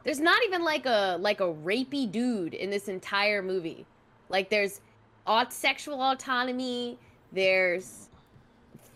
There's 0.03 0.19
not 0.19 0.41
even 0.45 0.63
like 0.63 0.85
a 0.85 1.17
like 1.19 1.41
a 1.41 1.51
rapey 1.51 2.09
dude 2.09 2.53
in 2.53 2.69
this 2.69 2.87
entire 2.87 3.41
movie. 3.41 3.85
Like 4.29 4.49
there's 4.49 4.81
aut- 5.25 5.51
sexual 5.51 6.01
autonomy. 6.01 6.97
There's 7.31 8.09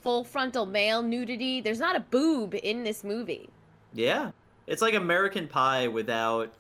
full 0.01 0.23
frontal 0.23 0.65
male 0.65 1.01
nudity. 1.01 1.61
There's 1.61 1.79
not 1.79 1.95
a 1.95 1.99
boob 1.99 2.55
in 2.55 2.83
this 2.83 3.03
movie. 3.03 3.49
Yeah. 3.93 4.31
It's 4.71 4.81
like 4.81 4.93
American 4.93 5.47
Pie 5.47 5.87
without 5.87 6.53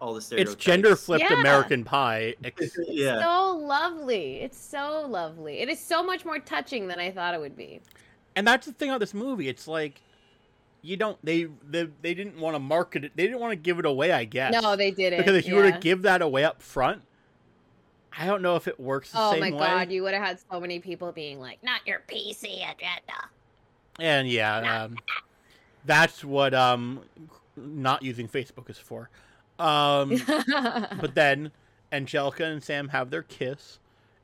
all 0.00 0.14
the 0.14 0.20
stereotypes. 0.20 0.54
It's 0.54 0.64
gender 0.64 0.94
flipped 0.96 1.24
Yeah. 1.28 1.40
American 1.40 1.84
Pie. 1.84 2.34
ex- 2.44 2.76
yeah. 2.88 3.22
So 3.22 3.56
lovely. 3.56 4.36
It's 4.40 4.58
so 4.58 5.06
lovely. 5.08 5.60
It 5.60 5.68
is 5.68 5.80
so 5.80 6.02
much 6.02 6.24
more 6.24 6.38
touching 6.38 6.86
than 6.88 6.98
I 7.00 7.10
thought 7.10 7.34
it 7.34 7.40
would 7.40 7.56
be. 7.56 7.80
and 8.34 8.46
that's 8.46 8.66
the 8.66 8.72
thing 8.72 8.90
about 8.90 9.00
this 9.00 9.14
movie. 9.14 9.48
It's 9.48 9.66
like 9.66 10.00
you 10.82 10.96
don't 10.96 11.18
they 11.24 11.48
they, 11.68 11.88
they 12.02 12.14
didn't 12.14 12.38
want 12.38 12.54
to 12.54 12.60
market 12.60 13.04
it. 13.04 13.12
They 13.16 13.24
didn't 13.24 13.40
want 13.40 13.52
to 13.52 13.56
give 13.56 13.78
it 13.78 13.86
away. 13.86 14.12
I 14.12 14.24
guess. 14.24 14.52
No, 14.52 14.76
they 14.76 14.90
didn't. 14.90 15.18
because 15.18 15.34
if 15.36 15.48
you 15.48 15.54
were 15.56 15.70
to 15.70 15.78
give 15.78 16.02
that 16.02 16.22
away 16.22 16.44
up 16.44 16.60
front, 16.62 17.02
I 18.16 18.26
don't 18.26 18.42
know 18.42 18.54
if 18.56 18.68
it 18.68 18.78
works 18.78 19.10
the 19.12 19.18
Oh 19.20 19.30
same 19.32 19.40
my 19.40 19.50
god, 19.50 19.90
you 19.90 20.02
would 20.02 20.14
have 20.14 20.22
had 20.22 20.38
so 20.50 20.60
many 20.60 20.78
people 20.78 21.10
being 21.12 21.40
like, 21.40 21.62
"Not 21.64 21.80
your 21.86 22.02
PC 22.06 22.58
agenda." 22.58 23.30
And 23.98 24.28
yeah, 24.28 24.82
um, 24.84 24.96
that's 25.86 26.22
what 26.22 26.52
um, 26.54 27.00
not 27.56 28.02
using 28.02 28.28
Facebook 28.28 28.68
is 28.70 28.78
for. 28.78 29.10
Um, 29.58 30.20
but 31.00 31.14
then 31.14 31.50
Angelica 31.92 32.44
and 32.44 32.62
Sam 32.62 32.88
have 32.88 33.10
their 33.10 33.22
kiss. 33.22 33.78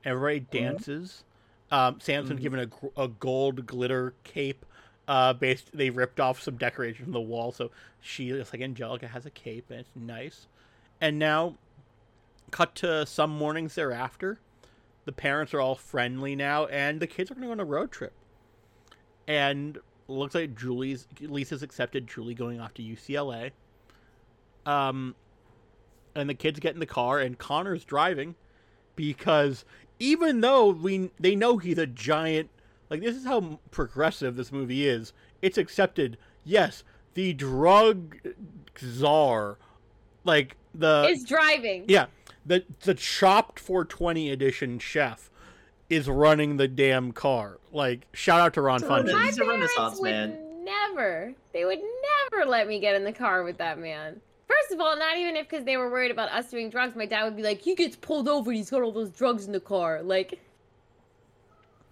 Everybody 0.05 0.41
dances. 0.41 1.23
Um, 1.71 1.99
Sam's 1.99 2.29
been 2.29 2.37
Mhm. 2.37 2.41
given 2.41 2.71
a, 2.95 3.01
a 3.03 3.07
gold 3.07 3.65
glitter 3.65 4.13
cape. 4.23 4.65
Uh, 5.07 5.33
based 5.33 5.69
they 5.73 5.89
ripped 5.89 6.19
off 6.19 6.41
some 6.41 6.55
decoration 6.55 7.03
from 7.03 7.13
the 7.13 7.19
wall, 7.19 7.51
so 7.51 7.71
she 7.99 8.31
looks 8.31 8.53
like 8.53 8.61
Angelica 8.61 9.07
has 9.07 9.25
a 9.25 9.29
cape, 9.31 9.69
and 9.69 9.79
it's 9.81 9.89
nice. 9.95 10.47
And 11.01 11.19
now, 11.19 11.55
cut 12.51 12.73
to 12.75 13.05
some 13.05 13.29
mornings 13.31 13.75
thereafter, 13.75 14.39
the 15.03 15.11
parents 15.11 15.53
are 15.53 15.59
all 15.59 15.75
friendly 15.75 16.35
now, 16.37 16.67
and 16.67 17.01
the 17.01 17.07
kids 17.07 17.29
are 17.29 17.33
going 17.33 17.41
to 17.41 17.47
go 17.47 17.51
on 17.51 17.59
a 17.59 17.65
road 17.65 17.91
trip. 17.91 18.13
And 19.27 19.77
looks 20.07 20.35
like 20.35 20.55
Julie's 20.55 21.07
Lisa's 21.19 21.63
accepted 21.63 22.07
Julie 22.07 22.33
going 22.33 22.59
off 22.59 22.73
to 22.75 22.81
UCLA. 22.81 23.51
Um, 24.65 25.15
and 26.15 26.29
the 26.29 26.33
kids 26.33 26.59
get 26.59 26.73
in 26.73 26.79
the 26.79 26.85
car, 26.85 27.19
and 27.19 27.37
Connor's 27.37 27.83
driving 27.83 28.35
because 28.95 29.65
even 29.99 30.41
though 30.41 30.69
we 30.69 31.11
they 31.19 31.35
know 31.35 31.57
he's 31.57 31.77
a 31.77 31.87
giant, 31.87 32.49
like 32.89 33.01
this 33.01 33.15
is 33.15 33.25
how 33.25 33.59
progressive 33.71 34.35
this 34.35 34.51
movie 34.51 34.87
is. 34.87 35.13
It's 35.41 35.57
accepted. 35.57 36.17
Yes, 36.43 36.83
the 37.13 37.33
drug 37.33 38.17
czar, 38.79 39.57
like 40.23 40.57
the 40.73 41.07
is 41.09 41.23
driving. 41.23 41.85
yeah, 41.87 42.07
the 42.45 42.63
the 42.81 42.93
chopped 42.93 43.59
420 43.59 44.29
edition 44.29 44.79
chef 44.79 45.29
is 45.95 46.07
running 46.09 46.57
the 46.57 46.67
damn 46.67 47.11
car. 47.11 47.59
Like 47.71 48.07
shout 48.13 48.39
out 48.41 48.53
to 48.55 48.61
Ron 48.61 48.79
So 48.79 48.87
Funches. 48.89 49.11
My 49.13 49.25
He's 49.25 49.37
a 49.39 49.45
Renaissance 49.45 49.99
would 49.99 50.11
man. 50.11 50.37
never. 50.63 51.33
They 51.53 51.65
would 51.65 51.79
never 52.31 52.45
let 52.45 52.67
me 52.67 52.79
get 52.79 52.95
in 52.95 53.03
the 53.03 53.13
car 53.13 53.43
with 53.43 53.57
that 53.57 53.79
man. 53.79 54.19
First 54.47 54.71
of 54.73 54.79
all, 54.79 54.97
not 54.97 55.17
even 55.17 55.35
if 55.35 55.49
because 55.49 55.65
they 55.65 55.77
were 55.77 55.89
worried 55.89 56.11
about 56.11 56.29
us 56.31 56.49
doing 56.51 56.69
drugs. 56.69 56.95
My 56.95 57.05
dad 57.05 57.23
would 57.23 57.35
be 57.35 57.43
like, 57.43 57.61
"He 57.61 57.75
gets 57.75 57.95
pulled 57.95 58.27
over. 58.29 58.51
and 58.51 58.57
He's 58.57 58.69
got 58.69 58.81
all 58.81 58.91
those 58.91 59.09
drugs 59.09 59.45
in 59.45 59.51
the 59.51 59.59
car." 59.59 60.01
Like, 60.03 60.39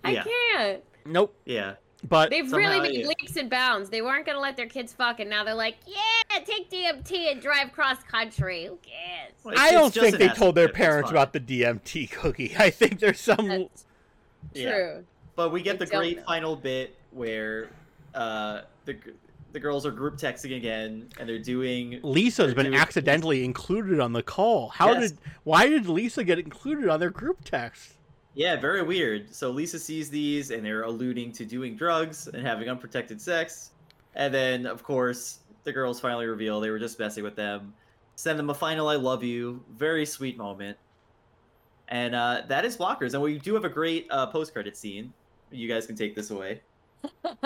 I 0.03 0.11
Yeah. 0.11 0.23
can't. 0.23 0.83
Nope. 1.05 1.33
Yeah. 1.45 1.75
But 2.07 2.31
They've 2.31 2.49
Somehow, 2.49 2.69
really 2.71 2.89
made 2.89 2.99
yeah. 3.01 3.07
leaps 3.07 3.35
and 3.37 3.47
bounds. 3.49 3.89
They 3.91 4.01
weren't 4.01 4.25
gonna 4.25 4.39
let 4.39 4.57
their 4.57 4.65
kids 4.67 4.91
fuck, 4.91 5.19
and 5.19 5.29
now 5.29 5.43
they're 5.43 5.53
like, 5.53 5.75
"Yeah, 5.85 6.39
take 6.45 6.69
DMT 6.71 7.31
and 7.31 7.39
drive 7.41 7.71
cross 7.71 8.01
country. 8.03 8.65
Who 8.65 8.77
cares?" 8.77 9.33
Well, 9.43 9.53
I 9.57 9.71
don't 9.71 9.93
think 9.93 10.17
they 10.17 10.29
told 10.29 10.55
their 10.55 10.69
parents 10.69 11.11
about 11.11 11.31
the 11.33 11.39
DMT 11.39 12.07
cookie. 12.07 12.55
I 12.59 12.71
think 12.71 12.99
there's 12.99 13.19
some. 13.19 13.47
That's 13.47 13.85
Yeah. 14.53 14.71
true. 14.71 15.05
But 15.35 15.51
we 15.51 15.61
get 15.61 15.75
I 15.75 15.77
the 15.79 15.85
great 15.87 16.17
know. 16.17 16.23
final 16.23 16.55
bit 16.55 16.95
where 17.11 17.69
uh, 18.13 18.61
the 18.85 18.97
the 19.53 19.59
girls 19.59 19.85
are 19.85 19.91
group 19.91 20.15
texting 20.17 20.55
again, 20.55 21.09
and 21.19 21.27
they're 21.27 21.37
doing. 21.39 21.99
Lisa's 22.03 22.47
They're 22.47 22.55
been 22.55 22.65
doing- 22.67 22.77
accidentally 22.79 23.43
included 23.43 23.99
on 23.99 24.13
the 24.13 24.23
call. 24.23 24.69
How 24.69 24.93
Yes. 24.93 25.11
did? 25.11 25.19
Why 25.43 25.67
did 25.67 25.87
Lisa 25.87 26.23
get 26.23 26.39
included 26.39 26.87
on 26.89 26.99
their 26.99 27.09
group 27.09 27.43
text? 27.43 27.93
Yeah, 28.33 28.55
very 28.55 28.81
weird. 28.81 29.33
So 29.35 29.51
Lisa 29.51 29.77
sees 29.77 30.09
these, 30.09 30.51
and 30.51 30.65
they're 30.65 30.83
alluding 30.83 31.33
to 31.33 31.45
doing 31.45 31.75
drugs 31.75 32.27
and 32.27 32.45
having 32.47 32.69
unprotected 32.69 33.19
sex. 33.21 33.71
And 34.15 34.33
then, 34.33 34.65
of 34.65 34.83
course, 34.83 35.39
the 35.63 35.73
girls 35.73 35.99
finally 35.99 36.27
reveal 36.27 36.59
they 36.61 36.69
were 36.69 36.79
just 36.79 36.97
messing 36.97 37.23
with 37.25 37.35
them. 37.35 37.73
Send 38.15 38.39
them 38.39 38.49
a 38.49 38.53
final 38.53 38.87
"I 38.87 38.95
love 38.95 39.21
you." 39.23 39.61
Very 39.75 40.05
sweet 40.05 40.37
moment. 40.37 40.77
And 41.91 42.15
uh, 42.15 42.41
that 42.47 42.65
is 42.65 42.77
blockers. 42.77 43.13
And 43.13 43.21
we 43.21 43.37
do 43.37 43.53
have 43.53 43.65
a 43.65 43.69
great 43.69 44.07
uh, 44.09 44.25
post-credit 44.27 44.75
scene. 44.75 45.13
You 45.51 45.67
guys 45.67 45.85
can 45.85 45.95
take 45.95 46.15
this 46.15 46.31
away. 46.31 46.61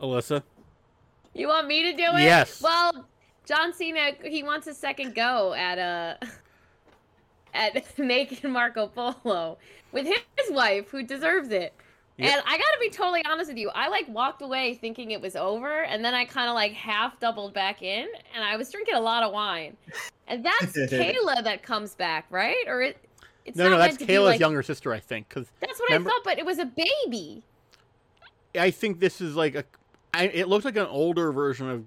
Alyssa. 0.00 0.42
You 1.34 1.48
want 1.48 1.66
me 1.66 1.82
to 1.82 1.96
do 1.96 2.04
it? 2.16 2.22
Yes. 2.22 2.62
Well, 2.62 3.06
John 3.46 3.72
Cena, 3.72 4.12
he 4.22 4.42
wants 4.42 4.66
a 4.66 4.74
second 4.74 5.14
go 5.14 5.54
at 5.54 5.78
uh 5.78 6.14
at 7.54 7.98
making 7.98 8.50
Marco 8.50 8.86
Polo 8.86 9.58
with 9.92 10.06
his 10.06 10.50
wife, 10.50 10.88
who 10.90 11.02
deserves 11.02 11.50
it. 11.50 11.72
Yep. 12.18 12.32
And 12.32 12.42
I 12.46 12.58
gotta 12.58 12.78
be 12.80 12.90
totally 12.90 13.24
honest 13.26 13.48
with 13.48 13.58
you. 13.58 13.70
I 13.70 13.88
like 13.88 14.08
walked 14.08 14.42
away 14.42 14.74
thinking 14.74 15.12
it 15.12 15.20
was 15.20 15.36
over, 15.36 15.82
and 15.84 16.04
then 16.04 16.14
I 16.14 16.24
kind 16.24 16.48
of 16.48 16.54
like 16.54 16.72
half 16.72 17.18
doubled 17.20 17.54
back 17.54 17.82
in, 17.82 18.08
and 18.34 18.44
I 18.44 18.56
was 18.56 18.70
drinking 18.72 18.94
a 18.96 19.00
lot 19.00 19.22
of 19.22 19.32
wine. 19.32 19.76
And 20.26 20.44
that's 20.44 20.72
Kayla 20.76 21.44
that 21.44 21.62
comes 21.62 21.94
back, 21.94 22.26
right? 22.30 22.64
Or 22.66 22.82
it? 22.82 22.98
It's 23.44 23.56
no, 23.56 23.64
not 23.64 23.70
no, 23.70 23.78
that's 23.78 23.92
meant 23.92 24.00
to 24.00 24.06
be, 24.06 24.12
Kayla's 24.12 24.24
like- 24.26 24.40
younger 24.40 24.62
sister, 24.62 24.92
I 24.92 24.98
think. 25.00 25.28
Because 25.28 25.46
That's 25.60 25.78
what 25.78 25.88
remember- 25.88 26.10
I 26.10 26.12
thought, 26.12 26.24
but 26.24 26.38
it 26.38 26.44
was 26.44 26.58
a 26.58 26.66
baby. 26.66 27.42
I 28.58 28.70
think 28.70 28.98
this 29.00 29.20
is 29.20 29.36
like 29.36 29.54
a. 29.54 29.64
I, 30.12 30.24
it 30.24 30.48
looks 30.48 30.64
like 30.64 30.76
an 30.76 30.86
older 30.86 31.32
version 31.32 31.70
of. 31.70 31.84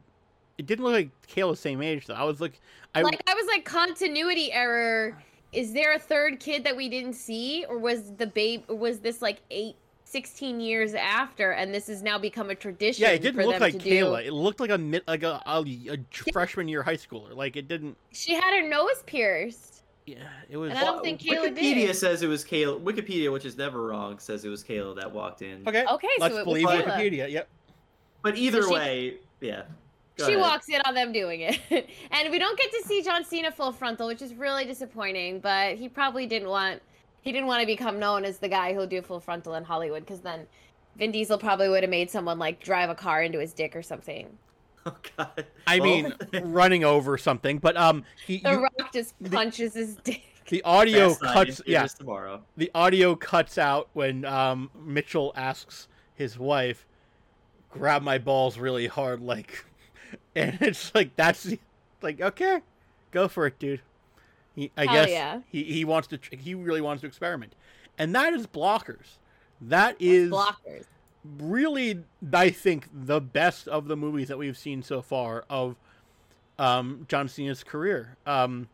It 0.58 0.66
didn't 0.66 0.86
look 0.86 0.94
like 0.94 1.10
Kayla's 1.28 1.60
same 1.60 1.82
age 1.82 2.06
though. 2.06 2.14
I 2.14 2.24
was 2.24 2.40
like, 2.40 2.60
I 2.96 3.02
like 3.02 3.22
I 3.30 3.34
was 3.34 3.46
like 3.48 3.66
continuity 3.66 4.52
error. 4.54 5.18
Is 5.52 5.74
there 5.74 5.94
a 5.94 6.00
third 6.00 6.40
kid 6.40 6.64
that 6.64 6.78
we 6.78 6.88
didn't 6.88 7.14
see, 7.14 7.66
or 7.68 7.78
was 7.78 8.14
the 8.16 8.28
babe? 8.28 8.64
Or 8.70 8.76
was 8.78 9.00
this 9.00 9.22
like 9.22 9.42
eight, 9.52 9.76
16 10.12 10.60
years 10.60 10.94
after, 10.94 11.52
and 11.52 11.74
this 11.74 11.88
has 11.88 12.02
now 12.04 12.18
become 12.18 12.50
a 12.50 12.56
tradition? 12.56 13.04
yeah, 13.04 13.12
it 13.12 13.22
didn't 13.22 13.36
for 13.42 13.46
look 13.48 13.60
like 13.60 13.74
to 13.74 13.80
do- 13.80 13.90
Kayla. 13.90 14.26
It 14.26 14.34
looked 14.34 14.60
like 14.60 14.70
a 14.70 14.78
mid- 14.78 15.04
like 15.08 15.24
a, 15.24 15.42
a, 15.46 15.62
a 15.90 16.32
freshman 16.32 16.68
year 16.68 16.84
high 16.84 16.96
schooler. 16.98 17.36
Like 17.36 17.56
it 17.56 17.68
didn't. 17.68 17.98
She 18.12 18.34
had 18.34 18.54
her 18.54 18.68
nose 18.68 19.04
pierced. 19.06 19.84
Yeah, 20.06 20.18
it 20.50 20.58
was. 20.58 20.72
And 20.72 20.80
I 20.80 20.84
don't 20.84 21.04
think 21.04 21.22
Kayla 21.22 21.56
Wikipedia 21.56 21.88
did. 21.88 21.96
says 21.96 22.22
it 22.24 22.28
was 22.28 22.44
Kayla. 22.44 22.82
Wikipedia, 22.82 23.32
which 23.32 23.46
is 23.46 23.56
never 23.58 23.84
wrong, 23.88 24.20
says 24.20 24.44
it 24.44 24.50
was 24.50 24.64
Kayla 24.64 24.96
that 24.98 25.12
walked 25.12 25.42
in. 25.42 25.68
Okay, 25.68 25.86
Okay, 25.86 26.08
let's 26.20 26.34
so 26.34 26.42
it 26.42 26.46
was 26.46 26.54
believe 26.62 26.68
Kayla. 26.68 26.86
Wikipedia. 26.86 27.32
Yep. 27.32 27.48
But 28.24 28.38
either 28.38 28.62
So 28.64 28.68
she- 28.70 28.74
way, 28.74 29.14
yeah. 29.40 29.64
Go 30.18 30.26
she 30.26 30.34
ahead. 30.34 30.42
walks 30.42 30.68
in 30.70 30.82
on 30.82 30.94
them 30.94 31.14
doing 31.14 31.40
it, 31.42 31.58
and 32.12 32.30
we 32.32 32.38
don't 32.38 32.58
get 32.60 32.70
to 32.72 32.84
see 32.86 33.02
John 33.02 33.24
Cena 33.24 33.50
full 33.50 33.72
frontal, 33.72 34.08
which 34.08 34.22
is 34.22 34.34
really 34.34 34.66
disappointing. 34.66 35.40
But 35.40 35.78
he 35.78 35.88
probably 35.88 36.28
didn't 36.28 36.50
want 36.50 36.82
he 37.22 37.32
didn't 37.32 37.48
want 37.48 37.62
to 37.62 37.68
become 37.68 38.00
known 38.00 38.26
as 38.26 38.38
the 38.40 38.50
guy 38.50 38.74
who'll 38.74 38.88
do 38.88 39.02
full 39.02 39.20
frontal 39.20 39.56
in 39.56 39.64
Hollywood, 39.64 40.04
because 40.06 40.22
then 40.22 40.48
Vin 40.98 41.12
Diesel 41.12 41.38
probably 41.38 41.70
would 41.70 41.84
have 41.84 41.90
made 41.90 42.10
someone 42.10 42.38
like 42.40 42.62
drive 42.62 42.90
a 42.90 42.96
car 42.96 43.24
into 43.24 43.40
his 43.40 43.54
dick 43.54 43.76
or 43.76 43.84
something. 43.84 44.28
Oh 44.84 44.96
God. 45.16 45.46
I 45.68 45.80
Well, 45.80 45.84
mean, 45.88 46.14
running 46.42 46.84
over 46.84 47.16
something, 47.16 47.60
but 47.60 47.78
um, 47.78 48.04
he 48.26 48.40
The 48.40 48.50
you, 48.54 48.64
Rock 48.64 48.92
just 48.92 49.14
punches 49.30 49.76
his 49.76 49.96
dick. 49.98 50.24
the 50.50 50.64
audio 50.64 51.10
Fast 51.10 51.22
Nine 51.22 51.34
cuts. 51.34 51.62
Yeah, 51.68 51.86
tomorrow. 51.86 52.42
the 52.58 52.72
audio 52.74 53.16
cuts 53.16 53.60
out 53.60 53.90
when 53.94 54.26
um, 54.26 54.72
Mitchell 54.84 55.34
asks 55.36 55.88
his 56.16 56.40
wife, 56.40 56.88
"Grab 57.70 58.02
my 58.02 58.18
balls 58.18 58.58
really 58.58 58.88
hard," 58.88 59.22
like, 59.22 59.66
and 60.36 60.58
it's 60.62 60.96
like 60.96 61.16
that's 61.16 61.44
the- 61.44 61.60
like 62.02 62.20
okay, 62.20 62.62
go 63.12 63.28
for 63.28 63.46
it, 63.46 63.60
dude. 63.60 63.82
He, 64.56 64.72
I 64.78 64.86
Hell 64.86 64.94
guess 64.94 65.10
yeah. 65.10 65.40
he 65.50 65.64
he 65.64 65.86
wants 65.86 66.08
to 66.10 66.20
he 66.32 66.54
really 66.56 66.82
wants 66.82 67.02
to 67.02 67.08
experiment, 67.08 67.56
and 67.98 68.14
that 68.16 68.34
is 68.34 68.48
blockers. 68.48 69.18
That 69.62 69.96
is 70.00 70.32
Blockers. 70.32 70.86
really 71.40 72.04
I 72.34 72.50
think 72.50 72.88
the 72.94 73.22
best 73.22 73.68
of 73.68 73.88
the 73.88 73.96
movies 73.96 74.28
that 74.28 74.38
we've 74.38 74.58
seen 74.58 74.82
so 74.84 75.02
far 75.02 75.46
of 75.50 75.76
um, 76.60 77.06
John 77.08 77.28
Cena's 77.28 77.64
career. 77.64 78.18
Um, 78.26 78.68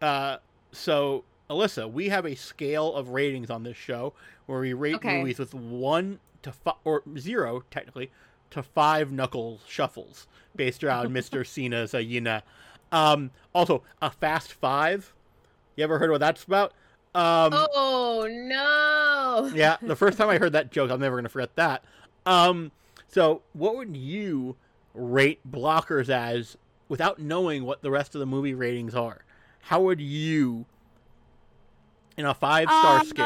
uh, 0.00 0.38
so 0.72 1.24
Alyssa, 1.48 1.90
we 1.90 2.08
have 2.10 2.24
a 2.26 2.34
scale 2.34 2.94
of 2.94 3.08
ratings 3.10 3.50
on 3.50 3.62
this 3.64 3.76
show 3.76 4.12
where 4.46 4.60
we 4.60 4.72
rate 4.72 4.96
Okay. 4.96 5.18
movies 5.18 5.38
with 5.38 5.54
one 5.54 6.20
to 6.42 6.52
five 6.52 6.76
or 6.84 7.02
zero 7.18 7.64
technically 7.70 8.10
to 8.50 8.62
five 8.62 9.10
knuckle 9.12 9.60
shuffles 9.66 10.26
based 10.54 10.84
around 10.84 11.08
Mr. 11.14 11.46
Cena's 11.46 11.94
uh. 11.94 12.42
Um, 12.92 13.30
also 13.54 13.82
a 14.02 14.10
fast 14.10 14.52
five. 14.52 15.12
You 15.76 15.84
ever 15.84 15.98
heard 15.98 16.10
what 16.10 16.20
that's 16.20 16.44
about? 16.44 16.72
Um, 17.14 17.52
oh 17.54 18.28
no. 18.30 19.50
yeah, 19.54 19.76
the 19.82 19.96
first 19.96 20.16
time 20.16 20.28
I 20.28 20.38
heard 20.38 20.52
that 20.52 20.70
joke, 20.70 20.90
I'm 20.90 21.00
never 21.00 21.16
gonna 21.16 21.28
forget 21.28 21.56
that. 21.56 21.82
Um, 22.26 22.70
so 23.08 23.42
what 23.52 23.76
would 23.76 23.96
you 23.96 24.56
rate 24.94 25.40
blockers 25.48 26.08
as 26.08 26.56
without 26.88 27.18
knowing 27.18 27.64
what 27.64 27.82
the 27.82 27.90
rest 27.90 28.14
of 28.14 28.20
the 28.20 28.26
movie 28.26 28.54
ratings 28.54 28.94
are? 28.94 29.24
How 29.62 29.80
would 29.82 30.00
you, 30.00 30.66
in 32.16 32.26
a 32.26 32.34
five 32.34 32.68
star 32.68 33.04
scale? 33.04 33.24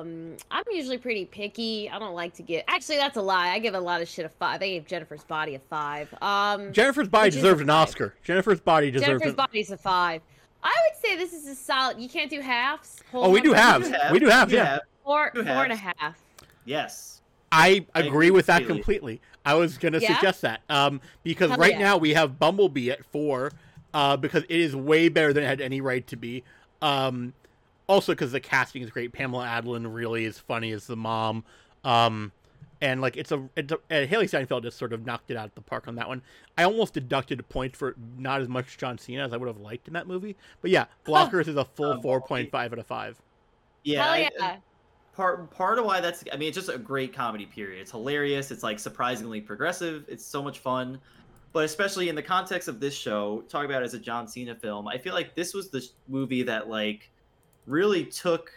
Um, 0.00 0.36
I'm 0.50 0.64
usually 0.72 0.98
pretty 0.98 1.24
picky. 1.24 1.88
I 1.90 1.98
don't 1.98 2.14
like 2.14 2.34
to 2.34 2.42
get. 2.42 2.64
Actually, 2.68 2.96
that's 2.98 3.16
a 3.16 3.22
lie. 3.22 3.48
I 3.48 3.58
give 3.58 3.74
a 3.74 3.80
lot 3.80 4.02
of 4.02 4.08
shit 4.08 4.24
a 4.24 4.28
five. 4.28 4.62
I 4.62 4.66
gave 4.68 4.86
Jennifer's 4.86 5.24
Body 5.24 5.54
a 5.54 5.58
five. 5.58 6.12
Um, 6.22 6.72
Jennifer's 6.72 7.08
body 7.08 7.28
which 7.28 7.34
is 7.36 7.40
a 7.40 7.42
deserves 7.42 7.60
an. 7.62 7.70
Oscar. 7.70 8.14
Jennifer's 8.22 8.60
body 8.60 8.90
deserves 8.90 9.06
Jennifer's 9.06 9.30
an. 9.30 9.36
Body's 9.36 9.70
a 9.70 9.76
five. 9.78 10.22
I 10.62 10.74
would 10.88 11.00
say 11.00 11.16
this 11.16 11.32
is 11.32 11.46
a 11.46 11.54
solid. 11.54 11.98
You 12.00 12.08
can't 12.08 12.30
do 12.30 12.40
halves. 12.40 13.02
Whole 13.12 13.24
Oh, 13.26 13.30
we 13.30 13.40
do 13.40 13.52
numbers? 13.52 13.88
halves. 13.90 14.12
We 14.12 14.18
do 14.18 14.26
halves, 14.28 14.52
You 14.52 14.58
yeah. 14.58 14.64
have- 14.64 14.80
Four, 15.04 15.30
do 15.34 15.44
four 15.44 15.62
and 15.62 15.72
a 15.72 15.76
halves. 15.76 15.98
half. 16.00 16.18
Yes. 16.64 17.22
I 17.52 17.86
I 17.94 18.00
agree 18.00 18.08
agree 18.08 18.30
with 18.32 18.46
that 18.46 18.66
completely. 18.66 19.18
completely. 19.18 19.20
I 19.44 19.54
was 19.54 19.78
gonna 19.78 19.98
Yeah? 19.98 20.14
suggest 20.16 20.40
that 20.42 20.62
um, 20.68 21.00
because 21.22 21.50
Hell 21.50 21.58
right 21.60 21.72
yeah. 21.74 21.78
now 21.78 21.96
we 21.96 22.14
have 22.14 22.40
Bumblebee 22.40 22.90
at 22.90 23.04
four 23.04 23.52
uh, 23.94 24.16
because 24.16 24.42
it 24.42 24.50
is 24.50 24.74
way 24.74 25.08
better 25.08 25.32
than 25.32 25.44
it 25.44 25.46
had 25.46 25.60
any 25.60 25.80
right 25.80 26.04
to 26.08 26.16
be. 26.16 26.42
Um, 26.82 27.32
also 27.88 28.12
because 28.12 28.32
the 28.32 28.40
casting 28.40 28.82
is 28.82 28.90
great. 28.90 29.12
Pamela 29.12 29.44
Adlon 29.46 29.92
really 29.92 30.24
is 30.24 30.38
funny 30.38 30.72
as 30.72 30.86
the 30.86 30.96
mom, 30.96 31.44
um, 31.84 32.32
and 32.80 33.00
like 33.00 33.16
it's 33.16 33.32
a, 33.32 33.48
it's 33.56 33.72
a 33.72 33.76
uh, 33.76 34.06
Hailee 34.06 34.28
Steinfeld 34.28 34.62
just 34.62 34.78
sort 34.78 34.92
of 34.92 35.06
knocked 35.06 35.30
it 35.30 35.36
out 35.36 35.46
of 35.46 35.54
the 35.54 35.60
park 35.62 35.88
on 35.88 35.94
that 35.96 36.08
one. 36.08 36.22
I 36.58 36.64
almost 36.64 36.94
deducted 36.94 37.40
a 37.40 37.42
point 37.42 37.76
for 37.76 37.94
not 38.18 38.40
as 38.40 38.48
much 38.48 38.76
John 38.76 38.98
Cena 38.98 39.24
as 39.24 39.32
I 39.32 39.36
would 39.36 39.46
have 39.48 39.60
liked 39.60 39.88
in 39.88 39.94
that 39.94 40.06
movie, 40.06 40.36
but 40.60 40.70
yeah, 40.70 40.86
Blockers 41.06 41.48
is 41.48 41.56
a 41.56 41.64
full 41.64 41.92
Um, 41.92 42.02
four 42.02 42.20
point 42.20 42.50
five 42.50 42.72
out 42.72 42.78
of 42.78 42.86
five. 42.86 43.20
Yeah. 43.84 44.02
Hell 44.02 44.12
I- 44.12 44.30
yeah. 44.38 44.56
part 45.14 45.50
part 45.50 45.78
of 45.78 45.84
why 45.86 46.00
that's 46.00 46.24
I 46.32 46.36
mean 46.36 46.48
it's 46.48 46.56
just 46.56 46.68
a 46.68 46.76
great 46.76 47.14
comedy 47.14 47.46
period. 47.46 47.80
It's 47.80 47.92
hilarious. 47.92 48.50
It's 48.50 48.62
like 48.62 48.78
surprisingly 48.78 49.40
progressive. 49.40 50.04
It's 50.08 50.24
so 50.24 50.42
much 50.42 50.58
fun. 50.58 50.98
But 51.52 51.64
especially 51.64 52.10
in 52.10 52.14
the 52.14 52.22
context 52.22 52.68
of 52.68 52.80
this 52.80 52.94
show, 52.94 53.42
talk 53.48 53.64
about 53.64 53.80
it 53.80 53.86
as 53.86 53.94
a 53.94 53.98
John 53.98 54.28
Cena 54.28 54.54
film, 54.54 54.86
I 54.88 54.98
feel 54.98 55.14
like 55.14 55.34
this 55.34 55.54
was 55.54 55.70
the 55.70 55.82
movie 56.06 56.42
that 56.42 56.68
like 56.68 57.10
really 57.66 58.04
took 58.04 58.52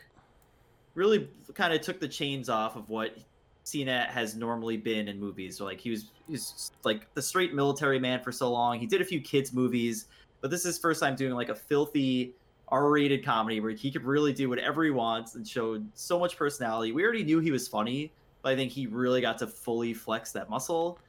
really 0.96 1.30
kind 1.54 1.74
of 1.74 1.82
took 1.82 2.00
the 2.00 2.08
chains 2.08 2.50
off 2.50 2.76
of 2.76 2.90
what 2.90 3.16
Cena 3.64 4.08
has 4.10 4.36
normally 4.36 4.78
been 4.78 5.08
in 5.08 5.20
movies. 5.20 5.58
So 5.58 5.66
like 5.66 5.80
he 5.80 5.90
was 5.92 6.12
he's 6.28 6.72
like 6.84 7.14
the 7.14 7.22
straight 7.22 7.54
military 7.54 8.00
man 8.00 8.22
for 8.22 8.32
so 8.32 8.52
long. 8.52 8.80
He 8.80 8.86
did 8.86 9.02
a 9.02 9.06
few 9.06 9.22
kids 9.22 9.54
movies, 9.54 10.08
but 10.42 10.52
this 10.52 10.62
is 10.62 10.66
his 10.66 10.78
first 10.80 11.00
time 11.00 11.16
doing 11.16 11.34
like 11.34 11.50
a 11.50 11.56
filthy 11.56 12.34
R-rated 12.70 13.26
comedy 13.26 13.60
where 13.62 13.72
he 13.72 13.92
could 13.92 14.04
really 14.04 14.34
do 14.34 14.50
whatever 14.50 14.84
he 14.84 14.92
wants 14.92 15.36
and 15.36 15.48
showed 15.48 15.88
so 15.96 16.20
much 16.20 16.38
personality. 16.38 16.92
We 16.92 17.04
already 17.04 17.24
knew 17.24 17.40
he 17.40 17.52
was 17.52 17.68
funny, 17.68 18.12
but 18.42 18.54
I 18.54 18.56
think 18.56 18.72
he 18.72 18.88
really 18.88 19.22
got 19.22 19.38
to 19.40 19.48
fully 19.48 19.94
flex 19.94 20.32
that 20.34 20.50
muscle, 20.50 21.00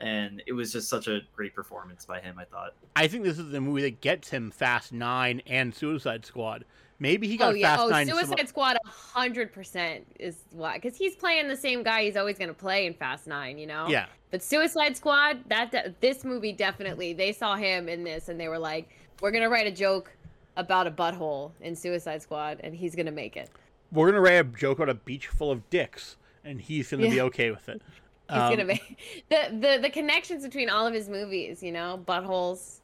and 0.00 0.42
it 0.46 0.52
was 0.52 0.72
just 0.72 0.88
such 0.88 1.06
a 1.06 1.20
great 1.36 1.54
performance 1.54 2.04
by 2.04 2.20
him. 2.20 2.36
I 2.38 2.44
thought. 2.44 2.74
I 2.96 3.06
think 3.06 3.24
this 3.24 3.38
is 3.38 3.50
the 3.50 3.60
movie 3.60 3.82
that 3.82 4.00
gets 4.00 4.30
him 4.30 4.50
Fast 4.50 4.92
Nine 4.92 5.40
and 5.46 5.74
Suicide 5.74 6.26
Squad. 6.26 6.64
Maybe 7.00 7.26
he 7.28 7.36
got 7.36 7.52
Oh 7.52 7.54
yeah. 7.54 7.76
Fast 7.76 7.82
Oh, 7.82 7.88
Nine. 7.88 8.06
some- 8.06 8.18
Suicide 8.18 8.48
Squad, 8.48 8.76
hundred 8.86 9.52
percent 9.52 10.06
is 10.20 10.36
why, 10.52 10.78
because 10.78 10.96
he's 10.96 11.16
playing 11.16 11.48
the 11.48 11.56
same 11.56 11.82
guy 11.82 12.04
he's 12.04 12.16
always 12.16 12.38
gonna 12.38 12.54
play 12.54 12.86
in 12.86 12.94
Fast 12.94 13.26
Nine. 13.26 13.58
You 13.58 13.66
know. 13.66 13.86
Yeah, 13.88 14.06
But 14.30 14.42
Suicide 14.42 14.96
Squad, 14.96 15.38
that 15.48 15.72
de- 15.72 15.94
this 16.00 16.24
movie 16.24 16.52
definitely 16.52 17.12
they 17.12 17.32
saw 17.32 17.56
him 17.56 17.88
in 17.88 18.04
this 18.04 18.28
and 18.28 18.38
they 18.38 18.48
were 18.48 18.58
like, 18.58 18.88
we're 19.20 19.32
gonna 19.32 19.50
write 19.50 19.66
a 19.66 19.72
joke 19.72 20.12
about 20.56 20.86
a 20.86 20.90
butthole 20.90 21.50
in 21.60 21.74
Suicide 21.74 22.22
Squad 22.22 22.60
and 22.62 22.74
he's 22.74 22.94
gonna 22.94 23.10
make 23.10 23.36
it. 23.36 23.50
we're 23.92 24.06
gonna 24.08 24.20
write 24.20 24.34
a 24.34 24.44
joke 24.44 24.78
on 24.80 24.88
a 24.88 24.94
beach 24.94 25.26
full 25.26 25.50
of 25.50 25.68
dicks, 25.70 26.16
and 26.44 26.60
he's 26.60 26.90
gonna 26.90 27.10
be 27.10 27.20
okay 27.22 27.50
with 27.50 27.68
it. 27.68 27.82
He's 28.30 28.38
Um, 28.38 28.50
gonna 28.52 28.64
make 28.64 29.24
the, 29.28 29.48
the 29.60 29.78
the 29.82 29.90
connections 29.90 30.44
between 30.44 30.70
all 30.70 30.86
of 30.86 30.94
his 30.94 31.10
movies. 31.10 31.62
You 31.62 31.72
know, 31.72 32.02
buttholes. 32.06 32.78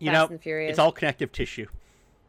You 0.00 0.10
Fast 0.10 0.30
know, 0.30 0.34
and 0.34 0.42
Furious. 0.42 0.70
it's 0.70 0.78
all 0.80 0.90
connective 0.90 1.30
tissue. 1.30 1.66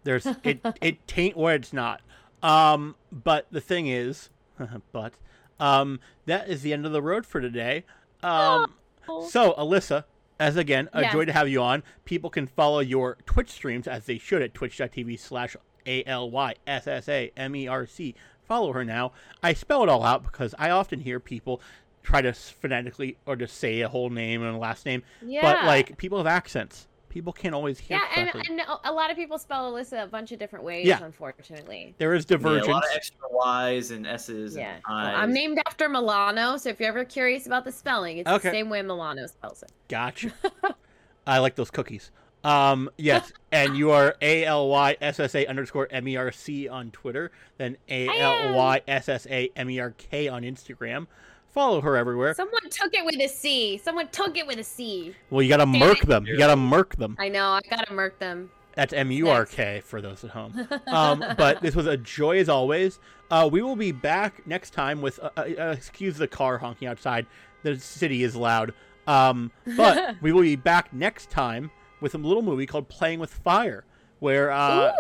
There's 0.06 0.26
it. 0.44 0.60
it 0.82 1.06
taint 1.08 1.36
where 1.36 1.56
it's 1.56 1.74
not. 1.74 2.00
Um, 2.42 2.96
but 3.12 3.48
the 3.52 3.60
thing 3.60 3.88
is, 3.88 4.30
but 4.94 5.14
um, 5.60 6.00
that 6.26 6.48
is 6.48 6.62
the 6.62 6.72
end 6.72 6.86
of 6.86 6.94
the 6.94 7.02
road 7.02 7.26
for 7.26 7.42
today. 7.42 7.84
Um, 8.24 8.74
Oh. 9.08 9.28
so 9.28 9.54
Alyssa, 9.54 10.06
as 10.40 10.58
again, 10.58 10.90
a 10.92 11.12
joy 11.12 11.26
to 11.26 11.32
have 11.34 11.48
you 11.48 11.62
on. 11.62 11.84
People 12.06 12.32
can 12.32 12.48
follow 12.48 12.80
your 12.80 13.18
Twitch 13.28 13.52
streams 13.52 13.88
as 13.88 14.06
they 14.06 14.18
should 14.18 14.42
at 14.42 14.56
twitch.tv 14.56 15.20
slash 15.20 15.56
A 15.86 16.04
L 16.06 16.32
Y 16.32 16.56
S 16.66 16.88
S 16.88 17.08
A 17.08 17.32
M 17.38 17.56
E 17.56 17.68
R 17.68 17.86
C. 17.86 18.16
Follow 18.48 18.74
her 18.74 18.84
now. 18.84 19.12
I 19.44 19.54
spell 19.54 19.84
it 19.84 19.90
all 19.90 20.04
out 20.04 20.24
because 20.24 20.56
I 20.58 20.72
often 20.72 21.02
hear 21.02 21.20
people 21.20 21.62
try 22.02 22.22
to 22.24 22.34
phonetically 22.34 23.18
or 23.28 23.36
just 23.36 23.58
say 23.58 23.82
a 23.82 23.90
whole 23.90 24.10
name 24.10 24.42
and 24.42 24.56
a 24.56 24.58
last 24.60 24.86
name. 24.88 25.04
yeah. 25.24 25.42
But 25.44 25.66
like 25.66 25.98
people 26.00 26.18
have 26.18 26.26
accents. 26.28 26.88
People 27.16 27.32
can't 27.32 27.56
always 27.56 27.80
hear 27.80 27.98
yeah, 27.98 28.20
and, 28.22 28.30
correctly. 28.30 28.58
and 28.60 28.80
a 28.84 28.92
lot 28.92 29.10
of 29.10 29.16
people 29.16 29.38
spell 29.40 29.72
Alyssa 29.72 30.04
a 30.04 30.06
bunch 30.08 30.34
of 30.34 30.38
different 30.38 30.66
ways. 30.66 30.86
Yeah. 30.86 31.02
Unfortunately. 31.02 31.96
there 31.98 32.14
is 32.14 32.26
Yeah, 32.30 32.36
divergence. 32.36 32.68
a 32.68 32.72
lot 32.72 32.84
of 32.84 32.90
extra 32.94 33.18
Y's 33.32 33.92
and 33.92 34.06
S's. 34.06 34.58
Yeah. 34.58 34.74
And 34.74 34.82
Well, 34.86 35.16
I'm 35.16 35.32
named 35.32 35.58
after 35.66 35.88
Milano, 35.88 36.58
so 36.58 36.68
if 36.68 36.78
you're 36.78 36.90
ever 36.90 37.06
curious 37.06 37.48
about 37.48 37.64
the 37.64 37.72
spelling, 37.72 38.18
it's 38.18 38.30
Okay. 38.30 38.50
the 38.50 38.54
same 38.54 38.70
way 38.70 38.82
Milano 38.82 39.28
spells 39.28 39.64
it. 39.64 39.72
Gotcha. 39.88 40.34
I 41.26 41.40
like 41.40 41.56
those 41.56 41.72
cookies. 41.72 42.12
Um, 42.44 42.90
yes, 42.98 43.32
and 43.54 43.78
you 43.78 43.92
are 43.92 44.18
A 44.22 44.44
L 44.44 44.68
Y 44.68 44.98
S 45.00 45.22
S 45.22 45.36
A 45.36 45.46
underscore 45.46 45.88
M 45.92 46.06
E 46.10 46.18
R 46.18 46.34
C 46.34 46.68
on 46.68 46.92
Twitter, 46.92 47.32
then 47.58 47.78
A 47.88 48.10
L 48.10 48.56
Y 48.58 48.82
S 48.90 49.08
S 49.08 49.26
A 49.28 49.50
M 49.56 49.70
E 49.70 49.80
R 49.80 49.92
K 49.98 50.28
on 50.28 50.42
Instagram. 50.44 51.08
Follow 51.56 51.80
her 51.80 51.96
everywhere. 51.96 52.34
Someone 52.34 52.70
took 52.70 52.94
it 52.94 53.06
with 53.06 53.16
a 53.16 53.28
C. 53.30 53.78
Someone 53.78 54.10
took 54.10 54.38
it 54.38 54.46
with 54.46 54.60
a 54.60 54.64
C. 54.64 55.16
Well, 55.30 55.42
you 55.42 55.48
gotta 55.50 55.64
Damn 55.64 55.80
murk 55.80 56.02
it. 56.04 56.08
them. 56.08 56.26
You 56.28 56.38
gotta 56.38 56.58
murk 56.58 56.98
them. 56.98 57.16
I 57.18 57.30
know. 57.30 57.48
I 57.52 57.62
gotta 57.70 57.94
murk 57.94 58.20
them. 58.20 58.52
That's 58.76 58.92
M 58.92 59.10
U 59.10 59.30
R 59.30 59.46
K 59.46 59.82
for 59.86 60.02
those 60.02 60.24
at 60.26 60.32
home. 60.32 60.68
Um, 60.88 61.24
but 61.38 61.62
this 61.62 61.74
was 61.74 61.88
a 61.88 61.96
joy 61.96 62.40
as 62.40 62.50
always. 62.50 63.00
Uh, 63.32 63.50
we 63.50 63.62
will 63.62 63.78
be 63.78 63.94
back 63.94 64.46
next 64.46 64.72
time 64.72 65.02
with, 65.02 65.18
uh, 65.20 65.30
uh, 65.38 65.42
uh, 65.58 65.72
excuse 65.72 66.18
the 66.18 66.28
car 66.28 66.58
honking 66.58 66.90
outside. 66.90 67.26
The 67.64 67.80
city 67.80 68.24
is 68.24 68.36
loud. 68.36 68.74
Um, 69.08 69.50
but 69.78 70.18
we 70.22 70.34
will 70.34 70.42
be 70.42 70.58
back 70.58 70.92
next 70.94 71.30
time 71.30 71.72
with 72.02 72.16
a 72.16 72.18
little 72.18 72.44
movie 72.44 72.66
called 72.66 72.90
Playing 72.90 73.20
with 73.20 73.34
Fire, 73.34 73.86
where 74.20 74.52
uh, 74.52 74.92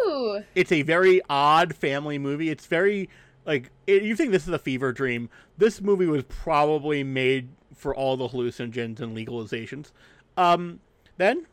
it's 0.55 0.71
a 0.71 0.81
very 0.83 1.21
odd 1.29 1.75
family 1.75 2.17
movie. 2.17 2.49
It's 2.49 2.65
very 2.65 3.09
like 3.45 3.71
it, 3.87 4.03
you 4.03 4.15
think 4.15 4.31
this 4.31 4.47
is 4.47 4.53
a 4.53 4.59
fever 4.59 4.91
dream. 4.91 5.29
This 5.57 5.81
movie 5.81 6.07
was 6.07 6.23
probably 6.23 7.03
made 7.03 7.49
for 7.75 7.93
all 7.93 8.17
the 8.17 8.29
hallucinogens 8.29 8.99
and 8.99 9.15
legalizations. 9.15 9.91
Um, 10.37 10.79
then 11.17 11.45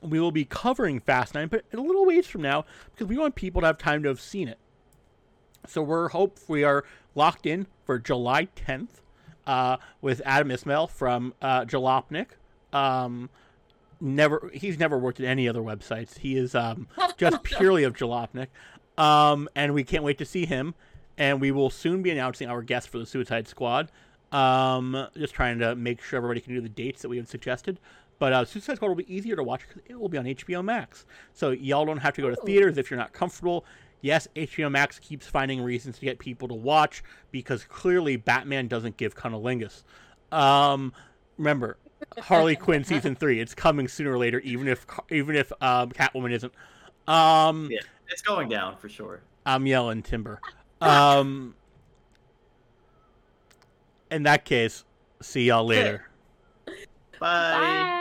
we 0.00 0.20
will 0.20 0.32
be 0.32 0.44
covering 0.44 1.00
Fast 1.00 1.34
Nine, 1.34 1.48
but 1.48 1.64
a 1.72 1.76
little 1.76 2.06
ways 2.06 2.26
from 2.26 2.42
now 2.42 2.64
because 2.92 3.06
we 3.06 3.16
want 3.16 3.34
people 3.34 3.60
to 3.62 3.66
have 3.66 3.78
time 3.78 4.02
to 4.02 4.08
have 4.08 4.20
seen 4.20 4.48
it. 4.48 4.58
So 5.66 5.82
we're 5.82 6.08
hope 6.08 6.38
we 6.46 6.62
are 6.62 6.84
locked 7.14 7.46
in 7.46 7.66
for 7.84 7.98
July 7.98 8.48
10th 8.54 9.00
uh, 9.46 9.78
with 10.00 10.20
Adam 10.24 10.50
Ismail 10.50 10.88
from 10.88 11.34
uh, 11.40 11.64
Jalopnik. 11.64 12.28
Um, 12.72 13.30
never 14.00 14.50
he's 14.52 14.78
never 14.78 14.98
worked 14.98 15.20
at 15.20 15.26
any 15.26 15.48
other 15.48 15.60
websites. 15.60 16.18
He 16.18 16.36
is 16.36 16.54
um, 16.54 16.88
just 17.16 17.42
purely 17.42 17.84
of 17.84 17.94
Jalopnik. 17.94 18.48
Um, 18.96 19.48
and 19.54 19.74
we 19.74 19.84
can't 19.84 20.04
wait 20.04 20.18
to 20.18 20.24
see 20.24 20.46
him. 20.46 20.74
And 21.16 21.40
we 21.40 21.52
will 21.52 21.70
soon 21.70 22.02
be 22.02 22.10
announcing 22.10 22.48
our 22.48 22.62
guest 22.62 22.88
for 22.88 22.98
the 22.98 23.06
Suicide 23.06 23.46
Squad. 23.46 23.90
Um, 24.32 25.06
just 25.16 25.34
trying 25.34 25.60
to 25.60 25.76
make 25.76 26.02
sure 26.02 26.16
everybody 26.16 26.40
can 26.40 26.54
do 26.54 26.60
the 26.60 26.68
dates 26.68 27.02
that 27.02 27.08
we 27.08 27.18
have 27.18 27.28
suggested. 27.28 27.78
But 28.18 28.32
uh, 28.32 28.44
Suicide 28.44 28.76
Squad 28.76 28.88
will 28.88 28.96
be 28.96 29.14
easier 29.14 29.36
to 29.36 29.42
watch 29.42 29.62
because 29.68 29.82
it 29.86 29.98
will 29.98 30.08
be 30.08 30.18
on 30.18 30.24
HBO 30.24 30.64
Max. 30.64 31.06
So 31.32 31.50
y'all 31.50 31.84
don't 31.84 31.98
have 31.98 32.14
to 32.14 32.22
go 32.22 32.30
to 32.30 32.36
theaters 32.36 32.78
if 32.78 32.90
you're 32.90 32.98
not 32.98 33.12
comfortable. 33.12 33.64
Yes, 34.00 34.28
HBO 34.36 34.70
Max 34.70 34.98
keeps 34.98 35.26
finding 35.26 35.62
reasons 35.62 35.98
to 35.98 36.04
get 36.04 36.18
people 36.18 36.46
to 36.48 36.54
watch 36.54 37.02
because 37.30 37.64
clearly 37.64 38.16
Batman 38.16 38.68
doesn't 38.68 38.96
give 38.96 39.16
cunnilingus. 39.16 39.82
Um, 40.30 40.92
remember, 41.38 41.78
Harley 42.18 42.56
Quinn 42.56 42.84
season 42.84 43.14
three. 43.14 43.40
It's 43.40 43.54
coming 43.54 43.88
sooner 43.88 44.12
or 44.12 44.18
later, 44.18 44.40
even 44.40 44.68
if 44.68 44.84
even 45.10 45.36
if 45.36 45.52
um, 45.62 45.90
Catwoman 45.90 46.32
isn't. 46.32 46.52
Um, 47.06 47.68
Yeah, 47.70 47.80
it's 48.08 48.22
going 48.22 48.48
down 48.48 48.76
for 48.76 48.88
sure. 48.88 49.22
I'm 49.46 49.66
yelling 49.66 50.02
timber. 50.02 50.40
Um, 50.80 51.54
in 54.10 54.24
that 54.24 54.44
case, 54.44 54.84
see 55.22 55.44
y'all 55.44 55.66
later. 55.66 56.08
Bye. 56.66 56.72
Bye. 57.20 58.00